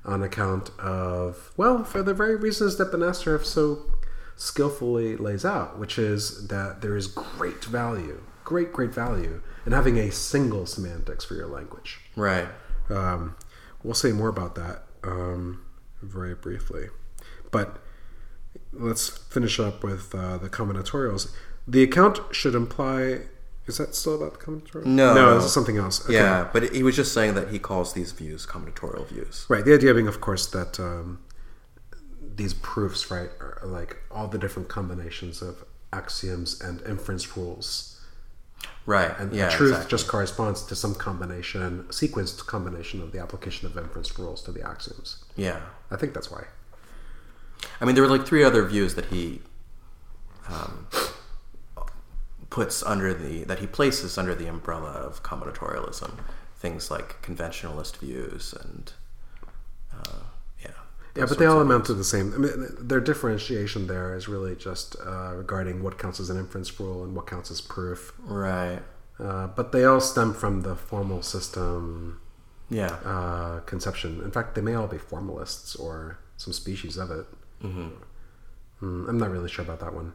on 0.04 0.22
account 0.22 0.70
of 0.78 1.52
well, 1.56 1.84
for 1.84 2.02
the 2.02 2.14
very 2.14 2.36
reasons 2.36 2.76
that 2.76 2.92
Benacerraf 2.92 3.44
so 3.44 3.90
skillfully 4.36 5.16
lays 5.16 5.44
out, 5.44 5.78
which 5.78 5.98
is 5.98 6.48
that 6.48 6.80
there 6.80 6.96
is 6.96 7.06
great 7.06 7.64
value, 7.64 8.22
great 8.44 8.72
great 8.72 8.92
value 8.92 9.40
in 9.64 9.72
having 9.72 9.98
a 9.98 10.10
single 10.10 10.66
semantics 10.66 11.24
for 11.24 11.34
your 11.34 11.46
language. 11.46 12.00
Right. 12.16 12.48
Um, 12.90 13.36
we'll 13.82 13.94
say 13.94 14.12
more 14.12 14.28
about 14.28 14.54
that 14.56 14.84
um, 15.02 15.64
very 16.02 16.34
briefly. 16.34 16.88
But 17.50 17.78
let's 18.72 19.08
finish 19.08 19.58
up 19.60 19.84
with 19.84 20.14
uh, 20.14 20.38
the 20.38 20.50
combinatorials. 20.50 21.32
The 21.66 21.82
account 21.82 22.18
should 22.32 22.54
imply. 22.54 23.22
Is 23.66 23.78
that 23.78 23.94
still 23.94 24.16
about 24.16 24.38
the 24.38 24.44
combinatorial? 24.44 24.84
No. 24.84 25.14
No, 25.14 25.34
this 25.36 25.44
is 25.44 25.52
something 25.52 25.78
else. 25.78 26.04
Okay. 26.04 26.14
Yeah, 26.14 26.48
but 26.52 26.74
he 26.74 26.82
was 26.82 26.96
just 26.96 27.14
saying 27.14 27.34
that 27.34 27.48
he 27.48 27.58
calls 27.58 27.94
these 27.94 28.12
views 28.12 28.46
combinatorial 28.46 29.08
views. 29.08 29.46
Right. 29.48 29.64
The 29.64 29.74
idea 29.74 29.94
being, 29.94 30.08
of 30.08 30.20
course, 30.20 30.46
that 30.48 30.78
um, 30.78 31.20
these 32.20 32.52
proofs, 32.52 33.10
right, 33.10 33.30
are 33.40 33.62
like 33.64 33.96
all 34.10 34.28
the 34.28 34.38
different 34.38 34.68
combinations 34.68 35.40
of 35.40 35.64
axioms 35.92 36.60
and 36.60 36.82
inference 36.82 37.36
rules. 37.36 38.00
Right. 38.84 39.18
And 39.18 39.32
yeah. 39.32 39.48
truth 39.48 39.70
exactly. 39.70 39.90
just 39.90 40.08
corresponds 40.08 40.62
to 40.66 40.76
some 40.76 40.94
combination, 40.94 41.84
sequenced 41.84 42.44
combination 42.46 43.00
of 43.00 43.12
the 43.12 43.18
application 43.18 43.66
of 43.66 43.78
inference 43.78 44.18
rules 44.18 44.42
to 44.42 44.52
the 44.52 44.66
axioms. 44.66 45.24
Yeah. 45.36 45.60
I 45.90 45.96
think 45.96 46.12
that's 46.12 46.30
why. 46.30 46.44
I 47.80 47.86
mean, 47.86 47.94
there 47.94 48.04
were 48.04 48.10
like 48.10 48.26
three 48.26 48.44
other 48.44 48.62
views 48.66 48.94
that 48.94 49.06
he 49.06 49.40
um, 50.48 50.86
puts 52.56 52.82
under 52.84 53.12
the 53.12 53.34
that 53.50 53.58
he 53.58 53.66
places 53.66 54.16
under 54.16 54.34
the 54.34 54.46
umbrella 54.46 54.92
of 55.08 55.22
combinatorialism. 55.30 56.10
Things 56.64 56.90
like 56.94 57.08
conventionalist 57.28 57.94
views 58.04 58.54
and 58.62 58.84
um, 59.92 60.22
Yeah, 60.64 60.70
those 61.14 61.28
but 61.30 61.38
they 61.38 61.46
all 61.46 61.60
amount 61.60 61.84
to 61.86 61.94
the 61.94 62.04
same. 62.14 62.32
I 62.34 62.38
mean, 62.38 62.56
their 62.90 63.00
differentiation 63.10 63.86
there 63.86 64.14
is 64.18 64.28
really 64.34 64.54
just 64.68 64.96
uh, 65.04 65.32
regarding 65.42 65.82
what 65.84 65.98
counts 65.98 66.18
as 66.20 66.30
an 66.30 66.38
inference 66.38 66.70
rule 66.80 67.04
and 67.04 67.14
what 67.16 67.26
counts 67.26 67.50
as 67.50 67.60
proof. 67.60 68.12
right. 68.44 68.80
Uh, 69.18 69.46
but 69.58 69.70
they 69.70 69.84
all 69.84 70.00
stem 70.00 70.34
from 70.34 70.62
the 70.62 70.74
formal 70.74 71.22
system 71.22 72.20
Yeah. 72.70 72.94
uh, 73.14 73.60
conception. 73.72 74.10
In 74.26 74.30
fact, 74.36 74.54
they 74.56 74.60
may 74.68 74.74
all 74.74 74.88
be 74.88 74.98
formalists 74.98 75.76
or 75.76 76.18
some 76.36 76.52
species 76.52 76.96
of 76.96 77.10
it. 77.18 77.26
hmm 77.62 77.88
Mm, 78.82 79.08
I'm 79.08 79.18
not 79.18 79.30
really 79.30 79.48
sure 79.54 79.64
about 79.64 79.80
that 79.84 79.94
one. 79.94 80.12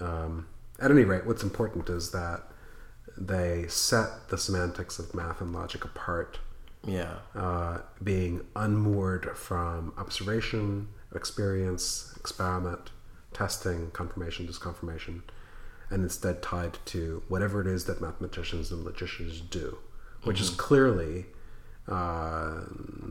Um, 0.00 0.46
at 0.78 0.90
any 0.90 1.04
rate, 1.04 1.26
what's 1.26 1.42
important 1.42 1.88
is 1.88 2.10
that 2.12 2.42
they 3.16 3.66
set 3.68 4.28
the 4.28 4.38
semantics 4.38 4.98
of 4.98 5.14
math 5.14 5.40
and 5.40 5.52
logic 5.52 5.84
apart, 5.84 6.38
Yeah. 6.84 7.16
uh, 7.34 7.78
being 8.02 8.46
unmoored 8.54 9.36
from 9.36 9.92
observation, 9.96 10.88
experience, 11.14 12.14
experiment, 12.16 12.90
testing, 13.32 13.90
confirmation, 13.90 14.46
disconfirmation, 14.46 15.22
and 15.90 16.02
instead 16.02 16.42
tied 16.42 16.78
to 16.86 17.22
whatever 17.28 17.60
it 17.60 17.66
is 17.66 17.86
that 17.86 18.00
mathematicians 18.00 18.70
and 18.70 18.84
logicians 18.84 19.40
do, 19.40 19.78
which 20.22 20.40
is 20.40 20.50
clearly 20.50 21.26
uh, 21.88 22.60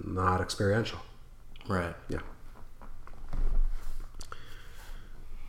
not 0.06 0.40
experiential. 0.40 1.00
Right. 1.68 1.96
Yeah. 2.08 2.20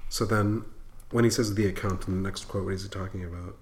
So 0.09 0.24
then, 0.24 0.65
when 1.10 1.24
he 1.24 1.30
says 1.30 1.55
the 1.55 1.66
account 1.66 2.06
in 2.06 2.22
the 2.22 2.28
next 2.28 2.44
quote, 2.44 2.64
what 2.64 2.74
is 2.74 2.82
he 2.82 2.89
talking 2.89 3.24
about? 3.24 3.56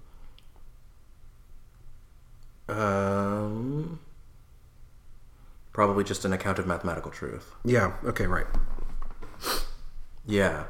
Um. 2.69 3.99
Probably 5.71 6.03
just 6.03 6.25
an 6.25 6.33
account 6.33 6.57
of 6.57 6.65
mathematical 6.65 7.11
truth. 7.11 7.53
Yeah. 7.63 7.93
Okay. 8.03 8.25
Right. 8.25 8.47
Yeah. 10.25 10.65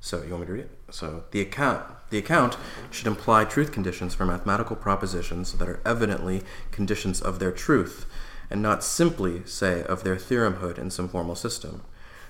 So 0.00 0.22
you 0.22 0.30
want 0.30 0.42
me 0.42 0.46
to 0.46 0.52
read 0.52 0.64
it? 0.64 0.70
So 0.90 1.24
the 1.32 1.40
account 1.40 1.84
the 2.10 2.18
account 2.18 2.56
should 2.90 3.06
imply 3.06 3.44
truth 3.44 3.72
conditions 3.72 4.14
for 4.14 4.24
mathematical 4.24 4.76
propositions 4.76 5.54
that 5.54 5.68
are 5.68 5.80
evidently 5.84 6.42
conditions 6.70 7.20
of 7.20 7.38
their 7.40 7.50
truth, 7.50 8.06
and 8.48 8.62
not 8.62 8.84
simply 8.84 9.42
say 9.44 9.82
of 9.82 10.04
their 10.04 10.16
theoremhood 10.16 10.78
in 10.78 10.90
some 10.90 11.08
formal 11.08 11.34
system. 11.34 11.82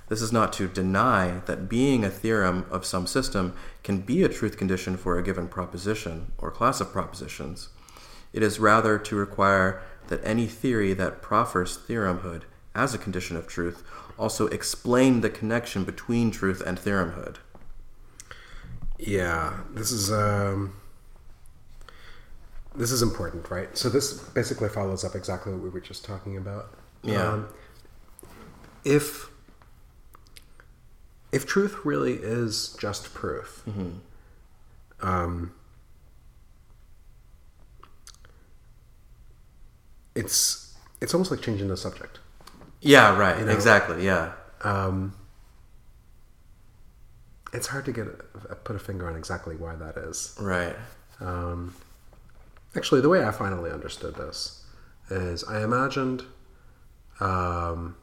This 0.07 0.21
is 0.21 0.31
not 0.31 0.53
to 0.53 0.67
deny 0.67 1.41
that 1.45 1.67
being 1.67 2.03
a 2.03 2.09
theorem 2.09 2.65
of 2.69 2.85
some 2.85 3.07
system 3.07 3.55
can 3.83 4.01
be 4.01 4.23
a 4.23 4.29
truth 4.29 4.57
condition 4.57 4.97
for 4.97 5.17
a 5.17 5.23
given 5.23 5.47
proposition 5.47 6.31
or 6.37 6.51
class 6.51 6.79
of 6.79 6.91
propositions. 6.91 7.69
It 8.31 8.43
is 8.43 8.59
rather 8.59 8.99
to 8.99 9.15
require 9.15 9.81
that 10.07 10.23
any 10.23 10.45
theory 10.45 10.93
that 10.93 11.21
proffers 11.21 11.77
theoremhood 11.77 12.43
as 12.75 12.93
a 12.93 12.99
condition 12.99 13.35
of 13.37 13.47
truth 13.47 13.83
also 14.17 14.47
explain 14.47 15.21
the 15.21 15.29
connection 15.29 15.83
between 15.83 16.29
truth 16.29 16.61
and 16.65 16.77
theoremhood. 16.77 17.37
Yeah. 18.99 19.61
This 19.73 19.91
is 19.91 20.11
um, 20.11 20.75
this 22.75 22.91
is 22.91 23.01
important, 23.01 23.49
right? 23.49 23.75
So 23.77 23.89
this 23.89 24.13
basically 24.13 24.69
follows 24.69 25.03
up 25.03 25.15
exactly 25.15 25.53
what 25.53 25.61
we 25.61 25.69
were 25.69 25.79
just 25.79 26.05
talking 26.05 26.37
about. 26.37 26.75
Yeah. 27.03 27.27
Um, 27.27 27.47
if 28.83 29.29
if 31.35 31.45
truth 31.45 31.75
really 31.83 32.13
is 32.13 32.75
just 32.79 33.13
proof, 33.13 33.63
um, 35.01 35.51
it's 40.15 40.73
it's 41.01 41.13
almost 41.13 41.31
like 41.31 41.41
changing 41.41 41.67
the 41.67 41.77
subject. 41.77 42.19
Yeah, 42.81 43.17
right. 43.17 43.37
You 43.39 43.45
know- 43.45 43.51
exactly. 43.51 44.05
Yeah. 44.05 44.31
Um, 44.63 45.13
it's 47.53 47.67
hard 47.67 47.85
to 47.85 47.91
get 47.91 48.07
a, 48.49 48.55
put 48.55 48.75
a 48.75 48.79
finger 48.79 49.07
on 49.09 49.15
exactly 49.15 49.55
why 49.55 49.75
that 49.75 49.97
is. 49.97 50.35
Right. 50.39 50.75
Um, 51.19 51.75
actually, 52.75 53.01
the 53.01 53.09
way 53.09 53.23
I 53.25 53.31
finally 53.31 53.71
understood 53.71 54.15
this 54.15 54.63
is 55.09 55.43
I 55.43 55.63
imagined 55.63 56.23
um, 57.19 57.95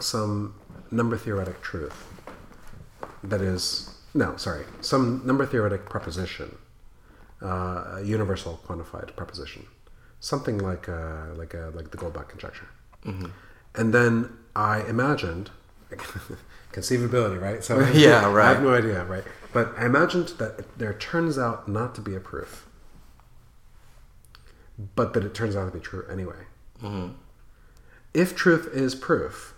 some 0.00 0.54
number 0.90 1.16
theoretic 1.16 1.60
truth 1.60 2.06
that 3.22 3.40
is 3.40 3.90
no, 4.14 4.36
sorry, 4.36 4.64
some 4.80 5.22
number 5.24 5.44
theoretic 5.44 5.88
proposition, 5.88 6.56
uh, 7.42 7.96
a 7.96 8.02
universal 8.04 8.60
quantified 8.66 9.14
proposition, 9.16 9.66
something 10.20 10.58
like 10.58 10.86
a, 10.86 11.34
like 11.36 11.54
a, 11.54 11.72
like 11.74 11.90
the 11.90 11.96
Goldbach 11.96 12.28
conjecture, 12.28 12.68
mm-hmm. 13.04 13.26
and 13.74 13.92
then 13.92 14.30
I 14.54 14.82
imagined. 14.82 15.50
Conceivability, 16.72 17.40
right? 17.40 17.62
So 17.62 17.78
Yeah, 17.90 18.28
right. 18.32 18.46
I 18.50 18.54
have 18.54 18.62
no 18.62 18.74
idea, 18.74 19.04
right? 19.04 19.22
But 19.52 19.72
I 19.78 19.86
imagined 19.86 20.28
that 20.38 20.76
there 20.76 20.92
turns 20.92 21.38
out 21.38 21.68
not 21.68 21.94
to 21.94 22.00
be 22.00 22.16
a 22.16 22.20
proof, 22.20 22.66
but 24.96 25.14
that 25.14 25.24
it 25.24 25.34
turns 25.34 25.54
out 25.54 25.66
to 25.66 25.70
be 25.70 25.78
true 25.78 26.04
anyway. 26.10 26.46
Mm-hmm. 26.82 27.12
If 28.12 28.34
truth 28.34 28.68
is 28.72 28.96
proof, 28.96 29.53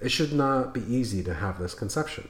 it 0.00 0.10
should 0.10 0.32
not 0.32 0.72
be 0.74 0.80
easy 0.82 1.22
to 1.24 1.34
have 1.34 1.58
this 1.58 1.74
conception. 1.74 2.28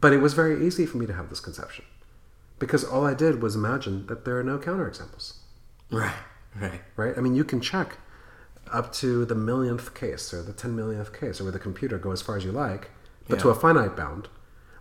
But 0.00 0.12
it 0.12 0.18
was 0.18 0.34
very 0.34 0.64
easy 0.66 0.86
for 0.86 0.96
me 0.98 1.06
to 1.06 1.12
have 1.12 1.28
this 1.28 1.40
conception 1.40 1.84
because 2.58 2.84
all 2.84 3.04
I 3.04 3.14
did 3.14 3.42
was 3.42 3.56
imagine 3.56 4.06
that 4.06 4.24
there 4.24 4.38
are 4.38 4.44
no 4.44 4.58
counterexamples, 4.58 5.34
Right. 5.90 6.14
Right. 6.60 6.80
right? 6.96 7.16
I 7.16 7.20
mean, 7.20 7.34
you 7.34 7.44
can 7.44 7.60
check 7.60 7.98
up 8.72 8.92
to 8.92 9.24
the 9.24 9.34
millionth 9.34 9.94
case 9.94 10.32
or 10.34 10.42
the 10.42 10.52
10 10.52 10.76
millionth 10.76 11.18
case 11.18 11.40
or 11.40 11.44
with 11.44 11.54
the 11.54 11.60
computer 11.60 11.98
go 11.98 12.10
as 12.12 12.20
far 12.22 12.36
as 12.36 12.44
you 12.44 12.52
like, 12.52 12.90
but 13.28 13.38
to 13.40 13.48
a 13.50 13.54
finite 13.54 13.96
bound, 13.96 14.28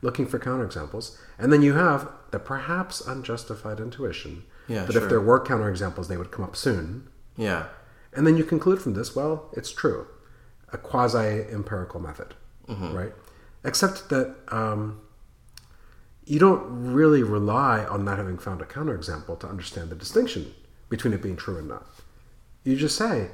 looking 0.02 0.26
for 0.27 0.39
counterexamples. 0.39 1.18
And 1.39 1.52
then 1.52 1.61
you 1.61 1.73
have 1.73 2.10
the 2.31 2.39
perhaps 2.39 3.02
unjustified 3.02 3.80
intuition 3.80 4.44
Yeah, 4.68 4.84
that 4.85 4.95
if 4.95 5.10
there 5.10 5.22
were 5.22 5.39
counterexamples, 5.44 6.07
they 6.07 6.18
would 6.18 6.31
come 6.31 6.45
up 6.45 6.56
soon. 6.56 7.07
Yeah. 7.35 7.68
And 8.18 8.26
then 8.27 8.35
you 8.35 8.44
conclude 8.44 8.81
from 8.81 8.95
this, 8.95 9.15
well, 9.15 9.49
it's 9.53 9.72
true. 9.72 10.07
A 10.73 10.77
quasi 10.77 11.45
empirical 11.49 11.99
method, 12.02 12.34
right? 12.68 13.14
Except 13.64 14.10
that 14.10 14.35
um, 14.49 14.99
you 16.26 16.39
don't 16.39 16.91
really 16.91 17.23
rely 17.23 17.85
on 17.85 18.03
not 18.03 18.18
having 18.18 18.38
found 18.38 18.61
a 18.61 18.65
counterexample 18.65 19.39
to 19.39 19.48
understand 19.48 19.89
the 19.91 19.95
distinction 19.95 20.53
between 20.89 21.14
it 21.14 21.22
being 21.22 21.38
true 21.38 21.57
and 21.57 21.68
not. 21.69 21.85
You 22.64 22.76
just 22.76 22.98
say 22.98 23.30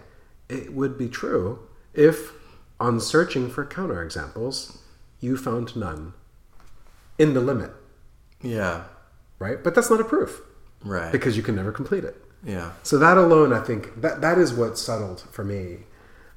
it 0.49 0.73
would 0.73 0.97
be 0.97 1.07
true 1.09 1.59
if, 1.93 2.33
on 2.79 2.99
searching 2.99 3.49
for 3.49 3.65
counterexamples, 3.65 4.77
you 5.19 5.37
found 5.37 5.75
none 5.75 6.13
in 7.17 7.33
the 7.33 7.39
limit, 7.41 7.71
Yeah. 8.41 8.83
right? 9.39 9.63
But 9.63 9.73
that's 9.75 9.89
not 9.89 10.01
a 10.01 10.05
proof 10.05 10.41
Right. 10.83 11.11
because 11.11 11.37
you 11.37 11.41
can 11.43 11.55
never 11.55 11.71
complete 11.71 12.03
it. 12.03 12.22
Yeah. 12.43 12.71
So 12.83 12.97
that 12.97 13.17
alone, 13.17 13.53
I 13.53 13.59
think 13.59 14.01
that 14.01 14.21
that 14.21 14.37
is 14.37 14.53
what 14.53 14.77
settled 14.77 15.21
for 15.31 15.43
me 15.43 15.79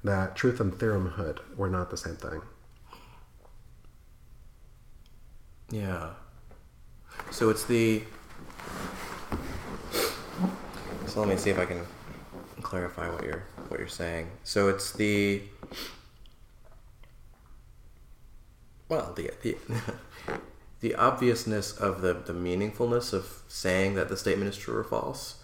that 0.04 0.36
truth 0.36 0.60
and 0.60 0.72
theoremhood 0.72 1.38
were 1.56 1.68
not 1.68 1.90
the 1.90 1.96
same 1.96 2.16
thing. 2.16 2.40
Yeah. 5.70 6.10
So 7.30 7.50
it's 7.50 7.64
the. 7.64 8.02
So 11.06 11.20
let 11.20 11.28
me 11.28 11.36
see 11.36 11.50
if 11.50 11.58
I 11.58 11.66
can 11.66 11.84
clarify 12.62 13.08
what 13.10 13.24
you're 13.24 13.44
what 13.68 13.80
you're 13.80 13.88
saying. 13.88 14.30
So 14.44 14.68
it's 14.68 14.92
the. 14.92 15.42
Well, 18.88 19.12
the 19.16 19.32
the 19.42 19.56
the 20.80 20.94
obviousness 20.94 21.72
of 21.72 22.00
the 22.00 22.14
the 22.14 22.32
meaningfulness 22.32 23.12
of 23.12 23.42
saying 23.48 23.94
that 23.94 24.08
the 24.08 24.16
statement 24.16 24.48
is 24.50 24.56
true 24.56 24.76
or 24.76 24.84
false, 24.84 25.42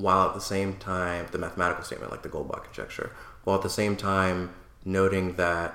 while 0.00 0.28
at 0.28 0.34
the 0.34 0.40
same 0.40 0.76
time 0.76 1.26
the 1.30 1.38
mathematical 1.38 1.84
statement 1.84 2.10
like 2.10 2.22
the 2.22 2.28
Goldbach 2.28 2.64
conjecture, 2.64 3.12
while 3.44 3.56
at 3.56 3.62
the 3.62 3.70
same 3.70 3.96
time 3.96 4.50
noting 4.84 5.34
that 5.34 5.74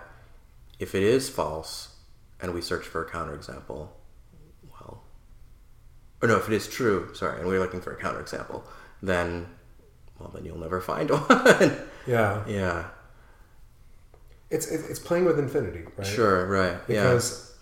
if 0.79 0.95
it 0.95 1.03
is 1.03 1.29
false 1.29 1.95
and 2.41 2.53
we 2.53 2.61
search 2.61 2.85
for 2.85 3.03
a 3.03 3.09
counterexample, 3.09 3.89
well, 4.71 5.03
or 6.21 6.27
no, 6.27 6.37
if 6.37 6.47
it 6.47 6.53
is 6.53 6.67
true, 6.67 7.13
sorry, 7.13 7.39
and 7.39 7.47
we're 7.47 7.59
looking 7.59 7.81
for 7.81 7.93
a 7.93 8.01
counterexample, 8.01 8.63
then, 9.01 9.47
well, 10.19 10.29
then 10.33 10.43
you'll 10.45 10.57
never 10.57 10.81
find 10.81 11.09
one. 11.11 11.77
Yeah, 12.07 12.43
yeah, 12.47 12.85
it's 14.49 14.67
it's 14.67 14.99
playing 14.99 15.25
with 15.25 15.39
infinity, 15.39 15.83
right? 15.97 16.05
sure, 16.05 16.45
right, 16.47 16.85
Because 16.87 17.55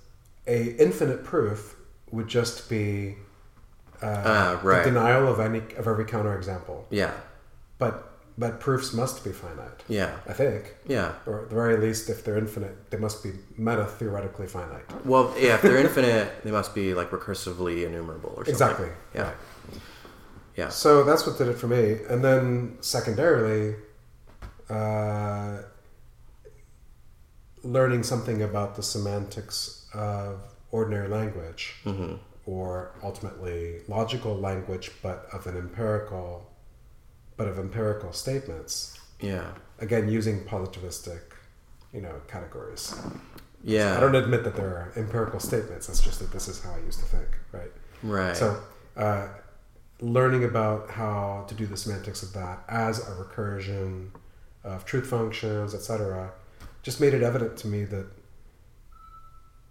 a 0.47 0.75
infinite 0.81 1.23
proof 1.23 1.75
would 2.11 2.27
just 2.27 2.69
be 2.69 3.15
uh, 4.03 4.23
Ah, 4.25 4.59
right. 4.63 4.83
the 4.83 4.91
denial 4.91 5.27
of 5.27 5.39
any 5.39 5.59
of 5.77 5.87
every 5.87 6.05
counterexample. 6.05 6.83
yeah, 6.89 7.11
But 7.77 8.09
but 8.37 8.59
proofs 8.59 8.93
must 8.93 9.23
be 9.23 9.31
finite. 9.31 9.81
yeah, 9.87 10.11
I 10.27 10.33
think, 10.33 10.75
yeah. 10.87 11.13
or 11.27 11.41
at 11.43 11.49
the 11.49 11.55
very 11.55 11.77
least, 11.77 12.09
if 12.09 12.23
they're 12.23 12.37
infinite, 12.37 12.89
they 12.89 12.97
must 12.97 13.21
be 13.23 13.31
meta 13.57 13.85
theoretically 13.85 14.47
finite. 14.47 14.85
Well, 15.05 15.33
yeah, 15.37 15.53
if 15.55 15.61
they're 15.61 15.77
infinite, 15.77 16.43
they 16.43 16.49
must 16.51 16.73
be 16.73 16.93
like 16.95 17.11
recursively 17.11 17.85
enumerable 17.85 18.31
or 18.35 18.43
something. 18.45 18.53
Exactly. 18.53 18.89
Yeah. 19.13 19.31
Yeah. 20.55 20.69
So 20.69 21.03
that's 21.03 21.27
what 21.27 21.37
did 21.37 21.47
it 21.47 21.57
for 21.59 21.67
me. 21.67 21.99
And 22.09 22.23
then 22.23 22.77
secondarily, 22.81 23.75
uh, 24.69 25.57
learning 27.63 28.03
something 28.03 28.41
about 28.41 28.75
the 28.75 28.83
semantics 28.83 29.87
of 29.93 30.41
ordinary 30.71 31.07
language, 31.07 31.75
or 32.45 32.91
ultimately 33.01 33.81
logical 33.87 34.35
language, 34.35 34.91
but 35.01 35.27
of 35.31 35.47
an 35.47 35.57
empirical, 35.57 36.49
but 37.37 37.47
of 37.47 37.57
empirical 37.57 38.11
statements. 38.11 38.99
Yeah. 39.19 39.51
Again, 39.79 40.09
using 40.09 40.43
positivistic, 40.43 41.21
you 41.93 42.01
know, 42.01 42.21
categories. 42.27 42.95
Yeah. 43.63 43.95
I 43.95 43.99
don't 43.99 44.15
admit 44.15 44.43
that 44.43 44.55
there 44.55 44.67
are 44.67 44.93
empirical 44.97 45.39
statements. 45.39 45.87
It's 45.87 46.01
just 46.01 46.19
that 46.19 46.31
this 46.31 46.47
is 46.47 46.61
how 46.61 46.73
I 46.73 46.79
used 46.79 46.99
to 46.99 47.05
think, 47.05 47.29
right? 47.51 47.71
Right. 48.03 48.35
So, 48.35 48.61
uh, 48.97 49.27
learning 50.01 50.43
about 50.43 50.91
how 50.91 51.45
to 51.47 51.55
do 51.55 51.65
the 51.65 51.77
semantics 51.77 52.23
of 52.23 52.33
that 52.33 52.63
as 52.67 52.99
a 52.99 53.11
recursion 53.13 54.09
of 54.63 54.83
truth 54.85 55.07
functions, 55.07 55.73
etc., 55.73 56.31
just 56.81 56.99
made 56.99 57.13
it 57.13 57.23
evident 57.23 57.55
to 57.57 57.67
me 57.67 57.85
that, 57.85 58.05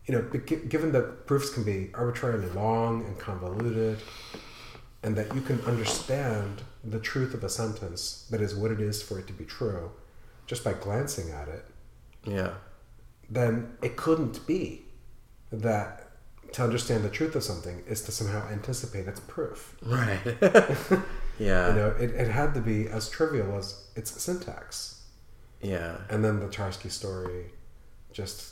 you 0.07 0.15
know, 0.15 0.23
given 0.23 0.93
that 0.93 1.27
proofs 1.27 1.51
can 1.51 1.62
be 1.62 1.91
arbitrarily 1.95 2.49
long 2.51 3.05
and 3.05 3.19
convoluted, 3.19 3.99
and 5.03 5.16
that 5.16 5.35
you 5.35 5.41
can 5.41 5.61
understand 5.62 6.62
the 6.85 6.99
truth 6.99 7.35
of 7.35 7.45
a 7.45 7.49
sentence, 7.49 8.27
that 8.31 8.41
is, 8.41 8.55
what 8.55 8.70
it 8.70 8.81
is 8.81 9.03
for 9.03 9.19
it 9.19 9.27
to 9.29 9.33
be 9.33 9.45
true, 9.45 9.91
just 10.47 10.65
by 10.65 10.73
glancing 10.73 11.31
at 11.31 11.49
it, 11.49 11.65
yeah. 12.24 12.55
then 13.31 13.77
it 13.83 13.97
couldn't 13.97 14.45
be 14.47 14.83
that 15.53 16.11
to 16.53 16.62
understand 16.62 17.05
the 17.05 17.11
truth 17.11 17.35
of 17.35 17.43
something 17.43 17.83
is 17.87 18.03
to 18.03 18.12
somehow 18.12 18.47
anticipate 18.49 19.07
its 19.07 19.20
proof. 19.20 19.77
Right. 19.83 20.20
yeah. 21.39 21.69
You 21.69 21.74
know, 21.74 21.95
it, 21.99 22.11
it 22.11 22.29
had 22.29 22.55
to 22.55 22.61
be 22.61 22.89
as 22.89 23.09
trivial 23.09 23.57
as 23.57 23.85
its 23.97 24.20
syntax. 24.23 25.03
yeah. 25.62 25.99
And 26.11 26.24
then 26.24 26.41
the 26.41 26.49
Tarski 26.49 26.91
story 26.91 27.53
just 28.12 28.52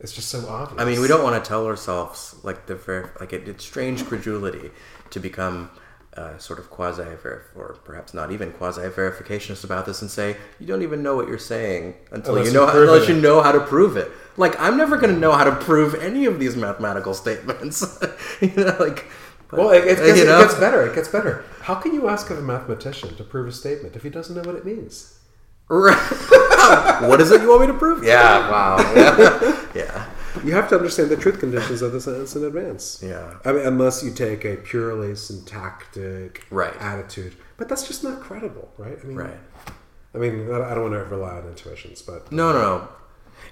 it's 0.00 0.12
just 0.12 0.28
so 0.28 0.48
obvious. 0.48 0.80
I 0.80 0.84
mean, 0.84 1.00
we 1.00 1.08
don't 1.08 1.22
want 1.22 1.42
to 1.42 1.46
tell 1.46 1.66
ourselves 1.66 2.34
like 2.42 2.66
the 2.66 2.74
ver- 2.74 3.12
like 3.20 3.32
it, 3.32 3.46
it's 3.48 3.64
strange 3.64 4.04
credulity 4.06 4.70
to 5.10 5.20
become 5.20 5.70
uh, 6.16 6.36
sort 6.38 6.58
of 6.58 6.70
quasi 6.70 7.02
or 7.02 7.78
perhaps 7.84 8.12
not 8.12 8.32
even 8.32 8.50
quasi 8.52 8.80
verificationist 8.82 9.62
about 9.62 9.86
this 9.86 10.02
and 10.02 10.10
say 10.10 10.36
you 10.58 10.66
don't 10.66 10.82
even 10.82 11.02
know 11.02 11.14
what 11.14 11.28
you're 11.28 11.38
saying 11.38 11.94
until 12.10 12.34
Unless 12.36 12.52
you 12.52 12.60
you 12.60 12.66
know 12.66 12.72
prove 12.72 12.88
unless 12.88 13.08
it. 13.08 13.14
you 13.14 13.20
know 13.20 13.42
how 13.42 13.52
to 13.52 13.60
prove 13.60 13.96
it. 13.96 14.10
Like 14.36 14.58
I'm 14.58 14.76
never 14.76 14.96
going 14.96 15.14
to 15.14 15.20
know 15.20 15.32
how 15.32 15.44
to 15.44 15.54
prove 15.54 15.94
any 15.94 16.24
of 16.26 16.40
these 16.40 16.56
mathematical 16.56 17.14
statements. 17.14 17.84
you 18.40 18.52
know, 18.56 18.76
like 18.80 19.06
but, 19.48 19.58
Well, 19.58 19.70
it, 19.70 19.84
it, 19.84 19.96
gets, 19.96 20.18
you 20.18 20.24
it 20.24 20.26
gets 20.26 20.54
better. 20.54 20.86
It 20.86 20.94
gets 20.94 21.08
better. 21.08 21.44
How 21.60 21.74
can 21.74 21.92
you 21.94 22.08
ask 22.08 22.30
of 22.30 22.38
a 22.38 22.42
mathematician 22.42 23.16
to 23.16 23.24
prove 23.24 23.48
a 23.48 23.52
statement 23.52 23.96
if 23.96 24.02
he 24.02 24.10
doesn't 24.10 24.34
know 24.34 24.42
what 24.42 24.56
it 24.56 24.64
means? 24.64 25.18
Right. 25.68 25.96
what 27.08 27.20
is 27.20 27.30
it 27.30 27.40
you 27.42 27.48
want 27.48 27.62
me 27.62 27.66
to 27.68 27.74
prove? 27.74 28.04
Yeah. 28.04 28.50
Wow. 28.50 28.76
Yeah. 28.94 29.66
yeah. 29.74 30.06
You 30.44 30.52
have 30.52 30.68
to 30.70 30.76
understand 30.76 31.10
the 31.10 31.16
truth 31.16 31.40
conditions 31.40 31.82
of 31.82 31.92
the 31.92 32.00
sentence 32.00 32.36
in 32.36 32.44
advance. 32.44 33.02
Yeah. 33.04 33.34
I 33.44 33.52
mean, 33.52 33.66
unless 33.66 34.02
you 34.02 34.12
take 34.12 34.44
a 34.44 34.56
purely 34.56 35.14
syntactic 35.16 36.46
Right. 36.50 36.74
attitude, 36.80 37.34
but 37.56 37.68
that's 37.68 37.86
just 37.86 38.04
not 38.04 38.20
credible, 38.20 38.70
right? 38.78 38.98
I 39.02 39.06
mean, 39.06 39.16
Right. 39.16 39.38
I 40.14 40.18
mean, 40.18 40.50
I 40.52 40.74
don't 40.74 40.90
want 40.90 40.94
to 40.94 41.04
rely 41.04 41.36
on 41.36 41.46
intuitions, 41.48 42.02
but 42.02 42.30
No, 42.32 42.52
no, 42.52 42.60
no. 42.60 42.88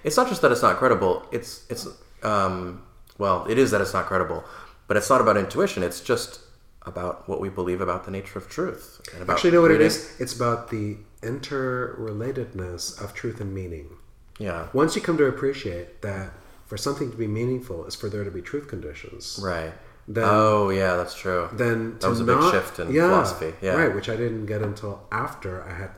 It's 0.04 0.16
not 0.16 0.28
just 0.28 0.42
that 0.42 0.52
it's 0.52 0.62
not 0.62 0.76
credible. 0.76 1.26
It's 1.32 1.64
it's 1.68 1.86
um 2.22 2.82
well, 3.18 3.44
it 3.48 3.58
is 3.58 3.70
that 3.72 3.80
it's 3.80 3.92
not 3.94 4.06
credible, 4.06 4.44
but 4.86 4.96
it's 4.96 5.10
not 5.10 5.20
about 5.20 5.36
intuition. 5.36 5.82
It's 5.82 6.00
just 6.00 6.40
about 6.82 7.28
what 7.28 7.40
we 7.40 7.48
believe 7.48 7.80
about 7.80 8.04
the 8.04 8.10
nature 8.10 8.38
of 8.38 8.48
truth. 8.48 9.00
And 9.12 9.22
about 9.22 9.34
actually, 9.34 9.50
you 9.50 9.56
know 9.56 9.62
what 9.62 9.70
it 9.72 9.80
is? 9.80 10.14
It's 10.20 10.34
about 10.34 10.70
the 10.70 10.96
interrelatedness 11.22 13.02
of 13.02 13.14
truth 13.14 13.40
and 13.40 13.54
meaning. 13.54 13.90
Yeah. 14.38 14.68
Once 14.72 14.94
you 14.96 15.02
come 15.02 15.16
to 15.18 15.24
appreciate 15.26 16.02
that 16.02 16.32
for 16.66 16.76
something 16.76 17.10
to 17.10 17.16
be 17.16 17.26
meaningful 17.26 17.84
is 17.86 17.94
for 17.94 18.08
there 18.08 18.24
to 18.24 18.30
be 18.30 18.42
truth 18.42 18.68
conditions, 18.68 19.40
Right. 19.42 19.72
Then- 20.06 20.24
oh, 20.26 20.70
yeah, 20.70 20.96
that's 20.96 21.14
true. 21.14 21.48
then 21.52 21.98
That 21.98 22.08
was 22.08 22.20
a 22.20 22.24
big 22.24 22.40
shift 22.50 22.78
in 22.78 22.92
yeah, 22.92 23.08
philosophy. 23.08 23.52
Yeah. 23.60 23.74
right, 23.74 23.94
which 23.94 24.08
I 24.08 24.16
didn't 24.16 24.46
get 24.46 24.62
until 24.62 25.06
after 25.12 25.62
I 25.64 25.74
had, 25.74 25.90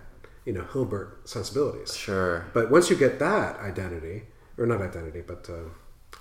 you 0.44 0.52
know, 0.52 0.64
Hilbert 0.72 1.28
sensibilities. 1.28 1.94
Sure. 1.96 2.46
But 2.52 2.70
once 2.72 2.90
you 2.90 2.96
get 2.96 3.18
that 3.20 3.60
identity, 3.60 4.24
or 4.58 4.66
not 4.66 4.80
identity, 4.82 5.20
but 5.24 5.48
uh, 5.48 5.68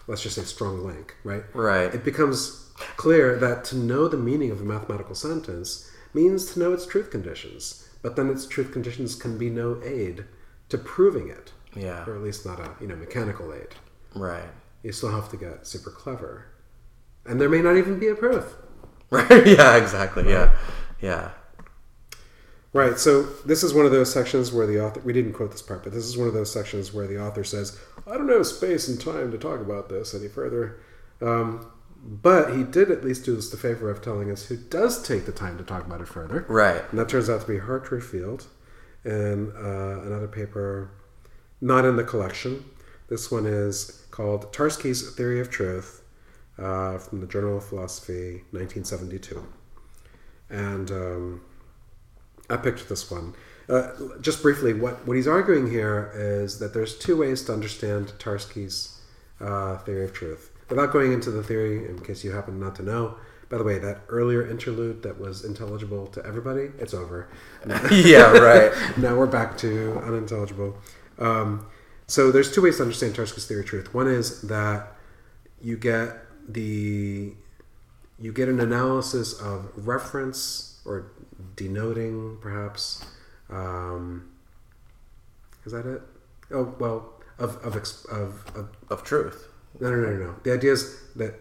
let's 0.07 0.21
just 0.21 0.35
say 0.35 0.43
strong 0.43 0.85
link, 0.85 1.15
right? 1.23 1.43
Right. 1.55 1.91
It 1.93 2.03
becomes 2.03 2.69
clear 2.95 3.35
that 3.37 3.63
to 3.65 3.75
know 3.75 4.07
the 4.07 4.17
meaning 4.17 4.51
of 4.51 4.61
a 4.61 4.65
mathematical 4.65 5.15
sentence 5.15 5.89
means 6.13 6.53
to 6.53 6.59
know 6.59 6.73
its 6.73 6.85
truth 6.85 7.09
conditions. 7.09 7.88
But 8.01 8.15
then 8.15 8.29
its 8.29 8.47
truth 8.47 8.71
conditions 8.71 9.15
can 9.15 9.37
be 9.37 9.49
no 9.49 9.81
aid 9.83 10.25
to 10.69 10.77
proving 10.77 11.29
it, 11.29 11.51
Yeah. 11.75 12.05
or 12.07 12.15
at 12.15 12.21
least 12.21 12.45
not 12.45 12.59
a 12.59 12.71
you 12.79 12.87
know 12.87 12.95
mechanical 12.95 13.53
aid. 13.53 13.75
Right. 14.15 14.49
You 14.83 14.91
still 14.91 15.11
have 15.11 15.29
to 15.31 15.37
get 15.37 15.67
super 15.67 15.89
clever, 15.91 16.45
and 17.25 17.39
there 17.41 17.49
may 17.49 17.61
not 17.61 17.75
even 17.77 17.99
be 17.99 18.07
a 18.07 18.15
proof. 18.15 18.55
Right. 19.09 19.29
yeah, 19.47 19.75
exactly. 19.75 20.29
Yeah. 20.29 20.55
Yeah. 21.01 21.31
Right. 22.71 22.99
So 22.99 23.23
this 23.23 23.63
is 23.63 23.73
one 23.73 23.85
of 23.85 23.91
those 23.91 24.13
sections 24.13 24.51
where 24.53 24.67
the 24.67 24.79
author 24.83 24.99
we 25.01 25.11
didn't 25.13 25.33
quote 25.33 25.51
this 25.51 25.61
part, 25.61 25.83
but 25.83 25.91
this 25.91 26.05
is 26.05 26.17
one 26.17 26.27
of 26.27 26.33
those 26.35 26.51
sections 26.51 26.93
where 26.93 27.07
the 27.07 27.19
author 27.19 27.43
says, 27.43 27.77
"I 28.07 28.15
don't 28.17 28.29
have 28.29 28.45
space 28.45 28.87
and 28.87 29.01
time 29.01 29.31
to 29.31 29.37
talk 29.37 29.59
about 29.59 29.89
this 29.89 30.13
any 30.13 30.27
further." 30.27 30.77
Um, 31.21 31.65
but 32.03 32.55
he 32.55 32.63
did 32.63 32.89
at 32.91 33.03
least 33.03 33.25
do 33.25 33.37
us 33.37 33.49
the 33.49 33.57
favor 33.57 33.89
of 33.89 34.01
telling 34.01 34.31
us 34.31 34.45
who 34.45 34.55
does 34.57 35.01
take 35.01 35.25
the 35.25 35.31
time 35.31 35.57
to 35.57 35.63
talk 35.63 35.85
about 35.85 36.01
it 36.01 36.07
further, 36.07 36.45
Right. 36.47 36.81
and 36.89 36.99
that 36.99 37.09
turns 37.09 37.29
out 37.29 37.41
to 37.41 37.47
be 37.47 37.59
Hartry 37.59 38.01
Field, 38.01 38.47
and 39.03 39.51
uh, 39.53 40.01
another 40.01 40.27
paper 40.27 40.91
not 41.61 41.85
in 41.85 41.95
the 41.95 42.03
collection. 42.03 42.65
This 43.09 43.31
one 43.31 43.45
is 43.45 44.05
called 44.11 44.53
Tarski's 44.53 45.13
Theory 45.15 45.39
of 45.39 45.49
Truth 45.49 46.03
uh, 46.57 46.97
from 46.99 47.21
the 47.21 47.27
Journal 47.27 47.57
of 47.57 47.65
Philosophy, 47.65 48.43
1972, 48.51 49.45
and. 50.49 50.91
Um, 50.91 51.41
I 52.51 52.57
picked 52.57 52.89
this 52.89 53.11
one. 53.11 53.35
Uh, 53.69 53.91
just 54.21 54.41
briefly, 54.41 54.73
what, 54.73 55.05
what 55.05 55.15
he's 55.15 55.27
arguing 55.27 55.69
here 55.69 56.11
is 56.15 56.57
that 56.57 56.73
there's 56.73 56.97
two 56.97 57.15
ways 57.15 57.43
to 57.43 57.53
understand 57.53 58.07
Tarski's 58.17 58.99
uh, 59.39 59.77
theory 59.77 60.03
of 60.05 60.13
truth. 60.13 60.48
Without 60.69 60.91
going 60.91 61.11
into 61.13 61.31
the 61.31 61.43
theory, 61.43 61.89
in 61.89 61.99
case 61.99 62.23
you 62.23 62.31
happen 62.31 62.59
not 62.59 62.75
to 62.75 62.83
know, 62.83 63.15
by 63.49 63.57
the 63.57 63.63
way, 63.63 63.79
that 63.79 64.01
earlier 64.09 64.47
interlude 64.47 65.01
that 65.01 65.19
was 65.19 65.43
intelligible 65.43 66.07
to 66.07 66.23
everybody, 66.25 66.69
it's 66.77 66.93
over. 66.93 67.27
yeah. 67.91 68.31
Right. 68.31 68.71
now 68.97 69.17
we're 69.17 69.25
back 69.25 69.57
to 69.59 69.99
unintelligible. 70.05 70.77
Um, 71.17 71.65
so 72.05 72.31
there's 72.31 72.51
two 72.51 72.61
ways 72.61 72.77
to 72.77 72.83
understand 72.83 73.15
Tarski's 73.15 73.47
theory 73.47 73.61
of 73.61 73.67
truth. 73.67 73.93
One 73.93 74.07
is 74.07 74.41
that 74.43 74.95
you 75.61 75.77
get 75.77 76.17
the 76.47 77.33
you 78.19 78.33
get 78.33 78.49
an 78.49 78.59
analysis 78.59 79.33
of 79.33 79.71
reference 79.75 80.81
or 80.85 81.11
denoting, 81.55 82.37
perhaps. 82.41 83.05
Um, 83.49 84.29
is 85.65 85.71
that 85.71 85.85
it? 85.85 86.01
Oh 86.51 86.73
well, 86.79 87.13
of 87.37 87.57
of 87.57 87.75
of, 87.75 88.45
of 88.55 88.69
Of 88.89 89.03
truth. 89.03 89.48
No, 89.79 89.89
no, 89.89 89.95
no, 89.97 90.17
no. 90.17 90.35
The 90.43 90.53
idea 90.53 90.73
is 90.73 90.99
that 91.15 91.35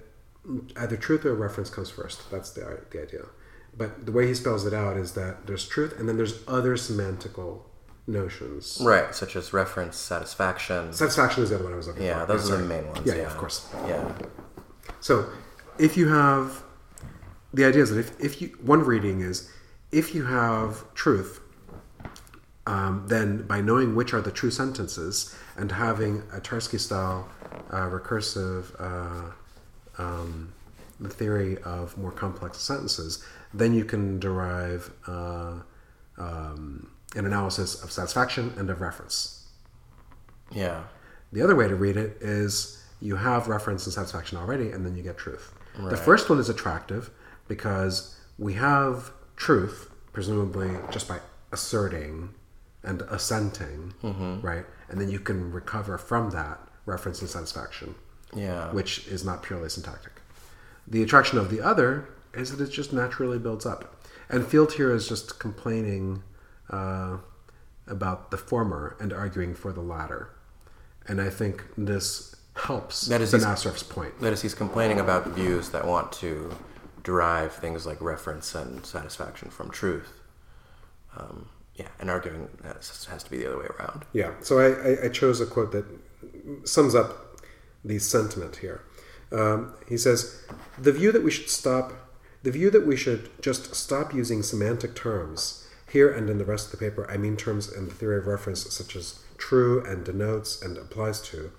either 0.77 0.97
truth 0.97 1.25
or 1.25 1.35
reference 1.35 1.71
comes 1.71 1.91
first. 1.91 2.31
That's 2.31 2.51
the 2.51 2.81
the 2.91 3.03
idea. 3.03 3.27
But 3.77 4.07
the 4.07 4.13
way 4.13 4.27
he 4.27 4.35
spells 4.35 4.67
it 4.67 4.75
out 4.75 4.97
is 4.97 5.13
that 5.13 5.47
there's 5.47 5.69
truth, 5.69 5.99
and 5.99 6.09
then 6.09 6.17
there's 6.17 6.43
other 6.49 6.77
semantical 6.77 7.61
notions. 8.07 8.79
Right. 8.83 9.15
Such 9.15 9.37
as 9.37 9.53
reference, 9.53 9.97
satisfaction. 9.97 10.93
Satisfaction 10.93 11.43
is 11.45 11.51
the 11.51 11.57
other 11.57 11.65
one 11.65 11.75
I 11.75 11.77
was 11.77 11.87
looking 11.87 12.03
Yeah, 12.03 12.21
for. 12.21 12.33
those 12.33 12.51
are 12.51 12.57
the 12.57 12.65
main 12.65 12.87
ones. 12.89 13.01
Yeah, 13.05 13.15
Yeah, 13.15 13.21
yeah, 13.21 13.27
of 13.29 13.37
course. 13.37 13.69
Yeah. 13.87 14.13
So, 15.01 15.31
if 15.79 15.97
you 15.97 16.09
have 16.09 16.65
the 17.55 17.65
idea 17.65 17.83
is 17.83 17.91
that 17.91 17.99
if, 17.99 18.19
if 18.21 18.43
you 18.43 18.49
one 18.63 18.81
reading 18.81 19.21
is 19.21 19.51
if 19.93 20.15
you 20.15 20.25
have 20.25 20.93
truth, 20.95 21.41
um, 22.67 23.05
then 23.09 23.47
by 23.47 23.61
knowing 23.61 23.95
which 23.95 24.13
are 24.13 24.21
the 24.21 24.31
true 24.33 24.51
sentences 24.51 25.35
and 25.57 25.73
having 25.73 26.23
a 26.33 26.41
Tarski 26.41 26.79
style 26.81 27.29
uh, 27.71 27.89
recursive 27.89 28.75
uh, 28.79 29.33
um, 30.03 30.53
the 31.01 31.09
theory 31.09 31.59
of 31.63 31.97
more 31.97 32.11
complex 32.13 32.59
sentences, 32.59 33.25
then 33.55 33.75
you 33.75 33.85
can 33.85 34.19
derive 34.19 34.93
uh, 35.07 35.55
um, 36.19 36.91
an 37.15 37.27
analysis 37.27 37.83
of 37.83 37.91
satisfaction 37.93 38.53
and 38.57 38.69
of 38.71 38.81
reference. 38.81 39.47
Yeah. 40.53 40.85
The 41.33 41.43
other 41.43 41.55
way 41.55 41.69
to 41.69 41.75
read 41.75 41.97
it 41.97 42.19
is 42.21 42.83
you 43.01 43.17
have 43.17 43.49
reference 43.49 43.87
and 43.87 43.93
satisfaction 43.93 44.39
already, 44.39 44.71
and 44.71 44.85
then 44.85 44.97
you 44.97 45.03
get 45.03 45.17
truth. 45.19 45.53
The 45.91 45.97
first 45.97 46.29
one 46.29 46.41
is 46.41 46.49
attractive 46.49 47.11
because 47.47 48.17
we 48.39 48.55
have 48.55 49.13
truth, 49.37 49.91
presumably 50.13 50.71
just 50.91 51.07
by 51.07 51.21
asserting 51.53 52.31
and 52.83 53.03
assenting, 53.03 53.95
right? 54.43 54.65
And 54.89 55.01
then 55.01 55.09
you 55.09 55.21
can 55.21 55.53
recover 55.53 55.97
from 55.99 56.31
that 56.31 56.59
reference 56.89 57.21
and 57.21 57.31
satisfaction, 57.31 57.95
Yeah. 58.35 58.73
which 58.73 59.07
is 59.07 59.25
not 59.25 59.43
purely 59.43 59.69
syntactic. 59.69 60.13
The 60.87 61.03
attraction 61.03 61.39
of 61.39 61.51
the 61.51 61.61
other 61.61 62.09
is 62.35 62.51
that 62.57 62.63
it 62.67 62.73
just 62.73 62.93
naturally 62.93 63.39
builds 63.39 63.67
up. 63.67 63.95
And 64.29 64.47
Field 64.47 64.73
here 64.73 64.93
is 64.93 65.09
just 65.09 65.39
complaining 65.39 66.23
uh, 66.71 67.19
about 67.87 68.31
the 68.31 68.37
former 68.37 68.97
and 69.01 69.13
arguing 69.13 69.55
for 69.55 69.73
the 69.73 69.81
latter. 69.81 70.31
And 71.07 71.21
I 71.21 71.31
think 71.31 71.65
this 71.77 72.35
helps 72.55 73.07
That 73.07 73.21
is 73.21 73.33
his- 73.33 73.83
point. 73.85 74.21
That 74.21 74.33
is, 74.33 74.43
he's 74.43 74.55
complaining 74.55 74.99
about 75.01 75.27
views 75.29 75.71
that 75.71 75.87
want 75.87 76.13
to 76.13 76.55
derive 77.05 77.53
things 77.55 77.87
like 77.87 78.01
reference 78.03 78.55
and 78.55 78.85
satisfaction 78.85 79.49
from 79.51 79.71
truth. 79.71 80.13
Um, 81.17 81.49
yeah, 81.75 81.89
and 82.01 82.11
arguing 82.11 82.49
that 82.63 82.77
has 83.11 83.23
to 83.25 83.31
be 83.31 83.39
the 83.39 83.47
other 83.47 83.59
way 83.59 83.67
around. 83.79 84.05
Yeah. 84.13 84.33
So 84.41 84.59
I, 84.59 84.67
I, 84.91 85.05
I 85.05 85.09
chose 85.09 85.41
a 85.41 85.47
quote 85.47 85.73
that 85.73 85.85
sums 86.65 86.95
up 86.95 87.41
the 87.85 87.99
sentiment 87.99 88.57
here. 88.57 88.83
Um, 89.31 89.75
he 89.89 89.97
says, 89.97 90.43
"The 90.79 90.93
view 90.93 91.13
that 91.13 91.23
we 91.23 91.31
should 91.31 91.51
stop, 91.51 91.93
the 92.43 92.51
view 92.51 92.71
that 92.71 92.87
we 92.87 92.97
should 92.97 93.31
just 93.43 93.75
stop 93.75 94.15
using 94.15 94.43
semantic 94.43 94.95
terms 94.95 95.67
here 95.91 96.11
and 96.11 96.29
in 96.29 96.39
the 96.39 96.45
rest 96.45 96.67
of 96.67 96.73
the 96.73 96.85
paper. 96.85 97.11
I 97.11 97.17
mean 97.17 97.37
terms 97.37 97.71
in 97.71 97.87
the 97.87 97.95
theory 97.95 98.19
of 98.19 98.27
reference 98.27 98.73
such 98.73 98.97
as 98.97 99.21
true 99.37 99.85
and 99.85 100.05
denotes 100.05 100.61
and 100.63 100.77
applies 100.77 101.21
to." 101.23 101.51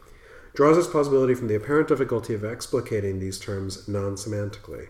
Draws 0.56 0.78
its 0.78 0.88
plausibility 0.88 1.36
from 1.36 1.48
the 1.48 1.56
apparent 1.56 1.88
difficulty 1.88 2.34
of 2.34 2.42
explicating 2.42 3.20
these 3.20 3.40
terms 3.40 3.88
non-semantically. 3.88 4.90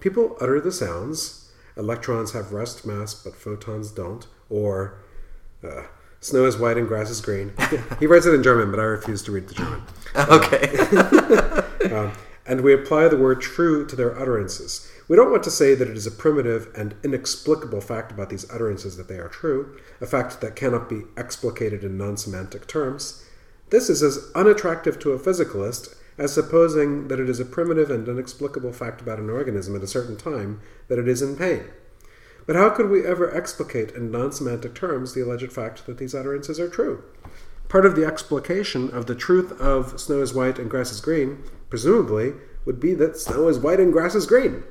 People 0.00 0.36
utter 0.40 0.60
the 0.60 0.72
sounds. 0.72 1.50
Electrons 1.76 2.32
have 2.32 2.52
rest 2.52 2.84
mass, 2.84 3.14
but 3.14 3.36
photons 3.36 3.92
don't. 3.92 4.26
Or 4.50 4.98
uh, 5.62 5.84
snow 6.20 6.44
is 6.44 6.56
white 6.56 6.76
and 6.76 6.88
grass 6.88 7.10
is 7.10 7.20
green. 7.20 7.52
he 7.98 8.06
writes 8.06 8.26
it 8.26 8.34
in 8.34 8.42
German, 8.42 8.70
but 8.70 8.80
I 8.80 8.84
refuse 8.84 9.22
to 9.24 9.32
read 9.32 9.48
the 9.48 9.54
German. 9.54 9.82
Okay. 10.16 11.64
Um, 11.94 12.12
and 12.44 12.62
we 12.62 12.74
apply 12.74 13.08
the 13.08 13.16
word 13.16 13.40
true 13.40 13.86
to 13.86 13.94
their 13.94 14.18
utterances. 14.18 14.90
We 15.06 15.16
don't 15.16 15.30
want 15.30 15.42
to 15.44 15.50
say 15.50 15.74
that 15.74 15.88
it 15.88 15.96
is 15.96 16.06
a 16.06 16.10
primitive 16.10 16.68
and 16.74 16.94
inexplicable 17.04 17.80
fact 17.80 18.10
about 18.10 18.30
these 18.30 18.50
utterances 18.50 18.96
that 18.96 19.06
they 19.08 19.18
are 19.18 19.28
true, 19.28 19.78
a 20.00 20.06
fact 20.06 20.40
that 20.40 20.56
cannot 20.56 20.88
be 20.88 21.02
explicated 21.16 21.84
in 21.84 21.96
non 21.96 22.16
semantic 22.16 22.66
terms. 22.66 23.24
This 23.70 23.88
is 23.88 24.02
as 24.02 24.30
unattractive 24.34 24.98
to 25.00 25.12
a 25.12 25.18
physicalist 25.18 25.94
as 26.16 26.32
supposing 26.32 27.08
that 27.08 27.20
it 27.20 27.28
is 27.28 27.38
a 27.38 27.44
primitive 27.44 27.90
and 27.90 28.08
inexplicable 28.08 28.72
fact 28.72 29.00
about 29.00 29.18
an 29.18 29.30
organism 29.30 29.76
at 29.76 29.82
a 29.82 29.86
certain 29.86 30.16
time 30.16 30.60
that 30.88 30.98
it 30.98 31.06
is 31.06 31.22
in 31.22 31.36
pain. 31.36 31.64
But 32.48 32.56
how 32.56 32.70
could 32.70 32.88
we 32.88 33.04
ever 33.04 33.30
explicate 33.36 33.90
in 33.90 34.10
non 34.10 34.32
semantic 34.32 34.74
terms 34.74 35.12
the 35.12 35.20
alleged 35.20 35.52
fact 35.52 35.84
that 35.84 35.98
these 35.98 36.14
utterances 36.14 36.58
are 36.58 36.70
true? 36.70 37.04
Part 37.68 37.84
of 37.84 37.94
the 37.94 38.06
explication 38.06 38.88
of 38.88 39.04
the 39.04 39.14
truth 39.14 39.52
of 39.60 40.00
snow 40.00 40.22
is 40.22 40.32
white 40.32 40.58
and 40.58 40.70
grass 40.70 40.90
is 40.90 41.02
green, 41.02 41.44
presumably, 41.68 42.32
would 42.64 42.80
be 42.80 42.94
that 42.94 43.18
snow 43.18 43.48
is 43.48 43.58
white 43.58 43.80
and 43.80 43.92
grass 43.92 44.14
is 44.14 44.24
green. 44.24 44.64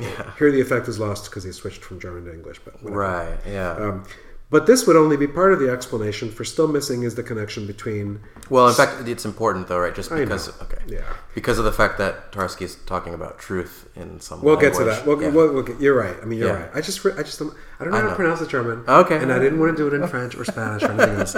Yeah. 0.00 0.32
Here 0.38 0.50
the 0.50 0.62
effect 0.62 0.88
is 0.88 0.98
lost 0.98 1.26
because 1.26 1.44
he 1.44 1.52
switched 1.52 1.84
from 1.84 2.00
German 2.00 2.24
to 2.24 2.32
English, 2.32 2.60
but 2.64 2.82
whatever. 2.82 2.98
Right. 2.98 3.38
Yeah. 3.46 3.72
Um, 3.72 4.04
but 4.50 4.66
this 4.66 4.86
would 4.86 4.96
only 4.96 5.16
be 5.16 5.26
part 5.26 5.52
of 5.52 5.58
the 5.58 5.70
explanation, 5.70 6.30
for 6.30 6.44
still 6.44 6.68
missing 6.68 7.02
is 7.02 7.14
the 7.14 7.22
connection 7.22 7.66
between. 7.66 8.20
well, 8.48 8.66
in 8.68 8.74
fact, 8.74 9.06
it's 9.08 9.24
important 9.24 9.68
though, 9.68 9.78
right? 9.78 9.94
Just 9.94 10.10
know. 10.10 10.16
because. 10.16 10.48
Okay. 10.62 10.78
Yeah. 10.86 11.04
Because 11.34 11.58
of 11.58 11.64
the 11.64 11.72
fact 11.72 11.98
that 11.98 12.32
Tarski 12.32 12.62
is 12.62 12.76
talking 12.86 13.14
about 13.14 13.38
truth 13.38 13.88
in 13.94 14.20
some. 14.20 14.42
We'll 14.42 14.56
get 14.56 14.74
to 14.74 14.84
that. 14.84 15.06
We'll, 15.06 15.20
Yeah. 15.20 15.28
we'll, 15.30 15.52
we'll 15.52 15.62
get, 15.62 15.80
you're 15.80 15.94
right. 15.96 16.16
I 16.22 16.24
mean, 16.24 16.38
you're 16.38 16.48
Yeah. 16.48 16.62
right. 16.62 16.70
I 16.74 16.80
just, 16.80 17.04
I 17.04 17.22
just, 17.22 17.38
don't, 17.38 17.54
I 17.78 17.84
don't 17.84 17.92
know 17.92 17.98
I 17.98 18.02
how 18.02 18.08
to 18.10 18.14
pronounce 18.16 18.40
the 18.40 18.46
German. 18.46 18.84
Okay. 18.88 19.16
And 19.16 19.32
I 19.32 19.38
didn't 19.38 19.60
want 19.60 19.76
to 19.76 19.82
do 19.82 19.86
it 19.86 20.00
in 20.00 20.06
French 20.08 20.34
or 20.34 20.44
Spanish 20.52 20.82
or 20.82 20.92
anything 20.92 21.16
else. 21.20 21.34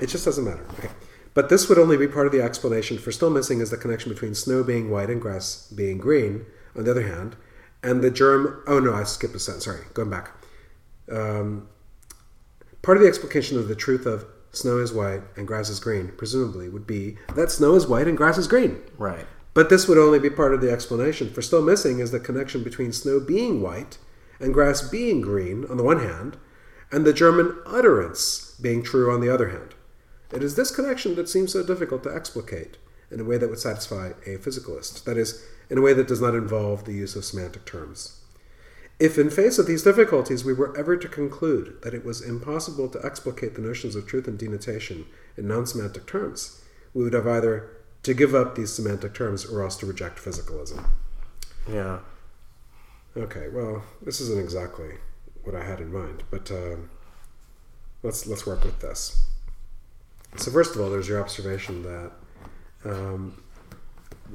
It 0.00 0.06
just 0.06 0.24
doesn't 0.24 0.44
matter. 0.44 0.64
Okay. 0.78 0.90
But 1.34 1.48
this 1.48 1.68
would 1.70 1.78
only 1.78 1.96
be 1.96 2.06
part 2.06 2.26
of 2.26 2.32
the 2.32 2.42
explanation. 2.42 2.98
For 2.98 3.10
still 3.10 3.30
missing 3.30 3.60
is 3.60 3.70
the 3.70 3.78
connection 3.78 4.12
between 4.12 4.34
snow 4.34 4.62
being 4.62 4.90
white 4.90 5.08
and 5.08 5.20
grass 5.20 5.72
being 5.74 5.96
green. 5.98 6.44
On 6.76 6.84
the 6.84 6.90
other 6.90 7.06
hand, 7.06 7.36
and 7.82 8.00
the 8.02 8.10
germ. 8.10 8.62
Oh 8.66 8.78
no, 8.78 8.94
I 8.94 9.02
skipped 9.04 9.34
a 9.34 9.38
sentence. 9.38 9.64
Sorry, 9.66 9.80
going 9.92 10.08
back. 10.08 10.30
Um, 11.10 11.68
part 12.82 12.96
of 12.96 13.02
the 13.02 13.08
explication 13.08 13.58
of 13.58 13.68
the 13.68 13.74
truth 13.74 14.06
of 14.06 14.26
snow 14.50 14.78
is 14.78 14.92
white 14.92 15.22
and 15.36 15.46
grass 15.46 15.68
is 15.68 15.80
green, 15.80 16.12
presumably, 16.16 16.68
would 16.68 16.86
be 16.86 17.16
that 17.34 17.50
snow 17.50 17.74
is 17.74 17.86
white 17.86 18.06
and 18.06 18.16
grass 18.16 18.38
is 18.38 18.46
green. 18.46 18.80
Right. 18.98 19.26
But 19.54 19.68
this 19.68 19.86
would 19.86 19.98
only 19.98 20.18
be 20.18 20.30
part 20.30 20.54
of 20.54 20.60
the 20.60 20.70
explanation. 20.70 21.30
For 21.30 21.42
still 21.42 21.62
missing 21.62 21.98
is 21.98 22.10
the 22.10 22.20
connection 22.20 22.62
between 22.62 22.92
snow 22.92 23.20
being 23.20 23.60
white 23.60 23.98
and 24.40 24.54
grass 24.54 24.82
being 24.82 25.20
green 25.20 25.64
on 25.66 25.76
the 25.76 25.84
one 25.84 26.00
hand, 26.00 26.36
and 26.90 27.04
the 27.04 27.12
German 27.12 27.56
utterance 27.64 28.56
being 28.60 28.82
true 28.82 29.12
on 29.12 29.20
the 29.20 29.32
other 29.32 29.50
hand. 29.50 29.74
It 30.32 30.42
is 30.42 30.56
this 30.56 30.74
connection 30.74 31.14
that 31.14 31.28
seems 31.28 31.52
so 31.52 31.62
difficult 31.62 32.02
to 32.04 32.14
explicate 32.14 32.78
in 33.10 33.20
a 33.20 33.24
way 33.24 33.36
that 33.36 33.48
would 33.48 33.58
satisfy 33.58 34.12
a 34.26 34.38
physicalist, 34.38 35.04
that 35.04 35.18
is, 35.18 35.44
in 35.68 35.78
a 35.78 35.82
way 35.82 35.92
that 35.92 36.08
does 36.08 36.20
not 36.20 36.34
involve 36.34 36.84
the 36.84 36.94
use 36.94 37.14
of 37.14 37.24
semantic 37.24 37.64
terms. 37.66 38.21
If, 38.98 39.18
in 39.18 39.30
face 39.30 39.58
of 39.58 39.66
these 39.66 39.82
difficulties, 39.82 40.44
we 40.44 40.52
were 40.52 40.76
ever 40.76 40.96
to 40.96 41.08
conclude 41.08 41.80
that 41.82 41.94
it 41.94 42.04
was 42.04 42.20
impossible 42.20 42.88
to 42.90 43.04
explicate 43.04 43.54
the 43.54 43.62
notions 43.62 43.96
of 43.96 44.06
truth 44.06 44.28
and 44.28 44.38
denotation 44.38 45.06
in 45.36 45.48
non 45.48 45.66
semantic 45.66 46.06
terms, 46.06 46.62
we 46.94 47.02
would 47.02 47.12
have 47.12 47.26
either 47.26 47.70
to 48.02 48.14
give 48.14 48.34
up 48.34 48.54
these 48.54 48.72
semantic 48.72 49.14
terms 49.14 49.44
or 49.44 49.62
else 49.62 49.76
to 49.76 49.86
reject 49.86 50.18
physicalism. 50.18 50.84
Yeah. 51.70 52.00
Okay, 53.16 53.48
well, 53.48 53.84
this 54.02 54.20
isn't 54.20 54.40
exactly 54.40 54.94
what 55.44 55.54
I 55.54 55.64
had 55.64 55.80
in 55.80 55.92
mind, 55.92 56.22
but 56.30 56.50
um, 56.50 56.90
let's 58.02 58.26
let's 58.26 58.46
work 58.46 58.64
with 58.64 58.80
this. 58.80 59.26
So 60.36 60.50
first 60.50 60.74
of 60.74 60.80
all, 60.80 60.90
there's 60.90 61.08
your 61.08 61.20
observation 61.20 61.82
that 61.82 62.12
um, 62.84 63.42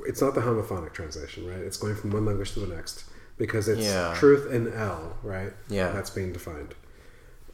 it's 0.05 0.21
not 0.21 0.35
the 0.35 0.41
homophonic 0.41 0.93
translation, 0.93 1.47
right? 1.47 1.59
It's 1.59 1.77
going 1.77 1.95
from 1.95 2.11
one 2.11 2.25
language 2.25 2.51
to 2.53 2.59
the 2.59 2.75
next 2.75 3.05
because 3.37 3.67
it's 3.67 3.81
Yeah. 3.85 4.13
truth 4.17 4.51
in 4.51 4.71
L, 4.73 5.17
right? 5.23 5.53
Yeah. 5.69 5.91
that's 5.91 6.09
being 6.09 6.33
defined. 6.33 6.73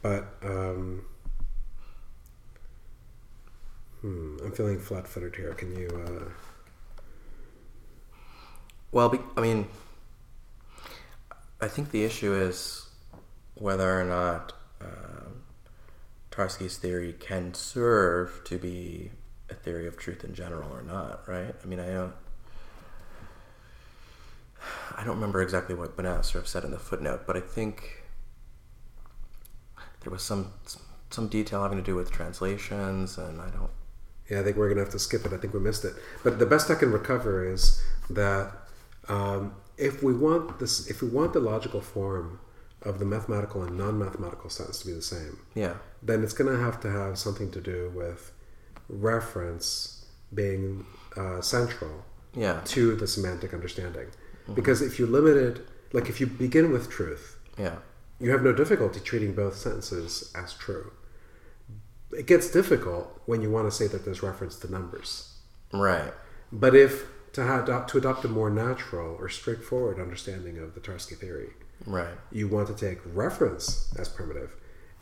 But 0.02 0.26
um, 0.42 1.04
hmm, 4.00 4.36
I'm 4.44 4.52
feeling 4.52 4.78
flat-footed 4.78 5.36
here. 5.36 5.52
Can 5.54 5.74
you? 5.76 5.88
Uh, 5.88 6.30
Well, 8.92 9.08
be, 9.08 9.18
I 9.36 9.40
mean, 9.40 9.66
I 11.60 11.66
think 11.66 11.90
the 11.90 12.04
issue 12.04 12.32
is 12.32 12.88
whether 13.54 14.00
or 14.00 14.04
not 14.04 14.52
uh, 14.80 15.30
Tarski's 16.30 16.76
theory 16.78 17.12
can 17.18 17.54
serve 17.54 18.42
to 18.44 18.56
be 18.58 19.10
a 19.50 19.54
theory 19.54 19.88
of 19.88 19.96
truth 19.96 20.22
in 20.22 20.32
general 20.34 20.72
or 20.72 20.82
not, 20.82 21.26
right? 21.28 21.54
I 21.62 21.66
mean, 21.66 21.80
I 21.80 21.88
don't. 21.88 22.12
I 24.96 25.04
don't 25.04 25.16
remember 25.16 25.42
exactly 25.42 25.74
what 25.74 25.98
of 25.98 26.48
said 26.48 26.64
in 26.64 26.70
the 26.70 26.78
footnote, 26.78 27.22
but 27.26 27.36
I 27.36 27.40
think 27.40 28.04
there 30.00 30.12
was 30.12 30.22
some 30.22 30.52
some 31.10 31.28
detail 31.28 31.62
having 31.62 31.78
to 31.78 31.84
do 31.84 31.94
with 31.94 32.10
translations, 32.10 33.18
and 33.18 33.40
I 33.40 33.50
don't. 33.50 33.70
Yeah, 34.28 34.40
I 34.40 34.42
think 34.42 34.56
we're 34.56 34.68
gonna 34.68 34.80
have 34.80 34.92
to 34.92 34.98
skip 34.98 35.24
it. 35.26 35.32
I 35.32 35.36
think 35.36 35.52
we 35.52 35.60
missed 35.60 35.84
it. 35.84 35.94
But 36.22 36.38
the 36.38 36.46
best 36.46 36.70
I 36.70 36.74
can 36.74 36.92
recover 36.92 37.46
is 37.46 37.82
that 38.10 38.52
um, 39.08 39.54
if 39.76 40.02
we 40.02 40.12
want 40.14 40.58
this, 40.58 40.88
if 40.88 41.02
we 41.02 41.08
want 41.08 41.32
the 41.32 41.40
logical 41.40 41.80
form 41.80 42.40
of 42.82 42.98
the 42.98 43.04
mathematical 43.04 43.62
and 43.62 43.78
non-mathematical 43.78 44.50
sentence 44.50 44.80
to 44.80 44.86
be 44.86 44.92
the 44.92 45.02
same, 45.02 45.38
Yeah, 45.54 45.74
then 46.02 46.22
it's 46.22 46.34
gonna 46.34 46.58
have 46.58 46.80
to 46.80 46.90
have 46.90 47.18
something 47.18 47.50
to 47.52 47.60
do 47.60 47.92
with 47.94 48.32
reference 48.88 50.04
being 50.32 50.84
uh, 51.16 51.40
central 51.40 52.04
yeah, 52.34 52.60
to 52.66 52.96
the 52.96 53.06
semantic 53.06 53.54
understanding. 53.54 54.08
Mm-hmm. 54.44 54.54
Because 54.54 54.82
if 54.82 54.98
you 54.98 55.06
limit 55.06 55.36
it, 55.36 55.66
like 55.92 56.08
if 56.08 56.20
you 56.20 56.26
begin 56.26 56.72
with 56.72 56.90
truth, 56.90 57.38
yeah, 57.58 57.76
you 58.20 58.30
have 58.30 58.42
no 58.42 58.52
difficulty 58.52 59.00
treating 59.00 59.34
both 59.34 59.56
sentences 59.56 60.32
as 60.34 60.54
true. 60.54 60.92
It 62.12 62.26
gets 62.26 62.50
difficult 62.50 63.20
when 63.26 63.42
you 63.42 63.50
want 63.50 63.66
to 63.66 63.72
say 63.72 63.86
that 63.88 64.04
there's 64.04 64.22
reference 64.22 64.56
to 64.60 64.70
numbers. 64.70 65.34
right, 65.72 66.12
But 66.52 66.76
if 66.76 67.06
to, 67.32 67.42
have, 67.42 67.86
to 67.86 67.98
adopt 67.98 68.24
a 68.24 68.28
more 68.28 68.50
natural 68.50 69.16
or 69.18 69.28
straightforward 69.28 69.98
understanding 69.98 70.58
of 70.58 70.74
the 70.74 70.80
Tarski 70.80 71.16
theory, 71.16 71.50
right, 71.86 72.14
you 72.30 72.46
want 72.46 72.68
to 72.68 72.74
take 72.74 73.00
reference 73.04 73.92
as 73.98 74.08
primitive 74.08 74.54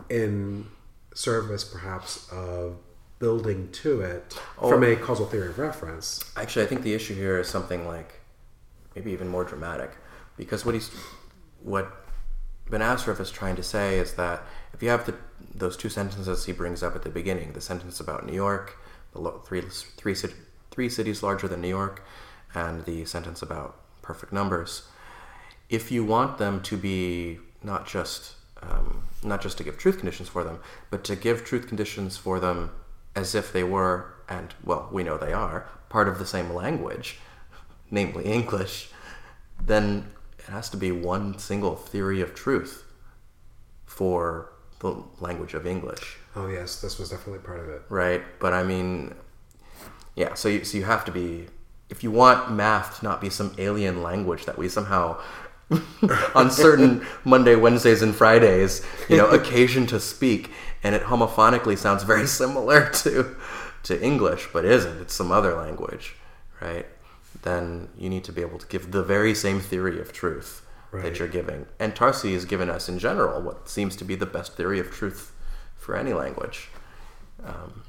in 0.08 0.66
service 1.14 1.64
perhaps 1.64 2.28
of 2.32 2.78
building 3.18 3.70
to 3.70 4.00
it 4.00 4.36
oh. 4.58 4.68
from 4.68 4.82
a 4.82 4.96
causal 4.96 5.26
theory 5.26 5.48
of 5.48 5.58
reference. 5.58 6.24
Actually, 6.36 6.64
I 6.64 6.68
think 6.68 6.82
the 6.82 6.94
issue 6.94 7.14
here 7.14 7.38
is 7.38 7.48
something 7.48 7.86
like 7.86 8.21
maybe 8.94 9.12
even 9.12 9.28
more 9.28 9.44
dramatic, 9.44 9.90
because 10.36 10.64
what 10.64 10.74
he's 10.74 10.90
what 11.62 12.06
Benacerraf 12.70 13.20
is 13.20 13.30
trying 13.30 13.56
to 13.56 13.62
say 13.62 13.98
is 13.98 14.14
that 14.14 14.42
if 14.72 14.82
you 14.82 14.88
have 14.88 15.04
the, 15.06 15.14
those 15.54 15.76
two 15.76 15.88
sentences 15.88 16.46
he 16.46 16.52
brings 16.52 16.82
up 16.82 16.96
at 16.96 17.02
the 17.02 17.10
beginning, 17.10 17.52
the 17.52 17.60
sentence 17.60 18.00
about 18.00 18.26
New 18.26 18.34
York, 18.34 18.78
the 19.12 19.20
lo- 19.20 19.42
three 19.44 19.62
three 19.96 20.14
three 20.70 20.88
cities 20.88 21.22
larger 21.22 21.48
than 21.48 21.60
New 21.60 21.68
York, 21.68 22.02
and 22.54 22.84
the 22.84 23.04
sentence 23.04 23.42
about 23.42 23.76
perfect 24.00 24.32
numbers, 24.32 24.88
if 25.68 25.92
you 25.92 26.04
want 26.04 26.38
them 26.38 26.60
to 26.62 26.76
be 26.76 27.38
not 27.62 27.86
just 27.86 28.34
um, 28.62 29.04
not 29.22 29.42
just 29.42 29.58
to 29.58 29.64
give 29.64 29.76
truth 29.76 29.98
conditions 29.98 30.28
for 30.28 30.44
them, 30.44 30.58
but 30.90 31.04
to 31.04 31.16
give 31.16 31.44
truth 31.44 31.66
conditions 31.66 32.16
for 32.16 32.40
them 32.40 32.70
as 33.14 33.34
if 33.34 33.52
they 33.52 33.64
were, 33.64 34.14
and 34.28 34.54
well, 34.64 34.88
we 34.90 35.02
know 35.02 35.18
they 35.18 35.32
are 35.32 35.68
part 35.88 36.08
of 36.08 36.18
the 36.18 36.26
same 36.26 36.52
language, 36.52 37.18
namely 37.92 38.24
English, 38.24 38.90
then 39.64 40.06
it 40.38 40.46
has 40.46 40.68
to 40.70 40.76
be 40.76 40.90
one 40.90 41.38
single 41.38 41.76
theory 41.76 42.20
of 42.20 42.34
truth 42.34 42.84
for 43.86 44.50
the 44.80 44.96
language 45.20 45.54
of 45.54 45.66
English. 45.66 46.16
Oh 46.34 46.48
yes, 46.48 46.80
this 46.80 46.98
was 46.98 47.10
definitely 47.10 47.38
part 47.40 47.60
of 47.60 47.68
it. 47.68 47.82
right? 47.88 48.22
But 48.40 48.52
I 48.52 48.64
mean, 48.64 49.14
yeah. 50.16 50.34
So 50.34 50.48
you, 50.48 50.64
so 50.64 50.78
you 50.78 50.84
have 50.84 51.04
to 51.04 51.12
be 51.12 51.46
if 51.90 52.02
you 52.02 52.10
want 52.10 52.50
math 52.50 52.98
to 52.98 53.04
not 53.04 53.20
be 53.20 53.28
some 53.30 53.54
alien 53.58 54.02
language 54.02 54.46
that 54.46 54.56
we 54.56 54.68
somehow 54.68 55.20
on 56.34 56.50
certain 56.50 57.06
Monday, 57.24 57.54
Wednesdays, 57.54 58.02
and 58.02 58.14
Fridays, 58.14 58.84
you 59.08 59.18
know, 59.18 59.28
occasion 59.28 59.86
to 59.88 60.00
speak, 60.00 60.50
and 60.82 60.94
it 60.94 61.02
homophonically 61.02 61.76
sounds 61.78 62.02
very 62.02 62.26
similar 62.26 62.88
to 63.04 63.36
to 63.84 64.02
English, 64.02 64.48
but 64.52 64.64
isn't. 64.64 64.98
It's 65.02 65.14
some 65.14 65.30
other 65.30 65.54
language, 65.54 66.16
right? 66.60 66.86
Then 67.42 67.88
you 67.96 68.08
need 68.08 68.24
to 68.24 68.32
be 68.32 68.40
able 68.40 68.58
to 68.58 68.66
give 68.66 68.92
the 68.92 69.02
very 69.02 69.34
same 69.34 69.60
theory 69.60 70.00
of 70.00 70.12
truth 70.12 70.64
Right. 70.90 71.02
that 71.04 71.18
you're 71.18 71.28
giving. 71.28 71.66
And 71.78 71.94
Tarski 71.94 72.34
has 72.34 72.44
given 72.44 72.68
us 72.68 72.88
in 72.88 72.98
general 72.98 73.40
what 73.40 73.68
seems 73.68 73.96
to 73.96 74.04
be 74.04 74.14
the 74.14 74.26
best 74.26 74.56
theory 74.56 74.78
of 74.78 74.90
truth 74.90 75.32
for 75.74 75.96
any 75.96 76.12
language 76.12 76.68
um, 77.44 77.82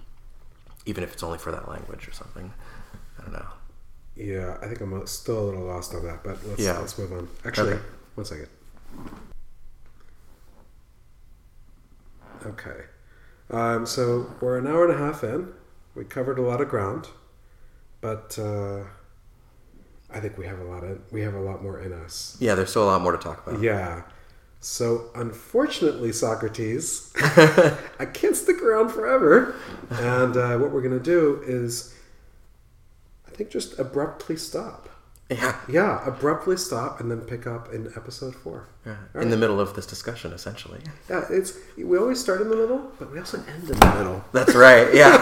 even 0.86 1.04
if 1.04 1.14
it's 1.14 1.22
only 1.24 1.38
for 1.38 1.52
that 1.52 1.68
language 1.70 2.08
or 2.08 2.12
something. 2.14 2.52
I 3.20 3.24
don't 3.24 3.34
know. 3.34 3.46
Yeah, 4.16 4.58
I 4.62 4.68
think 4.68 4.82
I'm 4.82 5.06
still 5.08 5.40
a 5.40 5.46
little 5.46 5.64
lost 5.66 5.94
on 5.94 6.04
that, 6.06 6.24
but 6.24 6.38
let's 6.46 6.60
Yeah. 6.62 6.78
let's 6.80 6.98
move 6.98 7.12
on. 7.14 7.28
Actually, 7.46 7.74
Okay. 7.74 7.82
one 8.16 8.26
second. 8.26 8.48
Okay, 12.46 12.84
um, 13.52 13.86
so 13.86 14.30
we're 14.42 14.58
an 14.58 14.68
hour 14.68 14.84
and 14.86 14.94
a 14.94 14.98
half 14.98 15.24
in. 15.24 15.54
We 15.96 16.04
covered 16.04 16.38
a 16.38 16.42
lot 16.42 16.60
of 16.62 16.68
ground, 16.68 17.08
but 18.02 18.38
uh, 18.38 18.84
I 20.14 20.20
think 20.20 20.38
we 20.38 20.46
have 20.46 20.60
a 20.60 20.64
lot 20.64 20.84
of 20.84 21.00
we 21.12 21.22
have 21.22 21.34
a 21.34 21.42
lot 21.42 21.64
more 21.64 21.80
in 21.80 21.92
us. 21.92 22.38
Yeah, 22.40 22.56
there's 22.56 22.70
still 22.70 22.84
a 22.84 22.92
lot 22.92 23.02
more 23.02 23.12
to 23.12 23.18
talk 23.18 23.46
about. 23.46 23.62
Yeah. 23.62 24.04
So 24.60 25.10
unfortunately, 25.14 26.14
Socrates, 26.14 27.12
I 27.18 28.06
can't 28.14 28.36
stick 28.36 28.62
around 28.62 28.90
forever. 28.92 29.56
And 29.90 30.38
uh, 30.38 30.58
what 30.58 30.72
we're 30.72 30.82
going 30.82 30.98
to 30.98 31.04
do 31.04 31.42
is, 31.46 31.94
I 33.28 33.32
think, 33.32 33.50
just 33.50 33.78
abruptly 33.78 34.38
stop. 34.38 34.88
Yeah. 35.30 35.58
Yeah, 35.68 36.06
abruptly 36.06 36.58
stop 36.58 37.00
and 37.00 37.10
then 37.10 37.22
pick 37.22 37.48
up 37.48 37.74
in 37.74 37.88
episode 37.96 38.36
four. 38.36 38.68
Yeah. 38.86 38.98
In 39.16 39.30
the 39.30 39.38
middle 39.38 39.60
of 39.60 39.74
this 39.74 39.86
discussion, 39.88 40.32
essentially. 40.34 40.82
Yeah, 41.10 41.24
it's 41.30 41.58
we 41.78 41.98
always 41.98 42.20
start 42.20 42.42
in 42.42 42.50
the 42.50 42.56
middle, 42.56 42.92
but 43.00 43.12
we 43.12 43.18
also 43.18 43.38
end 43.48 43.64
in 43.70 43.80
the 43.80 43.96
middle. 43.98 44.24
That's 44.34 44.54
right. 44.54 44.94
Yeah. 44.94 45.18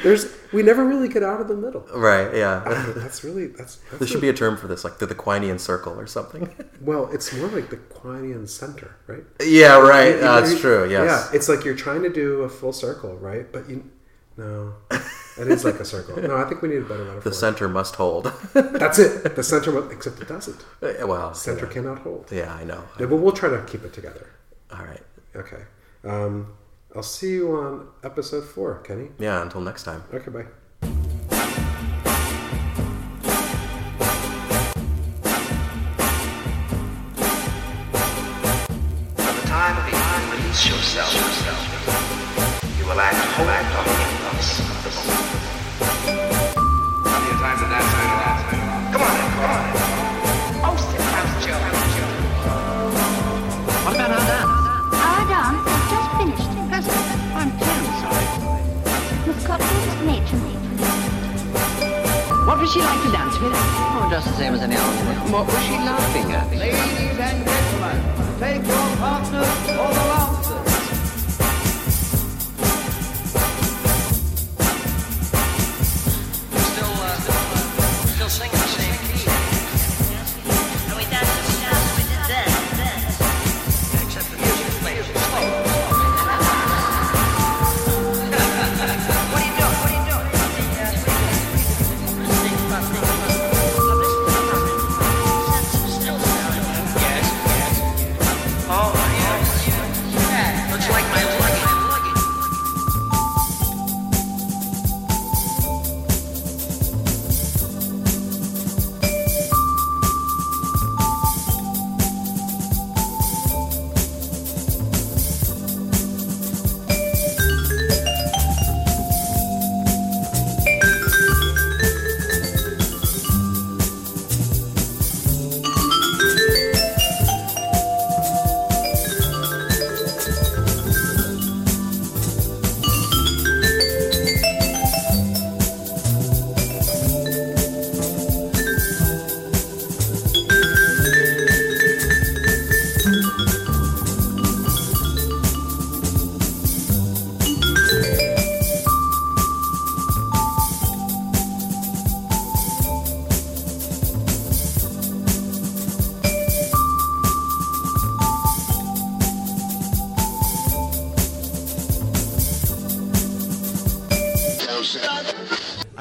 There's 0.02 0.32
we 0.52 0.62
never 0.62 0.84
really 0.84 1.08
get 1.08 1.22
out 1.22 1.40
of 1.40 1.48
the 1.48 1.56
middle. 1.56 1.84
right. 1.94 2.34
Yeah. 2.34 2.62
That's 2.96 3.22
really 3.24 3.48
that's, 3.48 3.76
that's 3.76 3.98
There 3.98 4.08
should 4.08 4.20
be 4.22 4.28
a 4.30 4.32
term 4.32 4.56
for 4.56 4.68
this, 4.68 4.84
like 4.84 4.98
the, 4.98 5.06
the 5.06 5.14
Quinean 5.16 5.58
circle 5.58 5.98
or 5.98 6.06
something. 6.06 6.54
well, 6.80 7.10
it's 7.12 7.34
more 7.34 7.48
like 7.48 7.68
the 7.70 7.76
Quinean 7.78 8.48
center, 8.48 8.96
right? 9.08 9.24
yeah. 9.44 9.78
Right. 9.78 10.14
You- 10.16 10.22
uh, 10.22 10.40
That's 10.40 10.58
true. 10.60 10.88
Yes. 10.88 11.28
Yeah, 11.32 11.36
it's 11.36 11.48
like 11.48 11.64
you're 11.64 11.74
trying 11.76 12.02
to 12.04 12.10
do 12.10 12.42
a 12.42 12.48
full 12.48 12.72
circle, 12.72 13.16
right? 13.16 13.50
But 13.52 13.68
you, 13.68 13.90
no, 14.38 14.74
it 15.38 15.48
is 15.48 15.64
like 15.64 15.80
a 15.80 15.84
circle. 15.84 16.20
No, 16.20 16.36
I 16.36 16.44
think 16.44 16.62
we 16.62 16.68
need 16.68 16.78
a 16.78 16.82
better 16.82 17.04
metaphor. 17.04 17.30
The 17.30 17.34
center 17.34 17.68
must 17.68 17.96
hold. 17.96 18.24
That's 18.54 18.98
it. 18.98 19.36
The 19.36 19.42
center, 19.42 19.72
mo- 19.72 19.88
except 19.90 20.20
it 20.20 20.28
doesn't. 20.28 20.64
well. 20.80 21.34
Center 21.34 21.66
yeah. 21.66 21.72
cannot 21.72 21.98
hold. 22.00 22.30
Yeah, 22.32 22.54
I 22.54 22.64
know. 22.64 22.84
Yeah, 22.98 23.06
but 23.06 23.16
we'll 23.16 23.32
try 23.32 23.50
to 23.50 23.62
keep 23.64 23.84
it 23.84 23.92
together. 23.92 24.30
All 24.72 24.84
right. 24.84 25.02
Okay. 25.34 25.62
Um, 26.04 26.54
I'll 26.94 27.02
see 27.02 27.32
you 27.32 27.52
on 27.52 27.88
episode 28.02 28.44
four, 28.44 28.78
Kenny. 28.80 29.08
Yeah. 29.18 29.42
Until 29.42 29.60
next 29.60 29.82
time. 29.82 30.04
Okay, 30.12 30.30
bye. 30.30 30.46
What 62.66 62.74
was 62.74 62.82
she 62.82 62.88
like 62.90 63.02
to 63.06 63.12
dance 63.12 63.38
with? 63.38 63.52
Oh, 63.54 64.08
just 64.10 64.26
the 64.26 64.34
same 64.34 64.54
as 64.54 64.60
any 64.60 64.74
other 64.74 64.96
woman. 64.98 65.30
What 65.30 65.46
was 65.46 65.62
she 65.62 65.78
laughing 65.78 66.32
at? 66.32 66.50
Ladies 66.50 67.14
and 67.14 67.46
gentlemen, 67.46 68.40
take 68.40 68.66
your 68.66 68.96
partners 68.98 69.46
for 69.70 69.86
the 69.94 70.15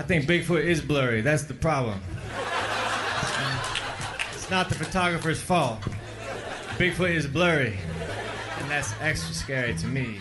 think 0.05 0.25
Bigfoot 0.25 0.63
is 0.63 0.81
blurry. 0.81 1.21
That's 1.21 1.43
the 1.43 1.53
problem. 1.53 1.99
It's 4.33 4.49
not 4.51 4.69
the 4.69 4.75
photographer's 4.75 5.41
fault. 5.41 5.81
Bigfoot 6.77 7.13
is 7.13 7.25
blurry, 7.25 7.79
and 8.59 8.69
that's 8.69 8.93
extra 9.01 9.33
scary 9.33 9.73
to 9.75 9.87
me. 9.87 10.19